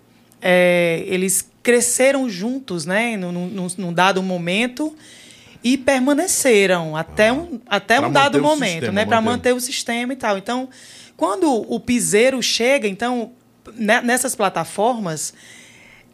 é, 0.41 1.03
eles 1.05 1.47
cresceram 1.61 2.29
juntos, 2.29 2.85
né? 2.85 3.17
Num, 3.17 3.31
num, 3.47 3.67
num 3.77 3.93
dado 3.93 4.23
momento 4.23 4.95
e 5.63 5.77
permaneceram 5.77 6.95
até 6.95 7.31
um, 7.31 7.59
até 7.67 7.99
um 7.99 8.11
dado 8.11 8.41
momento, 8.41 8.71
sistema, 8.71 8.93
né? 8.93 9.05
Para 9.05 9.21
manter- 9.21 9.53
o 9.53 9.59
sistema 9.59 10.13
e 10.13 10.15
tal. 10.15 10.37
Então, 10.37 10.69
quando 11.17 11.51
o 11.71 11.79
piseiro 11.79 12.41
chega, 12.41 12.87
então, 12.87 13.31
nessas 13.75 14.35
plataformas, 14.35 15.33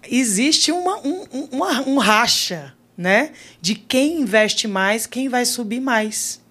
existe 0.10 0.72
uma, 0.72 0.98
um, 1.00 1.26
um- 1.34 1.48
uma- 1.52 1.82
um 1.82 1.98
racha, 1.98 2.74
né? 2.98 3.32
De 3.62 3.76
quem 3.76 4.22
investe 4.22 4.68
mais, 4.68 5.06
quem 5.06 5.30
vai 5.30 5.46
subir 5.46 5.80
mais. 5.80 6.42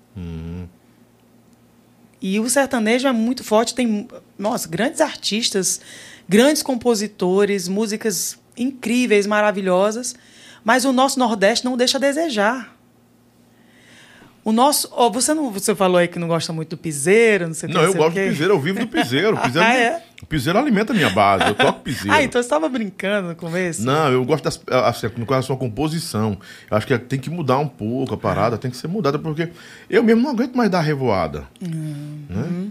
E 2.21 2.41
o 2.41 2.49
sertanejo 2.49 3.07
é 3.07 3.13
muito 3.13 3.45
forte, 3.45 3.75
tem, 3.75 4.09
nossa, 4.39 4.67
grandes 4.69 5.01
artistas, 5.01 5.81
grandes 6.29 6.63
compositores, 6.63 7.69
músicas 7.69 8.39
incríveis, 8.57 9.27
maravilhosas, 9.27 10.15
mas 10.65 10.85
o 10.85 10.93
nosso 10.93 11.19
Nordeste 11.19 11.65
não 11.65 11.77
deixa 11.77 11.99
a 11.99 12.01
desejar. 12.01 12.76
O 14.47 14.53
nosso, 14.53 14.89
ó, 14.93 15.11
você 15.11 15.35
não, 15.35 15.51
você 15.51 15.75
falou 15.75 15.97
aí 15.97 16.07
que 16.07 16.21
não 16.21 16.29
gosta 16.29 16.53
muito 16.53 16.69
do 16.69 16.77
piseiro, 16.77 17.49
não 17.49 17.55
sei 17.55 17.69
o 17.69 17.73
que, 17.73 17.77
Não, 17.77 17.83
eu 17.85 17.91
sei 17.91 18.01
gosto 18.01 18.15
do 18.15 18.21
piseiro, 18.29 18.53
eu 18.55 18.61
vivo 18.61 18.79
do 18.79 18.87
piseiro. 18.87 19.35
O 19.37 19.41
piseiro, 19.43 19.67
Ah, 19.67 19.75
é? 19.75 20.03
o 20.23 20.27
piseiro 20.27 20.57
alimenta 20.57 20.93
a 20.93 20.97
minha 20.97 21.11
base, 21.11 21.49
eu 21.49 21.55
toco 21.57 21.81
piseiro. 21.81 22.13
Ah, 22.13 22.23
então 22.23 22.41
você 22.41 22.47
estava 22.47 22.69
brincando 22.69 23.27
no 23.31 23.35
começo? 23.35 23.85
Não, 23.85 24.09
eu 24.13 24.25
gosto 24.25 24.45
das, 24.45 24.61
assim, 24.85 25.09
no 25.17 25.27
caso 25.27 25.41
da 25.41 25.47
sua 25.49 25.57
composição. 25.57 26.39
Eu 26.71 26.77
acho 26.77 26.87
que 26.87 26.97
tem 26.97 27.19
que 27.19 27.29
mudar 27.29 27.59
um 27.59 27.67
pouco 27.67 28.15
a 28.15 28.17
parada, 28.17 28.57
tem 28.57 28.71
que 28.71 28.77
ser 28.77 28.87
mudada, 28.87 29.19
porque 29.19 29.49
eu 29.91 30.05
mesmo 30.05 30.23
não 30.23 30.31
aguento 30.31 30.55
mais 30.55 30.71
dar 30.71 30.81
revoada. 30.81 31.43
Né? 31.61 32.69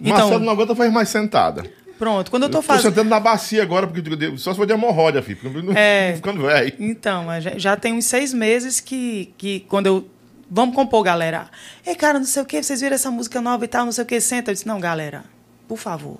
Então- 0.00 0.16
Marcelo 0.18 0.44
não 0.44 0.52
aguenta 0.52 0.76
faz 0.76 0.92
mais 0.92 1.08
sentada. 1.08 1.64
Pronto, 1.98 2.30
quando 2.30 2.44
eu 2.44 2.48
tô 2.50 2.58
Tô 2.58 2.62
fazendo. 2.62 2.82
sentando 2.90 3.08
na 3.10 3.20
bacia 3.20 3.62
agora, 3.62 3.86
porque 3.86 4.36
só 4.36 4.52
se 4.52 4.56
for 4.56 4.66
de 4.66 4.72
hemorroida, 4.72 5.22
filho. 5.22 5.38
porque 5.40 5.60
não- 5.62 5.72
É. 5.76 6.10
não 6.10 6.16
ficando 6.16 6.42
velho. 6.42 6.72
Então, 6.78 7.24
mas 7.24 7.42
já, 7.44 7.52
já 7.56 7.76
tem 7.76 7.92
uns 7.94 8.04
seis 8.04 8.32
meses 8.34 8.80
que, 8.80 9.32
que 9.38 9.60
quando 9.68 9.86
eu. 9.86 10.08
Vamos 10.50 10.74
compor, 10.74 11.02
galera. 11.02 11.48
Ei, 11.86 11.94
cara, 11.94 12.18
não 12.18 12.26
sei 12.26 12.42
o 12.42 12.46
que, 12.46 12.62
vocês 12.62 12.80
viram 12.80 12.94
essa 12.94 13.10
música 13.10 13.40
nova 13.40 13.64
e 13.64 13.68
tal, 13.68 13.84
não 13.84 13.92
sei 13.92 14.04
o 14.04 14.06
que, 14.06 14.20
senta. 14.20 14.50
Eu 14.50 14.54
disse, 14.54 14.66
não, 14.66 14.78
galera, 14.78 15.24
por 15.66 15.78
favor. 15.78 16.18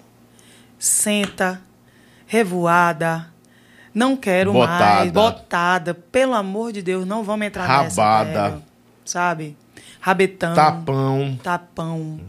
Senta, 0.79 1.61
revoada. 2.27 3.33
Não 3.95 4.17
quero 4.17 4.53
Botada. 4.53 4.85
mais. 4.97 5.13
Botada. 5.13 5.95
Pelo 5.95 6.35
amor 6.35 6.73
de 6.73 6.83
Deus, 6.83 7.07
não 7.07 7.23
vamos 7.23 7.47
entrar 7.47 7.69
nessa. 7.69 8.03
Rabada. 8.03 8.63
Sabe? 9.05 9.57
Rabetão. 10.01 10.55
Tapão. 10.55 11.39
Tapão. 11.43 12.21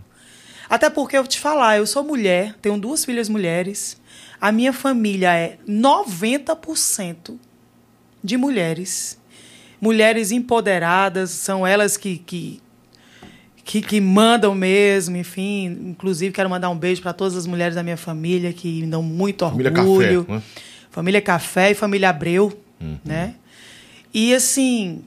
Até 0.70 0.90
porque 0.90 1.18
eu 1.18 1.24
vou 1.24 1.28
te 1.28 1.40
falar, 1.40 1.78
eu 1.78 1.88
sou 1.88 2.04
mulher, 2.04 2.56
tenho 2.62 2.78
duas 2.78 3.06
filhas 3.06 3.30
mulheres. 3.30 4.00
A 4.40 4.52
minha 4.52 4.74
família 4.74 5.34
é 5.34 5.58
90% 5.68 7.38
de 8.24 8.38
mulheres. 8.38 9.20
Mulheres 9.86 10.32
empoderadas, 10.32 11.30
são 11.30 11.66
elas 11.66 11.96
que, 11.96 12.18
que, 12.18 12.60
que, 13.64 13.82
que 13.82 14.02
mandam 14.02 14.56
mesmo, 14.56 15.16
enfim. 15.16 15.68
Inclusive, 15.92 16.34
quero 16.34 16.50
mandar 16.50 16.72
um 16.72 16.78
beijo 16.78 17.04
para 17.04 17.14
todas 17.14 17.38
as 17.38 17.46
mulheres 17.46 17.76
da 17.76 17.84
minha 17.84 17.96
família 17.96 18.52
que 18.52 18.82
me 18.82 18.88
dão 18.88 19.04
muito 19.04 19.48
Família 19.48 19.72
orgulho. 19.72 20.26
Café, 20.26 20.38
né? 20.38 20.44
Família 20.90 21.22
Café 21.22 21.72
e 21.72 21.76
família 21.76 22.10
Abreu, 22.10 22.60
né? 23.04 23.36
E 24.12 24.34
assim, 24.34 25.04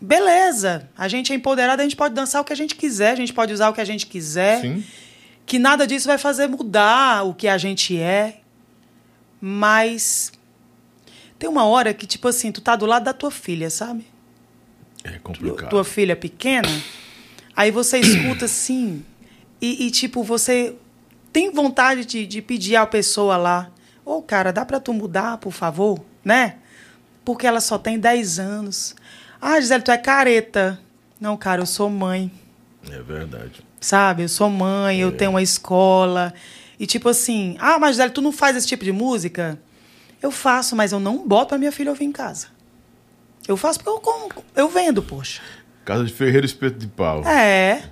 beleza. 0.00 0.88
A 0.96 1.08
gente 1.08 1.32
é 1.32 1.34
empoderada, 1.34 1.82
a 1.82 1.84
gente 1.84 1.96
pode 1.96 2.14
dançar 2.14 2.42
o 2.42 2.44
que 2.44 2.52
a 2.52 2.56
gente 2.56 2.76
quiser, 2.76 3.10
a 3.12 3.16
gente 3.16 3.32
pode 3.32 3.52
usar 3.52 3.70
o 3.70 3.72
que 3.72 3.80
a 3.80 3.84
gente 3.84 4.06
quiser. 4.06 4.60
Sim. 4.60 4.84
Que 5.44 5.58
nada 5.58 5.86
disso 5.86 6.06
vai 6.06 6.18
fazer 6.18 6.46
mudar 6.46 7.24
o 7.24 7.34
que 7.34 7.48
a 7.48 7.58
gente 7.58 7.98
é. 7.98 8.40
Mas 9.40 10.32
tem 11.38 11.48
uma 11.48 11.64
hora 11.64 11.92
que, 11.94 12.06
tipo 12.06 12.28
assim, 12.28 12.50
tu 12.52 12.60
tá 12.60 12.76
do 12.76 12.86
lado 12.86 13.04
da 13.04 13.12
tua 13.12 13.30
filha, 13.30 13.68
sabe? 13.70 14.06
É 15.04 15.18
complicado. 15.18 15.68
tua 15.70 15.84
filha 15.84 16.16
pequena, 16.16 16.68
aí 17.54 17.70
você 17.70 17.98
escuta 17.98 18.44
assim, 18.46 19.04
e, 19.60 19.86
e, 19.86 19.90
tipo, 19.90 20.22
você 20.22 20.74
tem 21.32 21.50
vontade 21.52 22.04
de, 22.04 22.26
de 22.26 22.42
pedir 22.42 22.76
à 22.76 22.86
pessoa 22.86 23.36
lá, 23.36 23.70
ô 24.04 24.20
cara, 24.22 24.52
dá 24.52 24.64
pra 24.64 24.80
tu 24.80 24.92
mudar, 24.92 25.38
por 25.38 25.52
favor, 25.52 26.00
né? 26.24 26.56
Porque 27.24 27.46
ela 27.46 27.60
só 27.60 27.76
tem 27.78 27.98
10 27.98 28.38
anos. 28.38 28.94
Ah, 29.40 29.60
Gisele, 29.60 29.82
tu 29.82 29.90
é 29.90 29.98
careta. 29.98 30.80
Não, 31.20 31.36
cara, 31.36 31.60
eu 31.62 31.66
sou 31.66 31.90
mãe, 31.90 32.30
É 32.90 33.00
verdade. 33.02 33.64
sabe? 33.80 34.22
Eu 34.22 34.28
sou 34.28 34.48
mãe, 34.48 35.00
eu 35.00 35.10
tenho 35.12 35.30
uma 35.30 35.42
escola. 35.42 36.32
E 36.78 36.86
tipo 36.86 37.08
assim, 37.08 37.56
ah, 37.58 37.78
mas 37.78 37.96
Gisele, 37.96 38.12
tu 38.12 38.22
não 38.22 38.32
faz 38.32 38.56
esse 38.56 38.66
tipo 38.66 38.84
de 38.84 38.92
música? 38.92 39.58
Eu 40.22 40.30
faço, 40.30 40.74
mas 40.74 40.92
eu 40.92 41.00
não 41.00 41.26
boto 41.26 41.48
pra 41.50 41.58
minha 41.58 41.72
filha 41.72 41.90
ouvir 41.90 42.04
em 42.04 42.12
casa. 42.12 42.48
Eu 43.46 43.56
faço 43.56 43.78
porque 43.78 43.90
eu, 43.90 44.00
como- 44.00 44.44
eu 44.54 44.68
vendo, 44.68 45.02
poxa. 45.02 45.40
Casa 45.84 46.04
de 46.04 46.12
Ferreiro 46.12 46.44
Espeto 46.46 46.78
de 46.78 46.86
Pau. 46.88 47.22
É. 47.24 47.84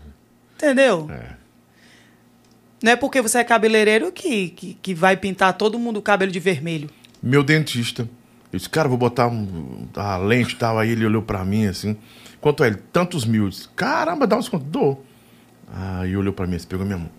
Entendeu? 0.56 1.08
É. 1.10 1.34
Não 2.82 2.92
é 2.92 2.96
porque 2.96 3.22
você 3.22 3.38
é 3.38 3.44
cabeleireiro 3.44 4.10
que, 4.12 4.48
que, 4.50 4.74
que 4.74 4.94
vai 4.94 5.16
pintar 5.16 5.52
todo 5.54 5.78
mundo 5.78 5.98
o 5.98 6.02
cabelo 6.02 6.30
de 6.32 6.40
vermelho. 6.40 6.90
Meu 7.22 7.42
dentista. 7.42 8.02
Eu 8.52 8.58
disse, 8.58 8.68
cara, 8.68 8.88
vou 8.88 8.98
botar 8.98 9.28
um, 9.28 9.88
a 9.96 10.16
lente 10.16 10.54
e 10.54 10.58
tal. 10.58 10.78
Aí 10.78 10.90
ele 10.90 11.04
olhou 11.06 11.22
pra 11.22 11.44
mim 11.44 11.66
assim. 11.66 11.96
Quanto 12.40 12.62
é 12.62 12.68
ele? 12.68 12.76
Tantos 12.92 13.24
mil. 13.24 13.44
Eu 13.44 13.48
disse, 13.50 13.68
Caramba, 13.70 14.26
dá 14.26 14.36
uns 14.36 14.44
desconto. 14.44 14.64
Dou. 14.64 15.04
Aí 15.72 16.16
olhou 16.16 16.32
pra 16.32 16.46
mim, 16.46 16.56
assim, 16.56 16.66
pegou 16.66 16.84
minha 16.84 16.98
mão. 16.98 17.10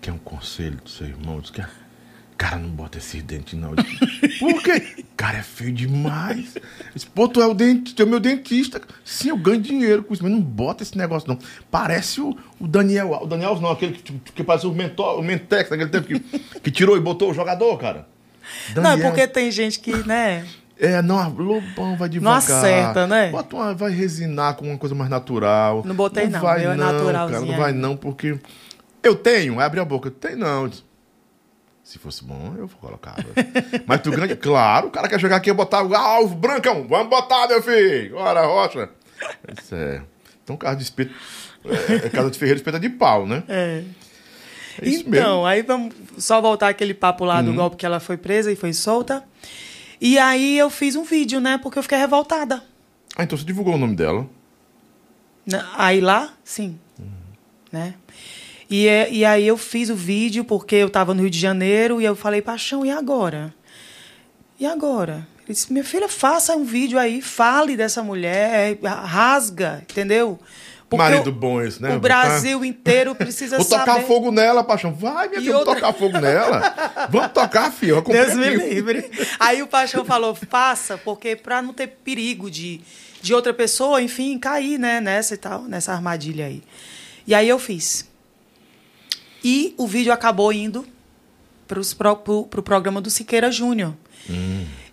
Quer 0.00 0.12
um 0.12 0.18
conselho 0.18 0.76
do 0.76 0.88
seu 0.90 1.06
irmão? 1.06 1.36
Eu 1.36 1.40
disse, 1.40 1.52
"Quer?" 1.52 1.68
Cara, 2.36 2.56
não 2.58 2.68
bota 2.68 2.98
esses 2.98 3.22
dentes, 3.22 3.58
não. 3.58 3.74
Disse, 3.74 4.38
Por 4.38 4.62
quê? 4.62 5.04
Cara, 5.16 5.38
é 5.38 5.42
feio 5.42 5.72
demais. 5.72 6.56
Eu 6.56 6.62
disse, 6.94 7.06
Pô, 7.06 7.26
tu 7.26 7.40
é 7.40 7.46
o 7.46 7.54
dentista, 7.54 7.96
tu 7.96 8.02
é 8.02 8.04
o 8.04 8.08
meu 8.08 8.20
dentista. 8.20 8.80
Sim, 9.04 9.30
eu 9.30 9.36
ganho 9.38 9.60
dinheiro 9.60 10.02
com 10.02 10.12
isso, 10.12 10.22
mas 10.22 10.32
não 10.32 10.40
bota 10.40 10.82
esse 10.82 10.96
negócio, 10.98 11.28
não. 11.28 11.38
Parece 11.70 12.20
o, 12.20 12.36
o 12.60 12.68
Daniel. 12.68 13.18
O 13.22 13.26
Daniel 13.26 13.58
não, 13.60 13.70
aquele 13.70 13.94
que, 13.94 14.12
que 14.34 14.44
parece 14.44 14.66
o, 14.66 14.72
mentor, 14.72 15.18
o 15.18 15.22
Mentex, 15.22 15.70
naquele 15.70 15.88
tempo 15.88 16.06
que, 16.06 16.20
que 16.60 16.70
tirou 16.70 16.96
e 16.96 17.00
botou 17.00 17.30
o 17.30 17.34
jogador, 17.34 17.76
cara. 17.78 18.06
Não, 18.74 18.82
é 18.82 18.84
Daniel. 18.84 19.08
porque 19.08 19.26
tem 19.26 19.50
gente 19.50 19.80
que, 19.80 19.94
né? 20.06 20.46
É, 20.78 21.00
não, 21.00 21.30
Lobão 21.30 21.96
vai 21.96 22.08
devagar. 22.08 22.36
acerta, 22.36 23.06
né? 23.06 23.30
Bota 23.30 23.56
uma, 23.56 23.74
vai 23.74 23.90
resinar 23.90 24.56
com 24.56 24.66
uma 24.66 24.76
coisa 24.76 24.94
mais 24.94 25.08
natural. 25.08 25.82
Não 25.86 25.94
botei 25.94 26.28
não, 26.28 26.38
vai 26.38 26.60
meu 26.60 26.72
é 26.72 26.76
não, 26.76 26.92
naturalzinho 26.92 27.40
cara, 27.40 27.52
não 27.52 27.56
vai 27.58 27.72
não, 27.72 27.96
porque... 27.96 28.38
Eu 29.02 29.14
tenho, 29.14 29.58
abre 29.58 29.80
a 29.80 29.84
boca. 29.84 30.10
Tem 30.10 30.34
não. 30.34 30.64
Eu 30.64 30.68
disse, 30.68 30.84
Se 31.86 32.00
fosse 32.00 32.24
bom, 32.24 32.52
eu 32.58 32.68
colocava. 32.80 33.22
Mas 33.86 34.00
tu 34.02 34.10
grande, 34.10 34.34
claro, 34.34 34.88
o 34.88 34.90
cara 34.90 35.08
quer 35.08 35.20
chegar 35.20 35.36
aqui 35.36 35.50
e 35.50 35.52
botar 35.54 35.84
o 35.84 35.94
alvo, 35.94 36.34
brancão, 36.34 36.84
vamos 36.88 37.08
botar, 37.08 37.46
meu 37.46 37.62
filho. 37.62 38.16
Ora, 38.16 38.44
rocha. 38.44 38.90
Isso 39.56 39.72
é. 39.72 40.02
Então, 40.42 40.56
casa 40.56 40.74
de 40.76 40.82
espeto. 40.82 41.14
É, 41.64 42.06
é 42.06 42.08
casa 42.10 42.28
de 42.28 42.38
ferreiro 42.40 42.58
espeta 42.58 42.80
de 42.80 42.88
pau, 42.88 43.24
né? 43.24 43.44
É. 43.48 43.84
É 44.82 44.88
isso 44.88 45.04
então, 45.06 45.46
aí 45.46 45.62
vamos 45.62 45.94
só 46.18 46.40
voltar 46.40 46.68
aquele 46.70 46.92
papo 46.92 47.24
lá 47.24 47.40
do 47.40 47.54
golpe 47.54 47.76
que 47.76 47.86
ela 47.86 48.00
foi 48.00 48.16
presa 48.16 48.50
e 48.50 48.56
foi 48.56 48.72
solta. 48.72 49.22
E 50.00 50.18
aí 50.18 50.58
eu 50.58 50.68
fiz 50.68 50.96
um 50.96 51.04
vídeo, 51.04 51.40
né? 51.40 51.56
Porque 51.56 51.78
eu 51.78 51.82
fiquei 51.84 51.96
revoltada. 51.98 52.62
Ah, 53.16 53.22
então 53.22 53.38
você 53.38 53.44
divulgou 53.44 53.74
o 53.74 53.78
nome 53.78 53.94
dela. 53.94 54.28
Na- 55.46 55.72
Aí 55.76 56.00
lá, 56.00 56.34
sim. 56.44 56.78
Né? 57.72 57.94
E, 58.68 58.86
é- 58.88 59.10
e 59.12 59.24
aí 59.24 59.46
eu 59.46 59.56
fiz 59.56 59.90
o 59.90 59.94
vídeo 59.94 60.44
porque 60.44 60.74
eu 60.76 60.88
estava 60.88 61.14
no 61.14 61.20
Rio 61.22 61.30
de 61.30 61.38
Janeiro 61.38 62.00
e 62.00 62.04
eu 62.04 62.16
falei, 62.16 62.42
Paixão, 62.42 62.84
e 62.84 62.90
agora? 62.90 63.54
E 64.58 64.66
agora? 64.66 65.26
Ele 65.44 65.54
disse, 65.54 65.72
minha 65.72 65.84
filha, 65.84 66.08
faça 66.08 66.56
um 66.56 66.64
vídeo 66.64 66.98
aí, 66.98 67.22
fale 67.22 67.76
dessa 67.76 68.02
mulher, 68.02 68.76
rasga, 68.82 69.84
entendeu? 69.88 70.38
Porque 70.88 71.02
Marido 71.02 71.30
o- 71.30 71.32
bom 71.32 71.60
esse, 71.62 71.80
né? 71.82 71.96
O 71.96 72.00
Brasil 72.00 72.64
inteiro 72.64 73.14
precisa 73.14 73.56
Vou 73.58 73.64
saber. 73.64 73.84
tocar 73.84 74.02
fogo 74.06 74.30
nela, 74.32 74.62
paixão. 74.64 74.92
Vai, 74.94 75.28
minha 75.28 75.40
E 75.40 75.44
filha, 75.44 75.58
outra- 75.58 75.74
tocar 75.74 75.92
fogo 75.92 76.18
nela. 76.18 76.74
Vamos 77.10 77.32
tocar, 77.32 77.72
filho. 77.72 78.00
Deus 78.02 78.34
me 78.34 78.48
livre. 78.50 79.08
Aí 79.38 79.62
o 79.62 79.66
Paixão 79.66 80.04
falou, 80.04 80.34
faça, 80.34 80.96
porque 80.98 81.34
para 81.36 81.60
não 81.62 81.72
ter 81.72 81.88
perigo 81.88 82.48
de, 82.50 82.80
de 83.20 83.34
outra 83.34 83.52
pessoa, 83.52 84.00
enfim, 84.02 84.38
cair 84.38 84.78
né, 84.78 85.00
nessa 85.00 85.34
e 85.34 85.36
tal, 85.36 85.62
nessa 85.62 85.92
armadilha 85.92 86.46
aí. 86.46 86.62
E 87.26 87.34
aí 87.34 87.48
eu 87.48 87.58
fiz. 87.58 88.08
E 89.48 89.74
o 89.76 89.86
vídeo 89.86 90.12
acabou 90.12 90.52
indo 90.52 90.84
para 91.68 92.16
pro, 92.16 92.46
pro 92.46 92.62
programa 92.64 93.00
do 93.00 93.08
Siqueira 93.08 93.48
Júnior. 93.48 93.94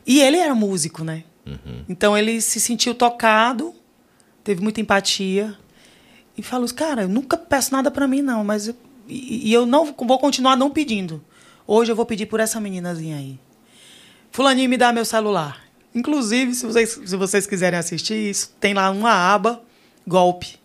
E 0.06 0.22
ele 0.22 0.38
era 0.38 0.54
músico, 0.54 1.04
né? 1.04 1.24
Então 1.90 2.16
ele 2.16 2.40
se 2.40 2.60
sentiu 2.60 2.94
tocado, 2.94 3.74
teve 4.44 4.62
muita 4.62 4.80
empatia 4.80 5.58
e 6.38 6.44
falou: 6.44 6.72
Cara, 6.72 7.02
eu 7.02 7.10
nunca 7.10 7.36
peço 7.36 7.74
nada 7.74 7.90
para 7.90 8.08
mim, 8.08 8.22
não, 8.22 8.44
mas 8.44 8.68
eu, 8.68 8.76
e, 9.08 9.50
e 9.50 9.52
eu 9.52 9.66
não 9.66 9.92
vou 9.98 10.20
continuar 10.20 10.56
não 10.56 10.70
pedindo. 10.70 11.20
Hoje 11.66 11.92
eu 11.92 11.96
vou 11.96 12.06
pedir 12.06 12.28
por 12.28 12.40
essa 12.40 12.62
meninazinha 12.62 13.18
aí. 13.18 13.40
Fulaninho, 14.32 14.70
me 14.70 14.78
dá 14.78 14.94
meu 14.94 15.04
celular. 15.04 15.64
Inclusive, 15.96 16.54
se 16.54 16.68
vocês, 16.68 17.02
se 17.04 17.16
vocês 17.16 17.48
quiserem 17.48 17.80
assistir 17.80 18.30
isso, 18.30 18.54
tem 18.60 18.76
lá 18.76 18.92
uma 18.92 19.34
aba, 19.34 19.64
golpe, 20.06 20.60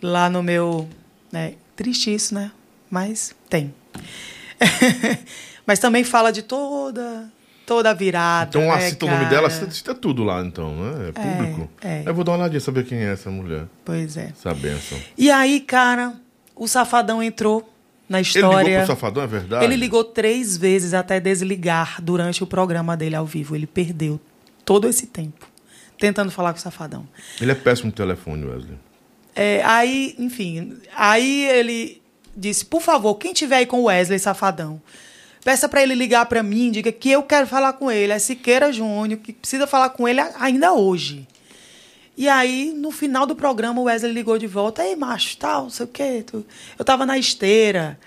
lá 0.00 0.30
no 0.30 0.42
meu. 0.42 0.88
Né? 1.30 1.56
Triste 1.76 2.14
isso, 2.14 2.34
né? 2.34 2.52
Mas 2.90 3.34
tem. 3.48 3.74
Mas 5.66 5.78
também 5.78 6.04
fala 6.04 6.32
de 6.32 6.42
toda 6.42 7.30
toda 7.66 7.90
a 7.90 7.94
virada. 7.94 8.48
Então, 8.48 8.74
né, 8.74 8.80
cita 8.88 9.04
o 9.04 9.10
nome 9.10 9.26
dela, 9.26 9.48
cara? 9.48 9.60
cita, 9.60 9.70
cita 9.70 9.94
tudo 9.94 10.24
lá, 10.24 10.40
então, 10.40 10.74
né? 10.74 11.10
É 11.10 11.12
público. 11.12 11.70
é. 11.82 12.02
Eu 12.06 12.14
vou 12.14 12.24
dar 12.24 12.32
uma 12.32 12.38
olhadinha, 12.38 12.60
saber 12.60 12.86
quem 12.86 12.98
é 12.98 13.12
essa 13.12 13.30
mulher. 13.30 13.66
Pois 13.84 14.16
é. 14.16 14.32
Essa 14.34 14.54
benção. 14.54 14.98
E 15.18 15.30
aí, 15.30 15.60
cara, 15.60 16.14
o 16.56 16.66
safadão 16.66 17.22
entrou 17.22 17.70
na 18.08 18.20
Ele 18.20 18.26
história. 18.26 18.64
ligou 18.64 18.78
pro 18.78 18.86
Safadão, 18.86 19.22
é 19.22 19.26
verdade? 19.26 19.64
Ele 19.66 19.76
ligou 19.76 20.02
três 20.02 20.56
vezes 20.56 20.94
até 20.94 21.20
desligar 21.20 22.00
durante 22.00 22.42
o 22.42 22.46
programa 22.46 22.96
dele 22.96 23.14
ao 23.14 23.26
vivo. 23.26 23.54
Ele 23.54 23.66
perdeu 23.66 24.18
todo 24.64 24.88
esse 24.88 25.06
tempo 25.06 25.46
tentando 25.98 26.30
falar 26.30 26.52
com 26.54 26.58
o 26.58 26.62
safadão. 26.62 27.06
Ele 27.38 27.52
é 27.52 27.54
péssimo 27.54 27.88
no 27.88 27.92
telefone, 27.92 28.46
Wesley. 28.46 28.78
É, 29.36 29.62
aí, 29.62 30.14
enfim, 30.18 30.78
aí 30.96 31.44
ele 31.50 32.00
disse: 32.38 32.64
por 32.64 32.80
favor, 32.80 33.14
quem 33.16 33.32
tiver 33.32 33.56
aí 33.56 33.66
com 33.66 33.80
o 33.80 33.84
Wesley 33.84 34.18
Safadão, 34.18 34.80
peça 35.44 35.68
para 35.68 35.82
ele 35.82 35.94
ligar 35.94 36.26
para 36.26 36.42
mim, 36.42 36.70
diga 36.70 36.92
que 36.92 37.10
eu 37.10 37.22
quero 37.22 37.46
falar 37.46 37.72
com 37.74 37.90
ele. 37.90 38.12
É 38.12 38.18
Siqueira 38.18 38.72
Júnior, 38.72 39.20
que 39.20 39.32
precisa 39.32 39.66
falar 39.66 39.90
com 39.90 40.06
ele 40.06 40.20
ainda 40.38 40.72
hoje. 40.72 41.26
E 42.16 42.28
aí, 42.28 42.74
no 42.76 42.90
final 42.90 43.26
do 43.26 43.36
programa, 43.36 43.80
o 43.80 43.84
Wesley 43.84 44.12
ligou 44.12 44.38
de 44.38 44.46
volta. 44.48 44.84
Ei, 44.84 44.96
macho, 44.96 45.36
tal, 45.36 45.64
não 45.64 45.70
sei 45.70 45.84
o 45.84 45.88
quê. 45.88 46.24
Tu... 46.26 46.44
Eu 46.76 46.84
tava 46.84 47.06
na 47.06 47.16
esteira. 47.16 47.98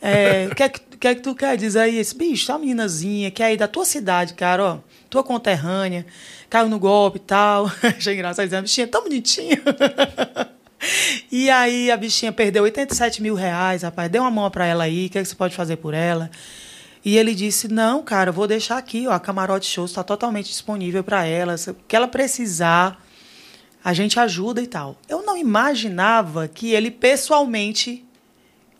É, 0.00 0.48
O 0.50 0.54
que, 0.54 0.62
é 0.62 0.68
que, 0.70 0.80
que 0.80 1.08
é 1.08 1.14
que 1.14 1.20
tu 1.20 1.34
quer 1.34 1.56
dizer 1.56 1.80
aí? 1.80 1.98
Esse 1.98 2.16
bicho, 2.16 2.46
tá 2.46 2.54
uma 2.54 2.60
meninazinha 2.60 3.30
que 3.30 3.42
é 3.42 3.46
aí 3.46 3.56
da 3.58 3.68
tua 3.68 3.84
cidade, 3.84 4.32
cara, 4.32 4.64
ó. 4.64 4.78
Tua 5.10 5.22
conterrânea. 5.22 6.06
Caiu 6.48 6.70
no 6.70 6.78
golpe 6.78 7.18
e 7.18 7.20
tal. 7.20 7.70
Achei 7.84 8.14
engraçado 8.14 8.48
bichinha, 8.62 8.86
tão 8.86 9.02
bonitinha. 9.02 9.60
E 11.30 11.50
aí 11.50 11.90
a 11.90 11.96
bichinha 11.96 12.32
perdeu 12.32 12.62
87 12.62 13.20
mil 13.22 13.34
reais, 13.34 13.82
rapaz. 13.82 14.10
Dê 14.10 14.18
uma 14.18 14.30
mão 14.30 14.50
pra 14.50 14.64
ela 14.64 14.84
aí, 14.84 15.06
o 15.06 15.10
que, 15.10 15.18
é 15.18 15.22
que 15.22 15.28
você 15.28 15.34
pode 15.34 15.54
fazer 15.54 15.76
por 15.76 15.92
ela? 15.92 16.30
E 17.04 17.16
ele 17.16 17.34
disse: 17.34 17.68
Não, 17.68 18.02
cara, 18.02 18.32
vou 18.32 18.46
deixar 18.46 18.78
aqui, 18.78 19.06
ó, 19.06 19.12
a 19.12 19.20
Camarote 19.20 19.66
Show 19.66 19.84
está 19.84 20.02
totalmente 20.02 20.46
disponível 20.48 21.04
para 21.04 21.24
ela. 21.24 21.54
O 21.68 21.74
que 21.86 21.94
ela 21.94 22.08
precisar, 22.08 23.02
a 23.84 23.92
gente 23.92 24.18
ajuda 24.18 24.60
e 24.60 24.66
tal. 24.66 24.96
Eu 25.08 25.22
não 25.22 25.36
imaginava 25.36 26.48
que 26.48 26.70
ele 26.72 26.90
pessoalmente. 26.90 28.04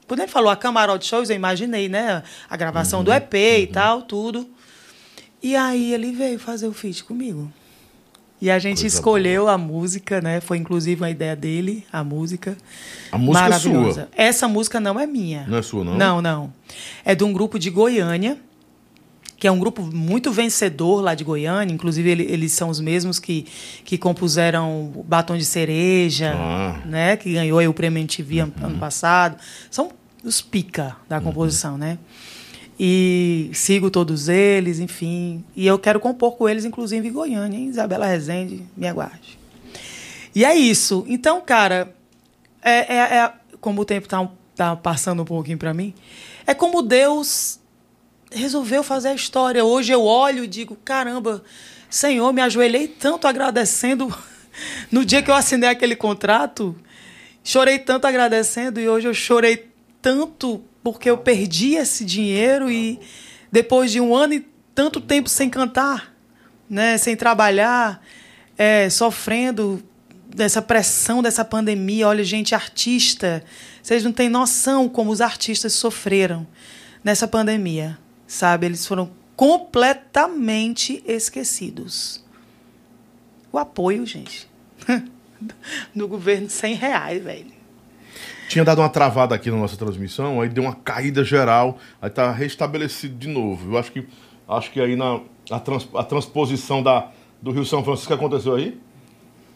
Quando 0.07 0.21
ele 0.21 0.29
falou 0.29 0.51
a 0.51 0.57
Camarote 0.57 1.07
Shows, 1.07 1.29
eu 1.29 1.37
imaginei, 1.37 1.89
né? 1.89 2.23
A 2.49 2.57
gravação 2.57 3.01
Uhum, 3.01 3.05
do 3.05 3.13
EP 3.13 3.35
e 3.35 3.67
tal, 3.67 4.03
tudo. 4.03 4.49
E 5.43 5.55
aí 5.55 5.93
ele 5.93 6.13
veio 6.13 6.39
fazer 6.39 6.67
o 6.67 6.73
feat 6.73 7.05
comigo. 7.05 7.53
E 8.41 8.51
a 8.51 8.59
gente 8.59 8.81
Coisa 8.83 8.95
escolheu 8.97 9.49
a 9.49 9.59
música, 9.59 10.21
né? 10.21 10.41
Foi 10.41 10.57
inclusive 10.59 11.01
uma 11.03 11.11
ideia 11.11 11.35
dele, 11.35 11.85
a 11.93 12.05
música. 12.05 12.57
A 13.11 13.19
música 13.19 13.39
é 13.47 13.49
Maravilhosa. 13.49 13.93
sua. 14.03 14.09
Essa 14.17 14.47
música 14.47 14.79
não 14.79 14.99
é 14.99 15.07
minha. 15.07 15.45
Não 15.49 15.59
é 15.59 15.63
sua, 15.63 15.83
não? 15.85 15.97
Não, 15.97 16.23
não. 16.23 16.53
É 17.05 17.15
de 17.17 17.25
um 17.25 17.33
grupo 17.33 17.59
de 17.59 17.69
Goiânia, 17.69 18.39
que 19.37 19.47
é 19.49 19.51
um 19.51 19.59
grupo 19.59 19.83
muito 19.83 20.31
vencedor 20.31 21.01
lá 21.01 21.15
de 21.17 21.25
Goiânia. 21.25 21.75
Inclusive, 21.75 22.09
ele- 22.11 22.27
eles 22.31 22.53
são 22.53 22.69
os 22.69 22.79
mesmos 22.79 23.19
que, 23.19 23.45
que 23.85 23.99
compuseram 23.99 24.93
Batom 25.05 25.37
de 25.37 25.45
Cereja, 25.45 26.33
Ah. 26.37 26.81
né? 26.87 27.17
Que 27.17 27.33
ganhou 27.33 27.59
aí 27.59 27.67
o 27.67 27.75
prêmio 27.75 27.99
MTV 28.01 28.39
ano, 28.41 28.53
ano 28.63 28.79
passado. 28.79 29.37
São 29.69 29.91
os 30.25 30.41
pica 30.41 30.97
da 31.09 31.21
composição, 31.21 31.77
né? 31.77 31.99
E 32.79 33.51
sigo 33.55 33.91
todos 33.91 34.29
eles, 34.29 34.79
enfim. 34.79 35.45
E 35.57 35.67
eu 35.67 35.79
quero 35.79 35.99
compor 35.99 36.37
com 36.37 36.49
eles, 36.49 36.65
inclusive 36.65 37.09
em 37.09 37.13
Goiânia, 37.13 37.57
hein? 37.59 37.67
Isabela 37.67 38.07
Rezende, 38.07 38.65
me 38.77 38.87
aguarde. 38.87 39.39
E 40.35 40.45
é 40.45 40.55
isso. 40.55 41.05
Então, 41.09 41.41
cara, 41.41 41.93
é, 42.63 42.95
é- 42.95 43.17
é- 43.19 43.33
como 43.61 43.81
o 43.81 43.85
tempo 43.85 44.07
tá, 44.07 44.21
um- 44.21 44.29
tá 44.55 44.77
passando 44.77 45.23
um 45.23 45.25
pouquinho 45.25 45.59
para 45.59 45.75
mim, 45.75 45.93
é 46.47 46.55
como 46.55 46.81
Deus 46.81 47.59
resolveu 48.31 48.83
fazer 48.85 49.09
a 49.09 49.15
história. 49.15 49.65
Hoje 49.65 49.91
eu 49.93 50.05
olho 50.05 50.45
e 50.45 50.47
digo, 50.47 50.77
caramba, 50.85 51.43
Senhor, 51.91 52.33
me 52.33 52.41
ajoelhei 52.43 52.87
tanto 52.87 53.27
agradecendo 53.27 54.15
no 54.93 55.05
dia 55.05 55.21
que 55.23 55.31
eu 55.31 55.35
assinei 55.35 55.69
aquele 55.69 55.97
contrato. 55.97 56.77
Chorei 57.43 57.79
tanto 57.79 58.07
agradecendo 58.07 58.79
e 58.79 58.89
hoje 58.89 59.09
eu 59.09 59.15
chorei 59.15 59.69
tanto 60.01 60.63
porque 60.93 61.11
eu 61.11 61.19
perdi 61.19 61.75
esse 61.75 62.05
dinheiro 62.05 62.71
e 62.71 62.99
depois 63.53 63.93
de 63.93 64.01
um 64.01 64.15
ano 64.15 64.35
e 64.35 64.47
tanto 64.75 65.01
tempo 65.01 65.29
sem 65.29 65.51
cantar, 65.51 66.15
né, 66.69 66.97
sem 66.97 67.17
trabalhar, 67.17 68.03
é, 68.57 68.89
sofrendo 68.89 69.83
dessa 70.35 70.63
pressão 70.63 71.23
dessa 71.23 71.45
pandemia. 71.45 72.09
Olha, 72.09 72.25
gente, 72.25 72.55
artista, 72.55 73.45
vocês 73.83 74.03
não 74.05 74.13
têm 74.13 74.29
noção 74.29 74.89
como 74.89 75.11
os 75.11 75.21
artistas 75.21 75.73
sofreram 75.73 76.47
nessa 77.05 77.29
pandemia, 77.29 77.99
sabe? 78.27 78.67
Eles 78.67 78.87
foram 78.87 79.11
completamente 79.37 81.03
esquecidos. 81.07 82.25
O 83.53 83.59
apoio, 83.59 84.07
gente, 84.07 84.49
do 85.95 86.09
governo 86.09 86.47
de 86.47 86.53
100 86.53 86.75
reais, 86.75 87.23
velho. 87.23 87.58
Tinha 88.49 88.65
dado 88.65 88.81
uma 88.81 88.89
travada 88.89 89.35
aqui 89.35 89.51
na 89.51 89.57
nossa 89.57 89.77
transmissão, 89.77 90.41
aí 90.41 90.49
deu 90.49 90.65
uma 90.65 90.75
caída 90.75 91.23
geral, 91.23 91.79
aí 92.01 92.09
tá 92.11 92.33
restabelecido 92.33 93.15
de 93.17 93.29
novo. 93.29 93.75
Eu 93.75 93.79
acho 93.79 93.93
que 93.93 94.07
acho 94.49 94.71
que 94.73 94.81
aí 94.81 94.97
na 94.97 95.21
a, 95.51 95.61
trans- 95.61 95.89
a 95.95 96.03
transposição 96.03 96.83
da, 96.83 97.09
do 97.43 97.51
Rio 97.51 97.65
São 97.65 97.85
Francisco 97.85 98.13
aconteceu 98.15 98.55
aí. 98.55 98.81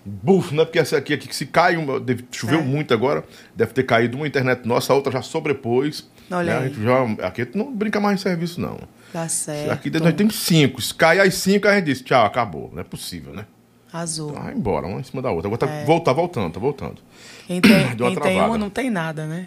Buf, 0.04 0.52
né? 0.54 0.64
Porque 0.64 0.78
essa 0.80 0.96
aqui, 0.96 1.14
aqui 1.14 1.28
que 1.28 1.36
se 1.36 1.46
cai, 1.46 1.76
uma, 1.76 2.00
deve- 2.00 2.24
choveu 2.32 2.58
É. 2.58 2.62
muito 2.62 2.92
agora, 2.92 3.24
deve 3.54 3.72
ter 3.72 3.84
caído 3.84 4.16
uma 4.16 4.26
internet 4.26 4.66
nossa, 4.66 4.92
a 4.92 4.96
outra 4.96 5.12
já 5.12 5.22
sobrepôs. 5.22 6.10
Olha 6.30 6.44
né? 6.44 6.52
A 6.52 6.60
aí. 6.62 6.68
gente 6.68 6.82
já, 6.82 7.26
aqui 7.26 7.48
não 7.54 7.72
brinca 7.74 8.00
mais 8.00 8.18
em 8.20 8.22
serviço, 8.22 8.60
não. 8.60 8.78
Tá 9.12 9.28
certo. 9.28 9.70
Aqui 9.70 9.90
nós 10.00 10.14
temos 10.14 10.34
cinco. 10.36 10.80
Se 10.82 10.92
cai 10.94 11.20
as 11.20 11.34
cinco, 11.34 11.68
a 11.68 11.74
gente 11.76 11.84
diz, 11.84 12.00
tchau, 12.02 12.24
acabou. 12.26 12.70
Não 12.72 12.80
é 12.80 12.84
possível, 12.84 13.32
né? 13.32 13.46
Azul. 13.92 14.30
Então, 14.30 14.42
vai 14.42 14.54
embora, 14.54 14.86
uma 14.86 15.00
em 15.00 15.02
cima 15.04 15.20
da 15.20 15.30
outra. 15.30 15.48
Agora 15.48 15.58
tá, 15.58 15.68
É. 15.68 15.84
volta, 15.84 16.06
tá 16.06 16.12
voltando, 16.12 16.52
tá 16.52 16.60
voltando. 16.60 16.96
Quem 17.46 17.60
tem, 17.60 17.96
quem 17.96 18.14
tem 18.16 18.40
uma 18.40 18.56
não 18.56 18.70
tem 18.70 18.88
nada, 18.90 19.26
né? 19.26 19.46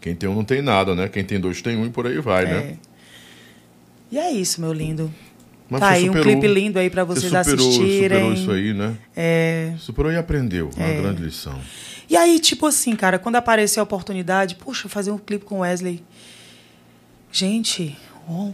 Quem 0.00 0.14
tem 0.14 0.28
um 0.28 0.34
não 0.34 0.44
tem 0.44 0.62
nada, 0.62 0.94
né? 0.94 1.08
Quem 1.08 1.22
tem 1.24 1.38
dois 1.38 1.60
tem 1.60 1.76
um 1.76 1.84
e 1.84 1.90
por 1.90 2.06
aí 2.06 2.18
vai, 2.20 2.44
né? 2.46 2.56
É. 2.56 2.76
E 4.12 4.18
é 4.18 4.30
isso, 4.32 4.60
meu 4.60 4.72
lindo. 4.72 5.12
Mas 5.68 5.80
tá 5.80 5.90
aí 5.90 6.04
um 6.08 6.12
superou- 6.14 6.32
clipe 6.40 6.48
lindo 6.52 6.78
aí 6.78 6.88
pra 6.90 7.04
vocês 7.04 7.30
você 7.30 7.44
superou, 7.44 7.68
assistirem. 7.68 8.02
Superou 8.18 8.32
isso 8.32 8.50
aí, 8.50 8.72
né? 8.74 8.96
É. 9.14 9.74
Superou 9.78 10.10
e 10.10 10.16
aprendeu. 10.16 10.70
Uma 10.76 10.88
grande 10.88 11.22
lição. 11.22 11.60
E 12.08 12.16
aí, 12.16 12.40
tipo 12.40 12.66
assim, 12.66 12.96
cara, 12.96 13.18
quando 13.18 13.36
apareceu 13.36 13.80
a 13.82 13.84
oportunidade, 13.84 14.54
puxa, 14.56 14.88
fazer 14.88 15.10
um 15.12 15.18
clipe 15.18 15.44
com 15.44 15.60
Wesley. 15.60 16.02
Gente, 17.30 17.96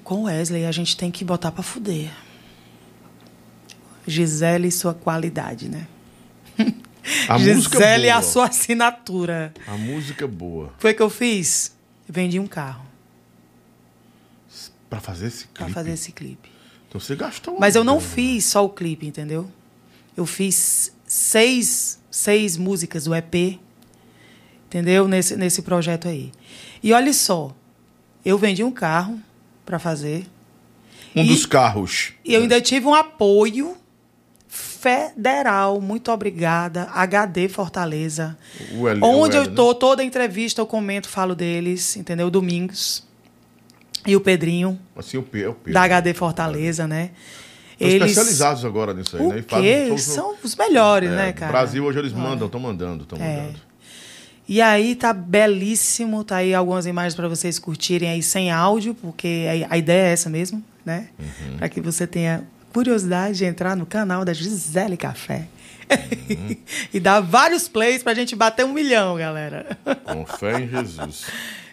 com 0.04 0.24
Wesley 0.24 0.66
a 0.66 0.72
gente 0.72 0.96
tem 0.96 1.10
que 1.10 1.24
botar 1.24 1.50
pra 1.52 1.62
fuder. 1.62 2.10
Gisele 4.06 4.68
e 4.68 4.72
sua 4.72 4.94
qualidade, 4.94 5.68
né? 5.68 5.86
A 7.28 7.38
música 7.38 7.78
Gisele 7.78 8.06
e 8.06 8.10
boa. 8.10 8.18
a 8.18 8.22
sua 8.22 8.46
assinatura. 8.46 9.52
A 9.66 9.76
música 9.76 10.26
boa. 10.26 10.72
Foi 10.78 10.92
o 10.92 10.94
que 10.94 11.02
eu 11.02 11.10
fiz? 11.10 11.74
Vendi 12.08 12.38
um 12.38 12.46
carro 12.46 12.84
Pra 14.88 15.00
fazer 15.00 15.26
esse 15.26 15.46
pra 15.48 15.64
clipe. 15.64 15.72
fazer 15.74 15.90
esse 15.90 16.12
clipe. 16.12 16.48
Então 16.88 17.00
você 17.00 17.16
gastou. 17.16 17.58
Mas 17.58 17.74
eu 17.74 17.82
não 17.82 18.00
fiz 18.00 18.44
só 18.44 18.64
o 18.64 18.68
clipe, 18.70 19.04
entendeu? 19.06 19.50
Eu 20.16 20.24
fiz 20.24 20.92
seis, 21.04 21.98
seis 22.10 22.56
músicas 22.56 23.04
do 23.04 23.14
EP, 23.14 23.58
entendeu? 24.66 25.08
Nesse, 25.08 25.36
nesse 25.36 25.62
projeto 25.62 26.06
aí. 26.06 26.30
E 26.82 26.92
olha 26.92 27.12
só, 27.12 27.54
eu 28.24 28.38
vendi 28.38 28.62
um 28.62 28.70
carro 28.70 29.20
para 29.64 29.78
fazer. 29.80 30.24
Um 31.16 31.22
e- 31.24 31.26
dos 31.28 31.44
carros. 31.46 32.12
E 32.24 32.32
eu 32.34 32.42
ainda 32.42 32.60
tive 32.60 32.86
um 32.86 32.94
apoio 32.94 33.76
federal. 34.90 35.80
Muito 35.80 36.10
obrigada. 36.12 36.84
HD 36.94 37.48
Fortaleza. 37.48 38.36
O 38.78 38.88
L, 38.88 39.00
Onde 39.02 39.36
o 39.36 39.40
eu 39.42 39.46
né? 39.48 39.52
tô, 39.54 39.74
toda 39.74 40.02
entrevista 40.04 40.60
eu 40.60 40.66
comento, 40.66 41.08
falo 41.08 41.34
deles, 41.34 41.96
entendeu? 41.96 42.30
Domingos. 42.30 43.04
E 44.06 44.14
o 44.14 44.20
Pedrinho, 44.20 44.78
Assim, 44.96 45.16
o 45.16 45.22
P, 45.22 45.42
é 45.42 45.48
o 45.48 45.54
P. 45.54 45.72
da 45.72 45.82
HD 45.82 46.14
Fortaleza, 46.14 46.86
né? 46.86 47.10
Estão 47.78 48.06
especializados 48.06 48.64
agora 48.64 48.94
nisso 48.94 49.16
aí, 49.16 49.22
O 49.26 49.28
né? 49.32 49.44
Quê? 49.46 49.86
no- 49.88 49.98
São 49.98 50.34
os 50.42 50.54
melhores, 50.54 51.10
É, 51.10 51.16
né, 51.16 51.26
no 51.28 51.34
cara? 51.34 51.52
Brasil 51.52 51.84
hoje 51.84 51.98
eles 51.98 52.12
mandam, 52.12 52.46
estão 52.46 52.60
mandando, 52.60 53.02
estão 53.02 53.18
É. 53.20 53.36
mandando. 53.36 53.66
E 54.48 54.62
aí 54.62 54.94
tá 54.94 55.12
belíssimo, 55.12 56.22
tá 56.22 56.36
aí 56.36 56.54
algumas 56.54 56.86
imagens 56.86 57.16
para 57.16 57.26
vocês 57.28 57.58
curtirem 57.58 58.08
aí 58.08 58.22
sem 58.22 58.50
áudio, 58.52 58.94
porque 58.94 59.44
a, 59.68 59.74
a 59.74 59.76
ideia 59.76 60.08
é 60.08 60.12
essa 60.12 60.30
mesmo, 60.30 60.62
né? 60.84 61.08
Uhum. 61.18 61.56
Para 61.58 61.68
que 61.68 61.80
você 61.80 62.06
tenha 62.06 62.44
curiosidade 62.76 63.38
de 63.38 63.44
entrar 63.46 63.74
no 63.74 63.86
canal 63.86 64.22
da 64.22 64.34
Gisele 64.34 64.98
Café. 64.98 65.48
Uhum. 66.28 66.56
e 66.92 67.00
dar 67.00 67.20
vários 67.20 67.68
plays 67.68 68.02
pra 68.02 68.12
gente 68.12 68.36
bater 68.36 68.66
um 68.66 68.72
milhão, 68.74 69.16
galera. 69.16 69.78
Com 70.04 70.26
fé 70.26 70.60
em 70.60 70.68
Jesus. 70.68 71.24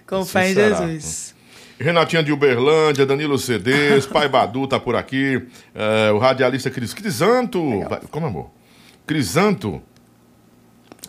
Com 0.08 0.24
fé 0.24 0.50
em 0.50 0.54
será. 0.54 0.88
Jesus. 0.88 1.36
Renatinha 1.78 2.24
de 2.24 2.32
Uberlândia, 2.32 3.06
Danilo 3.06 3.38
CDs, 3.38 4.06
Pai 4.06 4.30
Badu 4.30 4.66
tá 4.66 4.80
por 4.80 4.96
aqui, 4.96 5.46
é, 5.76 6.10
o 6.10 6.20
radialista 6.20 6.70
Cris 6.70 6.94
Crisanto, 6.94 7.82
vai, 7.90 8.00
como 8.10 8.28
amor? 8.28 8.50
Crisanto, 9.06 9.82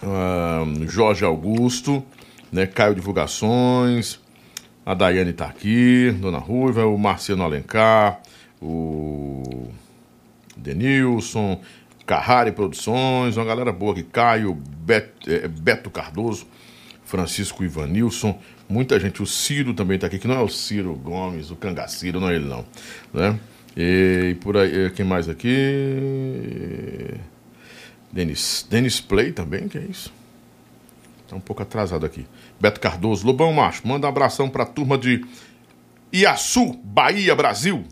ah, 0.03 0.65
Jorge 0.89 1.25
Augusto, 1.25 2.05
né, 2.51 2.67
Caio 2.67 2.97
Divulgações, 2.97 4.19
a 4.85 4.93
Daiane 4.95 5.35
tá 5.35 5.45
aqui, 5.45 6.11
Dona 6.19 6.39
Ruiva, 6.39 6.85
o 6.85 6.99
Marciano 6.99 7.45
Alencar, 7.45 8.21
o 8.61 9.71
Denilson, 10.65 11.61
Carrari 12.07 12.53
Produções, 12.53 13.37
uma 13.37 13.45
galera 13.45 13.71
boa 13.73 13.93
aqui, 13.93 14.03
Caio, 14.03 14.55
Bet- 14.55 15.13
eh, 15.29 15.47
Beto 15.47 15.91
Cardoso, 15.91 16.47
Francisco 17.05 17.63
Ivanilson, 17.63 18.39
muita 18.69 18.99
gente, 18.99 19.23
o 19.23 19.27
Ciro 19.27 19.75
também 19.75 19.97
está 19.97 20.07
aqui, 20.07 20.19
que 20.19 20.27
não 20.27 20.35
é 20.37 20.41
o 20.41 20.49
Ciro 20.49 20.95
Gomes, 20.95 21.51
o 21.51 21.57
Cangaciro, 21.57 22.19
não 22.21 22.29
é 22.31 22.37
ele 22.37 22.47
não, 22.47 22.65
né? 23.13 23.39
E, 23.77 24.37
por 24.41 24.57
aí, 24.57 24.87
eh, 24.87 24.91
quem 24.91 25.05
mais 25.05 25.29
aqui? 25.29 25.51
Denis, 28.13 28.67
Denis 28.71 29.01
Play 29.01 29.33
também, 29.33 29.69
que 29.69 29.77
é 29.79 29.83
isso? 29.83 30.13
Tá 31.29 31.37
um 31.37 31.41
pouco 31.41 31.63
atrasado 31.63 32.07
aqui. 32.07 32.27
Beto 32.61 32.81
Cardoso, 32.81 33.27
Lobão 33.27 33.53
Macho, 33.53 33.87
manda 33.87 34.07
um 34.07 34.11
abração 34.11 34.49
pra 34.49 34.65
turma 34.65 34.97
de 34.97 35.25
Iaçu, 36.13 36.75
Bahia, 36.85 37.35
Brasil. 37.35 37.85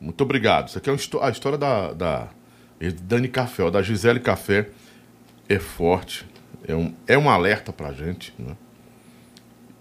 Muito 0.00 0.22
obrigado. 0.22 0.68
Isso 0.68 0.78
aqui 0.78 0.88
é 0.88 0.92
uma 0.92 1.26
a 1.26 1.30
história 1.30 1.58
da, 1.58 1.92
da 1.92 2.28
Dani 3.02 3.28
Café, 3.28 3.64
ó, 3.64 3.70
da 3.70 3.82
Gisele 3.82 4.20
Café. 4.20 4.68
É 5.48 5.58
forte, 5.58 6.24
é 6.66 6.74
um, 6.74 6.94
é 7.06 7.18
um 7.18 7.28
alerta 7.28 7.72
pra 7.72 7.92
gente, 7.92 8.32
né? 8.38 8.56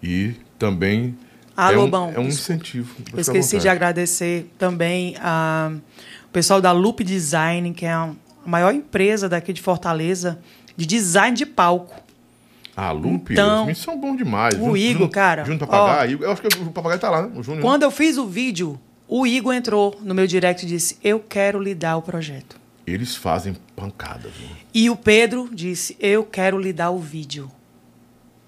E 0.02 0.34
também 0.58 1.16
Ah, 1.56 1.72
é, 1.72 1.78
um, 1.78 2.12
é 2.12 2.20
um 2.20 2.28
incentivo. 2.28 2.96
Eu 3.14 3.20
esqueci 3.20 3.60
de 3.60 3.70
agradecer 3.70 4.52
também 4.58 5.16
a, 5.22 5.72
o 6.26 6.30
pessoal 6.30 6.60
da 6.60 6.72
Loop 6.72 7.04
Design, 7.04 7.72
que 7.74 7.86
é 7.86 7.92
a 7.92 8.10
maior 8.46 8.74
empresa 8.74 9.30
daqui 9.30 9.54
de 9.54 9.62
Fortaleza 9.62 10.40
de 10.76 10.86
design 10.86 11.36
de 11.36 11.46
palco. 11.46 12.02
Ah, 12.76 12.92
Lupe, 12.92 13.34
Então, 13.34 13.56
os 13.56 13.60
meninos 13.62 13.82
são 13.82 14.00
bons 14.00 14.16
demais. 14.18 14.56
o 14.58 14.78
Igor, 14.78 15.10
cara, 15.10 15.44
Júnior 15.44 15.68
Papagaio. 15.68 16.24
Eu 16.24 16.32
acho 16.32 16.42
que 16.42 16.48
o 16.62 16.72
papagaio 16.72 17.00
tá 17.00 17.10
lá, 17.10 17.24
né? 17.24 17.32
O 17.36 17.44
Júnior. 17.44 17.62
Quando 17.62 17.84
eu 17.84 17.92
fiz 17.92 18.18
o 18.18 18.26
vídeo, 18.26 18.80
o 19.10 19.26
Igor 19.26 19.54
entrou 19.54 19.98
no 20.02 20.14
meu 20.14 20.28
direct 20.28 20.64
e 20.66 20.70
disse: 20.70 20.98
Eu 21.04 21.20
quero 21.20 21.60
lhe 21.60 21.74
dar 21.76 21.98
o 21.98 22.02
projeto. 22.02 22.58
Eles 22.86 23.16
fazem 23.16 23.56
pancada, 23.76 24.30
viu? 24.30 24.48
E 24.74 24.90
o 24.90 24.96
Pedro 24.96 25.50
disse: 25.52 25.98
Eu 26.00 26.24
quero 26.24 26.58
lhe 26.60 26.72
dar 26.72 26.92
o 26.92 27.00
vídeo. 27.00 27.52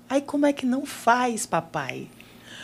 Aí 0.10 0.22
como 0.22 0.46
é 0.46 0.54
que 0.54 0.66
não 0.66 0.86
faz, 0.86 1.46
papai? 1.46 2.08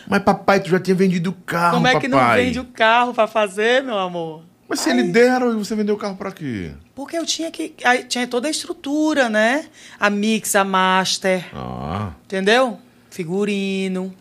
Mas 0.07 0.23
papai, 0.23 0.61
tu 0.61 0.69
já 0.69 0.79
tinha 0.79 0.95
vendido 0.95 1.31
o 1.31 1.33
carro, 1.33 1.75
como 1.75 1.87
é 1.87 1.99
que 1.99 2.07
não 2.07 2.17
papai. 2.17 2.45
vende 2.45 2.59
o 2.59 2.65
carro 2.65 3.13
pra 3.13 3.27
fazer, 3.27 3.83
meu 3.83 3.97
amor? 3.97 4.43
Mas 4.69 4.81
se 4.81 4.89
ele 4.89 5.03
deram 5.03 5.51
e 5.53 5.55
você 5.55 5.75
vendeu 5.75 5.95
o 5.95 5.97
carro 5.97 6.15
pra 6.17 6.31
quê? 6.31 6.71
Porque 6.93 7.17
eu 7.17 7.25
tinha 7.25 7.49
que. 7.51 7.73
aí 7.83 8.03
Tinha 8.03 8.27
toda 8.27 8.47
a 8.47 8.51
estrutura, 8.51 9.29
né? 9.29 9.65
A 9.99 10.09
mix, 10.09 10.55
a 10.55 10.63
master, 10.63 11.45
Ah, 11.53 12.11
entendeu? 12.25 12.77
Figurino. 13.09 14.13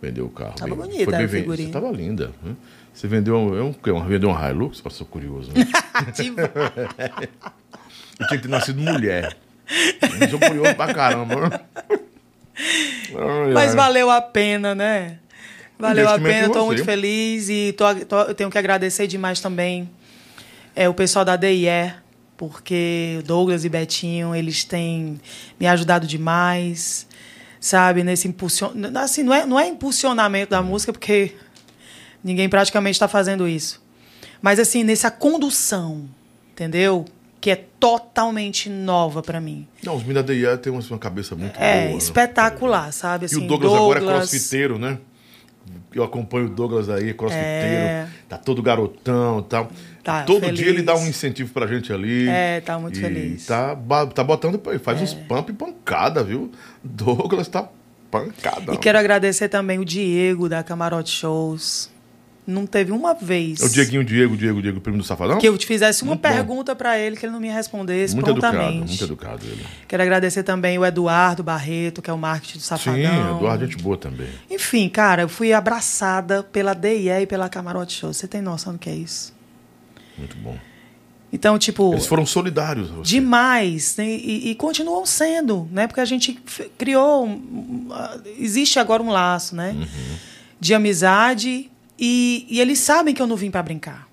Vendeu 0.00 0.26
o 0.26 0.30
carro. 0.30 0.54
Tava 0.54 0.74
bem- 0.74 0.84
bonita 0.84 1.04
foi 1.04 1.12
bem 1.16 1.24
a 1.24 1.28
figurinha. 1.28 1.68
Você 1.68 1.72
tava 1.72 1.90
linda. 1.90 2.30
né? 2.42 2.54
Você 2.92 3.06
vendeu 3.06 3.36
um, 3.36 3.56
é 3.56 3.62
um, 3.62 3.74
um, 3.96 4.04
vendeu 4.06 4.28
um 4.30 4.48
Hilux? 4.48 4.80
Passou 4.80 5.06
curioso. 5.06 5.50
Né? 5.54 5.66
Tipo, 6.14 6.40
Eu 6.40 8.26
tinha 8.26 8.38
que 8.40 8.42
ter 8.42 8.48
nascido 8.48 8.80
mulher. 8.80 9.36
Eu 10.20 10.28
sou 10.28 10.38
curioso 10.38 10.74
pra 10.74 10.92
caramba. 10.94 11.60
Mas 13.54 13.74
valeu 13.74 14.10
a 14.10 14.20
pena, 14.20 14.74
né? 14.74 15.18
Valeu 15.78 16.08
a 16.08 16.18
pena, 16.18 16.46
estou 16.48 16.62
você. 16.62 16.66
muito 16.66 16.84
feliz 16.84 17.48
e 17.48 17.72
tô, 17.76 17.84
tô- 18.04 18.22
eu 18.22 18.34
tenho 18.34 18.50
que 18.50 18.58
agradecer 18.58 19.06
demais 19.06 19.40
também 19.40 19.88
é, 20.74 20.88
o 20.88 20.94
pessoal 20.94 21.24
da 21.24 21.36
DIE, 21.36 21.92
porque 22.36 23.20
Douglas 23.24 23.64
e 23.64 23.68
Betinho, 23.68 24.34
eles 24.34 24.64
têm 24.64 25.20
me 25.58 25.66
ajudado 25.68 26.04
demais, 26.06 27.06
sabe? 27.60 28.02
Nesse 28.02 28.28
impulsion... 28.28 28.72
assim, 28.96 29.22
não 29.22 29.34
é, 29.34 29.46
não 29.46 29.58
é 29.58 29.68
impulsionamento 29.68 30.50
da 30.50 30.62
música, 30.62 30.92
porque 30.92 31.34
ninguém 32.22 32.48
praticamente 32.48 32.94
está 32.94 33.08
fazendo 33.08 33.46
isso. 33.46 33.82
Mas 34.40 34.58
assim, 34.58 34.84
nessa 34.84 35.10
condução, 35.10 36.08
entendeu? 36.52 37.04
Que 37.40 37.50
é 37.50 37.56
totalmente 37.78 38.68
nova 38.68 39.22
para 39.22 39.40
mim. 39.40 39.66
Não, 39.82 39.94
os 39.94 40.02
meninos 40.02 40.24
da 40.24 40.32
DIA 40.32 40.56
têm 40.56 40.72
uma, 40.72 40.98
cabeça 40.98 41.34
muito 41.36 41.56
É 41.56 41.82
boa. 41.82 41.92
né? 41.92 41.96
espetacular, 41.98 42.92
sabe? 42.92 43.24
E 43.24 43.26
Assim, 43.26 43.44
o 43.44 43.48
Douglas, 43.48 43.72
agora 43.72 44.00
é 44.00 44.02
crossfiteiro, 44.02 44.78
né? 44.78 44.98
Eu 45.94 46.02
acompanho 46.02 46.46
o 46.46 46.50
Douglas 46.50 46.88
aí, 46.88 47.12
crossfiteiro. 47.14 47.66
É. 47.66 48.08
Tá 48.28 48.36
todo 48.36 48.62
garotão 48.62 49.40
e 49.40 49.42
tal. 49.44 49.70
Tá 50.02 50.22
todo 50.22 50.40
feliz. 50.40 50.58
dia 50.58 50.68
ele 50.68 50.82
dá 50.82 50.96
um 50.96 51.06
incentivo 51.06 51.52
pra 51.52 51.66
gente 51.66 51.92
ali. 51.92 52.28
É, 52.28 52.60
tá 52.60 52.78
muito 52.78 52.98
e 52.98 53.00
feliz. 53.00 53.44
É. 53.44 53.48
Tá, 53.48 54.06
tá 54.06 54.24
botando, 54.24 54.60
faz 54.80 55.00
uns 55.02 55.14
pump 55.14 55.50
e 55.50 55.54
pancada, 55.54 56.24
viu? 56.24 56.50
Douglas 56.82 57.48
tá 57.48 57.68
pancada. 58.10 58.72
E 58.74 58.76
quero 58.78 58.98
agradecer 58.98 59.48
também 59.48 59.78
o 59.78 59.84
Diego 59.84 60.48
da 60.48 60.62
Camarote 60.62 61.10
Shows. 61.10 61.90
Não 62.46 62.64
teve 62.66 62.92
uma 62.92 63.12
vez 63.12 63.60
É 63.60 63.66
o 63.66 63.68
Dieguinho, 63.68 64.02
Diego, 64.02 64.34
Diego, 64.34 64.62
Diego, 64.62 64.80
primo 64.80 64.96
do 64.96 65.04
Safadão? 65.04 65.36
que 65.36 65.46
eu 65.46 65.58
te 65.58 65.66
fizesse 65.66 66.02
uma 66.02 66.12
Muito 66.12 66.22
pergunta 66.22 66.74
pra 66.74 66.98
ele 66.98 67.14
que 67.14 67.26
ele 67.26 67.32
não 67.34 67.40
me 67.40 67.50
respondesse 67.50 68.14
Muito 68.14 68.30
educado, 68.30 68.56
prontamente. 68.56 68.88
muito 68.88 69.04
educado 69.04 69.44
ele. 69.44 69.66
Quero 69.86 70.02
agradecer 70.02 70.42
também 70.42 70.78
o 70.78 70.84
Eduardo 70.86 71.42
Barreto, 71.42 72.00
que 72.00 72.08
é 72.08 72.12
o 72.12 72.16
marketing 72.16 72.56
do 72.56 72.62
Safadão. 72.64 72.94
Sim, 72.98 73.36
Eduardo, 73.36 73.66
gente 73.66 73.82
boa 73.82 73.98
também. 73.98 74.28
Enfim, 74.50 74.88
cara, 74.88 75.20
eu 75.20 75.28
fui 75.28 75.52
abraçada 75.52 76.42
pela 76.42 76.72
DIE 76.72 77.10
e 77.20 77.26
pela 77.26 77.50
Camarote 77.50 77.92
Shows. 77.92 78.16
Você 78.16 78.26
tem 78.26 78.40
noção 78.40 78.72
do 78.72 78.78
que 78.78 78.88
é 78.88 78.94
isso? 78.94 79.36
Muito 80.16 80.34
bom. 80.38 80.56
Então, 81.32 81.58
tipo, 81.58 81.92
Eles 81.92 82.06
foram 82.06 82.24
solidários. 82.24 82.88
você. 82.90 83.02
demais 83.02 83.96
né? 83.98 84.06
e, 84.08 84.50
e 84.50 84.54
continuam 84.54 85.04
sendo, 85.04 85.68
né? 85.70 85.86
Porque 85.86 86.00
a 86.00 86.04
gente 86.06 86.32
criou, 86.78 87.26
um- 87.26 87.88
existe 88.38 88.78
agora 88.78 89.02
um 89.02 89.10
laço, 89.10 89.54
né? 89.54 89.76
De 90.58 90.72
amizade 90.74 91.70
e, 91.98 92.46
e 92.48 92.60
eles 92.60 92.78
sabem 92.78 93.14
que 93.14 93.20
eu 93.20 93.26
não 93.26 93.36
vim 93.36 93.50
para 93.50 93.62
brincar. 93.62 94.08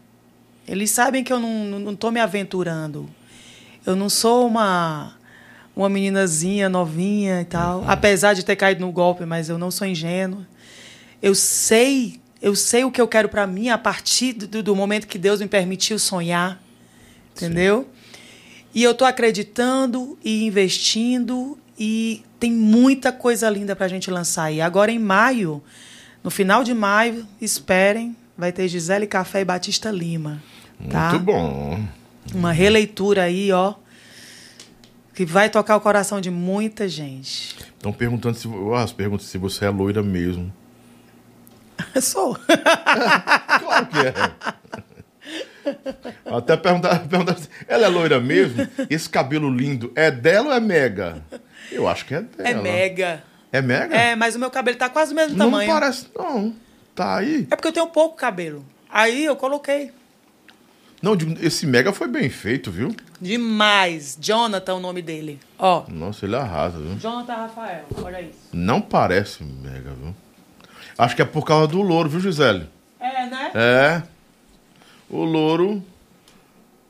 Eles 0.67 0.91
sabem 0.91 1.23
que 1.23 1.31
eu 1.31 1.39
não, 1.39 1.63
não, 1.65 1.79
não 1.79 1.95
tô 1.95 2.11
me 2.11 2.19
aventurando. 2.19 3.09
Eu 3.85 3.95
não 3.95 4.09
sou 4.09 4.47
uma 4.47 5.13
uma 5.75 5.89
meninazinha 5.89 6.69
novinha 6.69 7.41
e 7.41 7.45
tal, 7.45 7.83
apesar 7.85 8.33
de 8.33 8.45
ter 8.45 8.55
caído 8.55 8.79
no 8.79 8.91
golpe, 8.93 9.25
mas 9.25 9.49
eu 9.49 9.57
não 9.57 9.69
sou 9.69 9.85
ingênua. 9.85 10.47
Eu 11.21 11.35
sei, 11.35 12.17
eu 12.41 12.55
sei 12.55 12.85
o 12.85 12.91
que 12.91 13.01
eu 13.01 13.07
quero 13.09 13.27
para 13.27 13.45
mim 13.45 13.67
a 13.67 13.77
partir 13.77 14.31
do, 14.31 14.63
do 14.63 14.73
momento 14.75 15.05
que 15.05 15.17
Deus 15.17 15.41
me 15.41 15.47
permitiu 15.49 15.99
sonhar, 15.99 16.61
entendeu? 17.35 17.87
E 18.73 18.83
eu 18.83 18.93
tô 18.93 19.05
acreditando 19.05 20.17
e 20.23 20.45
investindo 20.45 21.57
e 21.77 22.23
tem 22.39 22.51
muita 22.51 23.11
coisa 23.11 23.49
linda 23.49 23.75
pra 23.75 23.87
gente 23.87 24.09
lançar 24.09 24.45
aí. 24.45 24.61
Agora 24.61 24.91
em 24.91 24.99
maio, 24.99 25.61
no 26.23 26.29
final 26.29 26.63
de 26.63 26.73
maio, 26.73 27.25
esperem, 27.39 28.15
vai 28.37 28.51
ter 28.51 28.67
Gisele 28.67 29.07
Café 29.07 29.41
e 29.41 29.45
Batista 29.45 29.91
Lima, 29.91 30.41
tá? 30.89 31.11
Muito 31.11 31.23
bom. 31.23 31.85
Uma 32.33 32.51
releitura 32.51 33.23
aí, 33.23 33.51
ó, 33.51 33.75
que 35.13 35.25
vai 35.25 35.49
tocar 35.49 35.77
o 35.77 35.81
coração 35.81 36.19
de 36.19 36.29
muita 36.29 36.89
gente. 36.89 37.55
Estão 37.77 37.93
perguntando 37.93 38.35
se, 38.35 38.49
as 38.75 38.91
perguntas 38.91 39.27
se 39.27 39.37
você 39.37 39.65
é 39.65 39.69
loira 39.69 40.03
mesmo. 40.03 40.51
Sou. 42.01 42.37
Claro 42.45 43.87
que 43.87 43.97
é. 43.99 44.83
Até 46.25 46.57
perguntar, 46.57 46.99
perguntar 47.07 47.37
se 47.37 47.49
ela 47.67 47.85
é 47.85 47.87
loira 47.89 48.19
mesmo? 48.19 48.67
Esse 48.89 49.09
cabelo 49.09 49.49
lindo 49.49 49.91
é 49.95 50.09
dela 50.11 50.47
ou 50.47 50.53
é 50.53 50.59
mega? 50.59 51.23
Eu 51.71 51.87
acho 51.87 52.05
que 52.05 52.13
é 52.15 52.21
dela. 52.21 52.49
É 52.49 52.53
mega. 52.53 53.23
É 53.51 53.61
mega? 53.61 53.95
É, 53.95 54.15
mas 54.15 54.35
o 54.35 54.39
meu 54.39 54.51
cabelo 54.51 54.77
tá 54.77 54.89
quase 54.89 55.13
do 55.13 55.15
mesmo 55.15 55.37
Não 55.37 55.45
tamanho. 55.51 55.71
parece, 55.71 56.07
não. 56.17 56.53
Tá 56.93 57.17
aí. 57.17 57.47
É 57.51 57.55
porque 57.55 57.67
eu 57.67 57.73
tenho 57.73 57.87
pouco 57.87 58.15
cabelo. 58.15 58.65
Aí 58.89 59.25
eu 59.25 59.35
coloquei. 59.35 59.91
Não, 61.01 61.15
esse 61.41 61.67
mega 61.67 61.91
foi 61.93 62.07
bem 62.07 62.29
feito, 62.29 62.71
viu? 62.71 62.95
Demais. 63.21 64.17
Jonathan 64.19 64.71
é 64.71 64.75
o 64.75 64.79
nome 64.79 65.01
dele. 65.01 65.39
Ó. 65.59 65.83
Nossa, 65.87 66.25
ele 66.25 66.35
arrasa, 66.35 66.79
viu? 66.79 66.97
Jonathan 66.97 67.33
Rafael, 67.33 67.85
olha 68.01 68.21
isso. 68.21 68.39
Não 68.51 68.81
parece 68.81 69.43
mega, 69.43 69.91
viu? 69.91 70.15
Acho 70.97 71.15
que 71.15 71.21
é 71.21 71.25
por 71.25 71.45
causa 71.45 71.67
do 71.67 71.81
louro, 71.81 72.09
viu, 72.09 72.19
Gisele? 72.21 72.69
É, 72.99 73.27
né? 73.27 73.51
É. 73.53 74.01
O 75.09 75.23
louro 75.23 75.83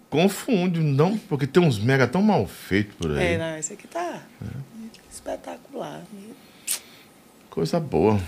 confunde, 0.10 0.80
não, 0.80 1.18
porque 1.18 1.46
tem 1.46 1.62
uns 1.64 1.78
mega 1.80 2.08
tão 2.08 2.22
mal 2.22 2.48
feitos 2.48 2.96
por 2.96 3.12
aí. 3.18 3.34
É, 3.34 3.38
não, 3.38 3.58
esse 3.58 3.74
aqui 3.74 3.88
tá 3.88 4.22
espetacular. 5.12 6.02
Coisa 7.50 7.80
boa. 7.80 8.20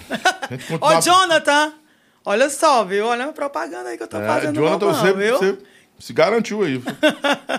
Ô, 0.81 0.99
Jonathan! 1.01 1.73
Olha 2.25 2.49
só, 2.49 2.83
viu? 2.83 3.05
Olha 3.05 3.25
a 3.25 3.31
propaganda 3.33 3.89
aí 3.89 3.97
que 3.97 4.03
eu 4.03 4.07
tô 4.07 4.17
É, 4.19 4.25
fazendo. 4.27 4.55
Jonathan, 4.55 4.87
você, 4.87 5.13
viu? 5.13 5.37
você 5.37 5.57
se 5.99 6.11
garantiu 6.13 6.61
aí. 6.63 6.81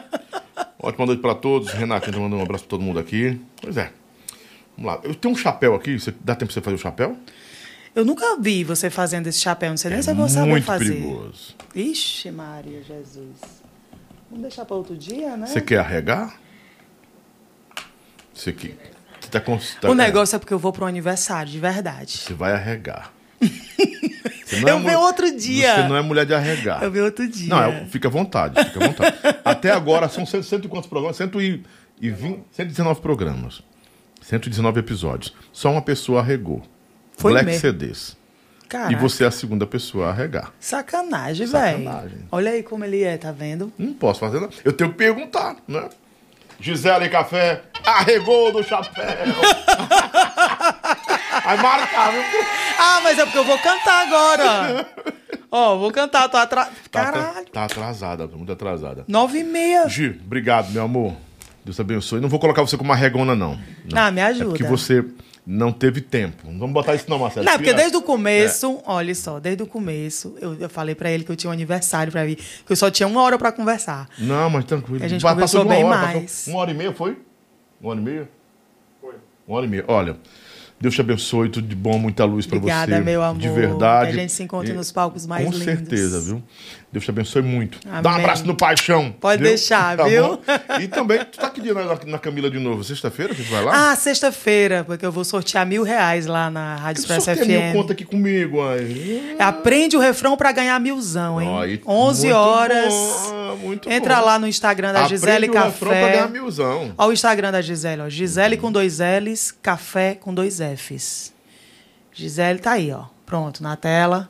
Ótima 0.80 1.06
noite 1.06 1.22
pra 1.22 1.34
todos. 1.34 1.70
Renatinho 1.72 2.12
tá 2.12 2.18
mandando 2.20 2.40
um 2.40 2.44
abraço 2.44 2.64
pra 2.64 2.70
todo 2.70 2.82
mundo 2.82 2.98
aqui. 2.98 3.40
Pois 3.62 3.76
é. 3.78 3.90
Vamos 4.76 4.92
lá. 4.92 5.00
Eu 5.02 5.14
tenho 5.14 5.32
um 5.34 5.36
chapéu 5.36 5.74
aqui. 5.74 5.98
Você, 5.98 6.12
dá 6.20 6.34
tempo 6.34 6.52
pra 6.52 6.54
você 6.54 6.60
fazer 6.60 6.76
o 6.76 6.78
chapéu? 6.78 7.16
Eu 7.98 8.04
nunca 8.04 8.36
vi 8.38 8.62
você 8.62 8.88
fazendo 8.90 9.26
esse 9.26 9.40
chapéu. 9.40 9.70
Não 9.70 9.76
sei 9.76 9.90
nem 9.90 10.00
se 10.00 10.08
eu 10.08 10.14
vou 10.14 10.28
saber 10.28 10.46
É 10.46 10.50
Muito 10.52 10.64
fazer. 10.64 10.84
perigoso. 10.84 11.56
Ixi, 11.74 12.30
Maria 12.30 12.80
Jesus. 12.80 13.34
Vamos 14.30 14.42
deixar 14.42 14.64
para 14.64 14.76
outro 14.76 14.96
dia, 14.96 15.36
né? 15.36 15.48
Você 15.48 15.60
quer 15.60 15.78
arregar? 15.80 16.38
Você, 18.32 18.52
que, 18.52 18.76
tá 19.32 19.40
com, 19.40 19.58
tá- 19.80 19.90
O 19.90 19.94
negócio 19.96 20.36
é 20.36 20.38
porque 20.38 20.54
eu 20.54 20.60
vou 20.60 20.72
pro 20.72 20.86
aniversário, 20.86 21.50
de 21.50 21.58
verdade. 21.58 22.18
Você 22.18 22.34
vai 22.34 22.52
arregar. 22.52 23.12
Você 24.46 24.60
não 24.60 24.68
é 24.68 24.72
Eu 24.74 24.78
vi 24.78 24.90
mu- 24.92 24.98
outro 25.00 25.36
dia. 25.36 25.74
Você 25.74 25.88
não 25.88 25.96
é 25.96 26.00
mulher 26.00 26.24
de 26.24 26.34
arregar. 26.34 26.80
Eu 26.84 26.92
vi 26.92 27.00
outro 27.00 27.26
dia. 27.28 27.48
Não, 27.48 27.60
é- 27.64 27.84
fica 27.86 28.06
à 28.06 28.10
vontade, 28.12 28.62
fica 28.64 28.78
à 28.84 28.86
vontade. 28.86 29.16
Até 29.44 29.72
agora 29.72 30.08
são 30.08 30.24
cento, 30.24 30.44
cento 30.44 30.66
e 30.66 30.68
quantos 30.68 30.88
programas? 30.88 31.16
Cento 31.16 31.42
e, 31.42 31.64
e 32.00 32.10
vinte, 32.10 32.44
119 32.52 33.00
programas. 33.00 33.60
119 34.22 34.78
episódios. 34.78 35.34
Só 35.52 35.72
uma 35.72 35.82
pessoa 35.82 36.20
arregou. 36.20 36.62
Foi 37.18 37.32
Black 37.32 37.46
mesmo. 37.46 37.60
CDs. 37.60 38.16
Caraca, 38.68 38.92
E 38.92 38.96
você 38.96 39.24
é 39.24 39.26
a 39.26 39.30
segunda 39.30 39.66
pessoa 39.66 40.06
a 40.06 40.10
arregar. 40.10 40.52
Sacanagem, 40.60 41.46
velho. 41.46 41.90
Olha 42.30 42.50
aí 42.52 42.62
como 42.62 42.84
ele 42.84 43.02
é, 43.02 43.16
tá 43.16 43.32
vendo? 43.32 43.72
Não 43.78 43.92
posso 43.94 44.20
fazer 44.20 44.40
nada. 44.40 44.52
Eu 44.64 44.72
tenho 44.72 44.90
que 44.90 44.96
perguntar, 44.96 45.56
né? 45.66 45.88
Gisele 46.60 47.08
Café 47.08 47.62
arregou 47.84 48.52
do 48.52 48.62
chapéu. 48.62 49.04
Aí 51.44 51.56
marcar, 51.62 52.12
viu? 52.12 52.22
Ah, 52.78 53.00
mas 53.02 53.18
é 53.18 53.24
porque 53.24 53.38
eu 53.38 53.44
vou 53.44 53.58
cantar 53.58 54.06
agora. 54.06 54.86
Ó, 55.50 55.78
vou 55.78 55.90
cantar, 55.90 56.28
tô 56.28 56.36
atrás. 56.36 56.68
Tá, 56.90 57.04
Caralho. 57.04 57.46
tá 57.46 57.64
atrasada, 57.64 58.26
muito 58.26 58.52
atrasada. 58.52 59.04
Nove 59.08 59.38
e 59.38 59.44
meia. 59.44 59.88
Gi, 59.88 60.20
obrigado, 60.24 60.70
meu 60.72 60.82
amor. 60.82 61.14
Deus 61.64 61.78
abençoe. 61.80 62.20
Não 62.20 62.28
vou 62.28 62.38
colocar 62.38 62.60
você 62.62 62.76
como 62.76 62.90
uma 62.90 62.96
regona, 62.96 63.34
não. 63.34 63.58
Ah, 63.94 64.10
me 64.10 64.20
ajuda. 64.20 64.44
É 64.44 64.48
porque 64.48 64.64
você 64.64 65.04
não 65.50 65.72
teve 65.72 66.02
tempo. 66.02 66.42
Não 66.46 66.58
vamos 66.58 66.74
botar 66.74 66.94
isso 66.94 67.06
não, 67.08 67.18
Marcelo. 67.18 67.46
Não, 67.46 67.54
porque 67.54 67.72
desde 67.72 67.96
o 67.96 68.02
começo, 68.02 68.82
olha 68.84 69.14
só, 69.14 69.40
desde 69.40 69.62
o 69.62 69.66
começo, 69.66 70.36
eu, 70.42 70.54
eu 70.60 70.68
falei 70.68 70.94
pra 70.94 71.10
ele 71.10 71.24
que 71.24 71.32
eu 71.32 71.36
tinha 71.36 71.48
um 71.48 71.52
aniversário 71.54 72.12
pra 72.12 72.22
vir, 72.26 72.36
que 72.36 72.70
eu 72.70 72.76
só 72.76 72.90
tinha 72.90 73.06
uma 73.06 73.22
hora 73.22 73.38
pra 73.38 73.50
conversar. 73.50 74.06
Não, 74.18 74.50
mas 74.50 74.66
tranquilo. 74.66 75.02
A 75.02 75.08
gente 75.08 75.22
Vai- 75.22 75.32
conversou 75.32 75.64
bem 75.64 75.82
hora, 75.84 75.96
mais. 75.96 76.22
passou 76.22 76.52
uma 76.54 76.60
hora 76.60 76.70
e 76.70 76.74
meia, 76.74 76.92
foi? 76.92 77.16
Uma 77.80 77.90
hora 77.92 78.00
e 78.00 78.02
meia? 78.02 78.28
Foi. 79.00 79.14
Uma 79.46 79.56
hora 79.56 79.66
e 79.66 79.68
meia. 79.70 79.84
Olha, 79.88 80.16
Deus 80.78 80.94
te 80.94 81.00
abençoe, 81.00 81.48
tudo 81.48 81.66
de 81.66 81.74
bom, 81.74 81.98
muita 81.98 82.24
luz 82.26 82.44
para 82.46 82.58
você. 82.58 82.70
Obrigada, 82.70 83.00
meu 83.00 83.22
amor. 83.22 83.40
De 83.40 83.48
verdade. 83.48 84.12
Que 84.12 84.18
a 84.18 84.20
gente 84.20 84.32
se 84.32 84.42
encontre 84.42 84.72
E- 84.72 84.74
nos 84.74 84.92
palcos 84.92 85.26
mais 85.26 85.44
Com 85.46 85.50
lindos. 85.52 85.64
certeza, 85.64 86.20
viu? 86.20 86.42
Deus 86.90 87.04
te 87.04 87.10
abençoe 87.10 87.42
muito. 87.42 87.78
Dá 87.84 87.90
um 87.96 88.12
Amém. 88.12 88.20
abraço 88.24 88.46
no 88.46 88.56
paixão. 88.56 89.12
Pode 89.20 89.42
viu? 89.42 89.50
deixar, 89.50 89.94
Tá 89.98 90.04
viu? 90.04 90.22
bom? 90.38 90.40
E 90.80 90.88
também, 90.88 91.18
tu 91.22 91.38
tá 91.38 91.50
que 91.50 91.60
dia 91.60 91.74
na, 91.74 91.98
na 92.06 92.18
Camila 92.18 92.50
de 92.50 92.58
novo? 92.58 92.82
Sexta-feira 92.82 93.34
que 93.34 93.42
tu 93.44 93.50
vai 93.50 93.62
lá? 93.62 93.90
Ah, 93.92 93.94
sexta-feira, 93.96 94.84
porque 94.84 95.04
eu 95.04 95.12
vou 95.12 95.22
sortear 95.22 95.66
mil 95.66 95.82
reais 95.82 96.24
lá 96.24 96.48
na 96.50 96.76
Rádio 96.76 97.00
Expresso 97.00 97.26
sorteia 97.26 97.46
mil 97.46 97.60
FM. 97.60 97.74
conta 97.74 97.92
aqui 97.92 98.06
comigo. 98.06 98.66
Aí. 98.66 99.36
Aprende 99.38 99.98
o 99.98 100.00
refrão 100.00 100.34
pra 100.34 100.50
ganhar 100.50 100.80
milzão, 100.80 101.38
hein? 101.42 101.58
Aí, 101.60 101.82
11 101.86 102.26
muito 102.28 102.36
horas. 102.38 102.94
bom, 102.94 103.56
muito 103.56 103.90
Entra 103.90 104.16
bom. 104.16 104.24
lá 104.24 104.38
no 104.38 104.46
Instagram 104.48 104.94
da 104.94 105.06
Gisele 105.06 105.46
Aprende 105.46 105.58
o 105.58 105.62
refrão 105.64 105.90
pra 105.90 106.00
Café. 106.00 106.12
ganhar 106.12 106.28
milzão. 106.30 106.94
Ó 106.96 107.06
o 107.08 107.12
Instagram 107.12 107.52
da 107.52 107.60
Gisele, 107.60 108.00
ó. 108.00 108.08
Gisele 108.08 108.56
com 108.56 108.72
dois 108.72 108.98
L's, 109.00 109.52
café 109.62 110.14
com 110.14 110.32
dois 110.32 110.58
F's. 110.58 111.34
Gisele 112.14 112.58
tá 112.60 112.72
aí, 112.72 112.90
ó. 112.92 113.04
Pronto, 113.26 113.62
na 113.62 113.76
tela. 113.76 114.28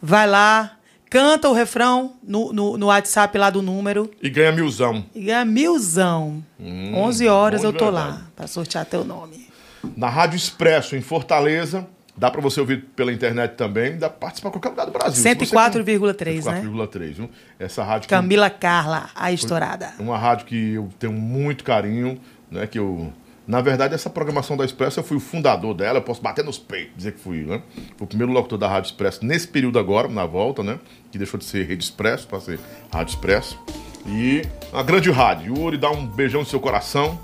Vai 0.00 0.26
lá, 0.26 0.72
canta 1.10 1.48
o 1.48 1.52
refrão 1.52 2.14
no, 2.22 2.52
no, 2.52 2.76
no 2.78 2.86
WhatsApp 2.86 3.36
lá 3.38 3.50
do 3.50 3.62
número 3.62 4.10
E 4.22 4.28
ganha 4.30 4.52
milzão. 4.52 5.04
e 5.14 5.22
ganha 5.22 5.44
milzão. 5.44 6.42
Hum, 6.58 6.92
11 6.94 7.28
horas 7.28 7.64
eu 7.64 7.72
tô 7.72 7.86
verdade. 7.86 8.08
lá 8.10 8.22
pra 8.36 8.46
sortear 8.46 8.84
teu 8.84 9.04
nome. 9.04 9.48
Na 9.96 10.08
Rádio 10.08 10.36
Expresso, 10.36 10.96
em 10.96 11.00
Fortaleza. 11.00 11.86
Dá 12.16 12.32
pra 12.32 12.40
você 12.40 12.58
ouvir 12.58 12.82
pela 12.96 13.12
internet 13.12 13.52
também. 13.54 13.96
Dá 13.96 14.10
pra 14.10 14.18
participar 14.18 14.50
qualquer 14.50 14.70
lugar 14.70 14.86
do 14.86 14.90
Brasil. 14.92 15.22
Se 15.22 15.22
você 15.22 15.36
104,3, 15.36 16.44
né? 16.46 16.62
104,3, 16.64 17.12
viu? 17.12 17.30
Essa 17.60 17.84
rádio 17.84 18.08
que 18.08 18.14
Camila 18.14 18.50
Carla, 18.50 19.08
a 19.14 19.30
estourada. 19.30 19.92
Uma 20.00 20.18
rádio 20.18 20.46
que 20.46 20.74
eu 20.74 20.88
tenho 20.98 21.12
muito 21.12 21.62
carinho, 21.62 22.20
né? 22.50 22.66
Que 22.66 22.78
eu. 22.78 23.12
Na 23.46 23.60
verdade, 23.62 23.94
essa 23.94 24.10
programação 24.10 24.56
da 24.58 24.64
Expresso, 24.64 24.98
eu 25.00 25.04
fui 25.04 25.16
o 25.16 25.20
fundador 25.20 25.72
dela, 25.74 25.98
eu 25.98 26.02
posso 26.02 26.20
bater 26.20 26.44
nos 26.44 26.58
peitos, 26.58 26.92
dizer 26.96 27.12
que 27.12 27.20
fui, 27.20 27.44
né? 27.46 27.62
Fui 27.96 28.04
o 28.04 28.06
primeiro 28.06 28.30
locutor 28.32 28.58
da 28.58 28.68
Rádio 28.68 28.88
Expresso 28.90 29.24
nesse 29.24 29.46
período 29.48 29.78
agora, 29.78 30.06
na 30.08 30.26
volta, 30.26 30.62
né? 30.62 30.78
Que 31.10 31.18
deixou 31.18 31.38
de 31.38 31.44
ser 31.44 31.66
Rede 31.66 31.84
Expresso 31.84 32.26
para 32.26 32.40
ser 32.40 32.58
Rádio 32.92 33.14
Expresso. 33.14 33.58
E 34.06 34.42
uma 34.72 34.82
grande 34.82 35.10
rádio. 35.10 35.56
Yuri, 35.56 35.76
dá 35.76 35.90
um 35.90 36.06
beijão 36.06 36.40
no 36.40 36.46
seu 36.46 36.60
coração. 36.60 37.18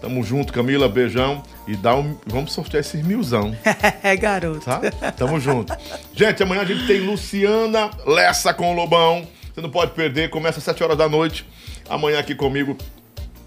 Tamo 0.00 0.22
junto, 0.24 0.52
Camila, 0.52 0.88
beijão. 0.88 1.42
E 1.66 1.76
dá 1.76 1.94
um. 1.94 2.16
Vamos 2.26 2.52
sortear 2.52 2.80
esses 2.80 3.04
milzão. 3.04 3.56
É, 4.02 4.16
garoto. 4.16 4.64
Tá? 4.64 4.80
Tamo 5.12 5.38
junto. 5.38 5.72
Gente, 6.12 6.42
amanhã 6.42 6.62
a 6.62 6.64
gente 6.64 6.86
tem 6.86 7.00
Luciana 7.00 7.88
Lessa 8.04 8.52
com 8.52 8.72
o 8.72 8.74
Lobão. 8.74 9.26
Você 9.54 9.60
não 9.60 9.70
pode 9.70 9.92
perder, 9.92 10.30
começa 10.30 10.58
às 10.58 10.64
7 10.64 10.82
horas 10.82 10.98
da 10.98 11.08
noite. 11.08 11.46
Amanhã 11.88 12.18
aqui 12.18 12.34
comigo. 12.34 12.76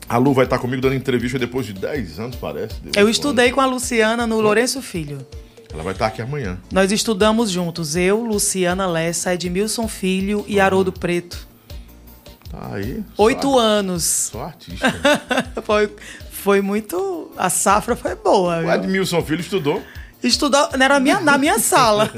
A 0.08 0.18
Lu 0.18 0.34
vai 0.34 0.46
estar 0.46 0.60
comigo 0.60 0.82
dando 0.82 0.94
entrevista 0.96 1.40
depois 1.40 1.66
de 1.66 1.74
10 1.74 2.20
anos, 2.20 2.36
parece. 2.36 2.76
Eu 2.96 3.10
estudei 3.10 3.52
com 3.52 3.60
a 3.60 3.66
Luciana 3.66 4.28
no 4.28 4.40
Lourenço 4.40 4.82
Filho. 4.82 5.26
Ela 5.76 5.84
vai 5.84 5.92
estar 5.92 6.08
aqui 6.08 6.22
amanhã. 6.22 6.58
Nós 6.72 6.90
estudamos 6.90 7.52
juntos, 7.52 7.98
eu, 7.98 8.24
Luciana 8.24 8.88
Lessa, 8.88 9.34
Edmilson 9.34 9.90
Filho 9.90 10.46
e 10.48 10.58
Haroldo 10.58 10.90
Preto. 10.90 11.46
Tá 12.50 12.76
aí. 12.76 13.04
Oito 13.18 13.60
anos. 13.60 14.06
Só 14.32 14.44
artista. 14.46 14.88
Foi, 15.66 15.94
foi 16.32 16.62
muito. 16.62 17.30
A 17.36 17.50
safra 17.50 17.94
foi 17.96 18.16
boa, 18.16 18.60
o? 18.62 18.72
Edmilson 18.72 19.22
Filho 19.22 19.42
estudou. 19.42 19.84
Estudou 20.24 20.70
era 20.80 20.98
minha, 20.98 21.20
na 21.20 21.38
minha 21.38 21.60
sala. 21.60 22.10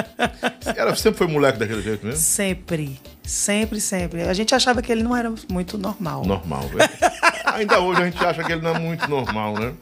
Era, 0.74 0.96
sempre 0.96 1.18
foi 1.18 1.26
moleque 1.28 1.58
daquele 1.58 1.82
jeito 1.82 2.04
mesmo. 2.06 2.20
sempre. 2.20 2.98
Sempre, 3.22 3.80
sempre. 3.80 4.22
A 4.22 4.32
gente 4.32 4.54
achava 4.54 4.80
que 4.82 4.90
ele 4.90 5.02
não 5.02 5.14
era 5.14 5.32
muito 5.50 5.76
normal. 5.78 6.24
Normal, 6.24 6.62
velho. 6.68 6.90
Ainda 7.44 7.80
hoje 7.80 8.02
a 8.02 8.04
gente 8.06 8.24
acha 8.24 8.42
que 8.42 8.52
ele 8.52 8.62
não 8.62 8.74
é 8.74 8.78
muito 8.78 9.08
normal, 9.08 9.54
né? 9.58 9.72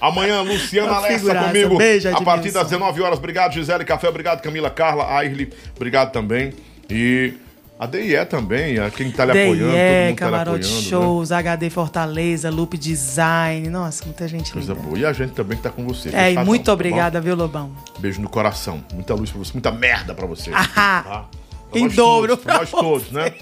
Amanhã, 0.00 0.42
Luciana 0.42 0.98
Lessa 1.00 1.34
comigo. 1.34 1.76
Beijo, 1.78 2.08
a 2.08 2.20
partir 2.22 2.50
das 2.50 2.64
19 2.64 3.02
horas. 3.02 3.18
Obrigado, 3.18 3.52
Gisele 3.52 3.84
Café. 3.84 4.08
Obrigado, 4.08 4.40
Camila 4.40 4.70
Carla, 4.70 5.04
Airly. 5.04 5.52
Obrigado 5.76 6.12
também. 6.12 6.52
E 6.90 7.34
a 7.78 7.86
DIE 7.86 8.24
também, 8.26 8.78
a 8.78 8.90
quem 8.90 9.10
tá 9.10 9.24
lhe 9.24 9.32
apoiando. 9.32 9.72
DIE, 9.72 10.14
tá 10.14 10.16
Camarote. 10.16 10.72
Né? 10.72 10.82
Shows, 10.82 11.32
HD 11.32 11.70
Fortaleza, 11.70 12.50
Loop 12.50 12.76
Design. 12.76 13.68
Nossa, 13.68 14.04
muita 14.04 14.28
gente 14.28 14.52
Coisa 14.52 14.72
linda. 14.72 14.86
boa. 14.86 14.98
E 14.98 15.04
a 15.04 15.12
gente 15.12 15.32
também 15.32 15.56
que 15.56 15.62
tá 15.62 15.70
com 15.70 15.84
você. 15.84 16.10
É, 16.14 16.32
e 16.32 16.38
muito 16.44 16.64
tá 16.64 16.70
bom? 16.70 16.74
obrigada, 16.74 17.20
viu, 17.20 17.34
Lobão? 17.34 17.72
Beijo 17.98 18.20
no 18.20 18.28
coração. 18.28 18.82
Muita 18.92 19.14
luz 19.14 19.30
pra 19.30 19.38
você, 19.38 19.52
muita 19.52 19.72
merda 19.72 20.14
pra 20.14 20.26
você. 20.26 20.50
Ah, 20.54 20.66
tá? 21.04 21.24
Pra 21.70 21.80
em 21.80 21.84
nós 21.84 21.94
dobro 21.96 22.36
todos, 22.36 22.54
nós 22.58 22.70
todos, 22.70 23.10
né? 23.10 23.32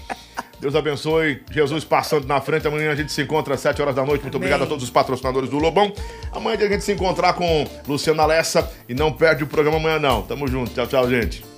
Deus 0.63 0.77
abençoe. 0.77 1.43
Jesus 1.51 1.83
passando 1.83 2.25
na 2.25 2.41
frente. 2.41 2.69
Amanhã 2.69 2.93
a 2.93 2.95
gente 2.95 3.11
se 3.11 3.21
encontra 3.21 3.55
às 3.55 3.61
7 3.61 3.83
horas 3.83 3.97
da 3.97 4.07
noite. 4.07 4.23
Muito 4.23 4.37
Amém. 4.37 4.47
obrigado 4.47 4.63
a 4.63 4.67
todos 4.67 4.85
os 4.85 4.91
patrocinadores 4.91 5.51
do 5.51 5.59
Lobão. 5.59 5.93
Amanhã 6.31 6.57
a 6.57 6.69
gente 6.69 6.85
se 6.85 6.93
encontrar 6.93 7.33
com 7.33 7.69
Luciana 7.87 8.25
Lessa. 8.25 8.73
E 8.89 8.95
não 8.95 9.13
perde 9.13 9.43
o 9.43 9.49
programa 9.49 9.79
amanhã, 9.79 9.99
não. 9.99 10.23
Tamo 10.23 10.47
junto. 10.47 10.73
Tchau, 10.73 10.87
tchau, 10.87 11.11
gente. 11.11 11.52